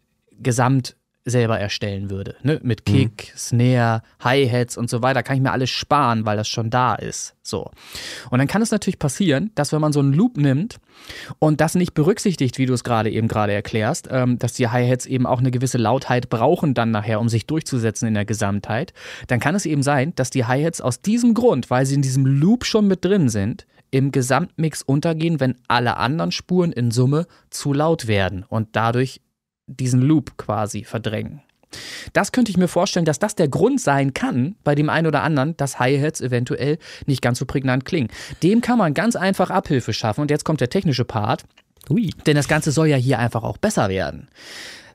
Gesamt 0.40 0.96
selber 1.28 1.58
erstellen 1.58 2.10
würde. 2.10 2.36
Ne? 2.42 2.60
Mit 2.62 2.84
Kick, 2.84 3.32
Snare, 3.36 4.02
Hi-Hats 4.20 4.76
und 4.76 4.90
so 4.90 5.02
weiter 5.02 5.22
kann 5.22 5.36
ich 5.36 5.42
mir 5.42 5.52
alles 5.52 5.70
sparen, 5.70 6.24
weil 6.26 6.36
das 6.36 6.48
schon 6.48 6.70
da 6.70 6.94
ist. 6.94 7.34
So. 7.42 7.70
Und 8.30 8.38
dann 8.38 8.46
kann 8.46 8.62
es 8.62 8.70
natürlich 8.70 8.98
passieren, 8.98 9.50
dass 9.54 9.72
wenn 9.72 9.80
man 9.80 9.92
so 9.92 10.00
einen 10.00 10.12
Loop 10.12 10.36
nimmt 10.36 10.78
und 11.38 11.60
das 11.60 11.74
nicht 11.74 11.94
berücksichtigt, 11.94 12.58
wie 12.58 12.66
du 12.66 12.74
es 12.74 12.84
gerade 12.84 13.10
eben 13.10 13.28
gerade 13.28 13.52
erklärst, 13.52 14.08
ähm, 14.10 14.38
dass 14.38 14.52
die 14.52 14.68
Hi-Hats 14.68 15.06
eben 15.06 15.26
auch 15.26 15.38
eine 15.38 15.50
gewisse 15.50 15.78
Lautheit 15.78 16.28
brauchen 16.28 16.74
dann 16.74 16.90
nachher, 16.90 17.20
um 17.20 17.28
sich 17.28 17.46
durchzusetzen 17.46 18.08
in 18.08 18.14
der 18.14 18.24
Gesamtheit, 18.24 18.92
dann 19.26 19.40
kann 19.40 19.54
es 19.54 19.66
eben 19.66 19.82
sein, 19.82 20.14
dass 20.14 20.30
die 20.30 20.44
Hi-Hats 20.44 20.80
aus 20.80 21.00
diesem 21.00 21.34
Grund, 21.34 21.70
weil 21.70 21.86
sie 21.86 21.94
in 21.94 22.02
diesem 22.02 22.26
Loop 22.26 22.64
schon 22.64 22.86
mit 22.86 23.04
drin 23.04 23.28
sind, 23.28 23.66
im 23.90 24.12
Gesamtmix 24.12 24.82
untergehen, 24.82 25.40
wenn 25.40 25.56
alle 25.66 25.96
anderen 25.96 26.32
Spuren 26.32 26.72
in 26.72 26.90
Summe 26.90 27.26
zu 27.50 27.72
laut 27.72 28.06
werden 28.06 28.44
und 28.48 28.68
dadurch 28.72 29.20
diesen 29.68 30.02
Loop 30.02 30.36
quasi 30.36 30.84
verdrängen. 30.84 31.42
Das 32.12 32.32
könnte 32.32 32.50
ich 32.50 32.56
mir 32.56 32.68
vorstellen, 32.68 33.04
dass 33.04 33.18
das 33.18 33.34
der 33.34 33.48
Grund 33.48 33.80
sein 33.80 34.14
kann, 34.14 34.56
bei 34.64 34.74
dem 34.74 34.88
einen 34.88 35.06
oder 35.06 35.22
anderen, 35.22 35.56
dass 35.56 35.78
Hi-Hats 35.78 36.20
eventuell 36.20 36.78
nicht 37.06 37.22
ganz 37.22 37.38
so 37.38 37.46
prägnant 37.46 37.84
klingen. 37.84 38.08
Dem 38.42 38.60
kann 38.60 38.78
man 38.78 38.94
ganz 38.94 39.16
einfach 39.16 39.50
Abhilfe 39.50 39.92
schaffen. 39.92 40.22
Und 40.22 40.30
jetzt 40.30 40.44
kommt 40.44 40.60
der 40.60 40.70
technische 40.70 41.04
Part, 41.04 41.44
Ui. 41.90 42.10
denn 42.26 42.36
das 42.36 42.48
Ganze 42.48 42.72
soll 42.72 42.88
ja 42.88 42.96
hier 42.96 43.18
einfach 43.18 43.42
auch 43.42 43.58
besser 43.58 43.88
werden. 43.88 44.28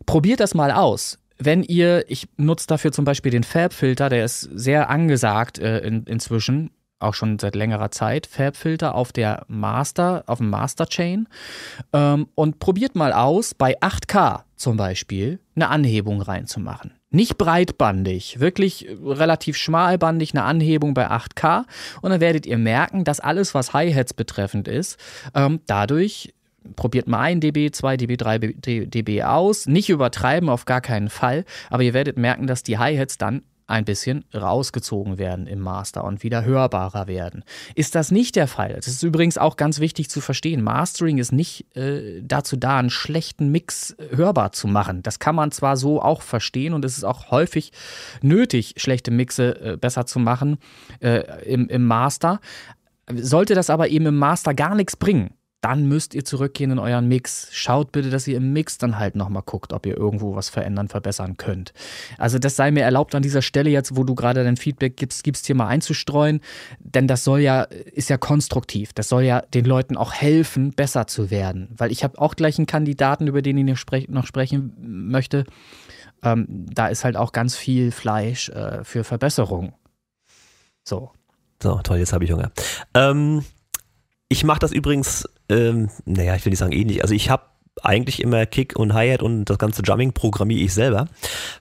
Probiert 0.06 0.40
das 0.40 0.54
mal 0.54 0.72
aus. 0.72 1.20
Wenn 1.38 1.64
ihr, 1.64 2.06
ich 2.10 2.28
nutze 2.38 2.68
dafür 2.68 2.92
zum 2.92 3.06
Beispiel 3.06 3.32
den 3.32 3.44
Fab-Filter, 3.44 4.10
der 4.10 4.26
ist 4.26 4.42
sehr 4.42 4.90
angesagt 4.90 5.60
äh, 5.60 5.80
in, 5.80 6.04
inzwischen, 6.06 6.72
auch 7.04 7.14
schon 7.14 7.40
seit 7.40 7.56
längerer 7.56 7.92
Zeit, 7.92 8.26
Fab-Filter 8.28 8.96
auf 8.96 9.12
der 9.12 9.46
Master, 9.48 10.24
auf 10.28 10.40
dem 10.40 10.50
Master-Chain 10.50 11.28
ähm, 11.94 12.28
und 12.36 12.60
probiert 12.60 12.96
mal 12.96 13.14
aus, 13.14 13.54
bei 13.54 13.80
8K 13.80 14.42
zum 14.56 14.78
Beispiel 14.78 15.40
eine 15.56 15.70
Anhebung 15.70 16.22
reinzumachen. 16.22 16.94
Nicht 17.10 17.38
breitbandig, 17.38 18.40
wirklich 18.40 18.88
relativ 19.04 19.56
schmalbandig 19.58 20.34
eine 20.34 20.44
Anhebung 20.44 20.94
bei 20.94 21.12
8K 21.12 21.66
und 22.02 22.10
dann 22.10 22.22
werdet 22.22 22.46
ihr 22.46 22.58
merken, 22.58 23.04
dass 23.04 23.20
alles, 23.20 23.54
was 23.54 23.74
Hi-Hats 23.74 24.14
betreffend 24.14 24.68
ist, 24.68 24.98
ähm, 25.36 25.60
dadurch 25.68 26.34
probiert 26.76 27.08
mal 27.08 27.20
1 27.20 27.42
dB, 27.42 27.72
2 27.72 27.98
dB, 27.98 28.18
3 28.18 28.38
dB 28.40 29.24
aus. 29.24 29.68
Nicht 29.68 29.90
übertreiben, 29.90 30.50
auf 30.50 30.66
gar 30.66 30.82
keinen 30.82 31.10
Fall. 31.10 31.46
Aber 31.70 31.84
ihr 31.84 31.94
werdet 31.94 32.18
merken, 32.18 32.48
dass 32.48 32.64
die 32.64 32.78
Hi-Hats 32.78 33.18
dann 33.18 33.44
ein 33.74 33.86
bisschen 33.86 34.24
rausgezogen 34.34 35.18
werden 35.18 35.48
im 35.48 35.60
Master 35.60 36.04
und 36.04 36.24
wieder 36.24 36.46
hörbarer 36.46 37.08
werden. 37.08 37.44
Ist 37.74 37.96
das 37.96 38.12
nicht 38.12 38.36
der 38.36 38.48
Fall? 38.48 38.74
Das 38.76 38.88
ist 38.88 39.02
übrigens 39.02 39.40
auch 39.40 39.58
ganz 39.58 39.80
wichtig 39.80 40.10
zu 40.10 40.22
verstehen. 40.22 40.62
Mastering 40.62 41.18
ist 41.18 41.32
nicht 41.32 41.76
äh, 41.76 42.22
dazu 42.22 42.56
da, 42.56 42.78
einen 42.78 42.92
schlechten 42.92 43.50
Mix 43.50 43.92
äh, 43.92 44.16
hörbar 44.16 44.52
zu 44.52 44.68
machen. 44.68 45.02
Das 45.02 45.18
kann 45.18 45.36
man 45.36 45.52
zwar 45.52 45.76
so 45.76 46.02
auch 46.02 46.22
verstehen 46.22 46.74
und 46.74 46.86
es 46.86 46.98
ist 46.98 47.04
auch 47.04 47.32
häufig 47.32 47.72
nötig, 48.22 48.76
schlechte 48.78 49.10
Mixe 49.10 49.60
äh, 49.60 49.78
besser 49.78 50.06
zu 50.06 50.20
machen 50.20 50.58
äh, 51.00 51.44
im, 51.44 51.68
im 51.68 51.86
Master. 51.86 52.40
Sollte 53.12 53.56
das 53.56 53.70
aber 53.72 53.90
eben 53.90 54.06
im 54.06 54.18
Master 54.18 54.54
gar 54.54 54.76
nichts 54.76 54.96
bringen, 54.96 55.34
dann 55.64 55.88
müsst 55.88 56.14
ihr 56.14 56.26
zurückgehen 56.26 56.72
in 56.72 56.80
euren 56.80 57.08
Mix. 57.08 57.48
Schaut 57.52 57.94
bitte, 57.94 58.10
dass 58.10 58.28
ihr 58.28 58.36
im 58.36 58.52
Mix 58.52 58.78
dann 58.78 59.00
halt 59.00 59.16
nochmal 59.16 59.44
guckt, 59.46 59.72
ob 59.72 59.86
ihr 59.86 59.96
irgendwo 59.96 60.36
was 60.36 60.50
verändern, 60.50 60.90
verbessern 60.90 61.38
könnt. 61.38 61.72
Also 62.18 62.38
das 62.38 62.58
sei 62.58 62.70
mir 62.70 62.84
erlaubt 62.84 63.16
an 63.16 63.24
dieser 63.24 63.42
Stelle 63.42 63.70
jetzt, 63.70 63.96
wo 63.96 64.04
du 64.04 64.14
gerade 64.14 64.44
dein 64.44 64.58
Feedback 64.58 64.98
gibst, 64.98 65.24
gibst 65.24 65.46
hier 65.46 65.56
mal 65.56 65.68
einzustreuen, 65.68 66.42
denn 66.80 67.08
das 67.08 67.24
soll 67.24 67.40
ja, 67.40 67.62
ist 67.62 68.10
ja 68.10 68.18
konstruktiv. 68.18 68.92
Das 68.92 69.08
soll 69.08 69.24
ja 69.24 69.40
den 69.40 69.64
Leuten 69.64 69.96
auch 69.96 70.12
helfen, 70.14 70.72
besser 70.72 71.08
zu 71.08 71.32
werden. 71.32 71.70
Weil 71.78 71.94
ich 71.94 72.04
habe 72.04 72.20
auch 72.20 72.36
gleich 72.36 72.58
einen 72.58 72.68
Kandidaten, 72.68 73.28
über 73.28 73.42
den 73.42 73.58
ich 73.58 73.64
noch 73.64 73.78
sprech- 73.78 74.10
noch 74.10 74.28
sprechen 74.28 74.74
möchte. 75.10 75.46
Ähm, 76.24 76.46
da 76.50 76.88
ist 76.88 77.06
halt 77.06 77.16
auch 77.16 77.32
ganz 77.32 77.56
viel 77.56 77.92
Fleisch 77.92 78.50
äh, 78.50 78.84
für 78.84 79.06
Verbesserung. 79.06 79.74
So. 80.84 81.12
So, 81.62 81.80
toll, 81.84 82.00
jetzt 82.00 82.12
habe 82.12 82.26
ich 82.26 82.32
Hunger. 82.34 82.52
Ähm, 82.94 83.46
ich 84.34 84.44
mache 84.44 84.60
das 84.60 84.72
übrigens, 84.72 85.30
ähm, 85.48 85.90
naja, 86.06 86.36
ich 86.36 86.44
will 86.44 86.50
nicht 86.50 86.60
sagen 86.60 86.72
ähnlich. 86.74 87.02
Also 87.04 87.14
ich 87.14 87.30
habe 87.30 87.44
eigentlich 87.82 88.22
immer 88.22 88.46
Kick 88.46 88.76
und 88.76 88.94
Hi-Hat 88.94 89.22
und 89.24 89.46
das 89.46 89.58
ganze 89.58 89.82
Drumming 89.82 90.14
programmiere 90.14 90.62
ich 90.62 90.74
selber. 90.74 91.08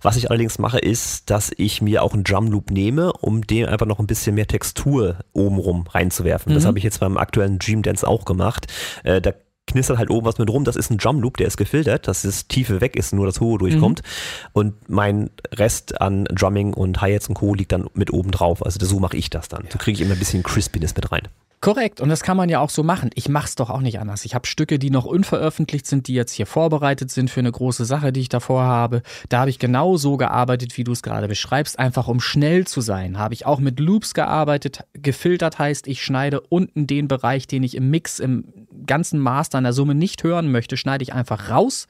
Was 0.02 0.16
ich 0.16 0.30
allerdings 0.30 0.58
mache, 0.58 0.78
ist, 0.78 1.30
dass 1.30 1.50
ich 1.56 1.80
mir 1.82 2.02
auch 2.02 2.12
einen 2.14 2.24
Drum 2.24 2.48
Loop 2.50 2.70
nehme, 2.70 3.12
um 3.14 3.46
dem 3.46 3.66
einfach 3.68 3.86
noch 3.86 3.98
ein 3.98 4.06
bisschen 4.06 4.34
mehr 4.34 4.46
Textur 4.46 5.16
obenrum 5.32 5.86
reinzuwerfen. 5.86 6.52
Das 6.54 6.62
Mhm. 6.64 6.68
habe 6.68 6.78
ich 6.78 6.84
jetzt 6.84 7.00
beim 7.00 7.16
aktuellen 7.16 7.58
Dream 7.58 7.82
Dance 7.82 8.06
auch 8.06 8.24
gemacht. 8.24 8.66
Äh, 9.04 9.20
da 9.22 9.32
knistert 9.66 9.96
halt 9.98 10.10
oben 10.10 10.26
was 10.26 10.38
mit 10.38 10.50
rum. 10.50 10.64
Das 10.64 10.76
ist 10.76 10.90
ein 10.90 10.98
Drum 10.98 11.20
Loop, 11.20 11.36
der 11.38 11.46
ist 11.46 11.56
gefiltert, 11.56 12.06
dass 12.08 12.22
das 12.22 12.46
Tiefe 12.48 12.80
weg 12.80 12.94
ist, 12.96 13.12
nur 13.14 13.26
das 13.26 13.40
Hohe 13.40 13.58
durchkommt. 13.58 14.02
Und 14.52 14.88
mein 14.90 15.30
Rest 15.52 16.00
an 16.00 16.24
Drumming 16.26 16.74
und 16.74 17.00
Hi-Hats 17.00 17.28
und 17.28 17.34
Co. 17.34 17.54
liegt 17.54 17.72
dann 17.72 17.86
mit 17.94 18.12
oben 18.12 18.32
drauf. 18.32 18.64
Also 18.64 18.84
so 18.84 18.98
mache 18.98 19.16
ich 19.16 19.30
das 19.30 19.48
dann. 19.48 19.64
So 19.70 19.78
kriege 19.78 19.94
ich 19.96 20.00
immer 20.02 20.12
ein 20.14 20.18
bisschen 20.18 20.42
Crispiness 20.42 20.94
mit 20.96 21.10
rein. 21.12 21.22
Korrekt, 21.62 22.00
und 22.00 22.08
das 22.08 22.24
kann 22.24 22.36
man 22.36 22.48
ja 22.48 22.58
auch 22.58 22.70
so 22.70 22.82
machen. 22.82 23.10
Ich 23.14 23.28
mache 23.28 23.46
es 23.46 23.54
doch 23.54 23.70
auch 23.70 23.82
nicht 23.82 24.00
anders. 24.00 24.24
Ich 24.24 24.34
habe 24.34 24.48
Stücke, 24.48 24.80
die 24.80 24.90
noch 24.90 25.04
unveröffentlicht 25.04 25.86
sind, 25.86 26.08
die 26.08 26.14
jetzt 26.14 26.32
hier 26.32 26.46
vorbereitet 26.46 27.12
sind 27.12 27.30
für 27.30 27.38
eine 27.38 27.52
große 27.52 27.84
Sache, 27.84 28.12
die 28.12 28.18
ich 28.18 28.28
davor 28.28 28.64
habe. 28.64 29.02
Da 29.28 29.38
habe 29.38 29.50
ich 29.50 29.60
genau 29.60 29.96
so 29.96 30.16
gearbeitet, 30.16 30.76
wie 30.76 30.82
du 30.82 30.90
es 30.90 31.04
gerade 31.04 31.28
beschreibst, 31.28 31.78
einfach 31.78 32.08
um 32.08 32.20
schnell 32.20 32.66
zu 32.66 32.80
sein. 32.80 33.16
Habe 33.16 33.34
ich 33.34 33.46
auch 33.46 33.60
mit 33.60 33.78
Loops 33.78 34.12
gearbeitet. 34.12 34.80
Gefiltert 34.94 35.60
heißt, 35.60 35.86
ich 35.86 36.02
schneide 36.02 36.40
unten 36.40 36.88
den 36.88 37.06
Bereich, 37.06 37.46
den 37.46 37.62
ich 37.62 37.76
im 37.76 37.90
Mix, 37.90 38.18
im 38.18 38.61
ganzen 38.86 39.20
Master 39.20 39.58
in 39.58 39.64
der 39.64 39.72
Summe 39.72 39.94
nicht 39.94 40.24
hören 40.24 40.50
möchte, 40.50 40.76
schneide 40.76 41.02
ich 41.02 41.12
einfach 41.12 41.50
raus 41.50 41.86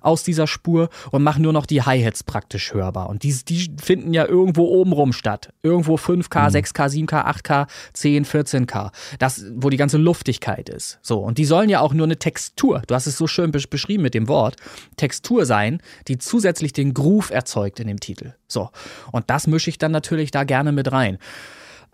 aus 0.00 0.22
dieser 0.22 0.46
Spur 0.46 0.88
und 1.10 1.22
mache 1.22 1.40
nur 1.40 1.52
noch 1.52 1.66
die 1.66 1.82
Hi-Hats 1.82 2.22
praktisch 2.22 2.74
hörbar. 2.74 3.08
Und 3.08 3.22
die, 3.22 3.32
die 3.44 3.70
finden 3.80 4.12
ja 4.14 4.26
irgendwo 4.26 4.64
obenrum 4.64 5.12
statt. 5.12 5.52
Irgendwo 5.62 5.96
5K, 5.96 6.50
6K, 6.50 6.88
7K, 6.88 7.26
8K, 7.26 7.66
10, 7.92 8.24
14K. 8.24 8.90
Das, 9.18 9.44
wo 9.56 9.70
die 9.70 9.76
ganze 9.76 9.98
Luftigkeit 9.98 10.68
ist. 10.68 10.98
So. 11.02 11.18
Und 11.18 11.38
die 11.38 11.44
sollen 11.44 11.68
ja 11.68 11.80
auch 11.80 11.92
nur 11.94 12.06
eine 12.06 12.18
Textur, 12.18 12.82
du 12.86 12.94
hast 12.94 13.06
es 13.06 13.16
so 13.16 13.26
schön 13.26 13.52
besch- 13.52 13.70
beschrieben 13.70 14.02
mit 14.02 14.14
dem 14.14 14.28
Wort, 14.28 14.56
Textur 14.96 15.46
sein, 15.46 15.80
die 16.08 16.18
zusätzlich 16.18 16.72
den 16.72 16.94
Groove 16.94 17.30
erzeugt 17.30 17.80
in 17.80 17.86
dem 17.86 18.00
Titel. 18.00 18.34
So. 18.48 18.70
Und 19.12 19.28
das 19.30 19.46
mische 19.46 19.70
ich 19.70 19.78
dann 19.78 19.92
natürlich 19.92 20.30
da 20.30 20.44
gerne 20.44 20.72
mit 20.72 20.92
rein. 20.92 21.18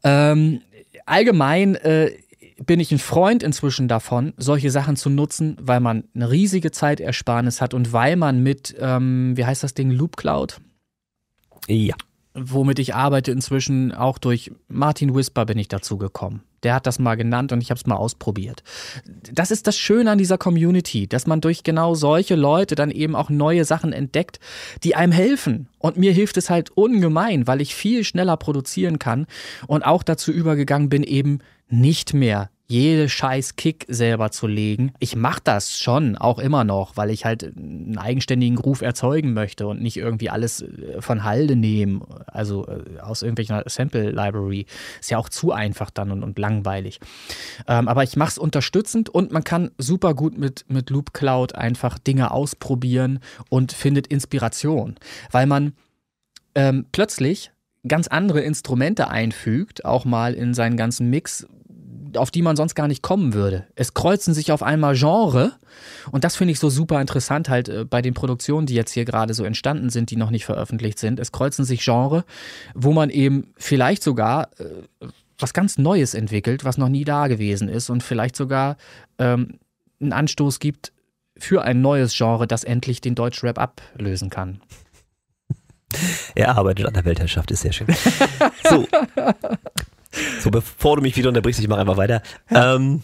Ähm, 0.05 0.61
allgemein 1.07 1.75
äh, 1.77 2.13
bin 2.67 2.81
ich 2.81 2.93
ein 2.93 2.99
Freund 2.99 3.43
inzwischen 3.43 3.89
davon, 3.89 4.35
solche 4.37 4.71
Sachen 4.71 4.97
zu 4.97 5.11
nutzen, 5.11 5.57
weil 5.61 5.81
man 5.81 6.05
eine 6.15 6.31
riesige 6.31 6.71
Zeitersparnis 6.71 7.61
hat 7.61 7.75
und 7.75 7.93
weil 7.93 8.17
man 8.17 8.43
mit, 8.43 8.75
ähm, 8.79 9.37
wie 9.37 9.45
heißt 9.45 9.63
das 9.63 9.75
Ding, 9.75 9.91
Loop 9.91 10.17
Cloud, 10.17 10.61
Ja. 11.69 11.95
womit 12.35 12.79
ich 12.79 12.95
arbeite 12.95 13.31
inzwischen, 13.31 13.93
auch 13.93 14.19
durch 14.19 14.53
Martin 14.69 15.15
Whisper 15.15 15.45
bin 15.45 15.59
ich 15.59 15.69
dazu 15.69 15.99
gekommen. 15.99 16.43
Der 16.63 16.75
hat 16.75 16.87
das 16.87 16.99
mal 17.01 17.17
genannt 17.17 17.51
und 17.53 17.61
ich 17.61 17.71
habe 17.71 17.79
es 17.79 17.87
mal 17.87 17.97
ausprobiert. 17.97 18.63
Das 19.33 19.51
ist 19.51 19.67
das 19.67 19.77
Schöne 19.77 20.13
an 20.13 20.19
dieser 20.19 20.39
Community, 20.39 21.09
dass 21.09 21.27
man 21.27 21.41
durch 21.41 21.65
genau 21.65 21.95
solche 21.95 22.37
Leute 22.37 22.77
dann 22.77 22.93
eben 22.93 23.17
auch 23.17 23.31
neue 23.31 23.65
Sachen 23.65 23.93
entdeckt, 23.93 24.39
die 24.85 24.95
einem 24.95 25.13
helfen. 25.13 25.69
Und 25.79 25.97
mir 25.97 26.13
hilft 26.13 26.37
es 26.37 26.51
halt 26.51 26.71
ungemein, 26.71 27.49
weil 27.49 27.61
ich 27.61 27.75
viel 27.75 28.05
schneller 28.05 28.37
produzieren 28.37 29.01
kann 29.01 29.27
und 29.67 29.83
auch 29.85 30.05
dazu 30.05 30.31
übergegangen 30.31 30.89
bin, 30.89 31.03
eben 31.03 31.41
nicht 31.69 32.15
mehr 32.15 32.51
jede 32.73 33.11
scheiß 33.11 33.57
Kick 33.57 33.85
selber 33.89 34.31
zu 34.31 34.47
legen. 34.47 34.95
Ich 34.99 35.15
mache 35.15 35.43
das 35.45 35.79
schon 35.79 36.17
auch 36.17 36.39
immer 36.39 36.65
noch, 36.65 36.97
weil 36.97 37.11
ich 37.11 37.27
halt 37.27 37.45
einen 37.45 37.99
eigenständigen 37.99 38.57
Groove 38.57 38.81
erzeugen 38.81 39.35
möchte 39.35 39.67
und 39.67 39.83
nicht 39.83 39.99
irgendwie 39.99 40.31
alles 40.31 40.63
äh, 40.63 41.03
von 41.03 41.23
Halde 41.23 41.55
nehmen, 41.55 42.03
also 42.27 42.67
äh, 42.67 42.99
aus 43.01 43.21
irgendwelcher 43.21 43.63
Sample 43.67 44.11
Library. 44.11 44.65
Ist 45.01 45.11
ja 45.11 45.19
auch 45.19 45.29
zu 45.29 45.53
einfach 45.53 45.91
dann 45.91 46.11
und, 46.11 46.23
und 46.23 46.39
langweilig. 46.39 46.99
Ähm, 47.69 47.89
aber 47.89 48.05
ich 48.05 48.17
mache 48.17 48.31
es 48.31 48.39
unterstützend 48.39 49.11
und 49.11 49.33
man 49.33 49.45
kann 49.45 49.71
super 49.77 50.15
gut 50.15 50.39
mit, 50.39 50.65
mit 50.69 50.89
Loop 50.89 51.13
Cloud 51.13 51.55
einfach 51.55 51.99
Dinge 51.99 52.31
ausprobieren 52.31 53.19
und 53.51 53.73
findet 53.73 54.07
Inspiration, 54.07 54.97
weil 55.31 55.47
man 55.47 55.75
ähm, 56.55 56.87
plötzlich 56.91 57.53
ganz 57.87 58.09
andere 58.09 58.41
Instrumente 58.41 59.09
einfügt, 59.09 59.85
auch 59.85 60.07
mal 60.07 60.33
in 60.33 60.55
seinen 60.55 60.77
ganzen 60.77 61.11
Mix, 61.11 61.47
auf 62.17 62.31
die 62.31 62.43
man 62.43 62.57
sonst 62.57 62.75
gar 62.75 62.89
nicht 62.89 63.03
kommen 63.03 63.35
würde. 63.35 63.67
Es 63.75 63.95
kreuzen 63.95 64.35
sich 64.35 64.53
auf 64.53 64.63
einmal 64.63 64.95
Genre 64.95 65.53
und 66.11 66.25
das 66.25 66.37
finde 66.37 66.53
ich 66.53 66.59
so 66.59 66.71
super 66.71 67.01
interessant 67.01 67.49
halt 67.49 67.69
äh, 67.69 67.85
bei 67.85 68.03
den 68.03 68.15
Produktionen, 68.15 68.67
die 68.67 68.75
jetzt 68.75 68.93
hier 68.93 69.05
gerade 69.05 69.35
so 69.35 69.45
entstanden 69.45 69.91
sind, 69.91 70.11
die 70.11 70.17
noch 70.17 70.31
nicht 70.31 70.45
veröffentlicht 70.45 70.99
sind. 70.99 71.19
Es 71.19 71.33
kreuzen 71.33 71.65
sich 71.65 71.85
Genre, 71.85 72.25
wo 72.75 72.93
man 72.93 73.11
eben 73.11 73.53
vielleicht 73.57 74.03
sogar 74.03 74.49
äh, 74.59 75.07
was 75.39 75.53
ganz 75.53 75.79
Neues 75.79 76.15
entwickelt, 76.15 76.65
was 76.65 76.79
noch 76.79 76.89
nie 76.89 77.05
da 77.05 77.27
gewesen 77.27 77.69
ist 77.69 77.91
und 77.91 78.03
vielleicht 78.03 78.37
sogar 78.37 78.77
ähm, 79.19 79.59
einen 80.01 80.13
Anstoß 80.13 80.59
gibt 80.61 80.93
für 81.37 81.63
ein 81.63 81.81
neues 81.81 82.17
Genre, 82.17 82.47
das 82.47 82.65
endlich 82.65 83.01
den 83.01 83.15
Deutschrap 83.15 83.59
ablösen 83.59 84.31
kann. 84.31 84.61
Er 86.35 86.57
arbeitet 86.57 86.87
an 86.87 86.95
der 86.95 87.05
Weltherrschaft, 87.05 87.51
ist 87.51 87.61
sehr 87.61 87.73
schön. 87.73 87.87
So. 88.65 88.87
So, 90.41 90.51
bevor 90.51 90.97
du 90.97 91.03
mich 91.03 91.17
wieder 91.17 91.29
unterbrichst, 91.29 91.61
ich 91.61 91.69
mache 91.69 91.81
einfach 91.81 91.97
weiter. 91.97 92.23
Ähm, 92.51 93.03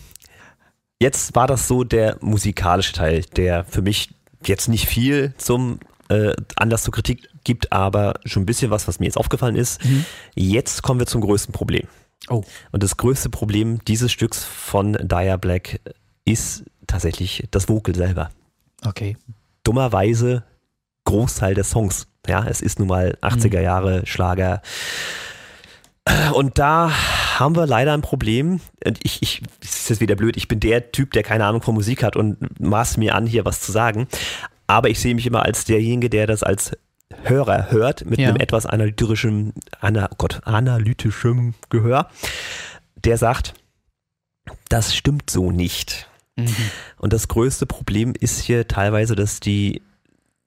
jetzt 1.00 1.34
war 1.34 1.46
das 1.46 1.68
so 1.68 1.84
der 1.84 2.16
musikalische 2.20 2.92
Teil, 2.92 3.22
der 3.36 3.64
für 3.64 3.82
mich 3.82 4.10
jetzt 4.44 4.68
nicht 4.68 4.86
viel 4.86 5.34
zum 5.38 5.80
äh, 6.08 6.32
Anlass 6.56 6.82
zur 6.84 6.92
Kritik 6.92 7.28
gibt, 7.44 7.72
aber 7.72 8.20
schon 8.24 8.42
ein 8.42 8.46
bisschen 8.46 8.70
was, 8.70 8.88
was 8.88 9.00
mir 9.00 9.06
jetzt 9.06 9.16
aufgefallen 9.16 9.56
ist. 9.56 9.80
Jetzt 10.34 10.82
kommen 10.82 11.00
wir 11.00 11.06
zum 11.06 11.20
größten 11.20 11.52
Problem. 11.52 11.86
Oh. 12.28 12.44
Und 12.72 12.82
das 12.82 12.96
größte 12.96 13.30
Problem 13.30 13.82
dieses 13.86 14.12
Stücks 14.12 14.44
von 14.44 14.92
Dire 14.94 15.38
Black 15.38 15.80
ist 16.24 16.64
tatsächlich 16.86 17.46
das 17.50 17.68
Vocal 17.68 17.94
selber. 17.94 18.30
Okay. 18.84 19.16
dummerweise 19.64 20.44
Großteil 21.04 21.54
des 21.54 21.70
Songs. 21.70 22.06
Ja, 22.26 22.46
es 22.46 22.60
ist 22.60 22.78
nun 22.78 22.88
mal 22.88 23.16
80er 23.22 23.60
Jahre 23.60 24.06
Schlager. 24.06 24.62
Und 26.34 26.58
da 26.58 26.90
haben 27.38 27.56
wir 27.56 27.66
leider 27.66 27.92
ein 27.94 28.02
Problem. 28.02 28.60
Und 28.84 28.98
ich, 29.02 29.22
ich, 29.22 29.42
es 29.62 29.80
ist 29.80 29.90
jetzt 29.90 30.00
wieder 30.00 30.16
blöd, 30.16 30.36
ich 30.36 30.48
bin 30.48 30.60
der 30.60 30.92
Typ, 30.92 31.12
der 31.12 31.22
keine 31.22 31.44
Ahnung 31.44 31.62
von 31.62 31.74
Musik 31.74 32.02
hat 32.02 32.16
und 32.16 32.36
maß 32.60 32.96
mir 32.96 33.14
an, 33.14 33.26
hier 33.26 33.44
was 33.44 33.60
zu 33.60 33.72
sagen. 33.72 34.08
Aber 34.66 34.88
ich 34.90 35.00
sehe 35.00 35.14
mich 35.14 35.26
immer 35.26 35.42
als 35.44 35.64
derjenige, 35.64 36.10
der 36.10 36.26
das 36.26 36.42
als 36.42 36.72
Hörer 37.22 37.70
hört, 37.70 38.04
mit 38.04 38.18
Ja. 38.18 38.28
einem 38.28 38.36
etwas 38.36 38.66
analytischem, 38.66 39.52
ana, 39.80 40.08
oh 40.12 40.14
Gott, 40.18 40.40
analytischem 40.44 41.54
Gehör, 41.70 42.08
der 43.04 43.16
sagt, 43.16 43.54
das 44.68 44.94
stimmt 44.94 45.30
so 45.30 45.50
nicht. 45.50 46.08
Und 46.98 47.12
das 47.12 47.26
größte 47.26 47.66
Problem 47.66 48.12
ist 48.18 48.40
hier 48.40 48.68
teilweise, 48.68 49.16
dass 49.16 49.40
die 49.40 49.82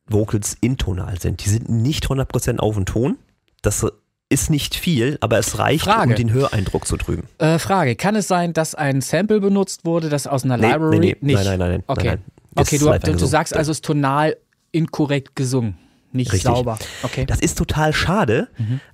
Vocals 0.08 0.56
intonal 0.62 1.20
sind. 1.20 1.44
Die 1.44 1.50
sind 1.50 1.68
nicht 1.70 2.06
100% 2.08 2.60
auf 2.60 2.76
den 2.76 2.86
Ton. 2.86 3.18
Das 3.62 3.86
ist 4.32 4.50
nicht 4.50 4.76
viel, 4.76 5.18
aber 5.22 5.38
es 5.38 5.60
reicht, 5.60 5.84
Frage. 5.86 6.10
um 6.12 6.16
den 6.16 6.32
Höreindruck 6.32 6.88
zu 6.88 6.98
trüben. 6.98 7.24
Äh, 7.38 7.60
Frage, 7.60 7.96
kann 7.96 8.16
es 8.16 8.28
sein, 8.28 8.54
dass 8.54 8.74
ein 8.76 9.02
Sample 9.02 9.40
benutzt 9.40 9.86
wurde, 9.86 10.10
das 10.10 10.28
aus 10.28 10.44
einer 10.44 10.58
Nee, 10.58 10.72
Library 10.72 11.00
nee, 11.00 11.18
nee. 11.22 11.34
nicht? 11.34 11.36
Nein, 11.36 11.46
nein, 11.46 11.60
nein, 11.60 11.70
nein, 11.72 11.84
Okay, 11.88 12.08
nein, 12.08 12.18
nein. 12.26 12.42
Okay 12.56 12.78
du, 12.78 13.16
du, 13.18 13.26
sagst 13.26 13.56
also, 13.56 13.72
es 13.72 13.78
ist 13.78 13.86
tonal 13.86 14.38
inkorrekt 14.72 15.36
gesungen, 15.36 15.78
nicht 16.12 16.32
Richtig. 16.34 16.44
sauber. 16.52 16.78
Okay. 17.04 17.26
Das 17.26 17.40
ist 17.40 17.58
total 17.58 17.94
schade. 17.94 18.50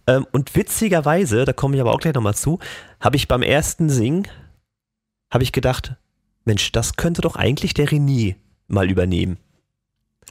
Ähm, 0.06 0.26
und 0.32 0.56
witzigerweise, 0.56 1.46
da 1.46 1.54
komme 1.54 1.76
ich 1.76 1.82
aber 1.82 1.92
auch 1.94 2.00
gleich 2.00 2.14
nochmal 2.14 2.36
zu, 2.36 2.60
habe 3.00 3.16
ich 3.16 3.28
beim 3.28 3.42
ersten 3.42 3.90
Singen, 3.90 4.28
habe 5.32 5.44
ich 5.44 5.52
gedacht, 5.52 5.96
Mensch, 6.46 6.72
das 6.72 6.96
könnte 6.96 7.22
doch 7.22 7.36
eigentlich 7.36 7.74
der 7.74 7.88
René 7.88 8.36
mal 8.68 8.90
übernehmen. 8.90 9.38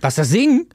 Was 0.00 0.14
das 0.16 0.28
Singen? 0.28 0.68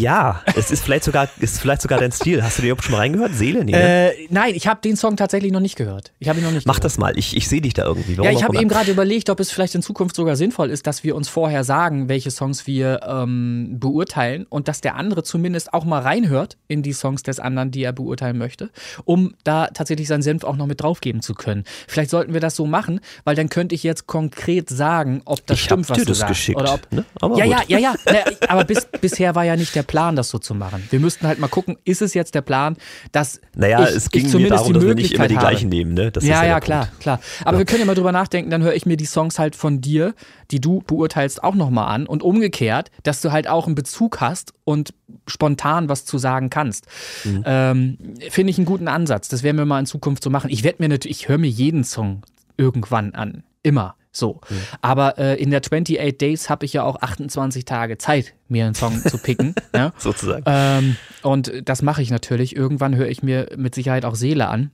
Ja, 0.00 0.42
es 0.56 0.70
ist 0.70 0.82
vielleicht 0.84 1.04
sogar, 1.04 1.28
ist 1.40 1.60
vielleicht 1.60 1.82
sogar 1.82 1.98
dein 1.98 2.12
Stil. 2.12 2.42
Hast 2.42 2.58
du 2.58 2.62
überhaupt 2.62 2.84
schon 2.84 2.92
mal 2.92 2.98
reingehört? 2.98 3.34
Seele? 3.34 3.64
Nee, 3.64 3.72
ne? 3.72 4.12
Äh, 4.12 4.26
nein, 4.30 4.54
ich 4.54 4.66
habe 4.66 4.80
den 4.80 4.96
Song 4.96 5.16
tatsächlich 5.16 5.52
noch 5.52 5.60
nicht 5.60 5.76
gehört. 5.76 6.12
Ich 6.18 6.28
habe 6.28 6.38
ihn 6.38 6.44
noch 6.44 6.52
nicht 6.52 6.66
Mach 6.66 6.74
gehört. 6.74 6.84
das 6.84 6.98
mal. 6.98 7.16
Ich, 7.18 7.36
ich 7.36 7.48
sehe 7.48 7.60
dich 7.60 7.74
da 7.74 7.84
irgendwie. 7.84 8.16
Warum 8.18 8.30
Ja, 8.30 8.36
ich 8.36 8.44
habe 8.44 8.56
eben 8.58 8.68
gerade 8.68 8.90
überlegt, 8.90 9.30
ob 9.30 9.40
es 9.40 9.50
vielleicht 9.50 9.74
in 9.74 9.82
Zukunft 9.82 10.16
sogar 10.16 10.36
sinnvoll 10.36 10.70
ist, 10.70 10.86
dass 10.86 11.04
wir 11.04 11.16
uns 11.16 11.28
vorher 11.28 11.64
sagen, 11.64 12.08
welche 12.08 12.30
Songs 12.30 12.66
wir 12.66 13.00
ähm, 13.06 13.76
beurteilen 13.78 14.46
und 14.48 14.68
dass 14.68 14.80
der 14.80 14.96
andere 14.96 15.22
zumindest 15.22 15.72
auch 15.74 15.84
mal 15.84 16.00
reinhört 16.02 16.56
in 16.68 16.82
die 16.82 16.92
Songs 16.92 17.22
des 17.22 17.40
anderen, 17.40 17.70
die 17.70 17.82
er 17.82 17.92
beurteilen 17.92 18.38
möchte, 18.38 18.70
um 19.04 19.34
da 19.44 19.66
tatsächlich 19.68 20.08
seinen 20.08 20.22
Senf 20.22 20.44
auch 20.44 20.56
noch 20.56 20.66
mit 20.66 20.82
draufgeben 20.82 21.22
zu 21.22 21.34
können. 21.34 21.64
Vielleicht 21.88 22.10
sollten 22.10 22.32
wir 22.32 22.40
das 22.40 22.56
so 22.56 22.66
machen, 22.66 23.00
weil 23.24 23.34
dann 23.36 23.48
könnte 23.48 23.74
ich 23.74 23.82
jetzt 23.82 24.06
konkret 24.06 24.68
sagen, 24.70 25.22
ob 25.24 25.46
das 25.46 25.58
Ich 25.58 25.64
stimmt, 25.64 25.88
was 25.88 25.98
dir 25.98 26.04
du 26.04 26.08
das 26.10 26.18
sagst. 26.18 26.28
geschickt, 26.34 26.58
Oder 26.60 26.74
ob, 26.74 26.92
ne? 26.92 27.04
Aber 27.20 27.38
ja, 27.38 27.44
ja, 27.44 27.58
gut. 27.60 27.68
ja, 27.70 27.78
ja, 27.78 27.94
Ne, 28.06 28.22
aber 28.48 28.64
bis, 28.64 28.86
bisher 29.00 29.34
war 29.34 29.44
ja 29.44 29.56
nicht 29.56 29.74
der 29.74 29.82
Plan, 29.86 30.16
das 30.16 30.28
so 30.28 30.38
zu 30.38 30.54
machen. 30.54 30.86
Wir 30.90 31.00
müssten 31.00 31.26
halt 31.26 31.38
mal 31.38 31.48
gucken, 31.48 31.76
ist 31.84 32.02
es 32.02 32.12
jetzt 32.14 32.34
der 32.34 32.42
Plan, 32.42 32.76
dass 33.12 33.40
Naja, 33.54 33.82
ich, 33.88 33.96
es 33.96 34.10
ging 34.10 34.20
ich 34.20 34.24
mir 34.26 34.30
zumindest 34.32 34.60
darum, 34.60 34.72
die 34.72 34.78
dass 34.78 34.84
wir 34.88 34.94
nicht 34.94 35.12
immer 35.14 35.28
die 35.28 35.36
habe. 35.36 35.46
gleichen 35.46 35.68
nehmen. 35.68 35.94
Ne? 35.94 36.12
Das 36.12 36.24
ja, 36.24 36.44
ja, 36.44 36.60
klar, 36.60 36.86
Punkt. 36.86 37.00
klar. 37.00 37.20
Aber 37.44 37.58
wir 37.58 37.64
können 37.64 37.80
ja 37.80 37.86
mal 37.86 37.94
drüber 37.94 38.12
nachdenken, 38.12 38.50
dann 38.50 38.62
höre 38.62 38.74
ich 38.74 38.84
mir 38.86 38.96
die 38.96 39.06
Songs 39.06 39.38
halt 39.38 39.56
von 39.56 39.80
dir, 39.80 40.14
die 40.50 40.60
du 40.60 40.82
beurteilst, 40.86 41.42
auch 41.42 41.54
nochmal 41.54 41.88
an 41.94 42.06
und 42.06 42.22
umgekehrt, 42.22 42.90
dass 43.02 43.20
du 43.20 43.32
halt 43.32 43.48
auch 43.48 43.66
einen 43.66 43.74
Bezug 43.74 44.20
hast 44.20 44.52
und 44.64 44.92
spontan 45.26 45.88
was 45.88 46.04
zu 46.04 46.18
sagen 46.18 46.50
kannst. 46.50 46.86
Mhm. 47.24 47.42
Ähm, 47.46 47.98
Finde 48.30 48.50
ich 48.50 48.58
einen 48.58 48.66
guten 48.66 48.88
Ansatz. 48.88 49.28
Das 49.28 49.42
werden 49.42 49.56
wir 49.56 49.64
mal 49.64 49.80
in 49.80 49.86
Zukunft 49.86 50.22
so 50.22 50.30
machen. 50.30 50.50
Ich 50.50 50.62
werde 50.64 50.82
mir 50.82 50.88
natürlich, 50.88 51.22
ich 51.22 51.28
höre 51.28 51.38
mir 51.38 51.48
jeden 51.48 51.84
Song 51.84 52.22
irgendwann 52.56 53.14
an. 53.14 53.42
Immer. 53.62 53.96
So. 54.16 54.40
Mhm. 54.48 54.54
Aber 54.80 55.18
äh, 55.18 55.40
in 55.40 55.50
der 55.50 55.60
28 55.60 56.18
Days 56.18 56.50
habe 56.50 56.64
ich 56.64 56.72
ja 56.72 56.82
auch 56.82 57.00
28 57.00 57.64
Tage 57.64 57.98
Zeit, 57.98 58.34
mir 58.48 58.66
einen 58.66 58.74
Song 58.74 59.00
zu 59.00 59.18
picken. 59.18 59.54
ja? 59.74 59.92
Sozusagen. 59.98 60.44
Ähm, 60.46 60.96
und 61.22 61.52
das 61.64 61.82
mache 61.82 62.02
ich 62.02 62.10
natürlich. 62.10 62.56
Irgendwann 62.56 62.96
höre 62.96 63.08
ich 63.08 63.22
mir 63.22 63.48
mit 63.56 63.74
Sicherheit 63.74 64.04
auch 64.04 64.14
Seele 64.14 64.48
an 64.48 64.70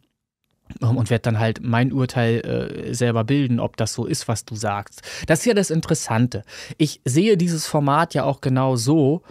ähm, 0.80 0.96
und 0.96 1.10
werde 1.10 1.22
dann 1.22 1.38
halt 1.38 1.60
mein 1.62 1.92
Urteil 1.92 2.40
äh, 2.40 2.94
selber 2.94 3.24
bilden, 3.24 3.60
ob 3.60 3.76
das 3.76 3.92
so 3.92 4.06
ist, 4.06 4.28
was 4.28 4.44
du 4.44 4.54
sagst. 4.54 5.02
Das 5.26 5.40
ist 5.40 5.46
ja 5.46 5.54
das 5.54 5.70
Interessante. 5.70 6.44
Ich 6.78 7.00
sehe 7.04 7.36
dieses 7.36 7.66
Format 7.66 8.14
ja 8.14 8.24
auch 8.24 8.40
genau 8.40 8.76
so. 8.76 9.22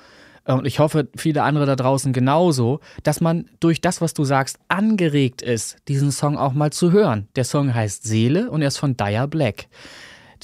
Äh, 0.46 0.54
Und 0.54 0.66
ich 0.66 0.80
hoffe, 0.80 1.08
viele 1.16 1.44
andere 1.44 1.66
da 1.66 1.76
draußen 1.76 2.14
genauso, 2.14 2.80
dass 3.04 3.22
man 3.22 3.46
durch 3.60 3.82
das, 3.82 4.02
was 4.02 4.14
du 4.14 4.24
sagst, 4.24 4.60
angeregt 4.68 5.42
ist, 5.42 5.78
diesen 5.88 6.12
Song 6.12 6.38
auch 6.38 6.54
mal 6.54 6.72
zu 6.72 6.92
hören. 6.92 7.28
Der 7.36 7.44
Song 7.44 7.74
heißt 7.74 8.04
Seele 8.04 8.50
und 8.52 8.62
er 8.62 8.70
ist 8.70 8.78
von 8.78 8.96
Dire 8.98 9.28
Black. 9.28 9.68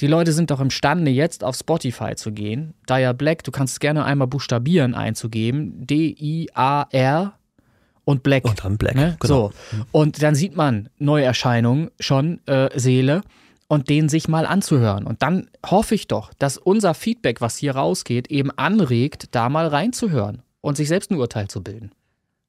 Die 0.00 0.06
Leute 0.06 0.32
sind 0.32 0.52
doch 0.52 0.60
imstande, 0.60 1.10
jetzt 1.10 1.42
auf 1.42 1.56
Spotify 1.56 2.14
zu 2.14 2.30
gehen. 2.30 2.74
Dire 2.88 3.14
Black, 3.14 3.42
du 3.42 3.50
kannst 3.50 3.72
es 3.74 3.80
gerne 3.80 4.04
einmal 4.04 4.28
buchstabieren 4.28 4.94
einzugeben. 4.94 5.84
D-I-A-R 5.86 7.32
und 8.04 8.22
Black. 8.22 8.44
Und 8.44 8.64
dann 8.64 8.78
Black, 8.78 8.94
Ne? 8.94 9.16
genau. 9.20 9.50
So. 9.50 9.52
Und 9.90 10.22
dann 10.22 10.34
sieht 10.36 10.56
man 10.56 10.88
Neuerscheinungen 10.98 11.90
schon, 11.98 12.40
äh, 12.46 12.70
Seele, 12.78 13.22
und 13.68 13.88
den 13.88 14.08
sich 14.08 14.28
mal 14.28 14.46
anzuhören. 14.46 15.06
Und 15.06 15.22
dann 15.22 15.50
hoffe 15.64 15.94
ich 15.94 16.08
doch, 16.08 16.32
dass 16.38 16.56
unser 16.58 16.94
Feedback, 16.94 17.40
was 17.40 17.56
hier 17.56 17.76
rausgeht, 17.76 18.28
eben 18.28 18.50
anregt, 18.50 19.28
da 19.32 19.48
mal 19.48 19.68
reinzuhören 19.68 20.42
und 20.60 20.76
sich 20.76 20.88
selbst 20.88 21.10
ein 21.10 21.18
Urteil 21.18 21.48
zu 21.48 21.62
bilden. 21.62 21.92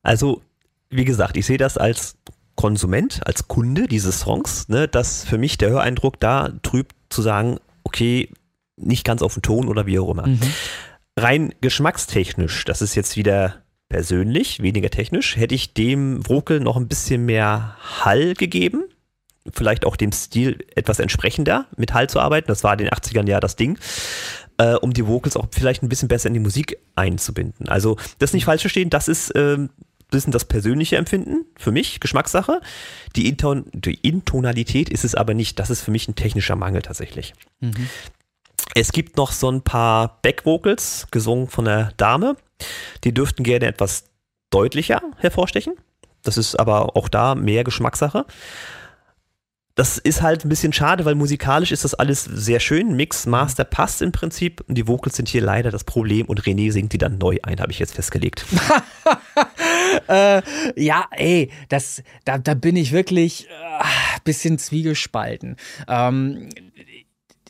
Also, 0.02 0.42
wie 0.90 1.06
gesagt, 1.06 1.38
ich 1.38 1.46
sehe 1.46 1.58
das 1.58 1.78
als 1.78 2.16
Konsument, 2.56 3.22
als 3.26 3.48
Kunde 3.48 3.88
dieses 3.88 4.22
Songs, 4.22 4.68
ne, 4.70 4.88
dass 4.88 5.24
für 5.24 5.38
mich 5.38 5.58
der 5.58 5.70
Höreindruck 5.70 6.20
da 6.20 6.50
trübt 6.64 6.96
zu 7.10 7.22
sagen, 7.22 7.60
okay, 7.84 8.30
nicht 8.76 9.06
ganz 9.06 9.22
auf 9.22 9.34
den 9.34 9.42
Ton 9.42 9.68
oder 9.68 9.86
wie 9.86 10.00
auch 10.00 10.10
immer. 10.10 10.28
Mhm. 10.28 10.40
Rein 11.18 11.54
geschmackstechnisch, 11.62 12.66
das 12.66 12.82
ist 12.82 12.96
jetzt 12.96 13.18
wieder 13.18 13.64
persönlich, 13.90 14.62
weniger 14.62 14.90
technisch, 14.90 15.36
hätte 15.36 15.56
ich 15.56 15.74
dem 15.74 16.28
Vocal 16.28 16.60
noch 16.60 16.78
ein 16.78 16.88
bisschen 16.88 17.26
mehr 17.26 17.76
Hall 17.80 18.36
gegeben. 18.36 18.84
Vielleicht 19.54 19.86
auch 19.86 19.96
dem 19.96 20.12
Stil 20.12 20.66
etwas 20.76 21.00
entsprechender 21.00 21.66
mit 21.78 21.94
Hall 21.94 22.10
zu 22.10 22.20
arbeiten. 22.20 22.48
Das 22.48 22.64
war 22.64 22.74
in 22.74 22.80
den 22.80 22.90
80ern 22.90 23.28
ja 23.28 23.40
das 23.40 23.56
Ding. 23.56 23.78
Äh, 24.58 24.76
um 24.76 24.94
die 24.94 25.08
Vocals 25.08 25.38
auch 25.38 25.48
vielleicht 25.52 25.84
ein 25.84 25.90
bisschen 25.90 26.08
besser 26.10 26.28
in 26.28 26.34
die 26.34 26.40
Musik 26.40 26.78
einzubinden. 26.96 27.70
Also, 27.70 27.98
das 28.18 28.34
nicht 28.34 28.46
falsch 28.46 28.62
verstehen, 28.62 28.90
das 28.90 29.08
ist 29.08 29.32
ähm, 29.36 29.70
bisschen 30.10 30.32
das 30.32 30.46
persönliche 30.46 30.98
Empfinden 30.98 31.46
für 31.56 31.72
mich, 31.72 32.00
Geschmackssache. 32.00 32.62
Die, 33.16 33.28
Inton 33.28 33.66
die 33.74 33.96
Intonalität 33.96 34.90
ist 34.90 35.06
es 35.06 35.16
aber 35.16 35.34
nicht. 35.34 35.60
Das 35.60 35.70
ist 35.70 35.82
für 35.82 35.92
mich 35.92 36.08
ein 36.08 36.16
technischer 36.16 36.56
Mangel 36.56 36.82
tatsächlich. 36.82 37.34
Es 38.76 38.92
gibt 38.92 39.18
noch 39.18 39.32
so 39.32 39.50
ein 39.52 39.62
paar 39.62 40.20
Backvocals, 40.22 41.08
gesungen 41.12 41.48
von 41.48 41.66
der 41.66 41.92
Dame. 41.98 42.36
Die 43.04 43.14
dürften 43.14 43.44
gerne 43.44 43.66
etwas 43.66 44.06
deutlicher 44.50 45.02
hervorstechen. 45.18 45.74
Das 46.24 46.38
ist 46.38 46.56
aber 46.56 46.96
auch 46.96 47.08
da 47.08 47.36
mehr 47.36 47.64
Geschmackssache. 47.64 48.26
Das 49.80 49.98
ist 49.98 50.22
halt 50.22 50.44
ein 50.44 50.50
bisschen 50.50 50.74
schade, 50.74 51.06
weil 51.06 51.16
musikalisch 51.16 51.72
ist 51.72 51.86
das 51.86 51.94
alles 51.94 52.26
sehr 52.26 52.60
schön. 52.60 52.98
Mix, 52.98 53.26
Master 53.26 53.64
passt 53.64 54.02
im 54.02 54.12
Prinzip. 54.12 54.62
Und 54.68 54.76
die 54.76 54.90
Vocals 54.90 55.16
sind 55.16 55.30
hier 55.30 55.40
leider 55.40 55.72
das 55.72 55.86
Problem. 55.86 56.26
Und 56.26 56.42
René 56.42 56.70
singt 56.74 56.92
die 56.92 56.98
dann 56.98 57.18
neu 57.18 57.38
ein, 57.44 57.62
habe 57.62 57.72
ich 57.72 57.80
jetzt 57.80 57.96
festgelegt. 57.96 58.46
Äh, 60.08 60.44
ja, 60.76 61.08
ey, 61.12 61.50
das, 61.68 62.04
da, 62.24 62.38
da 62.38 62.54
bin 62.54 62.76
ich 62.76 62.92
wirklich 62.92 63.48
äh, 63.48 64.20
bisschen 64.24 64.60
zwiegespalten. 64.60 65.56
Ähm, 65.88 66.50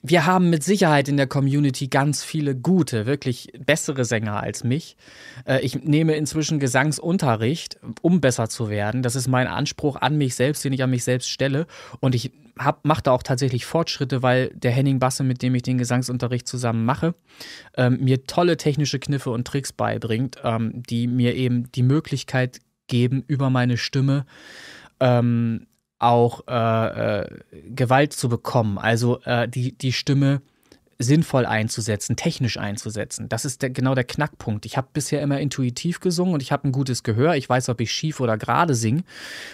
wir 0.02 0.26
haben 0.26 0.50
mit 0.50 0.64
Sicherheit 0.64 1.08
in 1.08 1.18
der 1.18 1.28
Community 1.28 1.88
ganz 1.88 2.24
viele 2.24 2.56
gute, 2.56 3.06
wirklich 3.06 3.52
bessere 3.66 4.06
Sänger 4.06 4.42
als 4.42 4.64
mich. 4.64 4.96
Äh, 5.46 5.62
ich 5.62 5.84
nehme 5.84 6.16
inzwischen 6.16 6.60
Gesangsunterricht, 6.60 7.80
um 8.02 8.22
besser 8.22 8.50
zu 8.50 8.70
werden. 8.70 9.04
Das 9.04 9.16
ist 9.16 9.28
mein 9.28 9.48
Anspruch 9.48 9.96
an 9.98 10.18
mich 10.18 10.36
selbst, 10.36 10.64
den 10.64 10.74
ich 10.74 10.84
an 10.84 10.90
mich 10.90 11.04
selbst 11.04 11.30
stelle. 11.30 11.68
Und 12.00 12.16
ich 12.16 12.32
mache 12.84 13.04
da 13.04 13.12
auch 13.12 13.24
tatsächlich 13.24 13.66
Fortschritte, 13.66 14.22
weil 14.22 14.50
der 14.50 14.72
Henning 14.72 15.00
Basse, 15.00 15.24
mit 15.24 15.42
dem 15.42 15.56
ich 15.56 15.64
den 15.64 15.78
Gesangsunterricht 15.78 16.48
zusammen 16.48 16.86
mache, 16.86 17.16
ähm, 17.78 18.00
mir 18.02 18.26
tolle 18.26 18.58
technische 18.58 19.00
Kniffe 19.00 19.32
und 19.32 19.48
Tricks 19.48 19.72
beibringt, 19.72 20.38
ähm, 20.44 20.84
die 20.90 21.08
mir 21.08 21.36
eben 21.36 21.72
die 21.72 21.84
Möglichkeit 21.84 22.60
geben, 22.88 23.24
über 23.28 23.50
meine 23.50 23.78
Stimme 23.78 24.26
ähm, 25.00 25.68
auch 26.00 26.48
äh, 26.48 27.20
äh, 27.20 27.28
Gewalt 27.70 28.14
zu 28.14 28.30
bekommen. 28.30 28.78
Also 28.78 29.22
äh, 29.24 29.48
die, 29.48 29.78
die 29.78 29.94
Stimme 29.94 30.42
sinnvoll 31.02 31.46
einzusetzen, 31.46 32.18
technisch 32.18 32.58
einzusetzen. 32.58 33.30
Das 33.30 33.46
ist 33.46 33.62
der, 33.62 33.70
genau 33.70 33.96
der 33.96 34.04
Knackpunkt. 34.04 34.66
Ich 34.66 34.76
habe 34.76 34.90
bisher 34.92 35.22
immer 35.22 35.40
intuitiv 35.40 36.02
gesungen 36.02 36.34
und 36.34 36.44
ich 36.44 36.52
habe 36.52 36.68
ein 36.68 36.74
gutes 36.74 37.04
Gehör. 37.04 37.36
Ich 37.36 37.48
weiß, 37.48 37.70
ob 37.70 37.80
ich 37.80 37.92
schief 37.92 38.20
oder 38.20 38.38
gerade 38.38 38.76
singe 38.76 39.04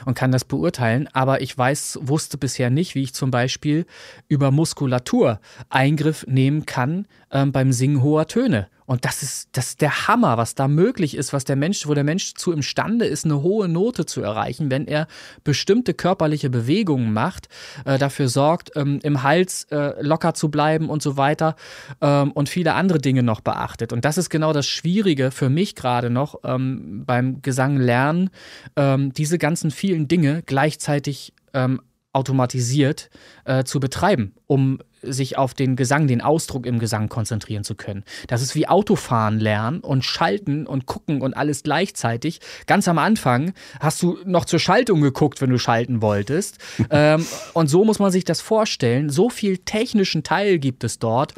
und 0.05 0.15
kann 0.15 0.31
das 0.31 0.43
beurteilen. 0.43 1.07
Aber 1.13 1.41
ich 1.41 1.55
weiß, 1.55 1.99
wusste 2.01 2.39
bisher 2.39 2.71
nicht, 2.71 2.95
wie 2.95 3.03
ich 3.03 3.13
zum 3.13 3.29
Beispiel 3.29 3.85
über 4.27 4.49
Muskulatur 4.49 5.39
Eingriff 5.69 6.25
nehmen 6.27 6.65
kann 6.65 7.07
ähm, 7.31 7.51
beim 7.51 7.71
Singen 7.71 8.01
hoher 8.01 8.25
Töne. 8.27 8.67
Und 8.85 9.05
das 9.05 9.23
ist, 9.23 9.49
das 9.53 9.69
ist 9.69 9.81
der 9.81 10.07
Hammer, 10.07 10.37
was 10.37 10.55
da 10.55 10.67
möglich 10.67 11.15
ist, 11.15 11.33
was 11.33 11.43
der 11.43 11.55
Mensch, 11.55 11.87
wo 11.87 11.93
der 11.93 12.03
Mensch 12.03 12.35
zu 12.35 12.51
imstande 12.51 13.05
ist, 13.05 13.25
eine 13.25 13.41
hohe 13.41 13.67
Note 13.67 14.05
zu 14.05 14.21
erreichen, 14.21 14.69
wenn 14.69 14.87
er 14.87 15.07
bestimmte 15.43 15.93
körperliche 15.93 16.49
Bewegungen 16.49 17.11
macht, 17.11 17.49
äh, 17.85 17.97
dafür 17.97 18.27
sorgt, 18.27 18.71
ähm, 18.75 18.99
im 19.03 19.23
Hals 19.23 19.63
äh, 19.71 19.93
locker 20.01 20.33
zu 20.33 20.49
bleiben 20.49 20.89
und 20.89 21.01
so 21.01 21.17
weiter 21.17 21.55
ähm, 22.01 22.31
und 22.31 22.49
viele 22.49 22.73
andere 22.73 22.99
Dinge 22.99 23.23
noch 23.23 23.41
beachtet. 23.41 23.91
Und 23.91 24.05
das 24.05 24.17
ist 24.17 24.29
genau 24.29 24.53
das 24.53 24.67
Schwierige 24.67 25.31
für 25.31 25.49
mich 25.49 25.75
gerade 25.75 26.09
noch 26.09 26.41
ähm, 26.43 27.03
beim 27.05 27.41
Gesang 27.41 27.77
lernen, 27.77 28.29
ähm, 28.75 29.13
diese 29.13 29.37
ganzen 29.37 29.71
vielen 29.71 30.07
Dinge 30.07 30.43
gleichzeitig 30.45 31.33
ähm, 31.53 31.81
automatisiert 32.15 33.09
äh, 33.43 33.65
zu 33.65 33.79
betreiben, 33.79 34.33
um 34.47 34.79
sich 35.01 35.37
auf 35.37 35.53
den 35.53 35.75
Gesang, 35.75 36.07
den 36.07 36.21
Ausdruck 36.21 36.65
im 36.65 36.79
Gesang 36.79 37.09
konzentrieren 37.09 37.63
zu 37.63 37.75
können. 37.75 38.03
Das 38.27 38.41
ist 38.41 38.55
wie 38.55 38.67
Autofahren 38.67 39.39
lernen 39.39 39.81
und 39.81 40.03
schalten 40.03 40.65
und 40.65 40.85
gucken 40.85 41.21
und 41.21 41.35
alles 41.35 41.61
gleichzeitig. 41.61 42.39
Ganz 42.65 42.87
am 42.87 42.97
Anfang 42.97 43.53
hast 43.79 44.01
du 44.01 44.17
noch 44.25 44.45
zur 44.45 44.59
Schaltung 44.59 45.01
geguckt, 45.01 45.41
wenn 45.41 45.49
du 45.49 45.59
schalten 45.59 46.01
wolltest. 46.01 46.57
ähm, 46.89 47.25
und 47.53 47.67
so 47.67 47.83
muss 47.83 47.99
man 47.99 48.11
sich 48.11 48.23
das 48.23 48.41
vorstellen. 48.41 49.09
So 49.09 49.29
viel 49.29 49.57
technischen 49.59 50.23
Teil 50.23 50.57
gibt 50.57 50.83
es 50.83 50.97
dort. 50.97 51.33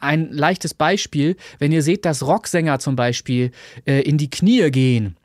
Ein 0.00 0.32
leichtes 0.32 0.74
Beispiel, 0.74 1.36
wenn 1.58 1.70
ihr 1.70 1.82
seht, 1.82 2.04
dass 2.04 2.26
Rocksänger 2.26 2.78
zum 2.78 2.96
Beispiel 2.96 3.52
äh, 3.86 4.00
in 4.00 4.18
die 4.18 4.30
Knie 4.30 4.70
gehen 4.70 5.16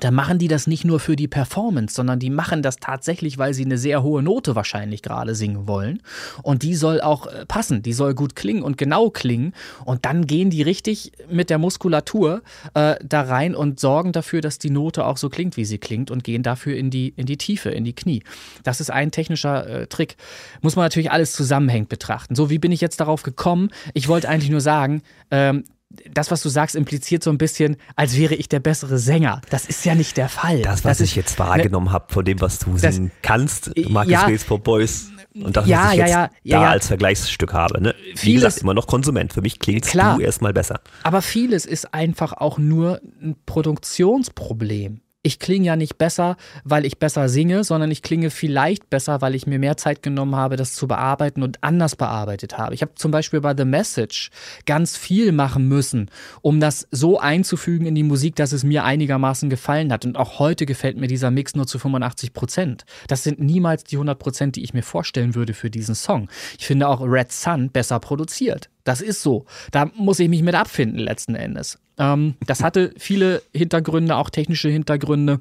da 0.00 0.10
machen 0.10 0.38
die 0.38 0.48
das 0.48 0.66
nicht 0.66 0.84
nur 0.84 1.00
für 1.00 1.16
die 1.16 1.28
Performance, 1.28 1.94
sondern 1.94 2.18
die 2.18 2.30
machen 2.30 2.62
das 2.62 2.78
tatsächlich, 2.78 3.36
weil 3.36 3.52
sie 3.52 3.64
eine 3.64 3.76
sehr 3.76 4.02
hohe 4.02 4.22
Note 4.22 4.56
wahrscheinlich 4.56 5.02
gerade 5.02 5.34
singen 5.34 5.68
wollen. 5.68 6.02
Und 6.42 6.62
die 6.62 6.74
soll 6.74 7.02
auch 7.02 7.26
äh, 7.26 7.44
passen, 7.46 7.82
die 7.82 7.92
soll 7.92 8.14
gut 8.14 8.34
klingen 8.34 8.62
und 8.62 8.78
genau 8.78 9.10
klingen. 9.10 9.52
Und 9.84 10.06
dann 10.06 10.26
gehen 10.26 10.48
die 10.48 10.62
richtig 10.62 11.12
mit 11.30 11.50
der 11.50 11.58
Muskulatur 11.58 12.42
äh, 12.72 12.96
da 13.04 13.20
rein 13.20 13.54
und 13.54 13.80
sorgen 13.80 14.12
dafür, 14.12 14.40
dass 14.40 14.58
die 14.58 14.70
Note 14.70 15.04
auch 15.04 15.18
so 15.18 15.28
klingt, 15.28 15.58
wie 15.58 15.66
sie 15.66 15.78
klingt 15.78 16.10
und 16.10 16.24
gehen 16.24 16.42
dafür 16.42 16.74
in 16.74 16.90
die, 16.90 17.12
in 17.16 17.26
die 17.26 17.36
Tiefe, 17.36 17.68
in 17.70 17.84
die 17.84 17.94
Knie. 17.94 18.22
Das 18.64 18.80
ist 18.80 18.90
ein 18.90 19.10
technischer 19.10 19.66
äh, 19.66 19.86
Trick. 19.88 20.16
Muss 20.62 20.74
man 20.74 20.86
natürlich 20.86 21.10
alles 21.10 21.34
zusammenhängend 21.34 21.90
betrachten. 21.90 22.34
So, 22.34 22.48
wie 22.48 22.58
bin 22.58 22.72
ich 22.72 22.80
jetzt 22.80 22.98
darauf 22.98 23.22
gekommen? 23.22 23.70
Ich 23.92 24.08
wollte 24.08 24.30
eigentlich 24.30 24.50
nur 24.50 24.62
sagen, 24.62 25.02
ähm, 25.30 25.64
das, 26.12 26.30
was 26.30 26.42
du 26.42 26.48
sagst, 26.48 26.74
impliziert 26.76 27.22
so 27.22 27.30
ein 27.30 27.38
bisschen, 27.38 27.76
als 27.96 28.16
wäre 28.16 28.34
ich 28.34 28.48
der 28.48 28.60
bessere 28.60 28.98
Sänger. 28.98 29.40
Das 29.50 29.66
ist 29.66 29.84
ja 29.84 29.94
nicht 29.94 30.16
der 30.16 30.28
Fall. 30.28 30.62
Das, 30.62 30.84
was 30.84 31.00
ist, 31.00 31.10
ich 31.10 31.16
jetzt 31.16 31.38
wahrgenommen 31.38 31.92
habe 31.92 32.12
von 32.12 32.24
dem, 32.24 32.40
was 32.40 32.58
du 32.58 32.72
Das- 32.72 32.94
singen 32.94 33.10
kannst, 33.22 33.72
Marcus 33.88 34.12
Ja. 34.12 34.26
Gates 34.26 34.44
for 34.44 34.58
Boys. 34.58 35.08
Und 35.34 35.56
das, 35.56 35.66
Ja, 35.66 35.84
was 35.86 35.92
ich 35.92 35.98
ja, 35.98 36.04
jetzt 36.06 36.12
ja, 36.14 36.20
ja, 36.42 36.56
da 36.58 36.62
ja. 36.64 36.70
als 36.70 36.86
Vergleichsstück 36.88 37.54
habe. 37.54 37.80
Ne? 37.82 37.94
Wie 38.12 38.18
Vieles- 38.18 38.44
gesagt, 38.44 38.62
immer 38.62 38.74
noch 38.74 38.86
Konsument. 38.86 39.32
Für 39.32 39.40
mich 39.40 39.58
klingst 39.58 39.90
Klar. 39.90 40.16
du 40.18 40.22
erstmal 40.22 40.52
besser. 40.52 40.80
Aber 41.04 41.22
vieles 41.22 41.64
ist 41.64 41.94
einfach 41.94 42.34
auch 42.34 42.58
nur 42.58 43.00
ein 43.22 43.36
Produktionsproblem. 43.46 45.00
Ich 45.24 45.38
klinge 45.38 45.66
ja 45.66 45.76
nicht 45.76 45.98
besser, 45.98 46.36
weil 46.64 46.84
ich 46.84 46.98
besser 46.98 47.28
singe, 47.28 47.62
sondern 47.62 47.92
ich 47.92 48.02
klinge 48.02 48.28
vielleicht 48.28 48.90
besser, 48.90 49.20
weil 49.20 49.36
ich 49.36 49.46
mir 49.46 49.60
mehr 49.60 49.76
Zeit 49.76 50.02
genommen 50.02 50.34
habe, 50.34 50.56
das 50.56 50.74
zu 50.74 50.88
bearbeiten 50.88 51.44
und 51.44 51.62
anders 51.62 51.94
bearbeitet 51.94 52.58
habe. 52.58 52.74
Ich 52.74 52.82
habe 52.82 52.96
zum 52.96 53.12
Beispiel 53.12 53.40
bei 53.40 53.54
The 53.56 53.64
Message 53.64 54.30
ganz 54.66 54.96
viel 54.96 55.30
machen 55.30 55.68
müssen, 55.68 56.10
um 56.40 56.58
das 56.58 56.88
so 56.90 57.20
einzufügen 57.20 57.86
in 57.86 57.94
die 57.94 58.02
Musik, 58.02 58.34
dass 58.34 58.50
es 58.50 58.64
mir 58.64 58.82
einigermaßen 58.82 59.48
gefallen 59.48 59.92
hat. 59.92 60.04
Und 60.04 60.16
auch 60.16 60.40
heute 60.40 60.66
gefällt 60.66 60.96
mir 60.96 61.06
dieser 61.06 61.30
Mix 61.30 61.54
nur 61.54 61.68
zu 61.68 61.78
85 61.78 62.32
Prozent. 62.32 62.84
Das 63.06 63.22
sind 63.22 63.38
niemals 63.38 63.84
die 63.84 63.94
100 63.94 64.18
Prozent, 64.18 64.56
die 64.56 64.64
ich 64.64 64.74
mir 64.74 64.82
vorstellen 64.82 65.36
würde 65.36 65.54
für 65.54 65.70
diesen 65.70 65.94
Song. 65.94 66.28
Ich 66.58 66.66
finde 66.66 66.88
auch 66.88 67.00
Red 67.00 67.30
Sun 67.30 67.70
besser 67.70 68.00
produziert. 68.00 68.70
Das 68.84 69.00
ist 69.00 69.22
so. 69.22 69.46
Da 69.70 69.90
muss 69.96 70.18
ich 70.18 70.28
mich 70.28 70.42
mit 70.42 70.54
abfinden 70.54 70.98
letzten 70.98 71.34
Endes. 71.34 71.78
Ähm, 71.98 72.34
das 72.46 72.62
hatte 72.62 72.92
viele 72.98 73.42
Hintergründe, 73.54 74.16
auch 74.16 74.30
technische 74.30 74.68
Hintergründe. 74.68 75.40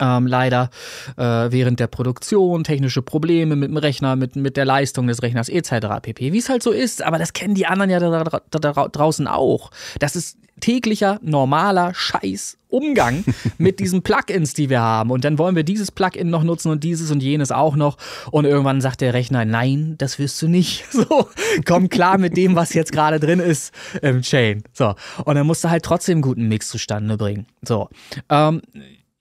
Ähm, 0.00 0.26
leider 0.26 0.70
äh, 1.16 1.22
während 1.22 1.78
der 1.78 1.86
Produktion, 1.86 2.64
technische 2.64 3.02
Probleme 3.02 3.56
mit 3.56 3.70
dem 3.70 3.76
Rechner, 3.76 4.16
mit, 4.16 4.36
mit 4.36 4.56
der 4.56 4.64
Leistung 4.64 5.06
des 5.06 5.22
Rechners 5.22 5.48
etc. 5.48 6.00
pp. 6.02 6.32
Wie 6.32 6.38
es 6.38 6.48
halt 6.48 6.62
so 6.62 6.70
ist, 6.70 7.02
aber 7.02 7.18
das 7.18 7.32
kennen 7.32 7.54
die 7.54 7.66
anderen 7.66 7.90
ja 7.90 8.00
da, 8.00 8.24
da, 8.24 8.40
da, 8.50 8.72
da 8.72 8.88
draußen 8.88 9.26
auch. 9.26 9.70
Das 9.98 10.16
ist 10.16 10.38
täglicher, 10.60 11.18
normaler 11.22 11.92
Scheiß 11.92 12.56
Umgang 12.68 13.24
mit 13.58 13.80
diesen 13.80 14.02
Plugins, 14.02 14.54
die 14.54 14.70
wir 14.70 14.80
haben. 14.80 15.10
Und 15.10 15.24
dann 15.24 15.36
wollen 15.36 15.54
wir 15.54 15.62
dieses 15.62 15.90
Plugin 15.90 16.30
noch 16.30 16.42
nutzen 16.42 16.70
und 16.70 16.82
dieses 16.82 17.10
und 17.10 17.22
jenes 17.22 17.52
auch 17.52 17.76
noch. 17.76 17.98
Und 18.30 18.46
irgendwann 18.46 18.80
sagt 18.80 19.02
der 19.02 19.12
Rechner, 19.12 19.44
nein, 19.44 19.96
das 19.98 20.18
wirst 20.18 20.40
du 20.40 20.48
nicht. 20.48 20.84
So, 20.92 21.28
komm 21.66 21.88
klar 21.88 22.16
mit 22.16 22.36
dem, 22.36 22.54
was 22.54 22.74
jetzt 22.74 22.92
gerade 22.92 23.18
drin 23.18 23.40
ist 23.40 23.74
im 24.02 24.22
Chain. 24.22 24.62
So. 24.72 24.94
Und 25.24 25.34
dann 25.34 25.46
musst 25.46 25.64
du 25.64 25.70
halt 25.70 25.84
trotzdem 25.84 26.16
einen 26.16 26.22
guten 26.22 26.48
Mix 26.48 26.68
zustande 26.68 27.16
bringen. 27.16 27.46
So. 27.62 27.88
Ähm, 28.28 28.62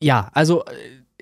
ja, 0.02 0.30
also 0.34 0.66
äh, 0.66 0.72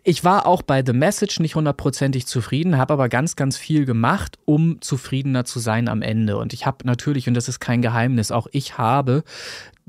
ich 0.04 0.24
war 0.24 0.46
auch 0.46 0.62
bei 0.62 0.84
The 0.84 0.94
Message 0.94 1.40
nicht 1.40 1.56
hundertprozentig 1.56 2.26
zufrieden, 2.26 2.78
habe 2.78 2.94
aber 2.94 3.10
ganz, 3.10 3.36
ganz 3.36 3.58
viel 3.58 3.86
gemacht, 3.86 4.38
um 4.46 4.82
zufriedener 4.82 5.46
zu 5.46 5.60
sein 5.60 5.88
am 5.88 6.02
Ende. 6.02 6.38
Und 6.38 6.54
ich 6.54 6.66
habe 6.66 6.88
natürlich, 6.88 7.28
und 7.28 7.34
das 7.34 7.50
ist 7.50 7.60
kein 7.60 7.82
Geheimnis, 7.82 8.32
auch 8.32 8.48
ich 8.52 8.78
habe 8.78 9.24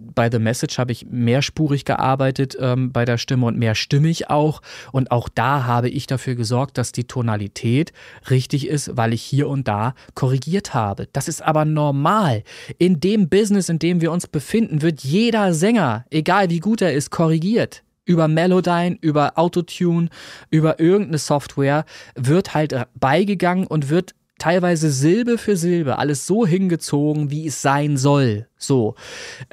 bei 0.00 0.30
The 0.30 0.38
Message 0.38 0.78
habe 0.78 0.92
ich 0.92 1.06
mehrspurig 1.06 1.84
gearbeitet 1.84 2.56
ähm, 2.58 2.90
bei 2.90 3.04
der 3.04 3.18
Stimme 3.18 3.46
und 3.46 3.58
mehrstimmig 3.58 4.30
auch. 4.30 4.62
Und 4.92 5.10
auch 5.10 5.28
da 5.28 5.64
habe 5.64 5.88
ich 5.88 6.06
dafür 6.06 6.34
gesorgt, 6.34 6.78
dass 6.78 6.92
die 6.92 7.04
Tonalität 7.04 7.92
richtig 8.30 8.66
ist, 8.66 8.96
weil 8.96 9.12
ich 9.12 9.22
hier 9.22 9.48
und 9.48 9.68
da 9.68 9.94
korrigiert 10.14 10.74
habe. 10.74 11.08
Das 11.12 11.28
ist 11.28 11.42
aber 11.42 11.64
normal. 11.64 12.44
In 12.78 13.00
dem 13.00 13.28
Business, 13.28 13.68
in 13.68 13.78
dem 13.78 14.00
wir 14.00 14.10
uns 14.10 14.26
befinden, 14.26 14.82
wird 14.82 15.02
jeder 15.02 15.52
Sänger, 15.52 16.06
egal 16.10 16.50
wie 16.50 16.60
gut 16.60 16.80
er 16.80 16.94
ist, 16.94 17.10
korrigiert 17.10 17.82
über 18.10 18.26
Melodyne, 18.26 18.98
über 19.00 19.38
Autotune, 19.38 20.08
über 20.50 20.80
irgendeine 20.80 21.18
Software 21.18 21.84
wird 22.16 22.54
halt 22.54 22.74
beigegangen 22.98 23.68
und 23.68 23.88
wird 23.88 24.16
teilweise 24.38 24.90
Silbe 24.90 25.38
für 25.38 25.56
Silbe 25.56 25.96
alles 25.98 26.26
so 26.26 26.44
hingezogen, 26.44 27.30
wie 27.30 27.46
es 27.46 27.62
sein 27.62 27.96
soll. 27.96 28.48
So. 28.56 28.96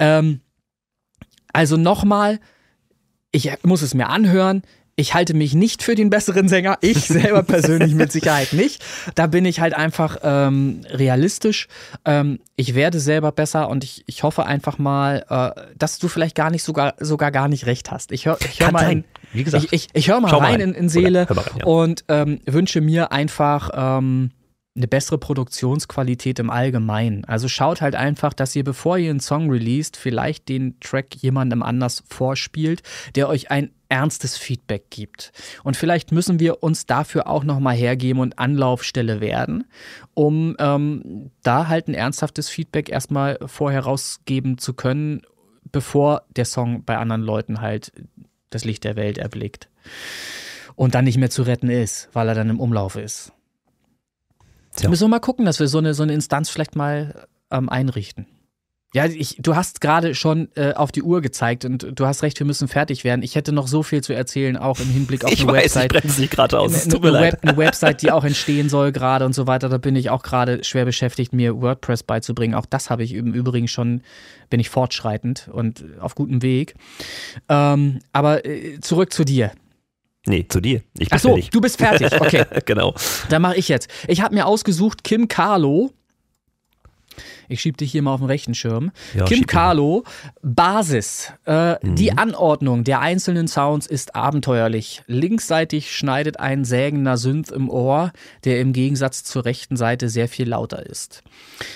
Ähm, 0.00 0.40
also 1.52 1.76
nochmal, 1.76 2.40
ich 3.30 3.52
muss 3.62 3.82
es 3.82 3.94
mir 3.94 4.08
anhören. 4.08 4.62
Ich 4.98 5.14
halte 5.14 5.32
mich 5.32 5.54
nicht 5.54 5.84
für 5.84 5.94
den 5.94 6.10
besseren 6.10 6.48
Sänger. 6.48 6.76
Ich 6.80 6.98
selber 7.06 7.44
persönlich 7.44 7.94
mit 7.94 8.10
Sicherheit 8.10 8.52
nicht. 8.52 8.84
Da 9.14 9.28
bin 9.28 9.44
ich 9.44 9.60
halt 9.60 9.72
einfach 9.72 10.16
ähm, 10.24 10.80
realistisch. 10.90 11.68
Ähm, 12.04 12.40
ich 12.56 12.74
werde 12.74 12.98
selber 12.98 13.30
besser 13.30 13.68
und 13.68 13.84
ich, 13.84 14.02
ich 14.08 14.24
hoffe 14.24 14.44
einfach 14.44 14.76
mal, 14.78 15.24
äh, 15.28 15.74
dass 15.78 16.00
du 16.00 16.08
vielleicht 16.08 16.34
gar 16.34 16.50
nicht 16.50 16.64
sogar, 16.64 16.94
sogar 16.98 17.30
gar 17.30 17.46
nicht 17.46 17.66
recht 17.66 17.92
hast. 17.92 18.10
Ich 18.10 18.26
höre 18.26 18.38
ich 18.40 18.58
hör 18.58 18.72
mal, 18.72 18.90
in, 18.90 19.04
Wie 19.32 19.44
gesagt, 19.44 19.66
ich, 19.66 19.72
ich, 19.72 19.88
ich 19.92 20.08
höre 20.08 20.20
mal 20.20 20.32
mal 20.32 20.38
rein 20.38 20.54
rein. 20.54 20.60
in, 20.62 20.74
in 20.74 20.88
Seele 20.88 21.28
hör 21.28 21.36
rein, 21.36 21.44
ja. 21.58 21.64
und 21.64 22.04
ähm, 22.08 22.40
wünsche 22.44 22.80
mir 22.80 23.12
einfach 23.12 23.70
ähm, 23.74 24.32
eine 24.76 24.88
bessere 24.88 25.18
Produktionsqualität 25.18 26.40
im 26.40 26.50
Allgemeinen. 26.50 27.24
Also 27.24 27.46
schaut 27.46 27.82
halt 27.82 27.94
einfach, 27.94 28.32
dass 28.32 28.56
ihr, 28.56 28.64
bevor 28.64 28.98
ihr 28.98 29.10
einen 29.10 29.20
Song 29.20 29.48
released, 29.48 29.96
vielleicht 29.96 30.48
den 30.48 30.80
Track 30.80 31.14
jemandem 31.14 31.62
anders 31.62 32.02
vorspielt, 32.08 32.82
der 33.14 33.28
euch 33.28 33.52
ein 33.52 33.70
ernstes 33.88 34.36
Feedback 34.36 34.90
gibt. 34.90 35.32
Und 35.64 35.76
vielleicht 35.76 36.12
müssen 36.12 36.40
wir 36.40 36.62
uns 36.62 36.86
dafür 36.86 37.26
auch 37.26 37.44
nochmal 37.44 37.74
hergeben 37.74 38.20
und 38.20 38.38
Anlaufstelle 38.38 39.20
werden, 39.20 39.64
um 40.14 40.56
ähm, 40.58 41.30
da 41.42 41.68
halt 41.68 41.88
ein 41.88 41.94
ernsthaftes 41.94 42.48
Feedback 42.48 42.90
erstmal 42.90 43.38
vorher 43.46 43.80
rausgeben 43.80 44.58
zu 44.58 44.74
können, 44.74 45.22
bevor 45.72 46.22
der 46.36 46.44
Song 46.44 46.84
bei 46.84 46.96
anderen 46.96 47.22
Leuten 47.22 47.60
halt 47.60 47.92
das 48.50 48.64
Licht 48.64 48.84
der 48.84 48.96
Welt 48.96 49.18
erblickt. 49.18 49.68
Und 50.74 50.94
dann 50.94 51.04
nicht 51.04 51.18
mehr 51.18 51.30
zu 51.30 51.42
retten 51.42 51.70
ist, 51.70 52.08
weil 52.12 52.28
er 52.28 52.34
dann 52.34 52.50
im 52.50 52.60
Umlauf 52.60 52.96
ist. 52.96 53.32
Tja. 54.76 54.88
Müssen 54.88 55.04
wir 55.04 55.08
mal 55.08 55.18
gucken, 55.18 55.44
dass 55.44 55.58
wir 55.58 55.66
so 55.66 55.78
eine, 55.78 55.92
so 55.92 56.04
eine 56.04 56.12
Instanz 56.12 56.50
vielleicht 56.50 56.76
mal 56.76 57.26
ähm, 57.50 57.68
einrichten. 57.68 58.26
Ja, 58.94 59.04
ich, 59.04 59.36
du 59.38 59.54
hast 59.54 59.82
gerade 59.82 60.14
schon 60.14 60.48
äh, 60.54 60.72
auf 60.72 60.90
die 60.92 61.02
Uhr 61.02 61.20
gezeigt 61.20 61.66
und 61.66 61.88
du 61.94 62.06
hast 62.06 62.22
recht, 62.22 62.38
wir 62.38 62.46
müssen 62.46 62.68
fertig 62.68 63.04
werden. 63.04 63.22
Ich 63.22 63.34
hätte 63.34 63.52
noch 63.52 63.68
so 63.68 63.82
viel 63.82 64.02
zu 64.02 64.14
erzählen, 64.14 64.56
auch 64.56 64.80
im 64.80 64.88
Hinblick 64.88 65.26
auf 65.26 65.30
Ich 65.30 65.42
eine 65.42 65.52
weiß, 65.52 65.58
ich 65.58 65.74
Website. 65.74 65.92
bremse 65.92 66.20
dich 66.22 66.30
gerade 66.30 66.58
aus. 66.58 66.72
Eine, 66.84 66.92
tut 66.92 67.02
mir 67.02 67.08
eine, 67.08 67.18
leid. 67.20 67.32
Web, 67.34 67.40
eine 67.42 67.56
Website, 67.58 68.00
die 68.00 68.10
auch 68.10 68.24
entstehen 68.24 68.70
soll 68.70 68.92
gerade 68.92 69.26
und 69.26 69.34
so 69.34 69.46
weiter. 69.46 69.68
Da 69.68 69.76
bin 69.76 69.94
ich 69.94 70.08
auch 70.08 70.22
gerade 70.22 70.64
schwer 70.64 70.86
beschäftigt, 70.86 71.34
mir 71.34 71.60
WordPress 71.60 72.02
beizubringen. 72.02 72.54
Auch 72.54 72.64
das 72.64 72.88
habe 72.88 73.04
ich 73.04 73.12
im 73.12 73.34
Übrigen 73.34 73.68
schon, 73.68 74.00
bin 74.48 74.58
ich 74.58 74.70
fortschreitend 74.70 75.50
und 75.52 75.84
auf 76.00 76.14
gutem 76.14 76.40
Weg. 76.40 76.74
Ähm, 77.50 77.98
aber 78.12 78.46
äh, 78.46 78.80
zurück 78.80 79.12
zu 79.12 79.24
dir. 79.24 79.52
Nee, 80.26 80.46
zu 80.48 80.62
dir. 80.62 80.82
Ich 80.98 81.10
bin 81.10 81.16
Ach 81.16 81.20
so, 81.20 81.28
fertig. 81.28 81.50
du 81.50 81.60
bist 81.60 81.76
fertig. 81.76 82.10
Okay. 82.18 82.44
genau. 82.64 82.94
Dann 83.28 83.42
mache 83.42 83.56
ich 83.56 83.68
jetzt. 83.68 83.90
Ich 84.08 84.22
habe 84.22 84.34
mir 84.34 84.46
ausgesucht 84.46 85.04
Kim 85.04 85.28
Carlo. 85.28 85.90
Ich 87.48 87.60
schieb 87.60 87.76
dich 87.76 87.90
hier 87.92 88.02
mal 88.02 88.14
auf 88.14 88.20
den 88.20 88.26
rechten 88.26 88.54
Schirm. 88.54 88.90
Ja, 89.14 89.24
Kim. 89.24 89.46
Carlo, 89.46 90.04
Basis. 90.42 91.32
Äh, 91.44 91.76
Die 91.82 92.10
Mhm. 92.10 92.18
Anordnung 92.18 92.84
der 92.84 93.00
einzelnen 93.00 93.48
Sounds 93.48 93.86
ist 93.86 94.14
abenteuerlich. 94.14 95.02
Linksseitig 95.06 95.94
schneidet 95.94 96.40
ein 96.40 96.64
sägender 96.64 97.16
Synth 97.16 97.50
im 97.50 97.68
Ohr, 97.70 98.12
der 98.44 98.60
im 98.60 98.72
Gegensatz 98.72 99.24
zur 99.24 99.44
rechten 99.44 99.76
Seite 99.76 100.08
sehr 100.08 100.28
viel 100.28 100.48
lauter 100.48 100.84
ist. 100.84 101.22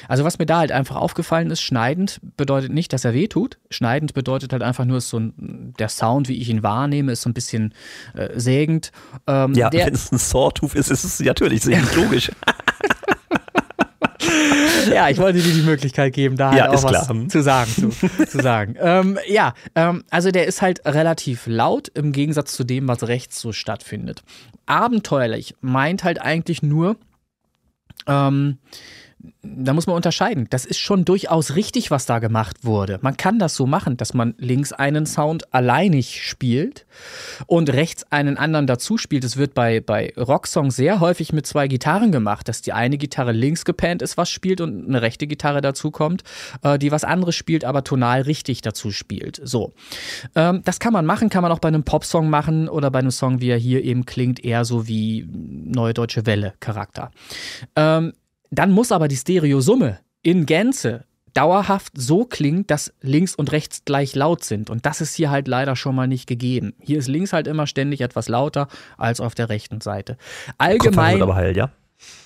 Also 0.08 0.24
was 0.24 0.38
mir 0.38 0.46
da 0.46 0.58
halt 0.58 0.72
einfach 0.72 0.96
aufgefallen 0.96 1.50
ist, 1.50 1.60
schneidend 1.62 2.20
bedeutet 2.36 2.72
nicht, 2.72 2.92
dass 2.92 3.04
er 3.04 3.14
weh 3.14 3.28
tut. 3.28 3.58
Schneidend 3.70 4.14
bedeutet 4.14 4.52
halt 4.52 4.62
einfach 4.62 4.84
nur, 4.84 4.98
ist 4.98 5.08
so 5.08 5.18
ein, 5.18 5.74
der 5.78 5.88
Sound, 5.88 6.28
wie 6.28 6.36
ich 6.40 6.48
ihn 6.48 6.62
wahrnehme, 6.62 7.12
ist 7.12 7.22
so 7.22 7.30
ein 7.30 7.34
bisschen 7.34 7.74
äh, 8.14 8.28
sägend. 8.38 8.92
Ähm, 9.26 9.54
Ja, 9.54 9.72
wenn 9.72 9.94
es 9.94 10.10
ein 10.12 10.18
Sawtooth 10.18 10.74
ist, 10.74 10.90
ist 10.90 11.04
es 11.04 11.20
natürlich 11.20 11.62
sehr 11.62 11.82
logisch. 11.96 12.30
Ja, 14.92 15.08
ich 15.08 15.18
wollte 15.18 15.40
dir 15.40 15.52
die 15.52 15.62
Möglichkeit 15.62 16.12
geben, 16.12 16.36
da 16.36 16.54
Ja, 16.54 16.62
halt 16.62 16.70
auch 16.70 16.74
ist 16.74 16.82
was 16.84 17.06
klar. 17.06 17.28
Zu 17.28 17.42
sagen. 17.42 17.70
Zu, 17.70 18.26
zu 18.26 18.38
sagen. 18.42 18.76
Ähm, 18.80 19.18
ja, 19.28 19.54
ähm, 19.74 20.04
also 20.10 20.30
der 20.30 20.46
ist 20.46 20.62
halt 20.62 20.84
relativ 20.86 21.46
laut 21.46 21.88
im 21.94 22.12
Gegensatz 22.12 22.52
zu 22.52 22.64
dem, 22.64 22.88
was 22.88 23.06
rechts 23.08 23.40
so 23.40 23.52
stattfindet. 23.52 24.22
Abenteuerlich 24.66 25.54
meint 25.60 26.04
halt 26.04 26.20
eigentlich 26.20 26.62
nur, 26.62 26.96
ähm, 28.06 28.58
da 29.42 29.72
muss 29.72 29.86
man 29.86 29.96
unterscheiden. 29.96 30.46
Das 30.50 30.64
ist 30.64 30.78
schon 30.78 31.04
durchaus 31.04 31.54
richtig, 31.54 31.90
was 31.90 32.06
da 32.06 32.18
gemacht 32.18 32.64
wurde. 32.64 32.98
Man 33.02 33.16
kann 33.16 33.38
das 33.38 33.54
so 33.54 33.66
machen, 33.66 33.96
dass 33.96 34.14
man 34.14 34.34
links 34.38 34.72
einen 34.72 35.06
Sound 35.06 35.52
alleinig 35.54 36.26
spielt 36.26 36.86
und 37.46 37.70
rechts 37.72 38.04
einen 38.10 38.36
anderen 38.36 38.66
dazu 38.66 38.98
spielt. 38.98 39.24
Es 39.24 39.36
wird 39.36 39.54
bei, 39.54 39.80
bei 39.80 40.12
Rocksongs 40.16 40.74
sehr 40.74 41.00
häufig 41.00 41.32
mit 41.32 41.46
zwei 41.46 41.68
Gitarren 41.68 42.10
gemacht, 42.10 42.48
dass 42.48 42.62
die 42.62 42.72
eine 42.72 42.98
Gitarre 42.98 43.32
links 43.32 43.64
gepannt 43.64 44.02
ist, 44.02 44.16
was 44.16 44.30
spielt 44.30 44.60
und 44.60 44.88
eine 44.88 45.02
rechte 45.02 45.26
Gitarre 45.26 45.60
dazu 45.60 45.90
kommt, 45.90 46.22
äh, 46.62 46.78
die 46.78 46.90
was 46.90 47.04
anderes 47.04 47.36
spielt, 47.36 47.64
aber 47.64 47.84
tonal 47.84 48.22
richtig 48.22 48.62
dazu 48.62 48.90
spielt. 48.90 49.40
So. 49.44 49.72
Ähm, 50.34 50.62
das 50.64 50.80
kann 50.80 50.92
man 50.92 51.06
machen, 51.06 51.28
kann 51.28 51.42
man 51.42 51.52
auch 51.52 51.60
bei 51.60 51.68
einem 51.68 51.84
Popsong 51.84 52.28
machen 52.28 52.68
oder 52.68 52.90
bei 52.90 52.98
einem 52.98 53.10
Song, 53.10 53.40
wie 53.40 53.50
er 53.50 53.58
hier 53.58 53.84
eben 53.84 54.04
klingt, 54.06 54.44
eher 54.44 54.64
so 54.64 54.88
wie 54.88 55.26
Neue 55.28 55.94
Deutsche 55.94 56.26
Welle 56.26 56.54
Charakter. 56.60 57.10
Ähm, 57.76 58.12
dann 58.52 58.70
muss 58.70 58.92
aber 58.92 59.08
die 59.08 59.16
Stereosumme 59.16 59.98
in 60.22 60.46
Gänze 60.46 61.04
dauerhaft 61.34 61.94
so 61.96 62.24
klingen, 62.26 62.66
dass 62.66 62.92
links 63.00 63.34
und 63.34 63.50
rechts 63.52 63.84
gleich 63.86 64.14
laut 64.14 64.44
sind. 64.44 64.68
Und 64.68 64.84
das 64.84 65.00
ist 65.00 65.14
hier 65.14 65.30
halt 65.30 65.48
leider 65.48 65.76
schon 65.76 65.94
mal 65.94 66.06
nicht 66.06 66.26
gegeben. 66.26 66.74
Hier 66.78 66.98
ist 66.98 67.08
links 67.08 67.32
halt 67.32 67.46
immer 67.46 67.66
ständig 67.66 68.02
etwas 68.02 68.28
lauter 68.28 68.68
als 68.98 69.20
auf 69.20 69.34
der 69.34 69.48
rechten 69.48 69.80
Seite. 69.80 70.14
Kopfhörer 70.16 70.54
Allgemein. 70.58 71.22
aber 71.22 71.34
heil, 71.34 71.56
ja? 71.56 71.70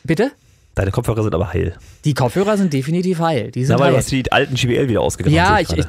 Bitte? 0.03 0.32
Deine 0.74 0.90
Kopfhörer 0.90 1.23
sind 1.23 1.35
aber 1.35 1.53
heil. 1.53 1.74
Die 2.05 2.15
Kopfhörer 2.15 2.57
sind 2.57 2.73
definitiv 2.73 3.20
heil. 3.20 3.51
Die 3.53 3.65
sind 3.65 3.77
Na, 3.77 3.78
weil 3.78 3.90
du 3.90 3.94
heil. 3.94 4.03
hast 4.03 4.11
die 4.11 4.31
alten 4.32 4.57
GBL 4.57 4.89
wieder 4.89 5.01
ausgegangen. 5.01 5.35
Ja, 5.36 5.61
ich, 5.61 5.73
ich 5.73 5.86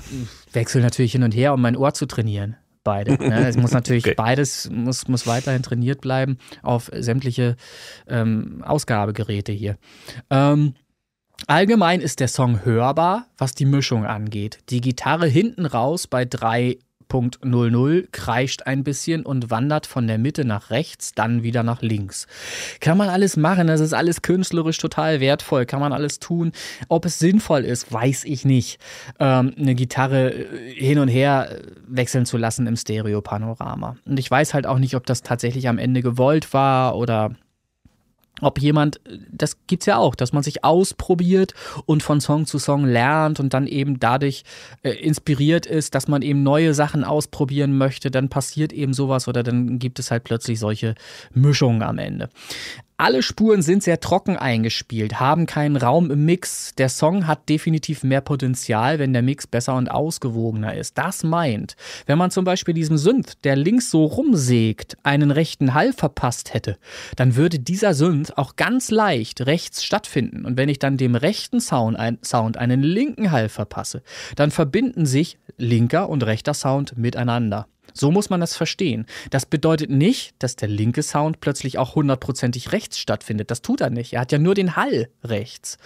wechsle 0.54 0.82
natürlich 0.82 1.12
hin 1.12 1.24
und 1.24 1.36
her, 1.36 1.54
um 1.54 1.62
mein 1.62 1.76
Ohr 1.76 1.94
zu 1.94 2.06
trainieren. 2.06 2.56
Beide. 2.88 3.12
Ne? 3.16 3.50
Es 3.50 3.58
muss 3.58 3.72
natürlich 3.72 4.06
Okay. 4.06 4.16
beides 4.16 4.70
muss, 4.72 5.10
muss 5.10 5.28
weiterhin 5.28 5.62
trainiert 5.62 6.00
bleiben 6.00 6.38
auf 6.64 6.90
sämtliche 6.94 7.58
ähm, 8.08 8.64
Ausgabegeräte 8.66 9.52
hier. 9.52 9.78
Ähm, 10.30 10.74
allgemein 11.48 12.00
ist 12.00 12.22
der 12.22 12.30
Song 12.30 12.64
hörbar, 12.64 13.28
was 13.38 13.56
die 13.56 13.66
Mischung 13.66 14.06
angeht. 14.06 14.60
Die 14.70 14.80
Gitarre 14.80 15.28
hinten 15.28 15.66
raus 15.66 16.08
bei 16.08 16.24
3.00 17.10 18.08
kreischt 18.12 18.64
ein 18.64 18.84
bisschen 18.84 19.26
und 19.26 19.50
wandert 19.50 19.88
von 19.88 20.08
der 20.08 20.18
Mitte 20.18 20.46
nach 20.46 20.70
rechts, 20.70 21.14
dann 21.14 21.44
wieder 21.44 21.64
nach 21.64 21.82
links. 21.82 22.28
Kann 22.80 22.98
man 22.98 23.10
alles 23.10 23.38
machen, 23.38 23.68
das 23.68 23.80
ist 23.80 23.94
alles 23.94 24.22
künstlerisch 24.22 24.78
total 24.78 25.20
wertvoll, 25.20 25.66
kann 25.66 25.80
man 25.80 25.94
alles 25.94 26.20
tun. 26.20 26.52
Ob 26.88 27.06
es 27.06 27.20
sinnvoll 27.20 27.64
ist, 27.66 27.92
weiß 27.92 28.26
ich 28.26 28.46
nicht, 28.46 28.80
ähm, 29.20 29.54
eine 29.58 29.76
Gitarre 29.76 30.34
äh, 30.34 30.74
hin 30.74 31.00
und 31.00 31.08
her 31.08 31.50
äh, 31.52 31.62
wechseln 31.88 32.26
zu 32.26 32.38
lassen 32.38 32.68
im 32.68 32.76
Stereo-Panorama. 32.76 33.98
Und 34.06 34.20
ich 34.20 34.30
weiß 34.30 34.54
halt 34.54 34.68
auch 34.68 34.80
nicht, 34.80 34.96
ob 34.96 35.06
das 35.06 35.22
tatsächlich 35.22 35.68
am 35.68 35.78
Ende 35.78 36.02
gewollt 36.02 36.54
war 36.54 36.96
oder 36.98 37.36
ob 38.42 38.60
jemand, 38.60 39.00
das 39.32 39.58
gibt's 39.68 39.86
ja 39.86 39.98
auch, 39.98 40.16
dass 40.16 40.34
man 40.34 40.44
sich 40.44 40.64
ausprobiert 40.64 41.54
und 41.86 42.04
von 42.04 42.22
Song 42.22 42.46
zu 42.46 42.60
Song 42.60 42.86
lernt 42.86 43.40
und 43.40 43.54
dann 43.54 43.68
eben 43.68 44.00
dadurch 44.00 44.44
äh, 44.84 44.92
inspiriert 44.92 45.66
ist, 45.66 45.96
dass 45.96 46.08
man 46.08 46.22
eben 46.22 46.44
neue 46.44 46.74
Sachen 46.74 47.04
ausprobieren 47.04 47.78
möchte, 47.78 48.12
dann 48.12 48.30
passiert 48.30 48.74
eben 48.74 48.94
sowas 48.94 49.28
oder 49.28 49.44
dann 49.44 49.80
gibt 49.80 50.00
es 50.00 50.12
halt 50.12 50.24
plötzlich 50.24 50.60
solche 50.60 50.96
Mischungen 51.34 51.82
am 51.82 51.98
Ende. 51.98 52.30
Alle 53.00 53.22
Spuren 53.22 53.62
sind 53.62 53.84
sehr 53.84 54.00
trocken 54.00 54.38
eingespielt, 54.38 55.20
haben 55.20 55.46
keinen 55.46 55.76
Raum 55.76 56.10
im 56.10 56.26
Mix. 56.26 56.74
Der 56.80 56.90
Song 56.90 57.28
hat 57.28 57.48
definitiv 57.48 58.04
mehr 58.04 58.22
Potenzial, 58.22 58.98
wenn 58.98 59.14
der 59.14 59.22
Mix 59.22 59.46
besser 59.46 59.76
und 59.76 59.92
ausgewogener 59.92 60.74
ist. 60.74 60.98
Das 60.98 61.24
meint, 61.24 61.76
wenn 62.08 62.18
man 62.18 62.32
zum 62.32 62.44
Beispiel 62.44 62.74
diesem 62.74 62.98
Synth, 62.98 63.44
der 63.44 63.56
links 63.56 63.92
so 63.92 64.04
rumsägt, 64.04 64.98
einen 65.04 65.30
rechten 65.30 65.76
Hall 65.76 65.94
verpasst 65.94 66.56
hätte, 66.56 66.80
dann 67.16 67.36
würde 67.36 67.60
dieser 67.60 67.94
Synth 67.94 68.36
auch 68.36 68.56
ganz 68.56 68.90
leicht 68.90 69.46
rechts 69.46 69.84
stattfinden. 69.84 70.44
Und 70.44 70.58
wenn 70.58 70.68
ich 70.68 70.80
dann 70.80 70.98
dem 70.98 71.14
rechten 71.14 71.62
Sound, 71.62 72.00
ein, 72.00 72.18
Sound 72.26 72.58
einen 72.58 72.82
linken 72.82 73.30
Hall 73.30 73.50
verpasse, 73.50 74.02
dann 74.36 74.50
verbinden 74.50 75.06
sich 75.06 75.38
linker 75.58 76.10
und 76.10 76.26
rechter 76.26 76.56
Sound 76.56 76.98
miteinander. 76.98 77.68
So 78.00 78.12
muss 78.12 78.30
man 78.30 78.40
das 78.40 78.56
verstehen. 78.56 79.06
Das 79.30 79.46
bedeutet 79.46 79.90
nicht, 79.90 80.36
dass 80.40 80.56
der 80.56 80.68
linke 80.68 81.04
Sound 81.04 81.40
plötzlich 81.40 81.78
auch 81.78 81.96
hundertprozentig 81.96 82.72
rechts 82.72 83.00
stattfindet. 83.00 83.52
Das 83.52 83.62
tut 83.62 83.82
er 83.82 83.90
nicht. 83.90 84.14
Er 84.14 84.22
hat 84.22 84.32
ja 84.32 84.38
nur 84.38 84.56
den 84.56 84.76
Hall 84.76 85.10
rechts. 85.24 85.78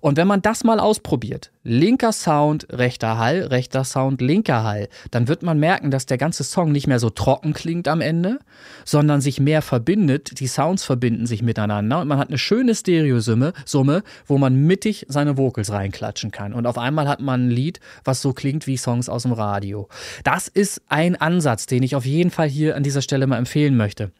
Und 0.00 0.16
wenn 0.16 0.28
man 0.28 0.42
das 0.42 0.64
mal 0.64 0.80
ausprobiert, 0.80 1.50
linker 1.64 2.12
Sound, 2.12 2.66
rechter 2.70 3.18
Hall, 3.18 3.42
rechter 3.42 3.84
Sound, 3.84 4.20
linker 4.20 4.62
Hall, 4.62 4.88
dann 5.10 5.28
wird 5.28 5.42
man 5.42 5.58
merken, 5.58 5.90
dass 5.90 6.06
der 6.06 6.18
ganze 6.18 6.44
Song 6.44 6.72
nicht 6.72 6.86
mehr 6.86 7.00
so 7.00 7.10
trocken 7.10 7.52
klingt 7.52 7.88
am 7.88 8.00
Ende, 8.00 8.38
sondern 8.84 9.20
sich 9.20 9.40
mehr 9.40 9.62
verbindet. 9.62 10.40
Die 10.40 10.46
Sounds 10.46 10.84
verbinden 10.84 11.26
sich 11.26 11.42
miteinander 11.42 12.00
und 12.00 12.08
man 12.08 12.18
hat 12.18 12.28
eine 12.28 12.38
schöne 12.38 12.74
Stereosumme, 12.74 13.52
Summe, 13.64 14.02
wo 14.26 14.38
man 14.38 14.54
mittig 14.54 15.06
seine 15.08 15.36
Vocals 15.36 15.70
reinklatschen 15.70 16.30
kann. 16.30 16.52
Und 16.52 16.66
auf 16.66 16.78
einmal 16.78 17.08
hat 17.08 17.20
man 17.20 17.46
ein 17.46 17.50
Lied, 17.50 17.80
was 18.04 18.22
so 18.22 18.32
klingt 18.32 18.66
wie 18.66 18.76
Songs 18.76 19.08
aus 19.08 19.22
dem 19.22 19.32
Radio. 19.32 19.88
Das 20.24 20.48
ist 20.48 20.82
ein 20.88 21.16
Ansatz, 21.16 21.45
den 21.66 21.82
ich 21.82 21.94
auf 21.94 22.04
jeden 22.04 22.30
Fall 22.30 22.48
hier 22.48 22.76
an 22.76 22.82
dieser 22.82 23.02
Stelle 23.02 23.26
mal 23.26 23.38
empfehlen 23.38 23.76
möchte. 23.76 24.10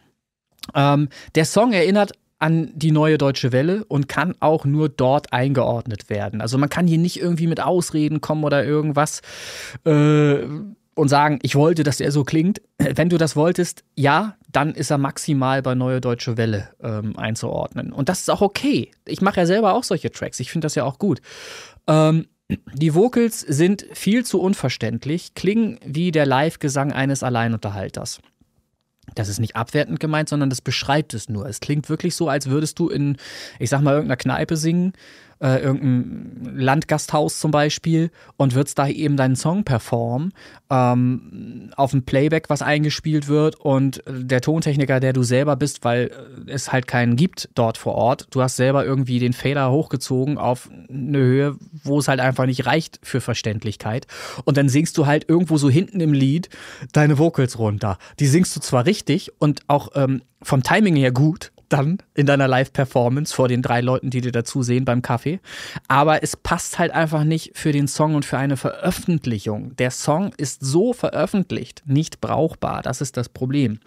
Ähm, 0.74 1.08
der 1.34 1.44
Song 1.44 1.72
erinnert 1.72 2.12
an 2.38 2.70
die 2.74 2.92
neue 2.92 3.18
deutsche 3.18 3.52
Welle 3.52 3.84
und 3.84 4.08
kann 4.08 4.34
auch 4.40 4.64
nur 4.64 4.88
dort 4.88 5.32
eingeordnet 5.32 6.10
werden. 6.10 6.40
Also 6.40 6.58
man 6.58 6.68
kann 6.68 6.86
hier 6.86 6.98
nicht 6.98 7.20
irgendwie 7.20 7.46
mit 7.46 7.60
Ausreden 7.60 8.20
kommen 8.20 8.44
oder 8.44 8.64
irgendwas 8.64 9.22
äh, 9.84 10.44
und 10.94 11.08
sagen, 11.08 11.38
ich 11.42 11.54
wollte, 11.56 11.82
dass 11.82 12.00
er 12.00 12.12
so 12.12 12.24
klingt. 12.24 12.60
Wenn 12.78 13.08
du 13.08 13.16
das 13.16 13.36
wolltest, 13.36 13.84
ja, 13.94 14.36
dann 14.52 14.74
ist 14.74 14.90
er 14.90 14.98
maximal 14.98 15.62
bei 15.62 15.74
neue 15.74 16.00
deutsche 16.00 16.36
Welle 16.36 16.68
ähm, 16.82 17.16
einzuordnen. 17.18 17.92
Und 17.92 18.08
das 18.08 18.20
ist 18.20 18.30
auch 18.30 18.42
okay. 18.42 18.90
Ich 19.06 19.20
mache 19.20 19.40
ja 19.40 19.46
selber 19.46 19.74
auch 19.74 19.84
solche 19.84 20.10
Tracks. 20.10 20.40
Ich 20.40 20.50
finde 20.50 20.66
das 20.66 20.74
ja 20.74 20.84
auch 20.84 20.98
gut. 20.98 21.20
Ähm, 21.86 22.26
die 22.48 22.94
Vocals 22.94 23.40
sind 23.40 23.86
viel 23.92 24.24
zu 24.24 24.40
unverständlich, 24.40 25.34
klingen 25.34 25.78
wie 25.84 26.12
der 26.12 26.26
Live-Gesang 26.26 26.92
eines 26.92 27.22
Alleinunterhalters. 27.22 28.20
Das 29.14 29.28
ist 29.28 29.38
nicht 29.38 29.56
abwertend 29.56 30.00
gemeint, 30.00 30.28
sondern 30.28 30.50
das 30.50 30.60
beschreibt 30.60 31.14
es 31.14 31.28
nur. 31.28 31.46
Es 31.46 31.60
klingt 31.60 31.88
wirklich 31.88 32.14
so, 32.14 32.28
als 32.28 32.48
würdest 32.48 32.78
du 32.78 32.88
in, 32.88 33.16
ich 33.58 33.70
sag 33.70 33.80
mal, 33.80 33.94
irgendeiner 33.94 34.16
Kneipe 34.16 34.56
singen, 34.56 34.92
äh, 35.40 35.62
irgendein 35.62 36.56
Landgasthaus 36.56 37.38
zum 37.38 37.50
Beispiel, 37.50 38.10
und 38.36 38.54
würdest 38.54 38.78
da 38.78 38.88
eben 38.88 39.16
deinen 39.16 39.36
Song 39.36 39.64
performen, 39.64 40.32
ähm, 40.70 41.70
auf 41.76 41.90
dem 41.90 42.04
Playback, 42.04 42.48
was 42.48 42.62
eingespielt 42.62 43.28
wird, 43.28 43.56
und 43.56 44.02
der 44.08 44.40
Tontechniker, 44.40 45.00
der 45.00 45.12
du 45.12 45.22
selber 45.22 45.56
bist, 45.56 45.84
weil 45.84 46.10
es 46.46 46.72
halt 46.72 46.86
keinen 46.86 47.16
gibt 47.16 47.48
dort 47.54 47.78
vor 47.78 47.94
Ort, 47.94 48.28
du 48.30 48.42
hast 48.42 48.56
selber 48.56 48.84
irgendwie 48.84 49.18
den 49.18 49.32
Fader 49.32 49.70
hochgezogen 49.70 50.38
auf 50.38 50.70
eine 50.88 51.18
Höhe, 51.18 51.56
wo 51.84 51.98
es 51.98 52.08
halt 52.08 52.20
einfach 52.20 52.46
nicht 52.46 52.66
reicht 52.66 52.98
für 53.02 53.20
Verständlichkeit. 53.20 54.06
Und 54.44 54.56
dann 54.56 54.68
singst 54.68 54.96
du 54.98 55.06
halt 55.06 55.28
irgendwo 55.28 55.56
so 55.58 55.68
hinten 55.68 56.00
im 56.00 56.12
Lied 56.12 56.48
deine 56.92 57.18
Vocals 57.18 57.58
runter. 57.58 57.98
Die 58.20 58.26
singst 58.26 58.54
du 58.56 58.60
zwar 58.60 58.86
richtig 58.86 59.32
und 59.38 59.60
auch 59.68 59.90
ähm, 59.94 60.22
vom 60.42 60.62
Timing 60.62 60.96
her 60.96 61.12
gut, 61.12 61.52
dann 61.68 61.98
in 62.14 62.26
deiner 62.26 62.48
Live-Performance 62.48 63.34
vor 63.34 63.48
den 63.48 63.62
drei 63.62 63.80
Leuten, 63.80 64.10
die 64.10 64.20
dir 64.20 64.32
dazu 64.32 64.62
sehen 64.62 64.84
beim 64.84 65.02
Kaffee. 65.02 65.40
Aber 65.88 66.22
es 66.22 66.36
passt 66.36 66.78
halt 66.78 66.92
einfach 66.92 67.24
nicht 67.24 67.56
für 67.56 67.72
den 67.72 67.88
Song 67.88 68.14
und 68.14 68.24
für 68.24 68.38
eine 68.38 68.56
Veröffentlichung. 68.56 69.76
Der 69.76 69.90
Song 69.90 70.32
ist 70.36 70.64
so 70.64 70.92
veröffentlicht, 70.92 71.82
nicht 71.86 72.20
brauchbar. 72.20 72.82
Das 72.82 73.00
ist 73.00 73.16
das 73.16 73.28
Problem. 73.28 73.80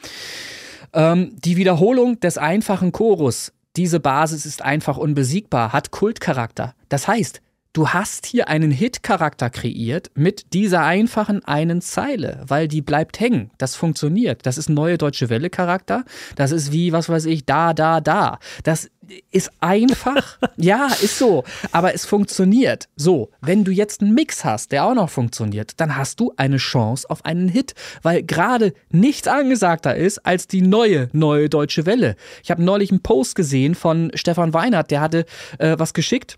Ähm, 0.93 1.35
die 1.37 1.57
Wiederholung 1.57 2.19
des 2.19 2.37
einfachen 2.37 2.91
Chorus, 2.91 3.53
diese 3.75 3.99
Basis 3.99 4.45
ist 4.45 4.61
einfach 4.61 4.97
unbesiegbar, 4.97 5.73
hat 5.73 5.91
Kultcharakter. 5.91 6.73
Das 6.89 7.07
heißt, 7.07 7.41
du 7.73 7.89
hast 7.89 8.25
hier 8.25 8.47
einen 8.47 8.71
Hit-Charakter 8.71 9.49
kreiert 9.49 10.11
mit 10.15 10.53
dieser 10.53 10.83
einfachen 10.83 11.43
einen 11.45 11.81
Zeile, 11.81 12.43
weil 12.47 12.67
die 12.67 12.81
bleibt 12.81 13.19
hängen. 13.19 13.51
Das 13.57 13.75
funktioniert. 13.75 14.45
Das 14.45 14.57
ist 14.57 14.69
neue 14.69 14.97
deutsche 14.97 15.29
Welle-Charakter. 15.29 16.03
Das 16.35 16.51
ist 16.51 16.71
wie, 16.71 16.91
was 16.91 17.09
weiß 17.09 17.25
ich, 17.25 17.45
da, 17.45 17.73
da, 17.73 18.01
da. 18.01 18.39
Das 18.63 18.89
ist 19.31 19.51
einfach. 19.59 20.39
ja, 20.57 20.87
ist 21.01 21.17
so. 21.17 21.43
Aber 21.71 21.93
es 21.93 22.05
funktioniert. 22.05 22.89
So, 22.95 23.29
wenn 23.41 23.63
du 23.63 23.71
jetzt 23.71 24.01
einen 24.01 24.13
Mix 24.13 24.43
hast, 24.43 24.71
der 24.71 24.85
auch 24.85 24.95
noch 24.95 25.09
funktioniert, 25.09 25.79
dann 25.79 25.95
hast 25.95 26.19
du 26.19 26.33
eine 26.37 26.57
Chance 26.57 27.09
auf 27.09 27.23
einen 27.25 27.49
Hit, 27.49 27.75
weil 28.01 28.23
gerade 28.23 28.73
nichts 28.89 29.27
angesagter 29.27 29.95
ist 29.95 30.25
als 30.25 30.47
die 30.47 30.61
neue, 30.61 31.09
neue 31.13 31.49
deutsche 31.49 31.85
Welle. 31.85 32.15
Ich 32.43 32.51
habe 32.51 32.63
neulich 32.63 32.91
einen 32.91 33.01
Post 33.01 33.35
gesehen 33.35 33.75
von 33.75 34.11
Stefan 34.15 34.53
Weinert, 34.53 34.91
der 34.91 35.01
hatte 35.01 35.25
äh, 35.59 35.75
was 35.77 35.93
geschickt 35.93 36.37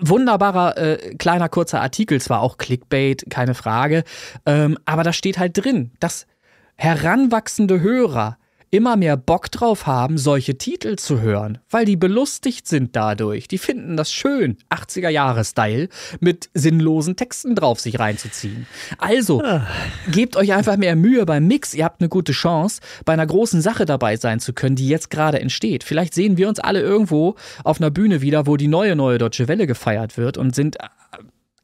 wunderbarer 0.00 0.76
äh, 0.76 1.14
kleiner 1.16 1.48
kurzer 1.48 1.80
Artikel, 1.80 2.20
zwar 2.20 2.40
auch 2.40 2.58
Clickbait, 2.58 3.24
keine 3.30 3.54
Frage, 3.54 4.04
ähm, 4.46 4.78
aber 4.84 5.02
da 5.02 5.12
steht 5.12 5.38
halt 5.38 5.56
drin, 5.56 5.92
dass 6.00 6.26
heranwachsende 6.76 7.80
Hörer 7.80 8.38
immer 8.70 8.96
mehr 8.96 9.16
Bock 9.16 9.50
drauf 9.50 9.86
haben, 9.86 10.16
solche 10.16 10.56
Titel 10.56 10.96
zu 10.96 11.20
hören, 11.20 11.58
weil 11.70 11.84
die 11.84 11.96
belustigt 11.96 12.68
sind 12.68 12.94
dadurch. 12.94 13.48
Die 13.48 13.58
finden 13.58 13.96
das 13.96 14.12
schön, 14.12 14.58
80er-Jahre-Style, 14.70 15.88
mit 16.20 16.50
sinnlosen 16.54 17.16
Texten 17.16 17.56
drauf 17.56 17.80
sich 17.80 17.98
reinzuziehen. 17.98 18.66
Also, 18.98 19.42
gebt 20.10 20.36
euch 20.36 20.52
einfach 20.52 20.76
mehr 20.76 20.94
Mühe 20.94 21.26
beim 21.26 21.46
Mix. 21.46 21.74
Ihr 21.74 21.84
habt 21.84 22.00
eine 22.00 22.08
gute 22.08 22.32
Chance, 22.32 22.80
bei 23.04 23.12
einer 23.12 23.26
großen 23.26 23.60
Sache 23.60 23.86
dabei 23.86 24.16
sein 24.16 24.38
zu 24.38 24.52
können, 24.52 24.76
die 24.76 24.88
jetzt 24.88 25.10
gerade 25.10 25.40
entsteht. 25.40 25.82
Vielleicht 25.82 26.14
sehen 26.14 26.36
wir 26.36 26.48
uns 26.48 26.60
alle 26.60 26.80
irgendwo 26.80 27.34
auf 27.64 27.80
einer 27.80 27.90
Bühne 27.90 28.20
wieder, 28.20 28.46
wo 28.46 28.56
die 28.56 28.68
neue, 28.68 28.94
neue 28.94 29.18
Deutsche 29.18 29.48
Welle 29.48 29.66
gefeiert 29.66 30.16
wird 30.16 30.38
und 30.38 30.54
sind 30.54 30.78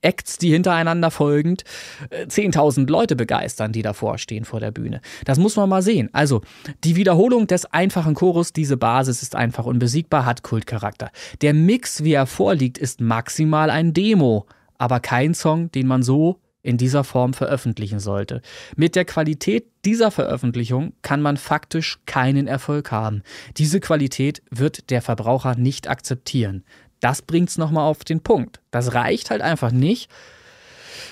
Acts, 0.07 0.39
die 0.39 0.51
hintereinander 0.51 1.11
folgend 1.11 1.65
äh, 2.11 2.27
10.000 2.27 2.89
Leute 2.89 3.17
begeistern, 3.17 3.73
die 3.73 3.83
davor 3.83 4.19
stehen 4.19 4.45
vor 4.45 4.61
der 4.61 4.71
Bühne. 4.71 5.01
Das 5.25 5.39
muss 5.39 5.57
man 5.57 5.69
mal 5.69 5.83
sehen. 5.83 6.09
Also, 6.13 6.43
die 6.85 6.95
Wiederholung 6.95 7.49
des 7.49 7.67
einfachen 7.67 8.15
Chorus, 8.15 8.53
diese 8.53 8.77
Basis 8.77 9.23
ist 9.23 9.35
einfach 9.35 9.67
unbesiegbar, 9.67 10.25
hat 10.25 10.45
Kultcharakter. 10.45 11.11
Der 11.43 11.55
Mix, 11.55 12.05
wie 12.05 12.13
er 12.13 12.27
vorliegt, 12.27 12.79
ist 12.79 13.01
maximal 13.01 13.69
ein 13.69 13.93
Demo, 13.93 14.47
aber 14.79 15.01
kein 15.01 15.35
Song, 15.35 15.73
den 15.73 15.89
man 15.89 16.05
so 16.05 16.41
in 16.63 16.77
dieser 16.77 17.05
Form 17.05 17.33
veröffentlichen 17.33 18.01
sollte. 18.01 18.43
Mit 18.75 18.97
der 18.97 19.05
Qualität 19.05 19.67
dieser 19.85 20.11
Veröffentlichung 20.11 20.95
kann 21.03 21.23
man 21.23 21.37
faktisch 21.37 21.99
keinen 22.07 22.49
Erfolg 22.49 22.91
haben. 22.91 23.23
Diese 23.57 23.79
Qualität 23.79 24.43
wird 24.51 24.91
der 24.91 25.01
Verbraucher 25.01 25.55
nicht 25.55 25.89
akzeptieren. 25.89 26.65
Das 27.01 27.23
bringt's 27.23 27.59
nochmal 27.59 27.89
auf 27.89 28.05
den 28.05 28.21
Punkt. 28.21 28.61
Das 28.71 28.95
reicht 28.95 29.31
halt 29.31 29.43
einfach 29.43 29.71
nicht, 29.71 30.11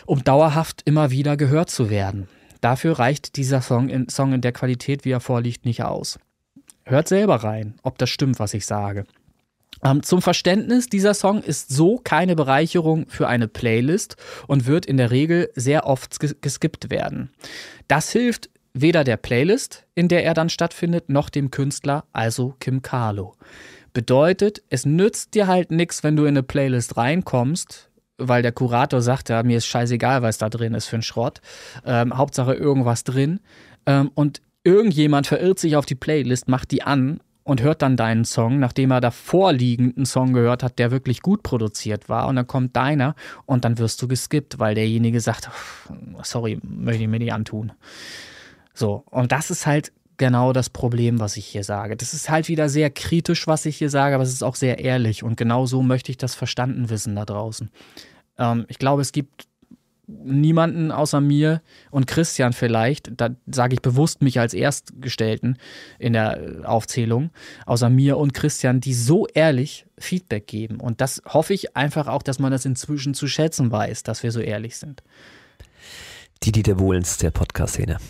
um 0.07 0.25
dauerhaft 0.25 0.83
immer 0.85 1.11
wieder 1.11 1.37
gehört 1.37 1.71
zu 1.71 1.91
werden. 1.91 2.29
Dafür 2.61 2.99
reicht 2.99 3.37
dieser 3.37 3.61
Song 3.61 3.89
in, 3.91 4.09
Song 4.09 4.33
in 4.33 4.41
der 4.41 4.53
Qualität, 4.53 5.05
wie 5.05 5.11
er 5.11 5.21
vorliegt, 5.21 5.67
nicht 5.67 5.83
aus. 5.83 6.19
Hört 6.87 7.09
selber 7.09 7.37
rein, 7.37 7.75
ob 7.83 7.99
das 7.99 8.11
stimmt, 8.11 8.39
was 8.39 8.55
ich 8.55 8.67
sage. 8.67 9.05
Ähm, 9.83 10.03
zum 10.03 10.23
Verständnis, 10.23 10.89
dieser 10.89 11.13
Song 11.13 11.43
ist 11.43 11.69
so 11.69 11.99
keine 11.99 12.37
Bereicherung 12.37 13.07
für 13.09 13.29
eine 13.29 13.49
Playlist 13.49 14.17
und 14.47 14.67
wird 14.67 14.87
in 14.87 14.97
der 14.97 15.11
Regel 15.11 15.51
sehr 15.55 15.87
oft 15.87 16.15
ges- 16.15 16.37
geskippt 16.41 16.91
werden. 16.91 17.31
Das 17.89 18.11
hilft 18.11 18.49
weder 18.73 19.05
der 19.05 19.19
Playlist, 19.19 19.85
in 19.95 20.09
der 20.09 20.25
er 20.25 20.35
dann 20.35 20.49
stattfindet, 20.49 21.11
noch 21.11 21.29
dem 21.29 21.51
Künstler, 21.51 22.05
also 22.13 22.55
Kim 22.61 22.81
Carlo. 22.83 23.35
Bedeutet, 23.95 24.63
es 24.71 24.85
nützt 24.85 25.35
dir 25.35 25.47
halt 25.47 25.71
nichts, 25.71 26.03
wenn 26.03 26.17
du 26.17 26.25
in 26.25 26.31
eine 26.31 26.43
Playlist 26.43 26.97
reinkommst, 26.97 27.91
weil 28.19 28.43
der 28.43 28.51
Kurator 28.51 29.01
sagt, 29.01 29.29
ja, 29.29 29.43
mir 29.45 29.59
ist 29.59 29.67
scheißegal, 29.67 30.21
was 30.21 30.37
da 30.37 30.49
drin 30.49 30.75
ist 30.75 30.87
für 30.87 30.97
ein 30.97 31.03
Schrott. 31.03 31.41
Ähm, 31.87 32.17
Hauptsache 32.17 32.55
irgendwas 32.55 33.05
drin. 33.05 33.39
Ähm, 33.87 34.11
und 34.15 34.43
irgendjemand 34.65 35.29
verirrt 35.29 35.61
sich 35.61 35.77
auf 35.77 35.87
die 35.87 35.95
Playlist, 35.95 36.49
macht 36.49 36.73
die 36.73 36.83
an 36.83 37.21
und 37.45 37.63
hört 37.63 37.83
dann 37.83 37.97
deinen 37.97 38.25
Song, 38.25 38.59
nachdem 38.59 38.91
er 38.91 39.01
davor 39.01 39.53
liegenden 39.53 40.07
Song 40.07 40.33
gehört 40.33 40.65
hat, 40.65 40.81
der 40.81 40.91
wirklich 40.91 41.23
gut 41.23 41.45
produziert 41.45 42.09
war. 42.09 42.27
Und 42.27 42.35
dann 42.35 42.49
kommt 42.49 42.75
deiner 42.75 43.15
und 43.47 43.65
dann 43.65 43.79
wirst 43.79 44.03
du 44.03 44.09
geskippt, 44.09 44.59
weil 44.59 44.75
derjenige 44.75 45.21
sagt, 45.21 45.51
sorry, 46.23 46.59
möchte 46.63 47.03
ich 47.03 47.09
mir 47.09 47.21
nicht 47.21 47.33
antun. 47.33 47.73
So, 48.73 49.05
und 49.11 49.31
das 49.31 49.51
ist 49.51 49.67
halt 49.67 49.93
genau 50.17 50.53
das 50.53 50.71
Problem, 50.71 51.21
was 51.21 51.37
ich 51.37 51.47
hier 51.47 51.65
sage. 51.65 51.97
Das 51.97 52.15
ist 52.15 52.31
halt 52.31 52.49
wieder 52.49 52.69
sehr 52.69 52.91
kritisch, 52.91 53.47
was 53.47 53.67
ich 53.67 53.77
hier 53.77 53.91
sage, 53.91 54.15
aber 54.15 54.25
es 54.25 54.33
ist 54.33 54.43
auch 54.43 54.55
sehr 54.55 54.79
ehrlich. 54.79 55.23
Und 55.23 55.37
genau 55.37 55.67
so 55.67 55.83
möchte 55.83 56.11
ich 56.11 56.19
das 56.19 56.35
verstanden 56.35 56.91
wissen 56.91 57.17
da 57.17 57.25
draußen. 57.25 57.71
Ähm, 58.39 58.67
ich 58.69 58.79
glaube, 58.79 59.03
es 59.03 59.13
gibt 59.13 59.47
niemanden 60.07 60.93
außer 60.93 61.21
mir 61.21 61.63
und 61.91 62.07
Christian 62.07 62.53
vielleicht, 62.53 63.11
da 63.19 63.31
sage 63.47 63.75
ich 63.75 63.83
bewusst 63.83 64.23
mich 64.23 64.39
als 64.39 64.55
Erstgestellten 64.55 65.59
in 65.99 66.13
der 66.13 66.41
äh, 66.41 66.65
Aufzählung, 66.65 67.31
außer 67.67 67.89
mir 67.89 68.19
und 68.19 68.35
Christian, 68.35 68.81
die 68.81 68.95
so 68.95 69.27
ehrlich 69.29 69.87
Feedback 69.99 70.47
geben. 70.47 70.81
Und 70.81 71.01
das 71.01 71.23
hoffe 71.27 71.55
ich 71.55 71.77
einfach 71.77 72.07
auch, 72.07 72.23
dass 72.23 72.39
man 72.39 72.53
das 72.53 72.65
inzwischen 72.65 73.15
zu 73.15 73.27
schätzen 73.27 73.71
weiß, 73.71 74.03
dass 74.03 74.23
wir 74.23 74.31
so 74.31 74.41
ehrlich 74.41 74.77
sind. 74.77 75.03
Die 76.43 76.53
Dieter 76.53 76.75
Bohlens 76.75 77.17
der 77.19 77.31
Podcast-Szene. 77.31 77.97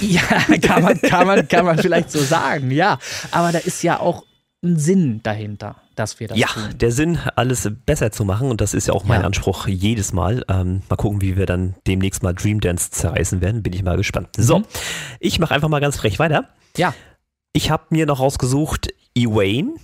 Ja, 0.00 0.22
kann 0.62 0.82
man, 0.82 1.00
kann, 1.00 1.26
man, 1.26 1.46
kann 1.48 1.64
man 1.64 1.78
vielleicht 1.78 2.10
so 2.10 2.18
sagen, 2.18 2.70
ja. 2.70 2.98
Aber 3.30 3.52
da 3.52 3.58
ist 3.58 3.82
ja 3.82 4.00
auch 4.00 4.24
ein 4.62 4.78
Sinn 4.78 5.20
dahinter, 5.22 5.76
dass 5.94 6.18
wir 6.20 6.28
das 6.28 6.38
Ja, 6.38 6.48
tun. 6.48 6.62
der 6.78 6.92
Sinn, 6.92 7.18
alles 7.36 7.70
besser 7.86 8.10
zu 8.12 8.24
machen 8.24 8.50
und 8.50 8.60
das 8.60 8.74
ist 8.74 8.88
ja 8.88 8.94
auch 8.94 9.04
mein 9.04 9.20
Ja. 9.20 9.26
Anspruch 9.26 9.66
jedes 9.68 10.12
Mal. 10.12 10.44
Ähm, 10.48 10.82
mal 10.88 10.96
gucken, 10.96 11.20
wie 11.22 11.36
wir 11.36 11.46
dann 11.46 11.74
demnächst 11.86 12.22
mal 12.22 12.34
Dream 12.34 12.60
Dance 12.60 12.90
zerreißen 12.90 13.40
werden. 13.40 13.62
Bin 13.62 13.72
ich 13.72 13.82
mal 13.82 13.96
gespannt. 13.96 14.28
So, 14.36 14.58
Mhm. 14.60 14.64
ich 15.18 15.38
mache 15.38 15.54
einfach 15.54 15.68
mal 15.68 15.80
ganz 15.80 15.96
frech 15.96 16.18
weiter. 16.18 16.48
Ja, 16.76 16.94
Ich 17.52 17.70
habe 17.70 17.84
mir 17.90 18.06
noch 18.06 18.20
rausgesucht 18.20 18.88
Ewaine 19.14 19.74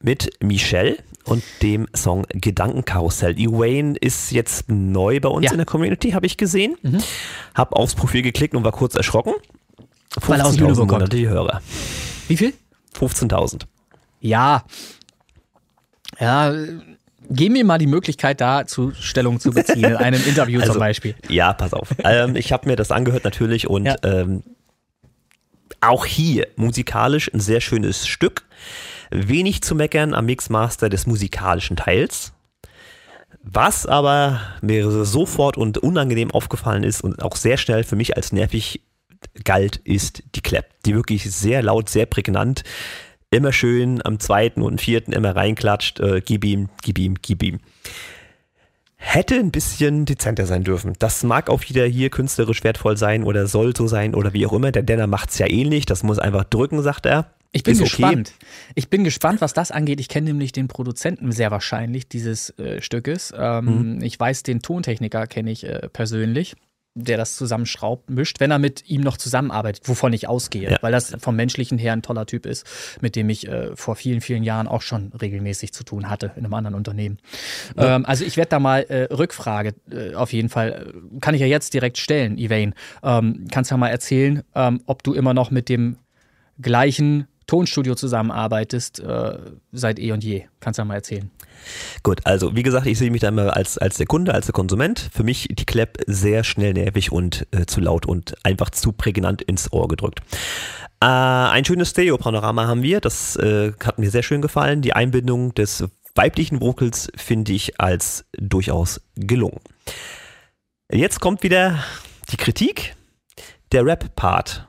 mit 0.00 0.30
Michelle 0.42 0.96
und 1.24 1.42
dem 1.62 1.86
Song 1.94 2.26
Gedankenkarussell. 2.28 3.38
Ewaine 3.38 3.96
ist 3.98 4.30
jetzt 4.30 4.68
neu 4.68 5.20
bei 5.20 5.28
uns 5.28 5.46
Ja. 5.46 5.52
in 5.52 5.58
der 5.58 5.66
Community, 5.66 6.10
habe 6.10 6.26
ich 6.26 6.36
gesehen. 6.36 6.76
Mhm. 6.82 6.98
Hab 7.54 7.72
aufs 7.72 7.94
Profil 7.94 8.22
geklickt 8.22 8.54
und 8.54 8.64
war 8.64 8.72
kurz 8.72 8.94
erschrocken. 8.94 9.32
Weil 10.26 10.40
er 10.40 10.46
aus 10.46 10.54
15.000 10.54 10.58
Lüneburg 10.60 10.76
kommt. 10.76 10.90
monatliche 10.92 11.28
Hörer. 11.28 11.60
wie 12.28 12.36
viel? 12.36 12.52
15.000. 12.98 13.62
Ja. 14.20 14.64
Ja, 16.20 16.54
gib 17.30 17.52
mir 17.52 17.64
mal 17.64 17.78
die 17.78 17.86
Möglichkeit, 17.88 18.40
dazu 18.40 18.92
Stellung 18.98 19.40
zu 19.40 19.50
beziehen, 19.50 19.84
in 19.84 19.96
einem 19.96 20.22
Interview 20.26 20.60
Also, 20.60 20.74
zum 20.74 20.78
Beispiel. 20.80 21.14
Ja, 21.28 21.52
pass 21.52 21.72
auf. 21.72 21.88
ähm, 22.04 22.36
ich 22.36 22.52
habe 22.52 22.68
mir 22.68 22.76
das 22.76 22.90
angehört 22.92 23.24
natürlich 23.24 23.68
und 23.68 23.86
Ja. 23.86 23.96
ähm, 24.04 24.42
auch 25.80 26.06
hier 26.06 26.46
musikalisch 26.56 27.30
ein 27.34 27.40
sehr 27.40 27.60
schönes 27.60 28.06
Stück. 28.06 28.44
Wenig 29.14 29.62
zu 29.62 29.76
meckern 29.76 30.12
am 30.12 30.26
Mixmaster 30.26 30.88
des 30.88 31.06
musikalischen 31.06 31.76
Teils. 31.76 32.32
Was 33.42 33.86
aber 33.86 34.40
mir 34.60 34.90
sofort 35.04 35.56
und 35.56 35.78
unangenehm 35.78 36.32
aufgefallen 36.32 36.82
ist 36.82 37.02
und 37.02 37.22
auch 37.22 37.36
sehr 37.36 37.56
schnell 37.56 37.84
für 37.84 37.94
mich 37.94 38.16
als 38.16 38.32
nervig 38.32 38.80
galt, 39.44 39.76
ist 39.76 40.24
die 40.34 40.40
Clap, 40.40 40.66
die 40.84 40.94
wirklich 40.94 41.30
sehr 41.30 41.62
laut, 41.62 41.88
sehr 41.88 42.06
prägnant, 42.06 42.64
immer 43.30 43.52
schön 43.52 44.04
am 44.04 44.18
zweiten 44.18 44.62
und 44.62 44.80
vierten 44.80 45.12
immer 45.12 45.36
reinklatscht, 45.36 46.00
äh, 46.00 46.20
gib 46.24 46.44
ihm, 46.44 46.68
gib 46.82 46.98
ihm, 46.98 47.14
gib 47.22 47.42
ihm 47.42 47.60
hätte 49.04 49.34
ein 49.36 49.50
bisschen 49.50 50.06
dezenter 50.06 50.46
sein 50.46 50.64
dürfen. 50.64 50.94
Das 50.98 51.22
mag 51.22 51.50
auch 51.50 51.62
wieder 51.68 51.84
hier 51.86 52.10
künstlerisch 52.10 52.64
wertvoll 52.64 52.96
sein 52.96 53.22
oder 53.22 53.46
soll 53.46 53.76
so 53.76 53.86
sein 53.86 54.14
oder 54.14 54.32
wie 54.32 54.46
auch 54.46 54.52
immer. 54.52 54.72
Der 54.72 54.82
Denner 54.82 55.06
macht 55.06 55.30
es 55.30 55.38
ja 55.38 55.46
ähnlich. 55.48 55.86
Das 55.86 56.02
muss 56.02 56.18
einfach 56.18 56.44
drücken, 56.44 56.82
sagt 56.82 57.06
er. 57.06 57.26
Ich 57.52 57.62
bin 57.62 57.74
Ist 57.74 57.82
okay. 57.82 57.88
gespannt. 57.90 58.32
Ich 58.74 58.88
bin 58.88 59.04
gespannt, 59.04 59.40
was 59.40 59.52
das 59.52 59.70
angeht. 59.70 60.00
Ich 60.00 60.08
kenne 60.08 60.26
nämlich 60.26 60.50
den 60.50 60.66
Produzenten 60.66 61.30
sehr 61.30 61.52
wahrscheinlich 61.52 62.08
dieses 62.08 62.50
äh, 62.58 62.82
Stückes. 62.82 63.32
Ähm, 63.36 64.00
Ich 64.02 64.18
weiß, 64.18 64.42
den 64.42 64.60
Tontechniker 64.60 65.28
kenne 65.28 65.52
ich 65.52 65.64
äh, 65.64 65.88
persönlich, 65.92 66.56
der 66.94 67.16
das 67.16 67.36
zusammenschraubt, 67.36 68.08
mischt, 68.08 68.38
wenn 68.38 68.50
er 68.52 68.58
mit 68.60 68.88
ihm 68.88 69.00
noch 69.00 69.16
zusammenarbeitet, 69.16 69.88
wovon 69.88 70.12
ich 70.12 70.28
ausgehe, 70.28 70.70
Ja. 70.70 70.78
weil 70.80 70.92
das 70.92 71.14
vom 71.18 71.34
menschlichen 71.34 71.76
her 71.76 71.92
ein 71.92 72.02
toller 72.02 72.24
Typ 72.26 72.46
ist, 72.46 72.64
mit 73.00 73.16
dem 73.16 73.28
ich 73.28 73.48
äh, 73.48 73.74
vor 73.74 73.96
vielen, 73.96 74.20
vielen 74.20 74.44
Jahren 74.44 74.68
auch 74.68 74.82
schon 74.82 75.12
regelmäßig 75.20 75.72
zu 75.72 75.82
tun 75.84 76.08
hatte 76.08 76.32
in 76.36 76.44
einem 76.44 76.54
anderen 76.54 76.76
Unternehmen. 76.76 77.18
Ähm, 77.76 78.04
also 78.06 78.24
ich 78.24 78.36
werde 78.36 78.50
da 78.50 78.60
mal 78.60 78.82
äh, 78.82 79.12
Rückfrage 79.12 79.74
äh, 79.90 80.14
auf 80.14 80.32
jeden 80.32 80.48
Fall, 80.48 80.92
äh, 81.16 81.18
kann 81.20 81.34
ich 81.34 81.40
ja 81.40 81.48
jetzt 81.48 81.74
direkt 81.74 81.98
stellen, 81.98 82.38
Ivane. 82.38 82.74
Ähm, 83.02 83.46
kannst 83.50 83.72
ja 83.72 83.76
mal 83.76 83.88
erzählen, 83.88 84.42
ähm, 84.54 84.80
ob 84.86 85.02
du 85.02 85.14
immer 85.14 85.34
noch 85.34 85.50
mit 85.50 85.68
dem 85.68 85.96
gleichen 86.60 87.26
Tonstudio 87.46 87.94
zusammenarbeitest 87.94 89.00
äh, 89.00 89.38
seit 89.72 89.98
eh 89.98 90.12
und 90.12 90.22
je. 90.24 90.44
Kannst 90.60 90.78
du 90.78 90.82
ja 90.82 90.84
mal 90.86 90.94
erzählen. 90.94 91.30
Gut, 92.02 92.20
also 92.24 92.54
wie 92.54 92.62
gesagt, 92.62 92.86
ich 92.86 92.98
sehe 92.98 93.10
mich 93.10 93.20
da 93.20 93.28
immer 93.28 93.56
als, 93.56 93.78
als 93.78 93.96
der 93.96 94.06
Kunde, 94.06 94.34
als 94.34 94.46
der 94.46 94.52
Konsument. 94.52 95.10
Für 95.12 95.22
mich 95.22 95.48
die 95.50 95.64
Clap 95.64 95.98
sehr 96.06 96.44
schnell 96.44 96.72
nervig 96.72 97.12
und 97.12 97.46
äh, 97.50 97.66
zu 97.66 97.80
laut 97.80 98.06
und 98.06 98.34
einfach 98.44 98.70
zu 98.70 98.92
prägnant 98.92 99.42
ins 99.42 99.72
Ohr 99.72 99.88
gedrückt. 99.88 100.20
Äh, 101.00 101.06
ein 101.06 101.64
schönes 101.64 101.90
Stereo-Panorama 101.90 102.66
haben 102.66 102.82
wir, 102.82 103.00
das 103.00 103.36
äh, 103.36 103.72
hat 103.84 103.98
mir 103.98 104.10
sehr 104.10 104.22
schön 104.22 104.42
gefallen. 104.42 104.82
Die 104.82 104.94
Einbindung 104.94 105.54
des 105.54 105.84
weiblichen 106.14 106.60
Vocals 106.60 107.10
finde 107.16 107.52
ich 107.52 107.80
als 107.80 108.24
durchaus 108.38 109.00
gelungen. 109.16 109.60
Jetzt 110.90 111.20
kommt 111.20 111.42
wieder 111.42 111.82
die 112.30 112.36
Kritik. 112.36 112.94
Der 113.72 113.84
Rap-Part, 113.84 114.68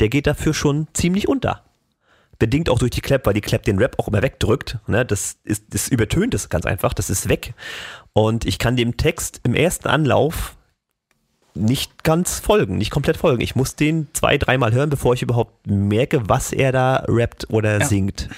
der 0.00 0.08
geht 0.08 0.26
dafür 0.26 0.52
schon 0.52 0.88
ziemlich 0.92 1.28
unter 1.28 1.62
bedingt 2.38 2.68
auch 2.68 2.78
durch 2.78 2.90
die 2.90 3.00
Clap, 3.00 3.26
weil 3.26 3.34
die 3.34 3.40
Clap 3.40 3.62
den 3.62 3.78
Rap 3.78 3.98
auch 3.98 4.08
immer 4.08 4.22
wegdrückt. 4.22 4.78
Ne? 4.86 5.04
Das, 5.04 5.36
ist, 5.44 5.64
das 5.70 5.88
übertönt 5.88 6.34
es 6.34 6.48
ganz 6.48 6.66
einfach, 6.66 6.94
das 6.94 7.10
ist 7.10 7.28
weg. 7.28 7.54
Und 8.12 8.44
ich 8.44 8.58
kann 8.58 8.76
dem 8.76 8.96
Text 8.96 9.40
im 9.44 9.54
ersten 9.54 9.88
Anlauf 9.88 10.56
nicht 11.54 12.02
ganz 12.02 12.40
folgen, 12.40 12.78
nicht 12.78 12.90
komplett 12.90 13.16
folgen. 13.16 13.40
Ich 13.40 13.54
muss 13.54 13.76
den 13.76 14.08
zwei, 14.12 14.38
dreimal 14.38 14.72
hören, 14.72 14.90
bevor 14.90 15.14
ich 15.14 15.22
überhaupt 15.22 15.66
merke, 15.66 16.28
was 16.28 16.52
er 16.52 16.72
da 16.72 17.04
rappt 17.06 17.48
oder 17.50 17.78
Ja. 17.80 17.86
singt. 17.86 18.28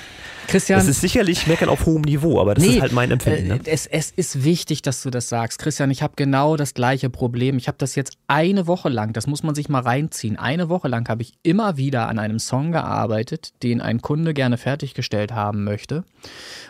Christian, 0.46 0.78
Das 0.78 0.88
ist 0.88 1.00
sicherlich 1.00 1.46
Meckern 1.46 1.68
auf 1.68 1.86
hohem 1.86 2.02
Niveau, 2.02 2.40
aber 2.40 2.54
das 2.54 2.64
ist 2.64 2.80
halt 2.80 2.92
mein 2.92 3.10
Empfinden. 3.10 3.50
Äh, 3.50 3.54
Ne? 3.56 3.60
es, 3.66 3.86
es 3.86 4.10
ist 4.10 4.44
wichtig, 4.44 4.82
dass 4.82 5.02
du 5.02 5.10
das 5.10 5.28
sagst. 5.28 5.58
Christian, 5.58 5.90
ich 5.90 6.02
habe 6.02 6.14
genau 6.16 6.56
das 6.56 6.74
gleiche 6.74 7.10
Problem. 7.10 7.56
Ich 7.58 7.68
habe 7.68 7.78
das 7.78 7.94
jetzt 7.94 8.16
eine 8.26 8.66
Woche 8.66 8.88
lang, 8.88 9.12
das 9.12 9.26
muss 9.26 9.42
man 9.42 9.54
sich 9.54 9.68
mal 9.68 9.82
reinziehen. 9.82 10.36
Eine 10.36 10.68
Woche 10.68 10.88
lang 10.88 11.08
habe 11.08 11.22
ich 11.22 11.34
immer 11.42 11.76
wieder 11.76 12.08
an 12.08 12.18
einem 12.18 12.38
Song 12.38 12.72
gearbeitet, 12.72 13.52
den 13.62 13.80
ein 13.80 14.00
Kunde 14.00 14.34
gerne 14.34 14.58
fertiggestellt 14.58 15.32
haben 15.32 15.64
möchte. 15.64 16.04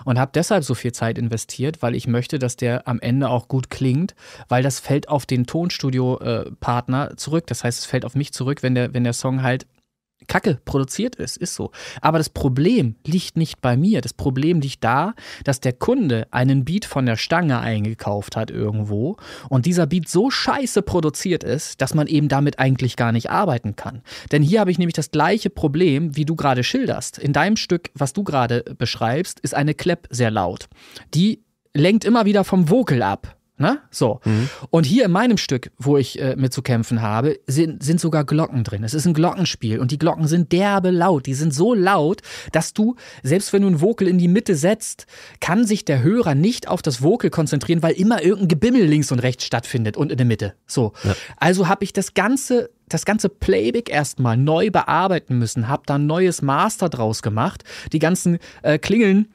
Und 0.04 0.18
habe 0.18 0.30
deshalb 0.34 0.64
so 0.64 0.74
viel 0.74 0.92
Zeit 0.92 1.18
investiert, 1.18 1.82
weil 1.82 1.94
ich 1.94 2.06
möchte, 2.06 2.38
dass 2.38 2.56
der 2.56 2.86
am 2.86 3.00
Ende 3.00 3.28
auch 3.28 3.48
gut 3.48 3.70
klingt, 3.70 4.14
weil 4.48 4.62
das 4.62 4.80
fällt 4.80 5.08
auf 5.08 5.26
den 5.26 5.46
Tonstudio-Partner 5.46 7.16
zurück. 7.16 7.46
Das 7.46 7.64
heißt, 7.64 7.78
es 7.80 7.84
fällt 7.86 8.04
auf 8.04 8.14
mich 8.14 8.32
zurück, 8.32 8.62
wenn 8.62 8.74
der, 8.74 8.94
wenn 8.94 9.04
der 9.04 9.12
Song 9.12 9.42
halt 9.42 9.66
Kacke 10.26 10.58
produziert 10.64 11.16
ist, 11.16 11.36
ist 11.36 11.54
so. 11.54 11.70
Aber 12.00 12.18
das 12.18 12.30
Problem 12.30 12.96
liegt 13.06 13.36
nicht 13.36 13.60
bei 13.60 13.76
mir. 13.76 14.00
Das 14.00 14.12
Problem 14.12 14.60
liegt 14.60 14.84
da, 14.84 15.14
dass 15.44 15.60
der 15.60 15.72
Kunde 15.72 16.26
einen 16.30 16.64
Beat 16.64 16.84
von 16.84 17.06
der 17.06 17.16
Stange 17.16 17.60
eingekauft 17.60 18.36
hat 18.36 18.50
irgendwo 18.50 19.16
und 19.48 19.66
dieser 19.66 19.86
Beat 19.86 20.08
so 20.08 20.30
scheiße 20.30 20.82
produziert 20.82 21.44
ist, 21.44 21.80
dass 21.80 21.94
man 21.94 22.06
eben 22.06 22.28
damit 22.28 22.58
eigentlich 22.58 22.96
gar 22.96 23.12
nicht 23.12 23.30
arbeiten 23.30 23.76
kann. 23.76 24.02
Denn 24.32 24.42
hier 24.42 24.60
habe 24.60 24.70
ich 24.70 24.78
nämlich 24.78 24.94
das 24.94 25.10
gleiche 25.10 25.50
Problem, 25.50 26.16
wie 26.16 26.24
du 26.24 26.36
gerade 26.36 26.64
schilderst. 26.64 27.18
In 27.18 27.32
deinem 27.32 27.56
Stück, 27.56 27.90
was 27.94 28.12
du 28.12 28.24
gerade 28.24 28.64
beschreibst, 28.78 29.40
ist 29.40 29.54
eine 29.54 29.74
Clap 29.74 30.06
sehr 30.10 30.30
laut. 30.30 30.68
Die 31.14 31.42
lenkt 31.74 32.04
immer 32.04 32.24
wieder 32.24 32.44
vom 32.44 32.70
Vocal 32.70 33.02
ab. 33.02 33.35
Ne? 33.58 33.78
So. 33.90 34.20
Und 34.70 34.84
hier 34.84 35.06
in 35.06 35.12
meinem 35.12 35.38
Stück, 35.38 35.70
wo 35.78 35.96
ich 35.96 36.20
äh, 36.20 36.36
mit 36.36 36.52
zu 36.52 36.60
kämpfen 36.60 37.00
habe, 37.00 37.38
sind, 37.46 37.82
sind 37.82 38.00
sogar 38.00 38.24
Glocken 38.24 38.64
drin. 38.64 38.84
Es 38.84 38.92
ist 38.92 39.06
ein 39.06 39.14
Glockenspiel 39.14 39.78
und 39.78 39.90
die 39.92 39.98
Glocken 39.98 40.26
sind 40.26 40.52
derbe 40.52 40.90
laut. 40.90 41.24
Die 41.24 41.32
sind 41.32 41.54
so 41.54 41.72
laut, 41.72 42.20
dass 42.52 42.74
du, 42.74 42.96
selbst 43.22 43.54
wenn 43.54 43.62
du 43.62 43.68
ein 43.68 43.80
Vocal 43.80 44.08
in 44.08 44.18
die 44.18 44.28
Mitte 44.28 44.56
setzt, 44.56 45.06
kann 45.40 45.64
sich 45.64 45.86
der 45.86 46.02
Hörer 46.02 46.34
nicht 46.34 46.68
auf 46.68 46.82
das 46.82 47.02
Vocal 47.02 47.30
konzentrieren, 47.30 47.82
weil 47.82 47.94
immer 47.94 48.22
irgendein 48.22 48.48
Gebimmel 48.48 48.84
links 48.84 49.10
und 49.10 49.20
rechts 49.20 49.44
stattfindet 49.44 49.96
und 49.96 50.12
in 50.12 50.18
der 50.18 50.26
Mitte. 50.26 50.52
So. 50.66 50.92
Also 51.38 51.66
habe 51.66 51.84
ich 51.84 51.94
das 51.94 52.12
ganze 52.12 52.70
das 52.88 53.04
ganze 53.04 53.28
Playback 53.28 53.90
erstmal 53.90 54.36
neu 54.36 54.70
bearbeiten 54.70 55.38
müssen, 55.38 55.66
habe 55.68 55.82
da 55.86 55.96
ein 55.96 56.06
neues 56.06 56.40
Master 56.40 56.88
draus 56.88 57.20
gemacht, 57.20 57.64
die 57.92 57.98
ganzen 57.98 58.38
äh, 58.62 58.78
Klingeln 58.78 59.26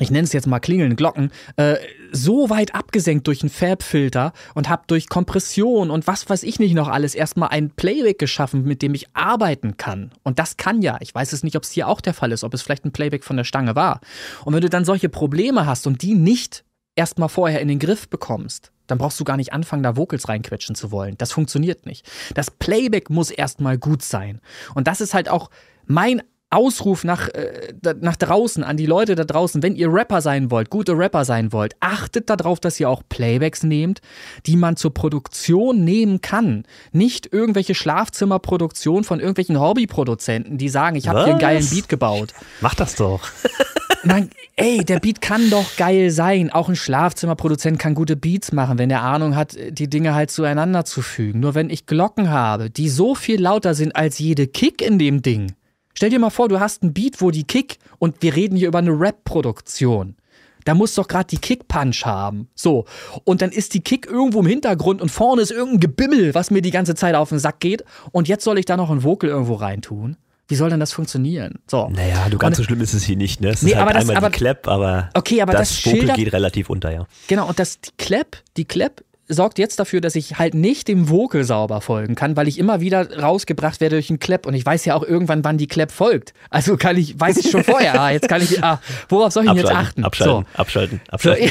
ich 0.00 0.10
nenne 0.10 0.24
es 0.24 0.32
jetzt 0.32 0.48
mal 0.48 0.58
Klingeln, 0.58 0.96
Glocken, 0.96 1.30
äh, 1.56 1.76
so 2.10 2.50
weit 2.50 2.74
abgesenkt 2.74 3.28
durch 3.28 3.42
einen 3.42 3.50
Fab-Filter 3.50 4.32
und 4.54 4.68
habe 4.68 4.82
durch 4.88 5.08
Kompression 5.08 5.90
und 5.90 6.08
was 6.08 6.28
weiß 6.28 6.42
ich 6.42 6.58
nicht 6.58 6.74
noch 6.74 6.88
alles 6.88 7.14
erstmal 7.14 7.50
ein 7.50 7.70
Playback 7.70 8.18
geschaffen, 8.18 8.64
mit 8.64 8.82
dem 8.82 8.94
ich 8.94 9.06
arbeiten 9.14 9.76
kann. 9.76 10.10
Und 10.24 10.40
das 10.40 10.56
kann 10.56 10.82
ja. 10.82 10.98
Ich 11.00 11.14
weiß 11.14 11.32
es 11.32 11.44
nicht, 11.44 11.54
ob 11.54 11.62
es 11.62 11.70
hier 11.70 11.86
auch 11.86 12.00
der 12.00 12.14
Fall 12.14 12.32
ist, 12.32 12.42
ob 12.42 12.54
es 12.54 12.62
vielleicht 12.62 12.84
ein 12.84 12.92
Playback 12.92 13.22
von 13.22 13.36
der 13.36 13.44
Stange 13.44 13.76
war. 13.76 14.00
Und 14.44 14.52
wenn 14.52 14.62
du 14.62 14.68
dann 14.68 14.84
solche 14.84 15.08
Probleme 15.08 15.64
hast 15.64 15.86
und 15.86 16.02
die 16.02 16.14
nicht 16.14 16.64
erstmal 16.96 17.28
vorher 17.28 17.60
in 17.60 17.68
den 17.68 17.78
Griff 17.78 18.08
bekommst, 18.08 18.72
dann 18.88 18.98
brauchst 18.98 19.18
du 19.20 19.24
gar 19.24 19.36
nicht 19.36 19.52
anfangen, 19.52 19.82
da 19.84 19.96
Vocals 19.96 20.28
reinquetschen 20.28 20.74
zu 20.74 20.90
wollen. 20.90 21.16
Das 21.18 21.32
funktioniert 21.32 21.86
nicht. 21.86 22.10
Das 22.34 22.50
Playback 22.50 23.10
muss 23.10 23.30
erstmal 23.30 23.78
gut 23.78 24.02
sein. 24.02 24.40
Und 24.74 24.88
das 24.88 25.00
ist 25.00 25.14
halt 25.14 25.28
auch 25.28 25.50
mein 25.86 26.22
Ausruf 26.54 27.04
nach, 27.04 27.28
äh, 27.28 27.72
nach 28.00 28.16
draußen, 28.16 28.64
an 28.64 28.76
die 28.76 28.86
Leute 28.86 29.14
da 29.14 29.24
draußen, 29.24 29.62
wenn 29.62 29.76
ihr 29.76 29.92
Rapper 29.92 30.20
sein 30.20 30.50
wollt, 30.50 30.70
gute 30.70 30.96
Rapper 30.96 31.24
sein 31.24 31.52
wollt, 31.52 31.74
achtet 31.80 32.30
darauf, 32.30 32.60
dass 32.60 32.78
ihr 32.80 32.88
auch 32.88 33.02
Playbacks 33.08 33.62
nehmt, 33.62 34.00
die 34.46 34.56
man 34.56 34.76
zur 34.76 34.94
Produktion 34.94 35.84
nehmen 35.84 36.20
kann. 36.20 36.64
Nicht 36.92 37.32
irgendwelche 37.32 37.74
Schlafzimmerproduktion 37.74 39.04
von 39.04 39.20
irgendwelchen 39.20 39.60
Hobbyproduzenten, 39.60 40.58
die 40.58 40.68
sagen, 40.68 40.96
ich 40.96 41.08
habe 41.08 41.24
hier 41.24 41.32
einen 41.32 41.40
geilen 41.40 41.68
Beat 41.68 41.88
gebaut. 41.88 42.32
Mach 42.60 42.74
das 42.74 42.96
doch. 42.96 43.20
Man, 44.04 44.28
ey, 44.56 44.84
der 44.84 45.00
Beat 45.00 45.20
kann 45.22 45.48
doch 45.50 45.76
geil 45.76 46.10
sein. 46.10 46.50
Auch 46.50 46.68
ein 46.68 46.76
Schlafzimmerproduzent 46.76 47.78
kann 47.78 47.94
gute 47.94 48.16
Beats 48.16 48.52
machen, 48.52 48.78
wenn 48.78 48.90
er 48.90 49.02
Ahnung 49.02 49.34
hat, 49.34 49.56
die 49.70 49.88
Dinge 49.88 50.14
halt 50.14 50.30
zueinander 50.30 50.84
zu 50.84 51.00
fügen. 51.00 51.40
Nur 51.40 51.54
wenn 51.54 51.70
ich 51.70 51.86
Glocken 51.86 52.30
habe, 52.30 52.70
die 52.70 52.88
so 52.88 53.14
viel 53.14 53.40
lauter 53.40 53.74
sind 53.74 53.96
als 53.96 54.18
jede 54.18 54.46
Kick 54.46 54.82
in 54.82 54.98
dem 54.98 55.22
Ding. 55.22 55.54
Stell 55.96 56.10
dir 56.10 56.18
mal 56.18 56.30
vor, 56.30 56.48
du 56.48 56.58
hast 56.60 56.82
einen 56.82 56.92
Beat, 56.92 57.20
wo 57.20 57.30
die 57.30 57.44
Kick, 57.44 57.78
und 57.98 58.20
wir 58.22 58.34
reden 58.34 58.56
hier 58.56 58.68
über 58.68 58.78
eine 58.78 58.90
Rap-Produktion. 58.90 60.16
Da 60.64 60.74
muss 60.74 60.94
doch 60.94 61.06
gerade 61.08 61.26
die 61.26 61.36
Kick-Punch 61.38 62.04
haben. 62.06 62.48
So. 62.54 62.86
Und 63.24 63.42
dann 63.42 63.50
ist 63.50 63.74
die 63.74 63.80
Kick 63.80 64.06
irgendwo 64.06 64.40
im 64.40 64.46
Hintergrund 64.46 65.02
und 65.02 65.10
vorne 65.10 65.42
ist 65.42 65.50
irgendein 65.50 65.80
Gebimmel, 65.80 66.34
was 66.34 66.50
mir 66.50 66.62
die 66.62 66.70
ganze 66.70 66.94
Zeit 66.94 67.14
auf 67.14 67.28
den 67.28 67.38
Sack 67.38 67.60
geht. 67.60 67.84
Und 68.12 68.28
jetzt 68.28 68.44
soll 68.44 68.58
ich 68.58 68.64
da 68.64 68.76
noch 68.76 68.90
ein 68.90 69.02
Vocal 69.04 69.28
irgendwo 69.28 69.54
reintun. 69.54 70.16
Wie 70.48 70.54
soll 70.56 70.70
denn 70.70 70.80
das 70.80 70.92
funktionieren? 70.92 71.58
So. 71.70 71.88
Naja, 71.90 72.28
du 72.30 72.38
ganz 72.38 72.58
Und- 72.58 72.64
so 72.64 72.66
schlimm 72.68 72.80
ist 72.80 72.94
es 72.94 73.04
hier 73.04 73.16
nicht, 73.16 73.40
ne? 73.40 73.50
Es 73.50 73.62
Nee, 73.62 73.70
ist 73.70 73.76
halt 73.76 73.82
aber 73.82 73.92
das- 73.92 74.00
einmal 74.02 74.16
aber- 74.16 74.30
die 74.30 74.36
Clap, 74.38 74.68
aber, 74.68 75.10
Okay, 75.14 75.40
aber 75.42 75.52
das, 75.52 75.82
das 75.82 75.86
Vocal 75.92 76.16
geht 76.16 76.32
relativ 76.32 76.70
unter, 76.70 76.92
ja. 76.92 77.06
Genau, 77.28 77.46
und 77.48 77.58
das, 77.58 77.80
die 77.80 77.90
Clap, 77.98 78.36
die 78.56 78.64
Clap 78.64 79.02
sorgt 79.28 79.58
jetzt 79.58 79.78
dafür, 79.80 80.00
dass 80.00 80.16
ich 80.16 80.38
halt 80.38 80.54
nicht 80.54 80.88
dem 80.88 81.08
Vocal 81.08 81.44
sauber 81.44 81.80
folgen 81.80 82.14
kann, 82.14 82.36
weil 82.36 82.48
ich 82.48 82.58
immer 82.58 82.80
wieder 82.80 83.20
rausgebracht 83.20 83.80
werde 83.80 83.96
durch 83.96 84.10
einen 84.10 84.18
Clap 84.18 84.46
und 84.46 84.54
ich 84.54 84.64
weiß 84.64 84.84
ja 84.84 84.94
auch 84.94 85.02
irgendwann, 85.02 85.44
wann 85.44 85.58
die 85.58 85.66
Clap 85.66 85.90
folgt. 85.90 86.34
Also 86.50 86.76
kann 86.76 86.96
ich, 86.96 87.18
weiß 87.18 87.38
ich 87.38 87.50
schon 87.50 87.64
vorher, 87.64 88.00
ah, 88.00 88.10
jetzt 88.10 88.28
kann 88.28 88.42
ich, 88.42 88.62
ah, 88.62 88.80
worauf 89.08 89.32
soll 89.32 89.44
ich 89.44 89.50
denn 89.50 89.58
jetzt 89.58 89.72
achten? 89.72 90.04
Abschalten, 90.04 90.46
abschalten, 90.54 91.00
abschalten, 91.08 91.50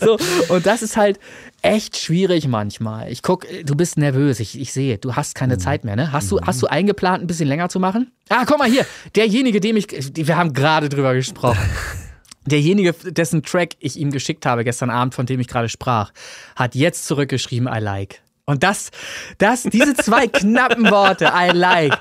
So. 0.00 0.18
so, 0.48 0.54
und 0.54 0.66
das 0.66 0.82
ist 0.82 0.96
halt 0.96 1.18
echt 1.62 1.96
schwierig 1.96 2.46
manchmal. 2.46 3.10
Ich 3.10 3.22
guck, 3.22 3.46
du 3.64 3.74
bist 3.74 3.96
nervös, 3.96 4.38
ich, 4.40 4.60
ich 4.60 4.72
sehe, 4.72 4.98
du 4.98 5.16
hast 5.16 5.34
keine 5.34 5.58
Zeit 5.58 5.84
mehr, 5.84 5.96
ne? 5.96 6.12
Hast 6.12 6.30
du, 6.30 6.40
hast 6.40 6.62
du 6.62 6.66
eingeplant, 6.66 7.24
ein 7.24 7.26
bisschen 7.26 7.48
länger 7.48 7.68
zu 7.68 7.80
machen? 7.80 8.12
Ah, 8.28 8.44
guck 8.46 8.58
mal 8.58 8.70
hier, 8.70 8.86
derjenige, 9.16 9.60
dem 9.60 9.76
ich, 9.76 9.88
wir 10.14 10.36
haben 10.36 10.52
gerade 10.52 10.88
drüber 10.88 11.14
gesprochen. 11.14 11.58
Derjenige, 12.46 12.92
dessen 12.92 13.42
Track 13.42 13.70
ich 13.78 13.96
ihm 13.96 14.10
geschickt 14.10 14.46
habe 14.46 14.64
gestern 14.64 14.90
Abend, 14.90 15.14
von 15.14 15.26
dem 15.26 15.40
ich 15.40 15.48
gerade 15.48 15.68
sprach, 15.68 16.12
hat 16.56 16.74
jetzt 16.74 17.06
zurückgeschrieben, 17.06 17.68
I 17.72 17.78
like. 17.78 18.20
Und 18.46 18.62
das, 18.62 18.90
das, 19.38 19.62
diese 19.62 19.94
zwei 19.94 20.26
knappen 20.28 20.90
Worte, 20.90 21.32
I 21.34 21.50
like, 21.52 21.98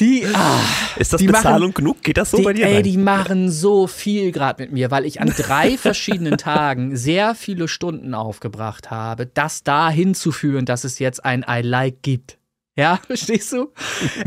die, 0.00 0.26
ah, 0.34 0.60
Ist 0.96 1.12
das 1.12 1.20
die 1.20 1.28
Bezahlung 1.28 1.68
machen, 1.68 1.74
genug? 1.74 2.02
Geht 2.02 2.16
das 2.16 2.30
so 2.32 2.38
die, 2.38 2.42
bei 2.42 2.52
dir? 2.52 2.66
Ey, 2.66 2.74
Nein. 2.74 2.82
die 2.82 2.96
machen 2.96 3.50
so 3.50 3.86
viel 3.86 4.32
gerade 4.32 4.62
mit 4.62 4.72
mir, 4.72 4.90
weil 4.90 5.04
ich 5.04 5.20
an 5.20 5.32
drei 5.36 5.78
verschiedenen 5.78 6.36
Tagen 6.36 6.96
sehr 6.96 7.34
viele 7.34 7.68
Stunden 7.68 8.14
aufgebracht 8.14 8.90
habe, 8.90 9.26
das 9.26 9.62
da 9.62 9.88
hinzuführen, 9.88 10.64
dass 10.64 10.84
es 10.84 10.98
jetzt 10.98 11.24
ein 11.24 11.44
I 11.48 11.60
like 11.62 12.02
gibt. 12.02 12.38
Ja, 12.76 12.98
verstehst 13.06 13.52
du? 13.52 13.72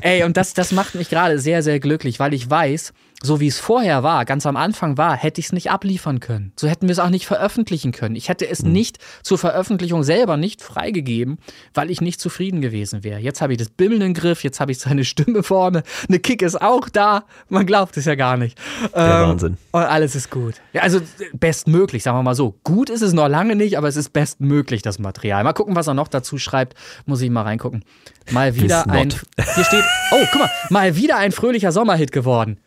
Ey, 0.02 0.24
und 0.24 0.38
das, 0.38 0.54
das 0.54 0.72
macht 0.72 0.96
mich 0.96 1.10
gerade 1.10 1.38
sehr, 1.38 1.62
sehr 1.62 1.80
glücklich, 1.80 2.20
weil 2.20 2.34
ich 2.34 2.50
weiß, 2.50 2.94
so 3.22 3.40
wie 3.40 3.48
es 3.48 3.60
vorher 3.60 4.04
war, 4.04 4.24
ganz 4.26 4.46
am 4.46 4.56
Anfang 4.56 4.98
war, 4.98 5.16
hätte 5.16 5.40
ich 5.42 5.48
es 5.48 5.52
nicht 5.52 5.72
abliefern 5.72 6.20
können. 6.20 6.54
So 6.58 6.68
hätten 6.68 6.88
wir 6.88 6.94
es 6.94 7.00
auch 7.00 7.10
nicht 7.10 7.26
veröffentlichen 7.26 7.92
können. 7.92 8.16
Ich 8.16 8.30
hätte 8.30 8.48
es 8.50 8.64
nicht 8.64 8.98
zur 9.24 9.38
Veröffentlichung 9.38 10.04
selber 10.04 10.38
nicht 10.38 10.62
freigegeben, 10.62 11.38
weil 11.74 11.92
ich 11.92 12.00
nicht 12.02 12.20
zufrieden 12.22 12.62
gewesen 12.62 13.04
wäre. 13.04 13.20
Jetzt 13.20 13.42
habe 13.42 13.54
ich 13.54 13.60
das 13.60 13.70
Bimmeln 13.70 14.02
im 14.02 14.14
Griff, 14.14 14.44
jetzt 14.44 14.60
habe 14.60 14.72
ich 14.72 14.80
seine 14.80 15.04
Stimme 15.06 15.44
vorne, 15.44 15.84
eine 16.08 16.20
Kick 16.20 16.42
ist 16.42 16.62
auch 16.62 16.88
da. 16.90 17.26
Man 17.50 17.66
glaubt 17.66 17.98
es 17.98 18.06
ja 18.06 18.16
gar 18.16 18.38
nicht. 18.38 18.58
Der 18.96 19.04
Ähm, 19.04 19.30
Wahnsinn. 19.30 19.58
Und 19.72 19.82
alles 19.84 20.16
ist 20.16 20.30
gut. 20.32 20.56
Ja, 20.74 20.82
also 20.84 21.02
bestmöglich, 21.34 22.04
sagen 22.04 22.18
wir 22.18 22.24
mal 22.24 22.36
so. 22.36 22.56
Gut 22.64 22.90
ist 22.90 23.02
es 23.02 23.14
noch 23.14 23.28
lange 23.28 23.56
nicht, 23.56 23.78
aber 23.78 23.88
es 23.88 23.96
ist 23.96 24.14
bestmöglich, 24.14 24.82
das 24.82 25.00
Material. 25.00 25.44
Mal 25.44 25.54
gucken, 25.54 25.76
was 25.76 25.88
er 25.88 25.94
noch 25.94 26.08
dazu 26.08 26.38
schreibt. 26.38 26.76
Muss 27.06 27.22
ich 27.22 27.30
mal 27.30 27.42
reingucken. 27.44 27.84
Mal 28.32 28.56
wieder 28.56 28.90
ein. 28.90 29.10
Hier 29.56 29.64
steht. 29.64 29.84
Oh, 30.12 30.24
guck 30.32 30.42
mal, 30.42 30.50
mal 30.70 30.96
wieder 30.96 31.18
ein 31.18 31.32
fröhlicher 31.32 31.72
Sommerhit 31.72 32.12
geworden. 32.12 32.60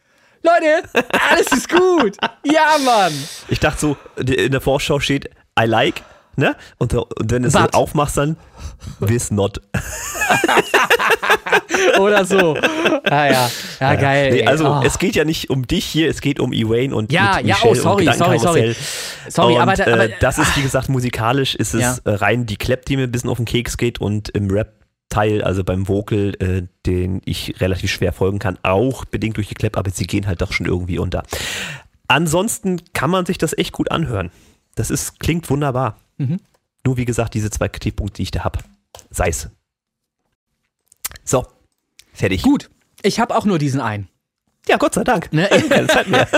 Leute, 0.43 0.82
alles 1.31 1.47
ist 1.52 1.69
gut. 1.69 2.16
Ja, 2.44 2.77
Mann. 2.85 3.12
Ich 3.48 3.60
dachte 3.60 3.81
so, 3.81 3.97
in 4.16 4.51
der 4.52 4.60
Vorschau 4.60 4.98
steht 5.01 5.27
I 5.59 5.64
like, 5.66 6.02
ne? 6.36 6.56
Und, 6.78 6.94
und 6.94 7.06
wenn 7.31 7.43
du 7.43 7.48
es 7.48 7.55
But. 7.55 7.74
aufmachst, 7.74 8.16
dann 8.16 8.36
this 9.06 9.31
not. 9.31 9.60
Oder 11.98 12.24
so. 12.24 12.56
Ah 13.05 13.27
ja. 13.31 13.51
Ja, 13.81 13.94
geil. 13.94 14.32
Nee, 14.32 14.47
also 14.47 14.69
Oh. 14.69 14.81
es 14.85 14.98
geht 14.98 15.14
ja 15.16 15.24
nicht 15.24 15.51
um 15.51 15.66
dich 15.66 15.85
hier, 15.85 16.09
es 16.09 16.20
geht 16.20 16.40
um 16.40 16.52
Ewayn 16.52 16.93
und 16.93 17.12
Ja, 17.12 17.39
ja, 17.40 17.56
oh, 17.64 17.74
sorry, 17.74 18.06
und 18.09 18.14
sorry, 18.16 18.39
sorry. 18.39 18.77
Sorry, 19.28 19.55
und, 19.55 19.60
aber 19.60 19.74
da- 19.74 19.85
aber- 19.85 20.05
äh, 20.05 20.10
das 20.20 20.39
ist, 20.39 20.56
wie 20.56 20.62
gesagt, 20.62 20.89
musikalisch 20.89 21.55
ist 21.55 21.74
es 21.74 21.82
Ja. 21.82 21.97
rein 22.05 22.47
die 22.47 22.56
Clap, 22.56 22.85
die 22.86 22.97
mir 22.97 23.05
ein 23.05 23.12
bisschen 23.12 23.31
auf 23.31 23.36
den 23.39 23.44
Keks 23.47 23.77
geht 23.77 24.01
und 24.01 24.28
im 24.31 24.48
Rap-Teil, 25.12 25.42
also 25.42 25.64
beim 25.64 25.88
Vocal, 25.88 26.34
äh, 26.40 26.62
den 26.86 27.20
ich 27.24 27.60
relativ 27.60 27.90
schwer 27.90 28.12
folgen 28.12 28.38
kann, 28.38 28.58
auch 28.62 29.04
bedingt 29.04 29.36
durch 29.36 29.48
die 29.48 29.54
Clap, 29.54 29.76
aber 29.76 29.90
sie 29.90 30.06
gehen 30.06 30.26
halt 30.26 30.40
doch 30.40 30.52
schon 30.52 30.66
irgendwie 30.66 30.98
unter. 30.98 31.22
Ansonsten 32.08 32.82
kann 32.92 33.10
man 33.10 33.26
sich 33.26 33.38
das 33.38 33.56
echt 33.56 33.72
gut 33.72 33.90
anhören. 33.90 34.30
Das 34.74 34.90
ist, 34.90 35.20
klingt 35.20 35.48
wunderbar. 35.50 35.98
Mhm. 36.18 36.38
Nur 36.84 36.96
wie 36.96 37.04
gesagt, 37.04 37.34
diese 37.34 37.50
zwei 37.50 37.68
Kritikpunkte, 37.68 38.16
die 38.16 38.22
ich 38.24 38.30
da 38.30 38.44
habe. 38.44 38.60
Sei's. 39.10 39.48
So, 41.24 41.46
fertig. 42.12 42.42
Gut. 42.42 42.70
Ich 43.02 43.20
habe 43.20 43.36
auch 43.36 43.44
nur 43.44 43.58
diesen 43.58 43.80
einen. 43.80 44.08
Ja, 44.68 44.76
Gott 44.76 44.94
sei 44.94 45.04
Dank. 45.04 45.32
Ne? 45.32 45.48
Keine 45.68 45.88
Zeit 45.88 46.08
mehr. 46.08 46.28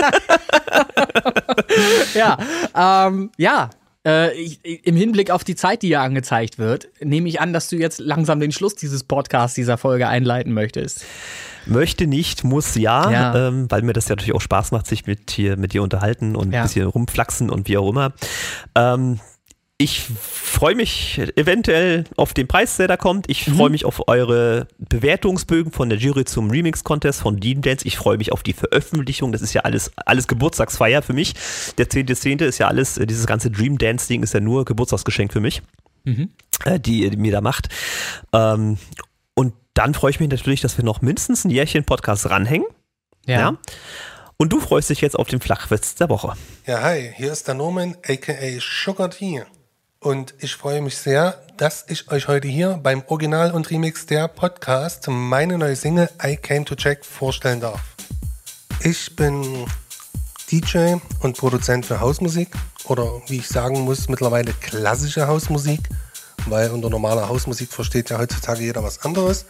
ja, 2.13 2.37
ähm, 3.07 3.31
ja. 3.37 3.69
Äh, 4.05 4.33
ich, 4.33 4.59
Im 4.85 4.95
Hinblick 4.95 5.31
auf 5.31 5.43
die 5.43 5.55
Zeit, 5.55 5.81
die 5.81 5.89
ja 5.89 6.03
angezeigt 6.03 6.57
wird, 6.59 6.87
nehme 7.01 7.27
ich 7.27 7.41
an, 7.41 7.53
dass 7.53 7.69
du 7.69 7.75
jetzt 7.75 7.99
langsam 7.99 8.39
den 8.39 8.51
Schluss 8.51 8.75
dieses 8.75 9.03
Podcasts, 9.03 9.55
dieser 9.55 9.77
Folge 9.77 10.07
einleiten 10.07 10.53
möchtest. 10.53 11.03
Möchte 11.65 12.05
nicht, 12.05 12.43
muss 12.43 12.75
ja, 12.75 13.09
Ja. 13.09 13.47
Ähm, 13.47 13.65
weil 13.69 13.81
mir 13.81 13.93
das 13.93 14.07
ja 14.07 14.15
natürlich 14.15 14.35
auch 14.35 14.41
Spaß 14.41 14.71
macht, 14.71 14.85
sich 14.85 15.07
mit, 15.07 15.31
hier, 15.31 15.57
mit 15.57 15.73
dir 15.73 15.81
unterhalten 15.81 16.35
und 16.35 16.53
Ja. 16.53 16.59
ein 16.61 16.63
bisschen 16.67 16.85
rumflaxen 16.87 17.49
und 17.49 17.67
wie 17.67 17.77
auch 17.77 17.89
immer. 17.89 18.13
Ähm, 18.75 19.19
ich 19.77 20.01
freue 20.01 20.73
mich 20.73 21.19
eventuell 21.35 22.05
auf 22.15 22.33
den 22.33 22.47
Preis, 22.47 22.77
der 22.77 22.87
da 22.87 22.95
kommt. 22.95 23.29
Ich 23.29 23.45
Mhm. 23.47 23.55
freue 23.57 23.69
mich 23.69 23.83
auf 23.83 24.07
eure 24.07 24.67
Bewertungsbögen 24.77 25.71
von 25.73 25.89
der 25.89 25.97
Jury 25.97 26.23
zum 26.23 26.49
Remix-Contest 26.49 27.19
von 27.21 27.41
Dean 27.41 27.61
Dance. 27.61 27.85
Ich 27.85 27.97
freue 27.97 28.17
mich 28.17 28.31
auf 28.31 28.41
die 28.41 28.53
Veröffentlichung. 28.53 29.33
Das 29.33 29.41
ist 29.41 29.53
ja 29.53 29.61
alles, 29.61 29.91
alles 30.05 30.27
Geburtstagsfeier 30.29 31.01
für 31.01 31.11
mich. 31.11 31.33
Der 31.77 31.89
10.10. 31.89 32.45
ist 32.45 32.57
ja 32.57 32.67
alles, 32.69 32.97
äh, 32.97 33.05
dieses 33.05 33.27
ganze 33.27 33.51
Dream 33.51 33.77
Dance-Ding 33.77 34.23
ist 34.23 34.33
ja 34.33 34.39
nur 34.39 34.63
Geburtstagsgeschenk 34.63 35.33
für 35.33 35.41
mich, 35.41 35.61
Mhm. 36.05 36.29
äh, 36.63 36.79
die, 36.79 37.09
die 37.09 37.17
mir 37.17 37.33
da 37.33 37.41
macht. 37.41 37.67
Ähm, 38.31 38.77
und 39.33 39.53
dann 39.73 39.93
freue 39.93 40.11
ich 40.11 40.21
mich 40.21 40.29
natürlich, 40.29 40.61
dass 40.61 40.77
wir 40.77 40.85
noch 40.85 41.01
mindestens 41.01 41.43
ein 41.43 41.49
Jährchen 41.49 41.83
Podcast 41.83 42.29
ranhängen. 42.29 42.67
Ja. 43.25 43.57
Und 44.37 44.53
du 44.53 44.59
freust 44.61 44.89
dich 44.89 45.01
jetzt 45.01 45.17
auf 45.19 45.27
den 45.27 45.41
Flachwitz 45.41 45.95
der 45.95 46.07
Woche. 46.09 46.33
Ja, 46.65 46.81
hi, 46.81 47.11
hier 47.15 47.33
ist 47.33 47.47
der 47.47 47.55
Norman, 47.55 47.95
aka 48.07 48.33
Sugar 48.59 49.09
T. 49.09 49.43
Und 50.05 50.35
ich 50.37 50.55
freue 50.55 50.83
mich 50.83 50.99
sehr, 50.99 51.41
dass 51.57 51.83
ich 51.87 52.11
euch 52.11 52.27
heute 52.27 52.47
hier 52.47 52.79
beim 52.83 53.01
Original 53.07 53.49
und 53.49 53.71
Remix 53.71 54.05
der 54.05 54.27
Podcast 54.27 55.07
meine 55.07 55.57
neue 55.57 55.75
Single 55.75 56.11
I 56.23 56.37
Came 56.37 56.63
to 56.63 56.75
Check 56.75 57.03
vorstellen 57.03 57.59
darf. 57.59 57.81
Ich 58.81 59.15
bin 59.15 59.65
DJ 60.51 60.97
und 61.21 61.35
Produzent 61.35 61.87
für 61.87 62.01
Hausmusik 62.01 62.49
oder 62.83 63.19
wie 63.29 63.37
ich 63.37 63.47
sagen 63.47 63.79
muss, 63.79 64.07
mittlerweile 64.07 64.53
klassische 64.53 65.27
Hausmusik, 65.27 65.89
weil 66.45 66.69
unter 66.69 66.91
normaler 66.91 67.27
Hausmusik 67.27 67.73
versteht 67.73 68.11
ja 68.11 68.19
heutzutage 68.19 68.61
jeder 68.61 68.83
was 68.83 69.03
anderes. 69.03 69.47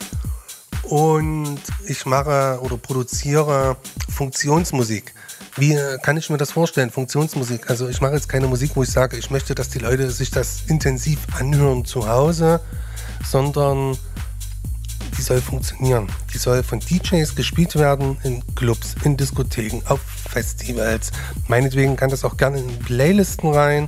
Und 0.83 1.59
ich 1.85 2.05
mache 2.05 2.59
oder 2.61 2.77
produziere 2.77 3.75
Funktionsmusik. 4.09 5.14
Wie 5.57 5.73
äh, 5.73 5.97
kann 5.99 6.17
ich 6.17 6.29
mir 6.29 6.37
das 6.37 6.51
vorstellen? 6.51 6.89
Funktionsmusik. 6.89 7.69
Also 7.69 7.87
ich 7.87 8.01
mache 8.01 8.13
jetzt 8.13 8.27
keine 8.27 8.47
Musik, 8.47 8.71
wo 8.75 8.83
ich 8.83 8.89
sage, 8.89 9.15
ich 9.15 9.29
möchte, 9.31 9.55
dass 9.55 9.69
die 9.69 9.79
Leute 9.79 10.11
sich 10.11 10.29
das 10.29 10.63
intensiv 10.67 11.19
anhören 11.39 11.85
zu 11.85 12.09
Hause, 12.09 12.59
sondern 13.23 13.97
die 15.17 15.21
soll 15.21 15.39
funktionieren. 15.39 16.07
Die 16.33 16.37
soll 16.37 16.61
von 16.61 16.81
DJs 16.81 17.35
gespielt 17.35 17.75
werden 17.75 18.17
in 18.23 18.43
Clubs, 18.55 18.95
in 19.05 19.15
Diskotheken, 19.15 19.81
auf 19.87 20.01
Festivals. 20.29 21.11
Meinetwegen 21.47 21.95
kann 21.95 22.09
das 22.09 22.25
auch 22.25 22.35
gerne 22.35 22.59
in 22.59 22.79
Playlisten 22.79 23.53
rein, 23.53 23.87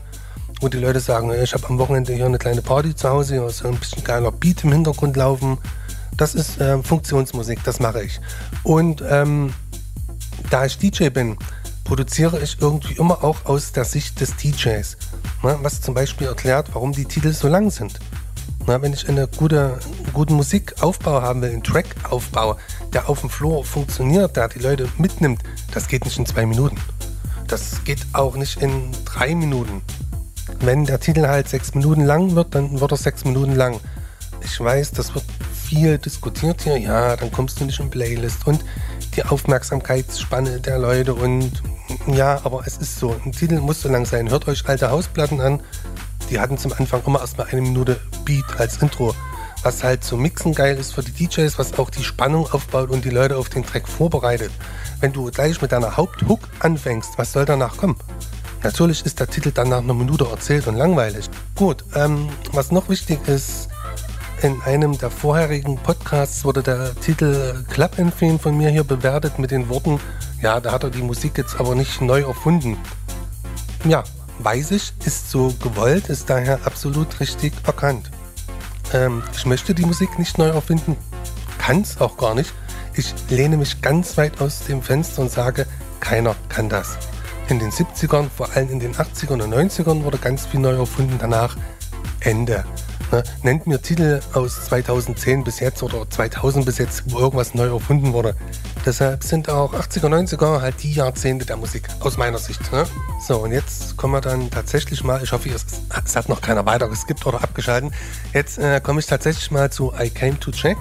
wo 0.61 0.69
die 0.69 0.77
Leute 0.77 1.01
sagen, 1.01 1.31
ich 1.33 1.53
habe 1.53 1.67
am 1.67 1.79
Wochenende 1.79 2.13
hier 2.13 2.25
eine 2.25 2.37
kleine 2.37 2.61
Party 2.61 2.95
zu 2.95 3.09
Hause, 3.09 3.35
hier 3.35 3.47
ist 3.47 3.57
so 3.57 3.67
ein 3.67 3.75
bisschen 3.75 4.05
geiler 4.05 4.31
Beat 4.31 4.63
im 4.63 4.71
Hintergrund 4.71 5.17
laufen. 5.17 5.57
Das 6.15 6.33
ist 6.33 6.61
ähm, 6.61 6.83
Funktionsmusik, 6.83 7.63
das 7.65 7.79
mache 7.79 8.03
ich. 8.03 8.19
Und 8.63 9.03
ähm, 9.07 9.53
da 10.49 10.65
ich 10.65 10.77
DJ 10.77 11.09
bin, 11.09 11.37
produziere 11.83 12.39
ich 12.39 12.57
irgendwie 12.59 12.93
immer 12.93 13.23
auch 13.23 13.45
aus 13.45 13.71
der 13.71 13.85
Sicht 13.85 14.19
des 14.19 14.35
DJs. 14.35 14.97
Ne, 15.43 15.57
was 15.61 15.81
zum 15.81 15.93
Beispiel 15.93 16.27
erklärt, 16.27 16.69
warum 16.73 16.91
die 16.91 17.05
Titel 17.05 17.31
so 17.31 17.47
lang 17.47 17.69
sind. 17.69 17.99
Na, 18.65 18.81
wenn 18.81 18.91
ich 18.91 19.07
eine 19.07 19.27
gute, 19.27 19.79
guten 20.11 20.33
Musikaufbau 20.33 21.21
haben 21.21 21.41
will, 21.41 21.51
einen 21.51 21.63
Trackaufbau, 21.63 22.57
der 22.91 23.07
auf 23.07 23.21
dem 23.21 23.29
Floor 23.29 23.63
funktioniert, 23.63 24.35
der 24.35 24.49
die 24.49 24.59
Leute 24.59 24.89
mitnimmt, 24.97 25.41
das 25.73 25.87
geht 25.87 26.03
nicht 26.03 26.17
in 26.17 26.25
zwei 26.25 26.45
Minuten. 26.45 26.77
Das 27.47 27.83
geht 27.85 28.05
auch 28.11 28.35
nicht 28.35 28.61
in 28.61 28.91
drei 29.05 29.33
Minuten. 29.33 29.81
Wenn 30.59 30.85
der 30.85 30.99
Titel 30.99 31.27
halt 31.27 31.47
sechs 31.47 31.75
Minuten 31.75 32.03
lang 32.03 32.35
wird, 32.35 32.55
dann 32.55 32.81
wird 32.81 32.91
er 32.91 32.97
sechs 32.97 33.23
Minuten 33.23 33.55
lang. 33.55 33.79
Ich 34.41 34.59
weiß, 34.59 34.91
das 34.91 35.13
wird 35.13 35.25
viel 35.67 35.97
diskutiert 35.97 36.61
hier. 36.61 36.77
Ja, 36.77 37.15
dann 37.15 37.31
kommst 37.31 37.59
du 37.59 37.65
nicht 37.65 37.79
in 37.79 37.89
Playlist 37.89 38.47
und 38.47 38.63
die 39.15 39.23
Aufmerksamkeitsspanne 39.23 40.59
der 40.59 40.79
Leute 40.79 41.13
und 41.13 41.51
ja, 42.07 42.39
aber 42.43 42.63
es 42.65 42.77
ist 42.77 42.99
so. 42.99 43.15
Ein 43.25 43.31
Titel 43.31 43.59
muss 43.59 43.81
so 43.81 43.89
lang 43.89 44.05
sein. 44.05 44.29
Hört 44.29 44.47
euch 44.47 44.67
alte 44.67 44.89
Hausplatten 44.89 45.41
an. 45.41 45.61
Die 46.29 46.39
hatten 46.39 46.57
zum 46.57 46.73
Anfang 46.73 47.01
immer 47.05 47.19
erstmal 47.19 47.47
eine 47.47 47.61
Minute 47.61 47.99
Beat 48.25 48.45
als 48.59 48.81
Intro. 48.81 49.15
Was 49.63 49.83
halt 49.83 50.03
so 50.03 50.17
mixen 50.17 50.53
geil 50.53 50.77
ist 50.77 50.93
für 50.93 51.01
die 51.01 51.11
DJs, 51.11 51.57
was 51.57 51.77
auch 51.79 51.89
die 51.89 52.03
Spannung 52.03 52.45
aufbaut 52.51 52.89
und 52.89 53.03
die 53.03 53.09
Leute 53.09 53.37
auf 53.37 53.49
den 53.49 53.65
Track 53.65 53.87
vorbereitet. 53.87 54.51
Wenn 54.99 55.13
du 55.13 55.29
gleich 55.31 55.61
mit 55.61 55.71
deiner 55.71 55.97
Haupthook 55.97 56.41
anfängst, 56.59 57.17
was 57.17 57.31
soll 57.31 57.45
danach 57.45 57.77
kommen? 57.77 57.97
Natürlich 58.63 59.05
ist 59.05 59.19
der 59.19 59.27
Titel 59.27 59.51
dann 59.51 59.69
nach 59.69 59.79
einer 59.79 59.93
Minute 59.93 60.27
erzählt 60.29 60.67
und 60.67 60.75
langweilig. 60.75 61.29
Gut, 61.55 61.83
ähm, 61.95 62.29
was 62.51 62.71
noch 62.71 62.89
wichtig 62.89 63.19
ist, 63.27 63.69
in 64.41 64.61
einem 64.61 64.97
der 64.97 65.09
vorherigen 65.09 65.77
Podcasts 65.77 66.45
wurde 66.45 66.61
der 66.61 66.93
Titel 66.95 67.63
Club 67.69 67.97
Empfehlen 67.97 68.39
von 68.39 68.55
mir 68.55 68.69
hier 68.69 68.83
bewertet 68.83 69.39
mit 69.39 69.51
den 69.51 69.67
Worten, 69.69 69.99
ja, 70.41 70.59
da 70.59 70.71
hat 70.71 70.83
er 70.83 70.91
die 70.91 71.01
Musik 71.01 71.37
jetzt 71.37 71.59
aber 71.59 71.73
nicht 71.73 72.01
neu 72.01 72.21
erfunden. 72.21 72.77
Ja, 73.85 74.03
weiß 74.39 74.71
ich, 74.71 74.93
ist 75.05 75.31
so 75.31 75.53
gewollt, 75.61 76.09
ist 76.09 76.29
daher 76.29 76.59
absolut 76.65 77.19
richtig 77.19 77.53
erkannt. 77.65 78.11
Ähm, 78.93 79.23
ich 79.35 79.45
möchte 79.45 79.73
die 79.73 79.85
Musik 79.85 80.19
nicht 80.19 80.37
neu 80.37 80.49
erfinden, 80.49 80.95
kann 81.57 81.81
es 81.81 81.99
auch 81.99 82.17
gar 82.17 82.35
nicht. 82.35 82.53
Ich 82.93 83.13
lehne 83.29 83.57
mich 83.57 83.81
ganz 83.81 84.17
weit 84.17 84.39
aus 84.39 84.65
dem 84.65 84.81
Fenster 84.81 85.23
und 85.23 85.31
sage, 85.31 85.65
keiner 85.99 86.35
kann 86.49 86.69
das. 86.69 86.97
In 87.49 87.59
den 87.59 87.71
70ern, 87.71 88.27
vor 88.35 88.51
allem 88.53 88.69
in 88.69 88.79
den 88.79 88.93
80ern 88.93 89.41
und 89.41 89.53
90ern 89.53 90.03
wurde 90.03 90.17
ganz 90.17 90.45
viel 90.45 90.59
neu 90.59 90.75
erfunden, 90.75 91.17
danach 91.19 91.57
Ende. 92.19 92.65
Ne? 93.11 93.23
Nennt 93.43 93.67
mir 93.67 93.81
Titel 93.81 94.19
aus 94.33 94.65
2010 94.65 95.43
bis 95.43 95.59
jetzt 95.59 95.81
oder 95.81 96.09
2000 96.09 96.65
bis 96.65 96.77
jetzt, 96.77 97.03
wo 97.11 97.19
irgendwas 97.19 97.53
neu 97.53 97.67
erfunden 97.67 98.13
wurde. 98.13 98.35
Deshalb 98.85 99.23
sind 99.23 99.49
auch 99.49 99.73
80er, 99.73 100.07
90er 100.07 100.61
halt 100.61 100.81
die 100.83 100.93
Jahrzehnte 100.93 101.45
der 101.45 101.57
Musik, 101.57 101.87
aus 101.99 102.17
meiner 102.17 102.37
Sicht. 102.37 102.71
Ne? 102.71 102.85
So, 103.25 103.39
und 103.39 103.51
jetzt 103.51 103.97
kommen 103.97 104.13
wir 104.13 104.21
dann 104.21 104.49
tatsächlich 104.49 105.03
mal, 105.03 105.21
ich 105.23 105.31
hoffe, 105.31 105.49
es, 105.49 105.65
hat 106.15 106.29
noch 106.29 106.41
keiner 106.41 106.65
weiter 106.65 106.87
geskippt 106.87 107.25
oder 107.25 107.43
abgeschalten. 107.43 107.91
Jetzt 108.33 108.57
äh, 108.57 108.81
komme 108.81 108.99
ich 108.99 109.05
tatsächlich 109.05 109.51
mal 109.51 109.69
zu 109.71 109.93
I 109.99 110.09
Came 110.09 110.39
to 110.39 110.51
Check. 110.51 110.77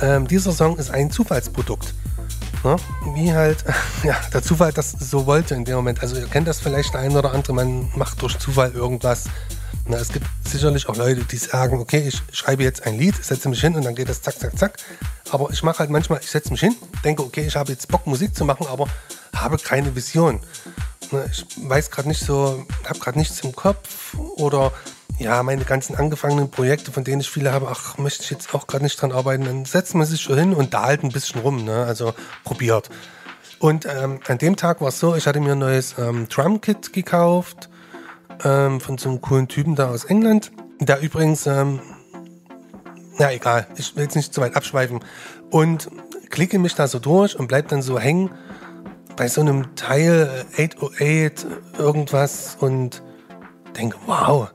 Ähm, 0.00 0.26
dieser 0.26 0.52
Song 0.52 0.76
ist 0.78 0.90
ein 0.90 1.10
Zufallsprodukt. 1.10 1.94
Ne? 2.64 2.76
Wie 3.14 3.32
halt 3.32 3.64
ja, 4.02 4.16
der 4.32 4.42
Zufall 4.42 4.72
das 4.72 4.92
so 4.92 5.26
wollte 5.26 5.54
in 5.54 5.64
dem 5.64 5.76
Moment. 5.76 6.02
Also 6.02 6.16
ihr 6.16 6.26
kennt 6.26 6.48
das 6.48 6.60
vielleicht 6.60 6.94
ein 6.96 7.16
oder 7.16 7.32
andere, 7.32 7.54
man 7.54 7.90
macht 7.94 8.20
durch 8.22 8.38
Zufall 8.38 8.72
irgendwas. 8.72 9.24
Na, 9.86 9.96
es 9.96 10.12
gibt 10.12 10.26
sicherlich 10.44 10.88
auch 10.88 10.96
Leute, 10.96 11.24
die 11.24 11.36
sagen, 11.36 11.80
okay, 11.80 12.08
ich 12.08 12.20
schreibe 12.32 12.62
jetzt 12.62 12.86
ein 12.86 12.98
Lied, 12.98 13.14
setze 13.24 13.48
mich 13.48 13.60
hin 13.60 13.74
und 13.74 13.84
dann 13.84 13.94
geht 13.94 14.08
das 14.08 14.20
zack, 14.20 14.38
zack, 14.38 14.58
zack. 14.58 14.76
Aber 15.30 15.50
ich 15.50 15.62
mache 15.62 15.78
halt 15.78 15.90
manchmal, 15.90 16.20
ich 16.22 16.30
setze 16.30 16.50
mich 16.50 16.60
hin, 16.60 16.76
denke, 17.04 17.22
okay, 17.22 17.46
ich 17.46 17.56
habe 17.56 17.72
jetzt 17.72 17.88
Bock, 17.88 18.06
Musik 18.06 18.34
zu 18.34 18.44
machen, 18.44 18.66
aber 18.66 18.86
habe 19.34 19.56
keine 19.58 19.94
Vision. 19.96 20.40
Na, 21.10 21.24
ich 21.24 21.46
weiß 21.56 21.90
gerade 21.90 22.08
nicht 22.08 22.20
so, 22.20 22.66
habe 22.84 22.98
gerade 22.98 23.18
nichts 23.18 23.40
im 23.40 23.54
Kopf 23.54 24.14
oder 24.36 24.72
ja, 25.18 25.42
meine 25.42 25.64
ganzen 25.64 25.96
angefangenen 25.96 26.50
Projekte, 26.50 26.92
von 26.92 27.02
denen 27.02 27.20
ich 27.20 27.30
viele 27.30 27.52
habe, 27.52 27.68
ach, 27.68 27.98
möchte 27.98 28.22
ich 28.22 28.30
jetzt 28.30 28.54
auch 28.54 28.66
gerade 28.66 28.84
nicht 28.84 29.00
dran 29.00 29.12
arbeiten, 29.12 29.44
dann 29.44 29.64
setzt 29.64 29.94
man 29.94 30.06
sich 30.06 30.20
schon 30.20 30.38
hin 30.38 30.54
und 30.54 30.74
da 30.74 30.84
halt 30.84 31.02
ein 31.02 31.10
bisschen 31.10 31.40
rum, 31.40 31.64
ne? 31.64 31.84
also 31.84 32.14
probiert. 32.44 32.88
Und 33.58 33.86
ähm, 33.86 34.20
an 34.28 34.38
dem 34.38 34.56
Tag 34.56 34.80
war 34.80 34.88
es 34.88 35.00
so, 35.00 35.16
ich 35.16 35.26
hatte 35.26 35.40
mir 35.40 35.52
ein 35.52 35.58
neues 35.58 35.96
ähm, 35.98 36.28
Drumkit 36.28 36.92
gekauft 36.92 37.68
ähm, 38.44 38.80
von 38.80 38.98
so 38.98 39.08
einem 39.08 39.20
coolen 39.20 39.48
Typen 39.48 39.74
da 39.74 39.88
aus 39.90 40.04
England, 40.04 40.52
der 40.80 41.00
übrigens, 41.00 41.46
ähm, 41.46 41.80
ja 43.18 43.30
egal, 43.30 43.66
ich 43.76 43.96
will 43.96 44.04
jetzt 44.04 44.16
nicht 44.16 44.32
zu 44.32 44.40
weit 44.40 44.56
abschweifen 44.56 45.00
und 45.50 45.90
klicke 46.30 46.58
mich 46.58 46.74
da 46.74 46.86
so 46.86 46.98
durch 46.98 47.38
und 47.38 47.48
bleib 47.48 47.68
dann 47.68 47.82
so 47.82 47.98
hängen 47.98 48.30
bei 49.16 49.28
so 49.28 49.40
einem 49.40 49.74
Teil 49.74 50.46
äh, 50.56 50.68
808 50.68 51.46
irgendwas 51.78 52.56
und 52.60 53.02
denke, 53.76 53.96
wow, 54.06 54.50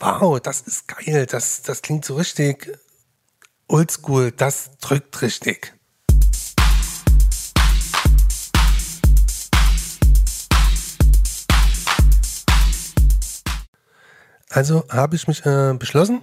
wow, 0.00 0.40
das 0.40 0.62
ist 0.62 0.88
geil, 0.88 1.26
das, 1.26 1.62
das 1.62 1.82
klingt 1.82 2.04
so 2.04 2.14
richtig 2.14 2.78
oldschool, 3.68 4.32
das 4.32 4.70
drückt 4.78 5.20
richtig. 5.22 5.75
Also 14.56 14.84
habe 14.88 15.16
ich 15.16 15.28
mich 15.28 15.44
äh, 15.44 15.74
beschlossen, 15.78 16.22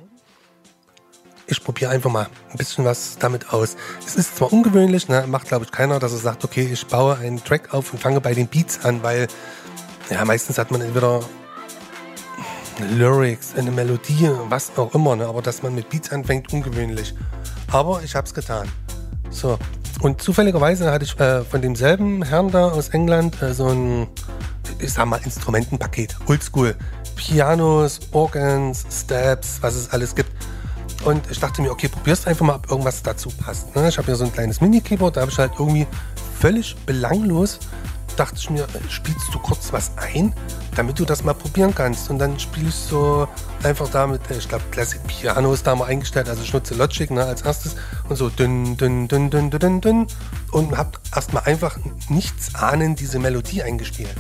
ich 1.45 1.64
probiere 1.64 1.91
einfach 1.91 2.10
mal 2.10 2.27
ein 2.49 2.57
bisschen 2.57 2.84
was 2.84 3.19
damit 3.19 3.53
aus. 3.53 3.76
Es 4.07 4.15
ist 4.15 4.38
zwar 4.38 4.51
ungewöhnlich, 4.51 5.07
ne, 5.07 5.26
macht 5.27 5.49
glaube 5.49 5.65
ich 5.65 5.72
keiner, 5.72 5.99
dass 5.99 6.14
er 6.14 6.18
sagt, 6.18 6.43
okay, 6.43 6.68
ich 6.73 6.88
baue 6.88 7.15
einen 7.15 7.43
Track 7.43 7.76
auf 7.76 7.93
und 7.93 7.99
fange 7.99 8.22
bei 8.22 8.34
den 8.34 8.47
Beats 8.47 8.84
an, 8.85 9.03
weil 9.03 9.27
ja 10.10 10.26
meistens 10.26 10.57
hat 10.57 10.72
man 10.72 10.81
entweder 10.81 11.19
Lyrics, 12.80 13.53
eine 13.55 13.69
Melodie, 13.69 14.31
was 14.49 14.76
auch 14.77 14.95
immer, 14.95 15.15
ne, 15.15 15.27
aber 15.27 15.43
dass 15.43 15.61
man 15.61 15.76
mit 15.76 15.89
Beats 15.89 16.11
anfängt, 16.11 16.51
ungewöhnlich. 16.51 17.14
Aber 17.72 18.01
ich 18.01 18.15
habe 18.15 18.26
es 18.26 18.34
getan. 18.34 18.68
So. 19.34 19.57
Und 20.01 20.22
zufälligerweise 20.22 20.91
hatte 20.91 21.05
ich 21.05 21.19
äh, 21.19 21.43
von 21.43 21.61
demselben 21.61 22.23
Herrn 22.23 22.51
da 22.51 22.69
aus 22.69 22.89
England 22.89 23.41
äh, 23.41 23.53
so 23.53 23.68
ein, 23.68 24.07
ich 24.80 24.93
sag 24.93 25.05
mal, 25.05 25.19
Instrumentenpaket, 25.23 26.15
Oldschool. 26.27 26.76
Pianos, 27.15 27.99
Organs, 28.11 28.85
Steps, 28.91 29.60
was 29.61 29.76
es 29.76 29.89
alles 29.91 30.15
gibt. 30.15 30.31
Und 31.05 31.22
ich 31.30 31.39
dachte 31.39 31.61
mir, 31.61 31.72
okay, 31.72 31.88
probierst 31.88 32.27
einfach 32.27 32.45
mal, 32.45 32.55
ob 32.55 32.69
irgendwas 32.69 33.03
dazu 33.03 33.30
passt. 33.30 33.76
Ne? 33.76 33.89
Ich 33.89 33.97
habe 33.97 34.05
hier 34.05 34.15
so 34.15 34.26
ein 34.26 34.34
kleines 34.34 34.61
Mini-Keyboard, 34.61 35.18
da 35.18 35.22
habe 35.22 35.31
ich 35.31 35.38
halt 35.38 35.51
irgendwie 35.60 35.85
völlig 36.39 36.76
belanglos, 36.85 37.60
dachte 38.15 38.35
ich 38.38 38.49
mir, 38.49 38.68
spielst 38.90 39.34
du 39.34 39.40
kurz 39.40 39.72
was 39.72 39.91
ein, 39.98 40.34
damit 40.76 40.99
du 40.99 41.06
das 41.06 41.23
mal 41.23 41.34
probieren 41.34 41.73
kannst. 41.73 42.10
Und 42.10 42.19
dann 42.19 42.35
ich 42.35 42.48
so 42.73 43.27
einfach 43.64 43.90
damit, 43.90 44.22
ich 44.30 44.48
glaube, 44.48 44.64
Classic 44.72 45.02
Piano 45.07 45.53
ist 45.53 45.65
da 45.65 45.76
mal 45.76 45.85
eingestellt, 45.85 46.30
also 46.30 46.41
ich 46.41 46.53
nutze 46.53 46.76
Logic 46.76 47.10
ne, 47.11 47.26
als 47.26 47.41
erstes 47.41 47.76
und 48.10 48.15
so 48.15 48.30
dünn, 48.30 48.77
dünn, 48.77 49.07
dünn, 49.07 49.30
dünn, 49.30 49.49
dünn, 49.49 49.81
dünn, 49.81 50.07
und 50.52 50.77
habe 50.77 50.91
erstmal 51.14 51.44
einfach 51.44 51.77
nichts 52.10 52.56
ahnen 52.56 52.95
diese 52.95 53.19
Melodie 53.19 53.64
eingespielt. 53.64 54.14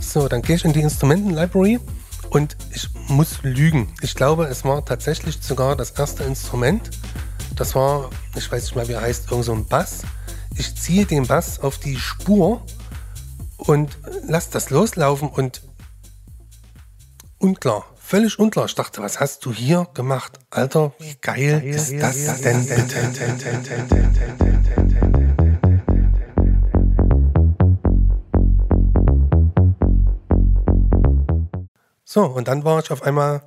So, 0.00 0.28
dann 0.28 0.42
gehe 0.42 0.56
ich 0.56 0.64
in 0.64 0.72
die 0.72 0.80
Instrumenten-Library 0.80 1.80
und 2.30 2.56
ich 2.74 2.88
muss 3.08 3.42
lügen. 3.42 3.92
Ich 4.00 4.14
glaube, 4.14 4.46
es 4.46 4.64
war 4.64 4.84
tatsächlich 4.84 5.38
sogar 5.40 5.76
das 5.76 5.92
erste 5.92 6.24
Instrument. 6.24 6.90
Das 7.56 7.74
war, 7.74 8.10
ich 8.34 8.50
weiß 8.50 8.64
nicht 8.64 8.76
mal, 8.76 8.88
wie 8.88 8.92
er 8.92 9.02
heißt, 9.02 9.30
irgend 9.30 9.44
so 9.44 9.52
ein 9.52 9.66
Bass. 9.66 10.02
Ich 10.56 10.76
ziehe 10.76 11.06
den 11.06 11.26
Bass 11.26 11.60
auf 11.60 11.78
die 11.78 11.96
Spur 11.96 12.62
und 13.58 13.98
lasse 14.26 14.50
das 14.50 14.70
loslaufen 14.70 15.28
und 15.28 15.62
unklar, 17.38 17.84
völlig 17.96 18.38
unklar. 18.38 18.66
Ich 18.66 18.74
dachte, 18.74 19.02
was 19.02 19.20
hast 19.20 19.44
du 19.44 19.52
hier 19.52 19.86
gemacht? 19.94 20.38
Alter, 20.50 20.92
wie 20.98 21.14
geil, 21.20 21.62
ist 21.64 21.92
das 22.00 22.40
denn 22.40 22.66
bitte? 22.66 23.12
So, 32.04 32.26
und 32.26 32.46
dann 32.46 32.62
war 32.64 32.78
ich 32.78 32.92
auf 32.92 33.02
einmal 33.02 33.42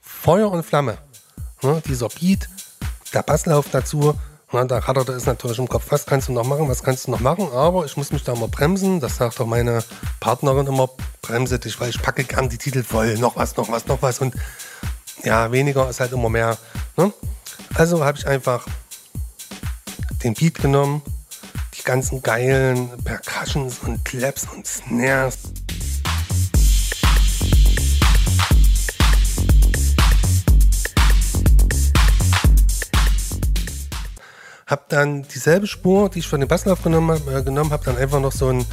Feuer 0.00 0.50
und 0.50 0.62
Flamme. 0.62 0.98
Ne, 1.62 1.82
dieser 1.86 2.08
Beat, 2.08 2.50
der 3.14 3.22
Basslauf 3.22 3.70
dazu, 3.70 4.14
ne, 4.54 4.66
da 4.66 4.78
ratterte 4.78 5.12
es 5.12 5.26
natürlich 5.26 5.58
im 5.58 5.68
Kopf, 5.68 5.86
was 5.90 6.06
kannst 6.06 6.28
du 6.28 6.32
noch 6.32 6.46
machen, 6.46 6.68
was 6.68 6.82
kannst 6.82 7.06
du 7.06 7.10
noch 7.10 7.20
machen, 7.20 7.48
aber 7.52 7.84
ich 7.84 7.96
muss 7.96 8.12
mich 8.12 8.24
da 8.24 8.32
immer 8.32 8.48
bremsen, 8.48 9.00
das 9.00 9.16
sagt 9.16 9.40
auch 9.40 9.46
meine 9.46 9.84
Partnerin 10.20 10.66
immer, 10.66 10.88
bremse 11.22 11.58
dich, 11.58 11.78
weil 11.80 11.90
ich 11.90 12.00
packe 12.00 12.24
gern 12.24 12.48
die 12.48 12.58
Titel 12.58 12.82
voll, 12.82 13.18
noch 13.18 13.36
was, 13.36 13.56
noch 13.56 13.70
was, 13.70 13.86
noch 13.86 14.00
was. 14.02 14.20
Und 14.20 14.34
ja, 15.22 15.50
weniger 15.52 15.88
ist 15.88 16.00
halt 16.00 16.12
immer 16.12 16.28
mehr. 16.28 16.56
Ne? 16.96 17.12
Also 17.74 18.04
habe 18.04 18.18
ich 18.18 18.26
einfach 18.26 18.66
den 20.22 20.34
Beat 20.34 20.60
genommen, 20.60 21.02
die 21.76 21.82
ganzen 21.82 22.22
geilen 22.22 22.90
Percussions 23.04 23.80
und 23.80 24.04
Claps 24.04 24.46
und 24.54 24.66
Snares. 24.66 25.38
Hab 34.66 34.88
dann 34.88 35.22
dieselbe 35.24 35.66
Spur, 35.66 36.08
die 36.08 36.20
ich 36.20 36.28
von 36.28 36.40
dem 36.40 36.48
Basslauf 36.48 36.82
genommen 36.82 37.10
habe, 37.10 37.38
äh, 37.38 37.42
genommen 37.42 37.70
habe, 37.70 37.84
dann 37.84 37.98
einfach 37.98 38.20
noch 38.20 38.32
so 38.32 38.48
ein 38.48 38.64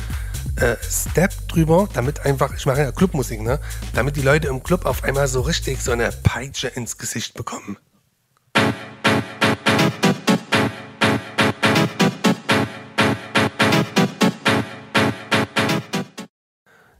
äh, 0.55 0.77
Step 0.81 1.33
drüber, 1.49 1.89
damit 1.93 2.25
einfach, 2.25 2.55
ich 2.55 2.65
mache 2.65 2.79
ja 2.79 2.91
Clubmusik, 2.93 3.41
ne? 3.41 3.59
Damit 3.93 4.15
die 4.15 4.21
Leute 4.21 4.47
im 4.47 4.63
Club 4.63 4.85
auf 4.85 5.03
einmal 5.03 5.27
so 5.27 5.41
richtig 5.41 5.81
so 5.81 5.91
eine 5.91 6.09
Peitsche 6.23 6.69
ins 6.69 6.97
Gesicht 6.97 7.33
bekommen. 7.33 7.77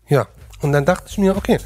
Ja, 0.10 0.28
und 0.60 0.74
dann 0.74 0.84
dachte 0.84 1.06
ich 1.08 1.18
mir, 1.18 1.38
okay, 1.38 1.60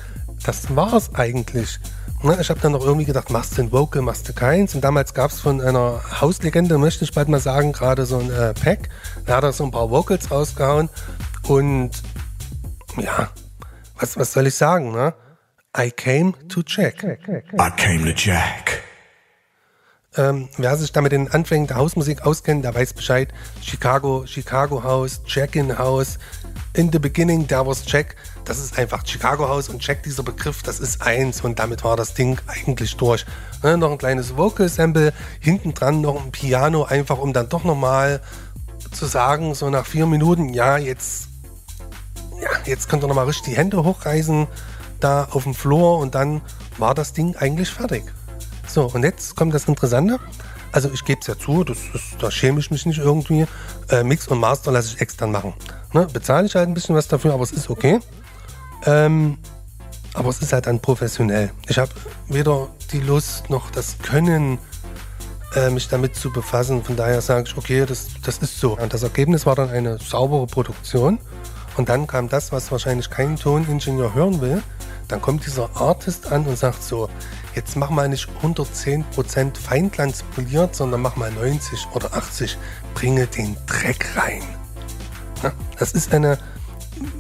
das 0.46 0.76
war's 0.76 1.16
eigentlich. 1.16 1.80
Ne, 2.26 2.40
ich 2.42 2.50
habe 2.50 2.60
dann 2.60 2.72
noch 2.72 2.84
irgendwie 2.84 3.06
gedacht, 3.06 3.30
machst 3.30 3.56
du 3.56 3.62
ein 3.62 3.72
Vocal, 3.72 4.02
machst 4.02 4.28
du 4.28 4.34
keins. 4.34 4.74
Und 4.74 4.82
damals 4.82 5.14
gab 5.14 5.30
es 5.30 5.40
von 5.40 5.62
einer 5.62 6.02
Hauslegende, 6.22 6.80
möchte 6.80 7.04
ich 7.04 7.14
bald 7.14 7.28
mal 7.28 7.40
sagen, 7.40 7.72
gerade 7.72 8.08
so 8.08 8.18
ein 8.18 8.32
äh, 8.32 8.56
Pack. 8.56 8.90
Da 9.28 9.38
hat 9.38 9.44
er 9.44 9.54
so 9.54 9.64
ein 9.64 9.70
paar 9.70 9.92
Vocals 9.92 10.32
rausgehauen. 10.32 10.90
Und 11.44 11.92
ja, 12.98 13.30
was, 14.00 14.18
was 14.18 14.34
soll 14.34 14.48
ich 14.48 14.56
sagen, 14.56 14.92
ne? 14.92 15.14
I 15.78 15.92
came 15.92 16.34
to 16.48 16.64
check. 16.64 17.04
I 17.04 17.70
came 17.78 18.12
to 18.12 18.14
Jack. 18.18 18.82
Ähm, 20.18 20.50
wer 20.58 20.78
sich 20.78 20.92
da 20.92 21.02
mit 21.02 21.12
den 21.12 21.30
Anfängen 21.30 21.68
der 21.68 21.78
Hausmusik 21.78 22.26
auskennt, 22.26 22.66
der 22.66 22.74
weiß 22.74 22.94
Bescheid. 22.94 23.32
Chicago, 23.62 24.26
Chicago 24.26 24.82
House, 24.82 25.24
Check-in 25.26 25.78
House. 25.78 26.18
In 26.76 26.92
the 26.92 27.00
beginning, 27.00 27.48
there 27.48 27.66
was 27.66 27.86
Check. 27.86 28.18
Das 28.44 28.60
ist 28.60 28.78
einfach 28.78 29.08
Chicago 29.08 29.48
House 29.48 29.70
und 29.70 29.80
Check, 29.80 30.04
dieser 30.04 30.24
Begriff, 30.24 30.62
das 30.62 30.82
ist 30.82 31.02
eins 31.02 31.40
und 31.40 31.58
damit 31.58 31.86
war 31.86 31.96
das 31.96 32.14
Ding 32.14 32.38
eigentlich 32.48 32.98
durch. 32.98 33.26
Ne, 33.64 33.78
noch 33.78 33.92
ein 33.92 33.98
kleines 33.98 34.36
Vocal-Sample, 34.36 35.14
hinten 35.40 35.74
dran 35.74 36.02
noch 36.02 36.22
ein 36.22 36.32
Piano, 36.34 36.84
einfach 36.84 37.18
um 37.18 37.32
dann 37.32 37.48
doch 37.48 37.64
nochmal 37.64 38.20
zu 38.92 39.06
sagen, 39.06 39.56
so 39.56 39.70
nach 39.70 39.86
vier 39.86 40.06
Minuten, 40.06 40.50
ja, 40.50 40.78
jetzt, 40.78 41.30
ja, 42.42 42.50
jetzt 42.66 42.90
könnt 42.90 43.06
ihr 43.06 43.08
nochmal 43.08 43.26
richtig 43.26 43.54
die 43.54 43.58
Hände 43.58 43.82
hochreißen, 43.82 44.46
da 45.00 45.30
auf 45.32 45.44
dem 45.44 45.54
Floor 45.54 46.00
und 46.00 46.14
dann 46.14 46.42
war 46.78 46.94
das 46.94 47.14
Ding 47.14 47.38
eigentlich 47.38 47.70
fertig. 47.70 48.04
So, 48.68 48.88
und 48.88 49.04
jetzt 49.04 49.38
kommt 49.38 49.54
das 49.54 49.66
Interessante. 49.70 50.20
Also 50.76 50.92
ich 50.94 51.06
gebe 51.06 51.22
es 51.22 51.28
ja 51.28 51.40
zu, 51.40 51.64
das 51.64 51.78
ist, 51.94 52.22
da 52.22 52.30
schäme 52.30 52.60
ich 52.60 52.70
mich 52.70 52.86
nicht 52.86 52.98
irgendwie. 52.98 53.46
Äh, 53.90 54.04
Mix 54.04 54.28
und 54.28 54.42
Master 54.42 54.74
lasse 54.74 54.94
ich 54.94 55.00
extern 55.00 55.32
machen. 55.32 55.54
Ne? 55.94 56.06
Bezahle 56.12 56.48
ich 56.48 56.56
halt 56.56 56.68
ein 56.68 56.74
bisschen 56.74 56.96
was 56.96 57.08
dafür, 57.08 57.34
aber 57.34 57.44
es 57.44 57.54
ist 57.54 57.70
okay. 57.70 58.02
Ähm, 58.86 59.38
aber 60.14 60.28
es 60.28 60.42
ist 60.42 60.52
halt 60.52 60.68
dann 60.68 60.82
professionell. 60.82 61.54
Ich 61.70 61.78
habe 61.78 61.92
weder 62.28 62.68
die 62.92 63.00
Lust 63.00 63.50
noch 63.50 63.72
das 63.72 64.00
Können, 64.00 64.58
äh, 65.56 65.70
mich 65.70 65.88
damit 65.88 66.18
zu 66.18 66.30
befassen. 66.30 66.84
Von 66.84 66.98
daher 66.98 67.22
sage 67.22 67.46
ich, 67.48 67.56
okay, 67.56 67.86
das, 67.86 68.08
das 68.22 68.40
ist 68.40 68.60
so. 68.60 68.78
Und 68.78 68.94
das 68.94 69.04
Ergebnis 69.04 69.46
war 69.46 69.56
dann 69.56 69.70
eine 69.70 69.98
saubere 70.00 70.46
Produktion. 70.46 71.20
Und 71.78 71.88
dann 71.88 72.06
kam 72.06 72.28
das, 72.28 72.52
was 72.52 72.70
wahrscheinlich 72.70 73.10
kein 73.10 73.38
Toningenieur 73.38 74.14
hören 74.14 74.42
will. 74.42 74.62
Dann 75.08 75.22
kommt 75.22 75.46
dieser 75.46 75.70
Artist 75.78 76.30
an 76.34 76.46
und 76.46 76.58
sagt 76.58 76.84
so, 76.84 77.10
jetzt 77.56 77.76
mach 77.76 77.90
mal 77.90 78.10
nicht 78.10 78.28
110% 78.44 79.58
Feinglanz 79.58 80.24
poliert, 80.36 80.76
sondern 80.76 81.02
mach 81.02 81.16
mal 81.16 81.32
90 81.32 81.88
oder 81.94 82.14
80. 82.14 82.58
Bringe 82.94 83.28
den 83.28 83.56
Dreck 83.66 84.16
rein. 84.16 84.44
Ja, 85.44 85.52
das 85.78 85.94
ist 85.94 86.14
eine, 86.14 86.38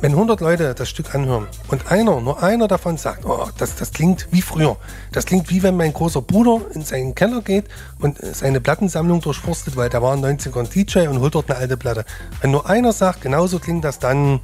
wenn 0.01 0.11
100 0.11 0.39
Leute 0.41 0.73
das 0.73 0.89
Stück 0.89 1.15
anhören 1.15 1.47
und 1.69 1.91
einer, 1.91 2.19
nur 2.21 2.41
einer 2.41 2.67
davon 2.67 2.97
sagt, 2.97 3.25
oh, 3.25 3.47
das, 3.57 3.75
das 3.75 3.91
klingt 3.91 4.27
wie 4.31 4.41
früher. 4.41 4.77
Das 5.11 5.25
klingt 5.25 5.49
wie 5.49 5.63
wenn 5.63 5.77
mein 5.77 5.93
großer 5.93 6.21
Bruder 6.21 6.65
in 6.73 6.83
seinen 6.83 7.15
Keller 7.15 7.41
geht 7.41 7.65
und 7.99 8.17
seine 8.19 8.61
Plattensammlung 8.61 9.21
durchforstet, 9.21 9.75
weil 9.75 9.89
der 9.89 10.01
war 10.01 10.13
ein 10.13 10.23
90er 10.23 10.59
ein 10.59 10.69
DJ 10.69 11.07
und 11.07 11.19
holt 11.19 11.35
dort 11.35 11.49
eine 11.49 11.59
alte 11.59 11.77
Platte. 11.77 12.05
Wenn 12.41 12.51
nur 12.51 12.69
einer 12.69 12.93
sagt, 12.93 13.21
genauso 13.21 13.59
klingt 13.59 13.83
das, 13.83 13.99
dann 13.99 14.39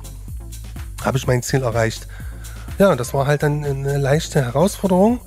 habe 1.03 1.17
ich 1.17 1.27
mein 1.27 1.43
Ziel 1.43 1.63
erreicht. 1.63 2.07
Ja, 2.77 2.95
das 2.95 3.13
war 3.13 3.27
halt 3.27 3.43
dann 3.43 3.63
eine 3.63 3.97
leichte 3.97 4.43
Herausforderung, 4.43 5.19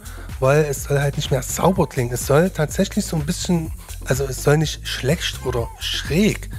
weil 0.45 0.66
es 0.66 0.85
soll 0.85 1.01
halt 1.01 1.16
nicht 1.16 1.31
mehr 1.31 1.43
sauber 1.43 1.89
klingen. 1.89 2.12
Es 2.12 2.27
soll 2.27 2.51
tatsächlich 2.51 3.07
so 3.07 3.16
ein 3.16 3.25
bisschen, 3.25 3.73
also 4.05 4.25
es 4.25 4.43
soll 4.43 4.59
nicht 4.59 4.87
schlecht 4.87 5.47
oder 5.47 5.71
schräg, 5.81 6.51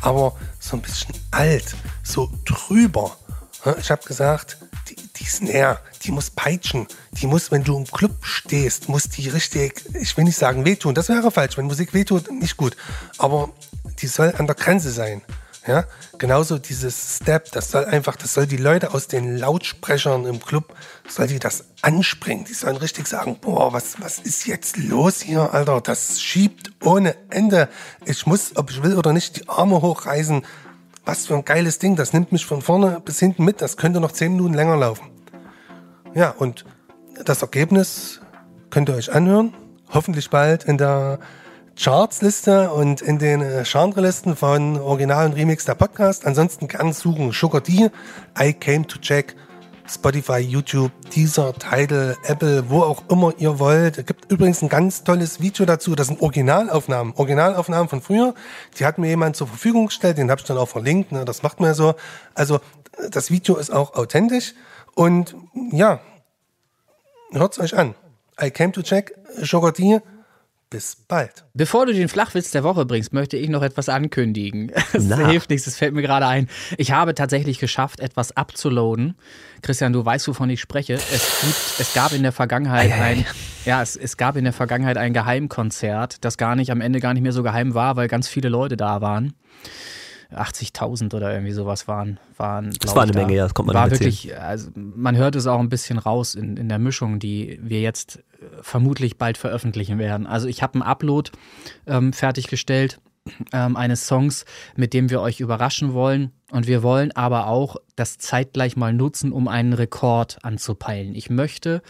aber 0.00 0.34
so 0.58 0.74
ein 0.74 0.80
bisschen 0.80 1.14
alt, 1.32 1.76
so 2.02 2.30
drüber. 2.46 3.14
Ja, 3.66 3.76
Ich 3.78 3.90
habe 3.90 4.02
gesagt, 4.04 4.56
die, 4.88 4.96
die 4.96 5.24
Snare, 5.24 5.80
die 6.02 6.12
muss 6.12 6.30
peitschen. 6.30 6.86
Die 7.12 7.26
muss, 7.26 7.50
wenn 7.50 7.62
du 7.62 7.76
im 7.76 7.84
Club 7.84 8.24
stehst, 8.24 8.88
muss 8.88 9.10
die 9.10 9.28
richtig, 9.28 9.84
ich 10.00 10.16
will 10.16 10.24
nicht 10.24 10.38
sagen 10.38 10.64
wehtun, 10.64 10.94
das 10.94 11.10
wäre 11.10 11.30
falsch. 11.30 11.58
Wenn 11.58 11.66
Musik 11.66 11.92
wehtut, 11.92 12.32
nicht 12.32 12.56
gut. 12.56 12.74
Aber 13.18 13.50
die 13.98 14.06
soll 14.06 14.32
an 14.38 14.46
der 14.46 14.56
Grenze 14.56 14.90
sein. 14.90 15.20
Ja, 15.66 15.84
genauso 16.18 16.58
dieses 16.58 17.16
Step, 17.16 17.50
das 17.50 17.72
soll 17.72 17.86
einfach, 17.86 18.14
das 18.14 18.34
soll 18.34 18.46
die 18.46 18.56
Leute 18.56 18.94
aus 18.94 19.08
den 19.08 19.36
Lautsprechern 19.36 20.24
im 20.24 20.40
Club, 20.40 20.76
soll 21.08 21.26
die 21.26 21.40
das 21.40 21.64
anspringen. 21.82 22.44
Die 22.44 22.54
sollen 22.54 22.76
richtig 22.76 23.08
sagen, 23.08 23.38
boah, 23.40 23.72
was, 23.72 24.00
was 24.00 24.20
ist 24.20 24.46
jetzt 24.46 24.76
los 24.76 25.20
hier, 25.20 25.52
Alter? 25.52 25.80
Das 25.80 26.22
schiebt 26.22 26.70
ohne 26.84 27.16
Ende. 27.30 27.68
Ich 28.04 28.26
muss, 28.26 28.56
ob 28.56 28.70
ich 28.70 28.84
will 28.84 28.96
oder 28.96 29.12
nicht, 29.12 29.36
die 29.38 29.48
Arme 29.48 29.82
hochreißen. 29.82 30.42
Was 31.04 31.26
für 31.26 31.34
ein 31.34 31.44
geiles 31.44 31.80
Ding. 31.80 31.96
Das 31.96 32.12
nimmt 32.12 32.30
mich 32.30 32.46
von 32.46 32.62
vorne 32.62 33.00
bis 33.04 33.18
hinten 33.18 33.44
mit. 33.44 33.60
Das 33.60 33.76
könnte 33.76 34.00
noch 34.00 34.12
zehn 34.12 34.32
Minuten 34.32 34.54
länger 34.54 34.76
laufen. 34.76 35.10
Ja, 36.14 36.30
und 36.30 36.64
das 37.24 37.42
Ergebnis 37.42 38.20
könnt 38.70 38.88
ihr 38.88 38.94
euch 38.94 39.12
anhören. 39.12 39.52
Hoffentlich 39.92 40.30
bald 40.30 40.64
in 40.64 40.78
der 40.78 41.18
Chartsliste 41.78 42.70
und 42.72 43.02
in 43.02 43.18
den 43.18 43.42
äh, 43.42 43.62
Genrelisten 43.70 44.34
von 44.34 44.80
Original 44.80 45.26
und 45.26 45.34
Remix 45.34 45.66
der 45.66 45.74
Podcast. 45.74 46.26
Ansonsten 46.26 46.68
gern 46.68 46.94
suchen 46.94 47.32
Sugar 47.32 47.60
D, 47.60 47.90
I 48.38 48.52
Came 48.54 48.86
to 48.86 48.98
Check, 48.98 49.36
Spotify, 49.86 50.38
YouTube, 50.38 50.90
Deezer, 51.14 51.52
Tidal, 51.52 52.16
Apple, 52.24 52.70
wo 52.70 52.80
auch 52.80 53.02
immer 53.10 53.34
ihr 53.36 53.58
wollt. 53.58 53.98
Es 53.98 54.06
gibt 54.06 54.32
übrigens 54.32 54.62
ein 54.62 54.70
ganz 54.70 55.04
tolles 55.04 55.40
Video 55.40 55.66
dazu. 55.66 55.94
Das 55.94 56.06
sind 56.06 56.22
Originalaufnahmen. 56.22 57.12
Originalaufnahmen 57.14 57.88
von 57.90 58.00
früher. 58.00 58.34
Die 58.78 58.86
hat 58.86 58.96
mir 58.96 59.08
jemand 59.08 59.36
zur 59.36 59.46
Verfügung 59.46 59.86
gestellt. 59.86 60.16
Den 60.16 60.30
habe 60.30 60.40
ich 60.40 60.46
dann 60.46 60.56
auch 60.56 60.68
verlinkt. 60.68 61.12
Ne? 61.12 61.26
Das 61.26 61.42
macht 61.42 61.60
man 61.60 61.68
ja 61.68 61.74
so. 61.74 61.94
Also 62.34 62.58
das 63.10 63.30
Video 63.30 63.56
ist 63.56 63.70
auch 63.70 63.94
authentisch. 63.94 64.54
Und 64.94 65.36
ja, 65.72 66.00
hört's 67.32 67.58
euch 67.58 67.76
an. 67.76 67.94
I 68.42 68.50
Came 68.50 68.72
to 68.72 68.80
Check, 68.80 69.14
Sugar 69.42 69.72
D. 69.72 70.00
Bis 70.68 70.96
bald. 70.96 71.44
Bevor 71.54 71.86
du 71.86 71.92
den 71.92 72.08
Flachwitz 72.08 72.50
der 72.50 72.64
Woche 72.64 72.86
bringst, 72.86 73.12
möchte 73.12 73.36
ich 73.36 73.48
noch 73.48 73.62
etwas 73.62 73.88
ankündigen. 73.88 74.72
Es 74.92 75.04
Na. 75.04 75.28
hilft 75.28 75.50
nichts, 75.50 75.66
es 75.68 75.76
fällt 75.76 75.94
mir 75.94 76.02
gerade 76.02 76.26
ein. 76.26 76.48
Ich 76.76 76.90
habe 76.90 77.14
tatsächlich 77.14 77.58
geschafft, 77.58 78.00
etwas 78.00 78.36
abzuladen. 78.36 79.16
Christian, 79.62 79.92
du 79.92 80.04
weißt, 80.04 80.26
wovon 80.26 80.50
ich 80.50 80.60
spreche. 80.60 80.94
Es, 80.94 81.40
gibt, 81.40 81.80
es 81.80 81.94
gab 81.94 82.12
in 82.12 82.22
der 82.22 82.32
Vergangenheit 82.32 82.90
ein, 82.92 83.24
ja, 83.64 83.80
es, 83.80 83.94
es 83.96 84.16
gab 84.16 84.36
in 84.36 84.44
der 84.44 84.52
Vergangenheit 84.52 84.96
ein 84.96 85.12
Geheimkonzert, 85.12 86.24
das 86.24 86.36
gar 86.36 86.56
nicht 86.56 86.72
am 86.72 86.80
Ende 86.80 86.98
gar 86.98 87.14
nicht 87.14 87.22
mehr 87.22 87.32
so 87.32 87.42
geheim 87.44 87.74
war, 87.74 87.96
weil 87.96 88.08
ganz 88.08 88.26
viele 88.26 88.48
Leute 88.48 88.76
da 88.76 89.00
waren. 89.00 89.34
80.000 90.32 91.14
oder 91.14 91.32
irgendwie 91.32 91.52
sowas 91.52 91.86
waren. 91.88 92.18
waren 92.36 92.70
Das 92.80 92.94
war 92.94 93.04
eine 93.04 93.12
da. 93.12 93.20
Menge, 93.20 93.36
ja, 93.36 93.44
das 93.44 93.54
kommt 93.54 93.68
man 93.68 93.76
War 93.76 93.90
wirklich, 93.90 94.36
also 94.38 94.70
man 94.74 95.16
hört 95.16 95.36
es 95.36 95.46
auch 95.46 95.60
ein 95.60 95.68
bisschen 95.68 95.98
raus 95.98 96.34
in, 96.34 96.56
in 96.56 96.68
der 96.68 96.78
Mischung, 96.78 97.18
die 97.18 97.58
wir 97.62 97.80
jetzt 97.80 98.16
äh, 98.16 98.44
vermutlich 98.62 99.18
bald 99.18 99.38
veröffentlichen 99.38 99.98
werden. 99.98 100.26
Also 100.26 100.48
ich 100.48 100.62
habe 100.62 100.74
einen 100.74 100.82
Upload 100.82 101.30
ähm, 101.86 102.12
fertiggestellt 102.12 103.00
ähm, 103.52 103.76
eines 103.76 104.06
Songs, 104.06 104.44
mit 104.76 104.92
dem 104.92 105.10
wir 105.10 105.20
euch 105.20 105.40
überraschen 105.40 105.92
wollen. 105.92 106.32
Und 106.52 106.68
wir 106.68 106.82
wollen 106.82 107.10
aber 107.12 107.48
auch 107.48 107.76
das 107.96 108.18
zeitgleich 108.18 108.76
mal 108.76 108.92
nutzen, 108.92 109.32
um 109.32 109.48
einen 109.48 109.72
Rekord 109.72 110.38
anzupeilen. 110.42 111.14
Ich 111.14 111.28
möchte 111.28 111.82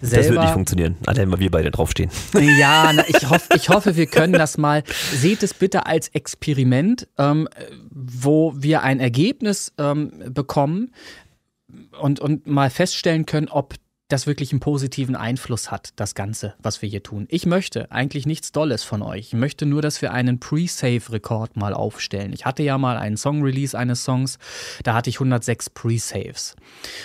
Das 0.00 0.12
wird 0.12 0.24
selber 0.24 0.42
nicht 0.42 0.52
funktionieren. 0.52 0.96
Allein 1.06 1.32
weil 1.32 1.40
wir 1.40 1.50
beide 1.50 1.70
draufstehen. 1.72 2.10
ja, 2.34 2.92
na, 2.92 3.04
ich, 3.08 3.28
hoff, 3.28 3.48
ich 3.54 3.68
hoffe, 3.68 3.96
wir 3.96 4.06
können 4.06 4.34
das 4.34 4.56
mal. 4.56 4.84
Seht 5.12 5.42
es 5.42 5.52
bitte 5.52 5.86
als 5.86 6.08
Experiment, 6.08 7.08
ähm, 7.18 7.48
wo 7.90 8.52
wir 8.56 8.82
ein 8.82 9.00
Ergebnis 9.00 9.72
ähm, 9.78 10.12
bekommen 10.32 10.92
und, 12.00 12.20
und 12.20 12.46
mal 12.46 12.70
feststellen 12.70 13.26
können, 13.26 13.48
ob 13.48 13.74
das 14.08 14.26
wirklich 14.26 14.52
einen 14.52 14.60
positiven 14.60 15.16
Einfluss 15.16 15.70
hat, 15.70 15.92
das 15.96 16.14
Ganze, 16.14 16.54
was 16.58 16.80
wir 16.80 16.88
hier 16.88 17.02
tun. 17.02 17.26
Ich 17.28 17.44
möchte 17.44 17.92
eigentlich 17.92 18.24
nichts 18.24 18.52
Dolles 18.52 18.82
von 18.82 19.02
euch. 19.02 19.28
Ich 19.28 19.32
möchte 19.34 19.66
nur, 19.66 19.82
dass 19.82 20.00
wir 20.00 20.12
einen 20.12 20.40
Pre-Save-Rekord 20.40 21.58
mal 21.58 21.74
aufstellen. 21.74 22.32
Ich 22.32 22.46
hatte 22.46 22.62
ja 22.62 22.78
mal 22.78 22.96
einen 22.96 23.18
Song-Release 23.18 23.78
eines 23.78 24.04
Songs, 24.04 24.38
da 24.82 24.94
hatte 24.94 25.10
ich 25.10 25.16
106 25.16 25.70
Pre-Saves. 25.70 26.56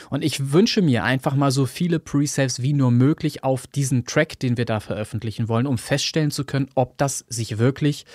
Und 0.09 0.23
ich 0.23 0.53
wünsche 0.53 0.81
mir 0.81 1.03
einfach 1.03 1.35
mal 1.35 1.51
so 1.51 1.65
viele 1.65 1.99
Pre-Saves 1.99 2.61
wie 2.61 2.71
nur 2.71 2.91
möglich 2.91 3.43
auf 3.43 3.67
diesen 3.67 4.05
Track, 4.05 4.39
den 4.39 4.55
wir 4.55 4.65
da 4.65 4.79
veröffentlichen 4.79 5.49
wollen, 5.49 5.67
um 5.67 5.77
feststellen 5.77 6.31
zu 6.31 6.45
können, 6.45 6.69
ob 6.73 6.97
das 6.97 7.25
sich 7.27 7.57
wirklich 7.57 8.05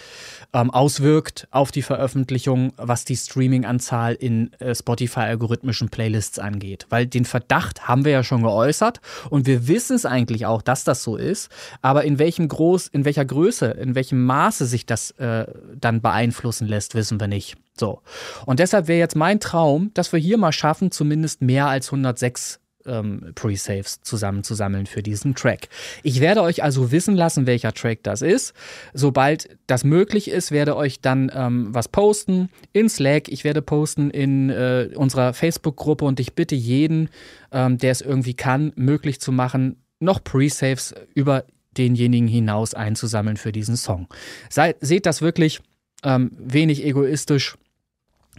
ähm, 0.53 0.71
auswirkt 0.71 1.47
auf 1.51 1.71
die 1.71 1.83
Veröffentlichung, 1.83 2.73
was 2.77 3.05
die 3.05 3.17
Streaming-Anzahl 3.17 4.15
in 4.15 4.53
äh, 4.55 4.75
Spotify-algorithmischen 4.75 5.91
Playlists 5.91 6.39
angeht. 6.39 6.87
Weil 6.89 7.07
den 7.07 7.25
Verdacht 7.25 7.87
haben 7.87 8.05
wir 8.05 8.13
ja 8.13 8.25
schon 8.25 8.43
geäußert 8.43 9.01
und 9.31 9.47
wir 9.47 9.69
wissen 9.69 9.97
es 9.97 10.07
eigentlich 10.07 10.47
auch, 10.47 10.63
dass 10.63 10.85
das 10.85 11.03
so 11.03 11.17
ist. 11.17 11.51
Aber 11.83 12.05
in 12.05 12.19
welchem 12.19 12.49
Groß, 12.49 12.89
in 12.89 13.05
welcher 13.05 13.25
Größe, 13.25 13.67
in 13.67 13.95
welchem 13.95 14.25
Maße 14.25 14.67
sich 14.67 14.87
das 14.87 15.11
äh, 15.13 15.47
dann 15.79 16.01
beeinflussen 16.01 16.67
lässt, 16.67 16.95
wissen 16.95 17.21
wir 17.21 17.29
nicht. 17.29 17.57
So. 17.79 18.01
Und 18.47 18.59
deshalb 18.59 18.89
wäre 18.89 18.99
jetzt 18.99 19.17
mein 19.17 19.41
Traum, 19.41 19.91
dass 19.95 20.13
wir 20.13 20.19
hier 20.19 20.39
mal 20.39 20.53
schaffen, 20.53 20.91
zumindest 20.91 21.43
mehr 21.43 21.67
als 21.67 21.89
106 21.89 22.61
ähm, 22.89 23.33
Pre-Saves 23.35 24.01
zusammenzusammeln 24.03 24.87
für 24.87 25.03
diesen 25.03 25.35
Track. 25.35 25.69
Ich 26.03 26.21
werde 26.21 26.43
euch 26.43 26.63
also 26.63 26.91
wissen 26.91 27.17
lassen, 27.17 27.47
welcher 27.47 27.73
Track 27.73 28.03
das 28.03 28.23
ist. 28.23 28.55
Sobald 28.95 29.59
das 29.67 29.85
möglich 29.85 30.29
ist, 30.29 30.51
werde 30.51 30.77
euch 30.77 31.01
dann 31.01 31.31
ähm, 31.35 31.75
was 31.75 31.89
posten 31.89 32.49
in 32.73 32.89
Slack. 32.89 33.29
Ich 33.29 33.45
werde 33.45 33.63
posten 33.63 34.11
in 34.11 34.51
äh, 34.51 34.91
unserer 34.95 35.35
Facebook-Gruppe 35.35 36.05
und 36.05 36.21
ich 36.21 36.35
bitte 36.35 36.55
jeden, 36.55 37.09
ähm, 37.53 37.79
der 37.79 37.93
es 37.93 38.01
irgendwie 38.01 38.35
kann, 38.35 38.73
möglich 38.77 39.21
zu 39.21 39.33
machen, 39.33 39.77
noch 40.01 40.23
Pre-Saves 40.23 40.95
über 41.15 41.45
denjenigen 41.77 42.29
hinaus 42.29 42.75
einzusammeln 42.75 43.37
für 43.37 43.53
diesen 43.53 43.77
Song. 43.77 44.09
Seid, 44.51 44.77
seht 44.81 45.07
das 45.07 45.23
wirklich 45.23 45.61
ähm, 46.05 46.33
wenig 46.39 46.85
egoistisch. 46.85 47.57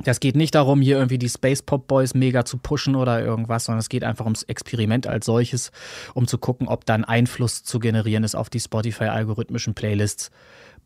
Das 0.04 0.20
geht 0.20 0.36
nicht 0.36 0.56
darum, 0.56 0.82
hier 0.82 0.98
irgendwie 0.98 1.18
die 1.18 1.30
Space 1.30 1.62
Pop 1.62 1.88
Boys 1.88 2.14
mega 2.14 2.46
zu 2.46 2.58
pushen 2.58 2.96
oder 2.96 3.22
irgendwas, 3.24 3.66
sondern 3.66 3.80
es 3.80 3.90
geht 3.90 4.04
einfach 4.04 4.26
ums 4.26 4.44
Experiment 4.44 5.08
als 5.08 5.26
solches, 5.26 5.72
um 6.14 6.28
zu 6.28 6.38
gucken, 6.38 6.68
ob 6.68 6.86
da 6.86 6.94
ein 6.96 7.06
Einfluss 7.06 7.64
zu 7.64 7.80
generieren 7.80 8.24
ist 8.24 8.36
auf 8.36 8.50
die 8.50 8.60
Spotify-algorithmischen 8.60 9.74
Playlists 9.74 10.32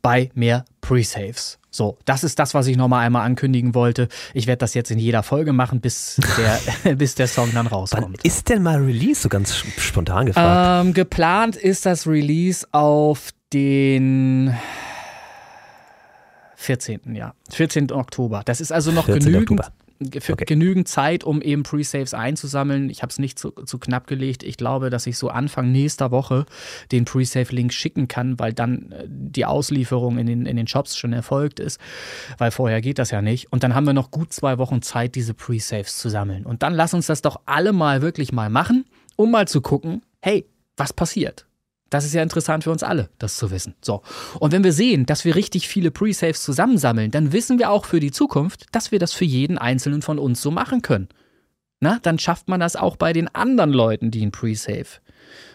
bei 0.01 0.29
mehr 0.33 0.65
Pre-Saves. 0.81 1.59
So, 1.71 1.97
das 2.05 2.23
ist 2.23 2.37
das, 2.37 2.53
was 2.53 2.67
ich 2.67 2.77
nochmal 2.77 3.03
einmal 3.05 3.25
ankündigen 3.25 3.73
wollte. 3.73 4.07
Ich 4.35 4.45
werde 4.45 4.59
das 4.59 4.75
jetzt 4.75 4.91
in 4.91 4.99
jeder 4.99 5.23
Folge 5.23 5.53
machen, 5.53 5.81
bis 5.81 6.21
der, 6.37 6.95
bis 6.95 7.15
der 7.15 7.27
Song 7.27 7.47
dann 7.53 7.65
Wann 7.65 7.67
rauskommt. 7.67 8.23
ist 8.23 8.49
denn 8.49 8.61
mal 8.61 8.77
Release? 8.77 9.21
So 9.21 9.29
ganz 9.29 9.55
spontan 9.77 10.27
gefragt. 10.27 10.85
Ähm, 10.85 10.93
geplant 10.93 11.55
ist 11.55 11.87
das 11.87 12.05
Release 12.05 12.67
auf 12.73 13.29
den 13.53 14.55
14. 16.63 17.15
Ja, 17.15 17.33
14. 17.49 17.91
Oktober. 17.91 18.41
Das 18.45 18.61
ist 18.61 18.71
also 18.71 18.91
noch 18.91 19.05
14. 19.05 19.31
genügend, 19.33 19.61
Okay. 20.05 20.45
genügend 20.45 20.87
Zeit, 20.87 21.23
um 21.23 21.41
eben 21.41 21.63
Pre-Saves 21.63 22.13
einzusammeln. 22.13 22.89
Ich 22.89 23.03
habe 23.03 23.11
es 23.11 23.19
nicht 23.19 23.39
zu, 23.39 23.51
zu 23.51 23.77
knapp 23.79 24.07
gelegt. 24.07 24.43
Ich 24.43 24.57
glaube, 24.57 24.89
dass 24.89 25.07
ich 25.07 25.17
so 25.17 25.29
Anfang 25.29 25.71
nächster 25.71 26.11
Woche 26.11 26.45
den 26.91 27.05
Pre-Save-Link 27.05 27.71
schicken 27.71 28.07
kann, 28.07 28.37
weil 28.39 28.53
dann 28.53 28.91
äh, 28.91 29.05
die 29.07 29.45
Auslieferung 29.45 30.17
in 30.17 30.25
den, 30.25 30.45
in 30.45 30.57
den 30.57 30.67
Shops 30.67 30.97
schon 30.97 31.13
erfolgt 31.13 31.59
ist, 31.59 31.79
weil 32.37 32.51
vorher 32.51 32.81
geht 32.81 32.99
das 32.99 33.11
ja 33.11 33.21
nicht. 33.21 33.51
Und 33.51 33.63
dann 33.63 33.75
haben 33.75 33.85
wir 33.85 33.93
noch 33.93 34.11
gut 34.11 34.33
zwei 34.33 34.57
Wochen 34.57 34.81
Zeit, 34.81 35.15
diese 35.15 35.33
Pre-Saves 35.33 35.97
zu 35.97 36.09
sammeln. 36.09 36.45
Und 36.45 36.63
dann 36.63 36.73
lass 36.73 36.93
uns 36.93 37.07
das 37.07 37.21
doch 37.21 37.41
alle 37.45 37.71
mal 37.71 38.01
wirklich 38.01 38.31
mal 38.33 38.49
machen, 38.49 38.85
um 39.15 39.31
mal 39.31 39.47
zu 39.47 39.61
gucken, 39.61 40.01
hey, 40.21 40.45
was 40.75 40.91
passiert? 40.91 41.45
Das 41.93 42.05
ist 42.05 42.13
ja 42.13 42.23
interessant 42.23 42.63
für 42.63 42.71
uns 42.71 42.81
alle, 42.81 43.09
das 43.19 43.37
zu 43.37 43.51
wissen. 43.51 43.75
So. 43.79 44.01
Und 44.39 44.51
wenn 44.51 44.63
wir 44.63 44.73
sehen, 44.73 45.05
dass 45.05 45.25
wir 45.25 45.35
richtig 45.35 45.67
viele 45.67 45.91
Pre-Saves 45.91 46.41
zusammensammeln, 46.41 47.11
dann 47.11 47.33
wissen 47.33 47.59
wir 47.59 47.69
auch 47.69 47.85
für 47.85 47.99
die 47.99 48.11
Zukunft, 48.11 48.65
dass 48.71 48.91
wir 48.91 48.97
das 48.97 49.13
für 49.13 49.25
jeden 49.25 49.59
einzelnen 49.59 50.01
von 50.01 50.17
uns 50.17 50.41
so 50.41 50.49
machen 50.49 50.81
können. 50.81 51.07
Na, 51.81 51.99
dann 52.01 52.17
schafft 52.17 52.47
man 52.47 52.59
das 52.59 52.75
auch 52.75 52.95
bei 52.95 53.13
den 53.13 53.27
anderen 53.35 53.71
Leuten, 53.71 54.09
die 54.09 54.25
ein 54.25 54.31
Pre-Save 54.31 54.87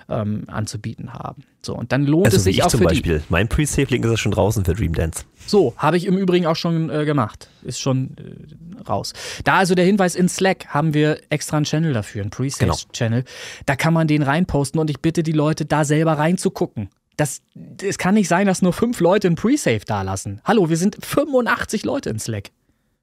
ähm, 0.08 0.44
anzubieten 0.46 1.12
haben. 1.12 1.44
So, 1.62 1.74
und 1.74 1.92
dann 1.92 2.06
lohnt 2.06 2.26
also 2.26 2.38
es 2.38 2.44
sich 2.44 2.58
ich 2.58 2.62
auch 2.64 2.68
zum 2.68 2.80
für 2.80 2.86
Beispiel. 2.86 3.22
Mein 3.28 3.48
Pre-Save-Link 3.48 4.04
ist 4.04 4.10
ja 4.10 4.16
schon 4.16 4.32
draußen 4.32 4.64
für 4.64 4.74
Dream 4.74 4.94
Dance. 4.94 5.24
die. 5.24 5.48
So, 5.48 5.74
habe 5.76 5.96
ich 5.96 6.06
im 6.06 6.16
Übrigen 6.16 6.46
auch 6.46 6.56
schon 6.56 6.88
äh, 6.90 7.04
gemacht. 7.04 7.48
Ist 7.62 7.80
schon 7.80 8.16
äh, 8.16 8.82
raus. 8.88 9.12
Da 9.44 9.58
also 9.58 9.74
der 9.74 9.84
Hinweis 9.84 10.14
in 10.14 10.28
Slack 10.28 10.68
haben 10.68 10.94
wir 10.94 11.20
extra 11.30 11.58
einen 11.58 11.66
Channel 11.66 11.92
dafür, 11.92 12.22
einen 12.22 12.30
Pre-Save-Channel. 12.30 13.24
Da 13.66 13.76
kann 13.76 13.92
man 13.92 14.06
den 14.06 14.22
reinposten 14.22 14.80
und 14.80 14.88
ich 14.88 15.00
bitte 15.00 15.22
die 15.22 15.32
Leute, 15.32 15.66
da 15.66 15.84
selber 15.84 16.14
reinzugucken. 16.14 16.88
Das, 17.16 17.42
es 17.82 17.98
kann 17.98 18.14
nicht 18.14 18.28
sein, 18.28 18.46
dass 18.46 18.62
nur 18.62 18.72
fünf 18.72 19.00
Leute 19.00 19.28
ein 19.28 19.34
Pre-Save 19.34 19.80
dalassen. 19.80 20.40
Hallo, 20.44 20.70
wir 20.70 20.76
sind 20.76 20.96
85 21.04 21.84
Leute 21.84 22.10
in 22.10 22.18
Slack. 22.18 22.50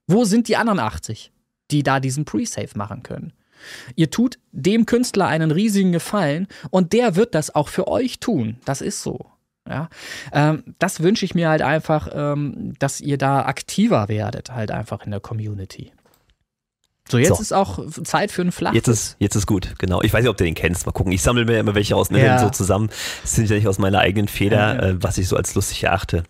Wo 0.07 0.23
sind 0.23 0.48
die 0.48 0.56
anderen 0.56 0.80
80, 0.80 1.32
die 1.72 1.84
da 1.84 1.99
diesen 1.99 2.26
Pre-Save 2.26 2.69
machen 2.76 3.03
können? 3.03 3.34
Ihr 3.95 4.11
tut 4.11 4.38
dem 4.52 4.86
Künstler 4.86 5.27
einen 5.27 5.52
riesigen 5.52 5.91
Gefallen 5.91 6.48
und 6.69 6.94
der 6.94 7.15
wird 7.15 7.36
das 7.36 7.53
auch 7.53 7.68
für 7.69 7.88
euch 7.88 8.19
tun. 8.19 8.57
Das 8.65 8.82
ist 8.82 9.02
so. 9.02 9.26
Ja, 9.68 9.90
ähm, 10.32 10.76
das 10.77 11.02
wünsche 11.02 11.26
ich 11.26 11.34
mir 11.34 11.49
halt 11.49 11.64
einfach, 11.64 12.07
ähm, 12.14 12.76
dass 12.77 13.02
ihr 13.02 13.18
da 13.18 13.45
aktiver 13.45 14.07
werdet, 14.10 14.52
halt 14.52 14.69
einfach 14.69 15.03
in 15.06 15.11
der 15.11 15.19
Community. 15.19 15.91
So, 17.10 17.18
jetzt 17.18 17.30
So. 17.30 17.41
ist 17.41 17.52
auch 17.53 17.80
Zeit 18.03 18.32
für 18.32 18.41
einen 18.41 18.52
Flach. 18.52 18.73
Jetzt 18.73 18.88
ist, 18.88 19.15
jetzt 19.19 19.36
ist 19.36 19.45
gut, 19.45 19.73
genau. 19.80 20.02
Ich 20.02 20.11
weiß 20.14 20.22
nicht, 20.22 20.30
ob 20.30 20.38
du 20.38 20.44
den 20.44 20.56
kennst. 20.56 20.86
Mal 20.86 20.91
gucken. 20.91 21.11
Ich 21.11 21.22
sammle 21.22 21.45
mir 21.45 21.60
immer 21.60 21.76
welche 21.76 21.95
aus 21.95 22.10
dem 22.10 22.18
Ja. 22.18 22.40
So 22.40 22.49
zusammen. 22.49 22.90
Das 23.22 23.34
sind 23.36 23.49
ja 23.49 23.56
nicht 23.56 23.68
aus 23.68 23.77
meiner 23.80 23.99
eigenen 23.99 24.27
Feder, 24.27 24.57
Ja, 24.57 24.76
ja. 24.76 24.90
Äh, 24.90 25.03
was 25.03 25.18
ich 25.18 25.27
so 25.27 25.36
als 25.36 25.53
lustig 25.56 25.84
erachte. 25.84 26.23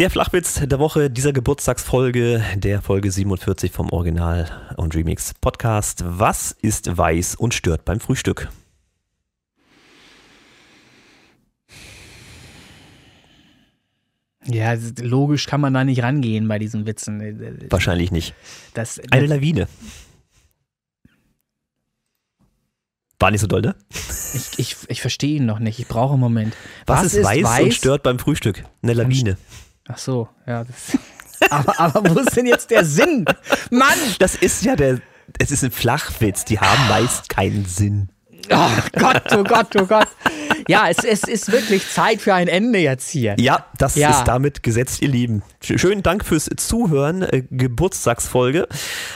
Der 0.00 0.08
Flachwitz 0.08 0.54
der 0.54 0.78
Woche 0.78 1.10
dieser 1.10 1.34
Geburtstagsfolge, 1.34 2.42
der 2.56 2.80
Folge 2.80 3.10
47 3.10 3.70
vom 3.70 3.90
Original 3.90 4.72
und 4.78 4.94
Remix 4.94 5.34
Podcast. 5.34 6.02
Was 6.06 6.52
ist 6.52 6.96
weiß 6.96 7.34
und 7.34 7.52
stört 7.52 7.84
beim 7.84 8.00
Frühstück? 8.00 8.48
Ja, 14.46 14.74
logisch 15.02 15.44
kann 15.44 15.60
man 15.60 15.74
da 15.74 15.84
nicht 15.84 16.02
rangehen 16.02 16.48
bei 16.48 16.58
diesen 16.58 16.86
Witzen. 16.86 17.68
Wahrscheinlich 17.68 18.10
nicht. 18.10 18.32
Das, 18.72 18.98
Eine 19.10 19.26
Lawine. 19.26 19.68
War 23.18 23.30
nicht 23.30 23.42
so 23.42 23.46
doll, 23.46 23.60
ne? 23.60 23.74
ich, 24.32 24.58
ich, 24.58 24.76
ich 24.88 25.02
verstehe 25.02 25.36
ihn 25.36 25.44
noch 25.44 25.58
nicht. 25.58 25.78
Ich 25.78 25.88
brauche 25.88 26.14
einen 26.14 26.20
Moment. 26.20 26.56
Was, 26.86 27.12
ist, 27.12 27.22
weiß, 27.22 27.64
und 27.64 27.74
stört 27.74 28.02
beim 28.02 28.18
Frühstück? 28.18 28.64
Eine 28.82 28.94
Lawine. 28.94 29.36
Ach 29.92 29.98
so, 29.98 30.28
ja. 30.46 30.64
Das, 30.64 30.98
aber, 31.50 31.80
aber 31.80 32.10
wo 32.14 32.18
ist 32.20 32.36
denn 32.36 32.46
jetzt 32.46 32.70
der 32.70 32.84
Sinn? 32.84 33.24
Mann! 33.70 33.88
Das 34.18 34.34
ist 34.34 34.64
ja 34.64 34.76
der. 34.76 35.00
Es 35.38 35.50
ist 35.50 35.62
ein 35.64 35.70
Flachwitz. 35.70 36.44
Die 36.44 36.58
haben 36.58 36.88
meist 36.88 37.28
keinen 37.28 37.64
Sinn. 37.64 38.08
Oh 38.52 38.68
Gott, 38.98 39.22
oh 39.32 39.44
Gott, 39.44 39.68
oh 39.80 39.86
Gott. 39.86 40.08
Ja, 40.66 40.88
es, 40.88 40.98
es 41.04 41.22
ist 41.22 41.52
wirklich 41.52 41.88
Zeit 41.88 42.20
für 42.20 42.34
ein 42.34 42.48
Ende 42.48 42.80
jetzt 42.80 43.08
hier. 43.08 43.36
Ja, 43.38 43.66
das 43.78 43.94
Ja. 43.94 44.10
ist 44.10 44.24
damit 44.24 44.64
gesetzt, 44.64 45.02
ihr 45.02 45.08
Lieben. 45.08 45.42
Sch- 45.62 45.78
Schönen 45.78 46.02
Dank 46.02 46.24
fürs 46.24 46.50
Zuhören. 46.56 47.22
Äh, 47.22 47.42
Geburtstagsfolge. 47.50 48.66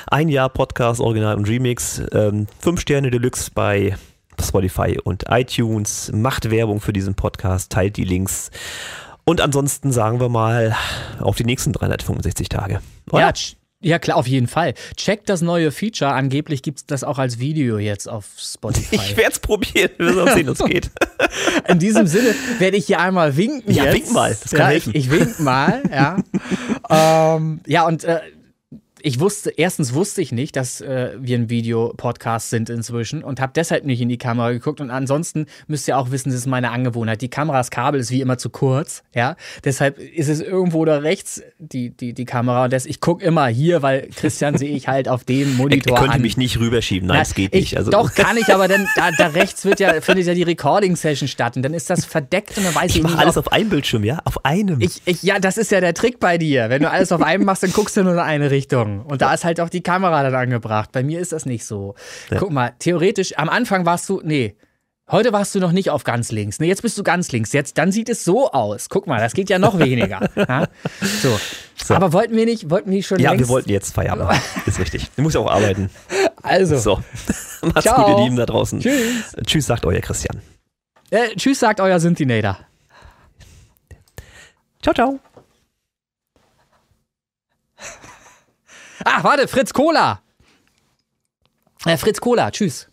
Ein 0.07 0.29
Jahr 0.29 0.51
Podcast, 0.51 1.01
Original 1.01 1.35
und 1.37 1.49
Remix. 1.49 2.01
Ähm, 2.13 2.47
fünf 2.61 2.81
Sterne 2.81 3.11
Deluxe 3.11 3.51
bei 3.53 3.97
Spotify 4.41 4.99
und 5.03 5.25
iTunes. 5.29 6.13
Macht 6.15 6.51
Werbung 6.51 6.81
für 6.81 6.93
diesen 6.93 7.15
Podcast, 7.17 7.73
teilt 7.73 7.97
die 7.97 8.05
Links. 8.05 8.51
Und 9.25 9.41
ansonsten 9.41 9.91
sagen 9.93 10.21
wir 10.21 10.29
mal 10.29 10.77
auf 11.21 11.37
die 11.37 11.45
nächsten 11.45 11.73
365 11.73 12.49
Tage. 12.49 12.81
Oder? 13.11 13.21
Ja, 13.21 13.33
ja, 13.85 13.99
klar, 13.99 14.17
auf 14.17 14.27
jeden 14.27 14.47
Fall. 14.47 14.73
Checkt 14.97 15.29
das 15.29 15.43
neue 15.43 15.71
Feature. 15.71 16.13
Angeblich 16.13 16.63
gibt 16.63 16.79
es 16.79 16.87
das 16.87 17.05
auch 17.05 17.19
als 17.19 17.39
Video 17.39 17.79
jetzt 17.79 18.09
auf 18.09 18.27
Spotify. 18.39 18.97
Ich 18.97 19.17
werde 19.17 19.33
es 19.33 19.39
probieren. 19.39 19.91
Wir 19.99 20.17
werden 20.17 20.35
sehen, 20.35 20.49
es 20.49 20.59
geht. 20.59 20.91
In 21.69 21.79
diesem 21.79 22.07
Sinne 22.07 22.35
werde 22.59 22.79
ich 22.79 22.87
hier 22.87 22.99
einmal 22.99 23.37
winken. 23.37 23.71
Ja, 23.71 23.85
jetzt. 23.85 23.95
wink 23.95 24.13
mal, 24.13 24.35
das 24.41 24.53
kann 24.53 24.61
ja, 24.61 24.67
helfen. 24.69 24.93
Ich, 24.95 25.07
ich 25.07 25.11
wink 25.11 25.39
mal, 25.39 25.83
ja. 25.91 26.17
ähm, 27.37 27.61
ja, 27.67 27.87
und 27.87 28.05
äh, 28.05 28.21
ich 29.05 29.21
wusste, 29.21 29.51
erstens 29.51 29.93
wusste 29.93 30.23
ich 30.23 30.33
nicht, 30.33 30.57
dass 30.57 30.81
äh, 30.81 31.11
wir 31.19 31.37
ein 31.37 31.51
Videopodcast 31.51 32.49
sind 32.49 32.71
inzwischen 32.71 33.23
und 33.23 33.39
habe 33.39 33.53
deshalb 33.55 33.85
nicht 33.85 34.01
in 34.01 34.09
die 34.09 34.17
Kamera 34.17 34.53
geguckt. 34.53 34.81
Und 34.81 34.91
ansonsten 34.91 35.45
müsst 35.67 35.87
ihr 35.89 35.99
auch 35.99 36.11
wissen, 36.11 36.31
das 36.31 36.39
ist 36.39 36.47
meine 36.47 36.71
Angewohnheit. 36.71 37.21
Die 37.21 37.29
Kameras 37.29 37.71
Kabel 37.71 38.01
ist 38.01 38.11
wie 38.11 38.23
immer 38.23 38.39
zu 38.39 38.49
kurz, 38.49 39.03
ja. 39.15 39.37
Deshalb 39.63 39.99
ist 39.99 40.29
es 40.29 40.41
irgendwo 40.41 40.87
da 40.87 40.97
rechts 40.97 41.43
die, 41.59 41.91
die, 41.91 42.15
die 42.15 42.25
Kamera. 42.25 42.65
Und 42.65 42.73
das, 42.73 42.87
ich 42.87 43.01
gucke 43.01 43.23
immer 43.23 43.47
hier, 43.47 43.83
weil 43.83 44.09
Christian 44.09 44.57
sehe 44.57 44.75
ich 44.75 44.89
halt 44.89 45.07
auf 45.11 45.25
dem 45.25 45.55
Monitor 45.59 45.99
er 45.99 46.01
könnte 46.01 46.17
an. 46.17 46.23
mich 46.23 46.39
nicht 46.39 46.59
rüberschieben. 46.59 47.07
Nein, 47.07 47.21
es 47.21 47.35
geht 47.35 47.55
ich, 47.55 47.61
nicht. 47.61 47.77
Also, 47.77 47.91
Doch, 47.91 48.15
kann 48.15 48.39
ich, 48.39 48.55
aber 48.55 48.69
dann 48.69 48.89
da, 48.97 49.11
da 49.11 49.27
rechts 49.27 49.67
wird 49.67 49.81
ja, 49.81 50.01
findet 50.01 50.27
ja 50.29 50.33
die 50.33 50.45
Recording-Session 50.45 51.29
statt 51.29 51.57
und 51.57 51.63
dann 51.63 51.75
ist 51.75 51.91
das 51.91 52.07
verdeckt 52.07 52.57
und 52.57 52.65
dann 52.65 52.75
weiß 52.75 52.93
ich, 52.93 52.97
ich 52.97 53.03
mache 53.03 53.13
nicht, 53.13 53.21
alles 53.21 53.37
ob, 53.37 53.49
auf 53.49 53.53
einem 53.53 53.69
Bildschirm, 53.69 54.03
ja? 54.03 54.23
Auf 54.25 54.47
einem. 54.47 54.81
ich, 54.81 55.03
ich, 55.05 55.23
ja, 55.23 55.39
das 55.39 55.59
ist 55.59 55.71
ja 55.73 55.83
der 55.83 55.93
Trick 55.93 56.21
bei 56.21 56.39
dir. 56.39 56.71
Wenn 56.71 56.81
du 56.81 56.91
alles 56.91 57.13
auf 57.13 57.21
einem 57.21 57.45
machst, 57.45 57.63
dann 57.63 57.73
guckst 57.73 57.99
du 57.99 58.03
nur 58.03 58.15
in 58.15 58.19
eine 58.19 58.51
Richtung. 58.51 58.94
Machen. 58.99 59.11
Und 59.11 59.23
da 59.23 59.35
ist 59.35 59.45
halt 59.45 59.61
auch 59.61 59.69
die 59.69 59.83
Kamera 59.83 60.23
dann 60.23 60.35
angebracht. 60.35 60.91
Bei 60.93 61.03
mir 61.03 61.21
ist 61.21 61.33
das 61.33 61.47
nicht 61.47 61.65
so. 61.65 61.95
Guck 62.39 62.51
mal, 62.51 62.73
theoretisch, 62.79 63.37
am 63.39 63.49
Anfang 63.49 63.85
warst 63.87 64.09
du, 64.09 64.21
nee, 64.25 64.57
heute 65.11 65.33
warst 65.33 65.55
du 65.55 65.61
noch 65.61 65.73
nicht 65.73 65.91
auf 65.91 66.05
ganz 66.05 66.33
links. 66.33 66.61
Nee, 66.61 66.67
jetzt 66.69 66.83
bist 66.83 66.97
du 66.99 67.03
ganz 67.03 67.31
links. 67.33 67.53
Jetzt, 67.53 67.77
dann 67.79 67.93
sieht 67.93 68.09
es 68.09 68.25
so 68.25 68.51
aus. 68.53 68.89
Guck 68.89 69.07
mal, 69.07 69.21
das 69.21 69.33
geht 69.35 69.51
ja 69.51 69.59
noch 69.59 69.79
weniger. 69.79 70.21
ja? 70.37 70.69
so. 71.23 71.39
Aber 71.95 72.13
wollten 72.13 72.35
wir 72.37 72.47
nicht, 72.47 72.71
wollten 72.71 72.91
wir 72.91 72.97
nicht 72.97 73.07
schon 73.07 73.19
Ja, 73.19 73.31
längst, 73.31 73.45
wir 73.45 73.49
wollten 73.49 73.71
jetzt 73.71 73.95
Feierabend 73.95 74.27
machen. 74.29 74.41
Ist 74.67 74.79
richtig. 74.79 75.11
Du 75.17 75.23
musst 75.23 75.35
ja 75.35 75.41
auch 75.43 75.51
arbeiten. 75.51 75.91
Also, 76.43 76.79
So. 76.79 77.03
Macht's 77.63 77.83
Ciao. 77.83 78.05
gut, 78.07 78.17
ihr 78.19 78.25
Lieben 78.25 78.37
da 78.37 78.47
draußen. 78.47 78.81
Tschüss. 78.81 79.35
Tschüss, 79.47 79.67
sagt 79.67 79.85
euer 79.87 80.01
Christian. 80.01 80.41
äh, 81.11 81.29
tschüss, 81.37 81.61
sagt 81.61 81.81
euer 81.81 81.99
Synthinator. 82.01 82.59
Ciao, 84.83 84.95
ciao. 84.95 85.19
Ah, 89.05 89.23
warte, 89.23 89.47
Fritz 89.49 89.73
Cola. 89.73 90.23
Äh, 91.85 91.97
Fritz 91.97 92.21
Cola, 92.21 92.51
tschüss. 92.51 92.89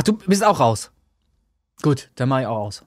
Ach, 0.00 0.02
du 0.02 0.14
bist 0.14 0.42
auch 0.42 0.60
raus. 0.60 0.90
Gut, 1.82 2.10
dann 2.14 2.30
mach 2.30 2.40
ich 2.40 2.46
auch 2.46 2.56
aus. 2.56 2.86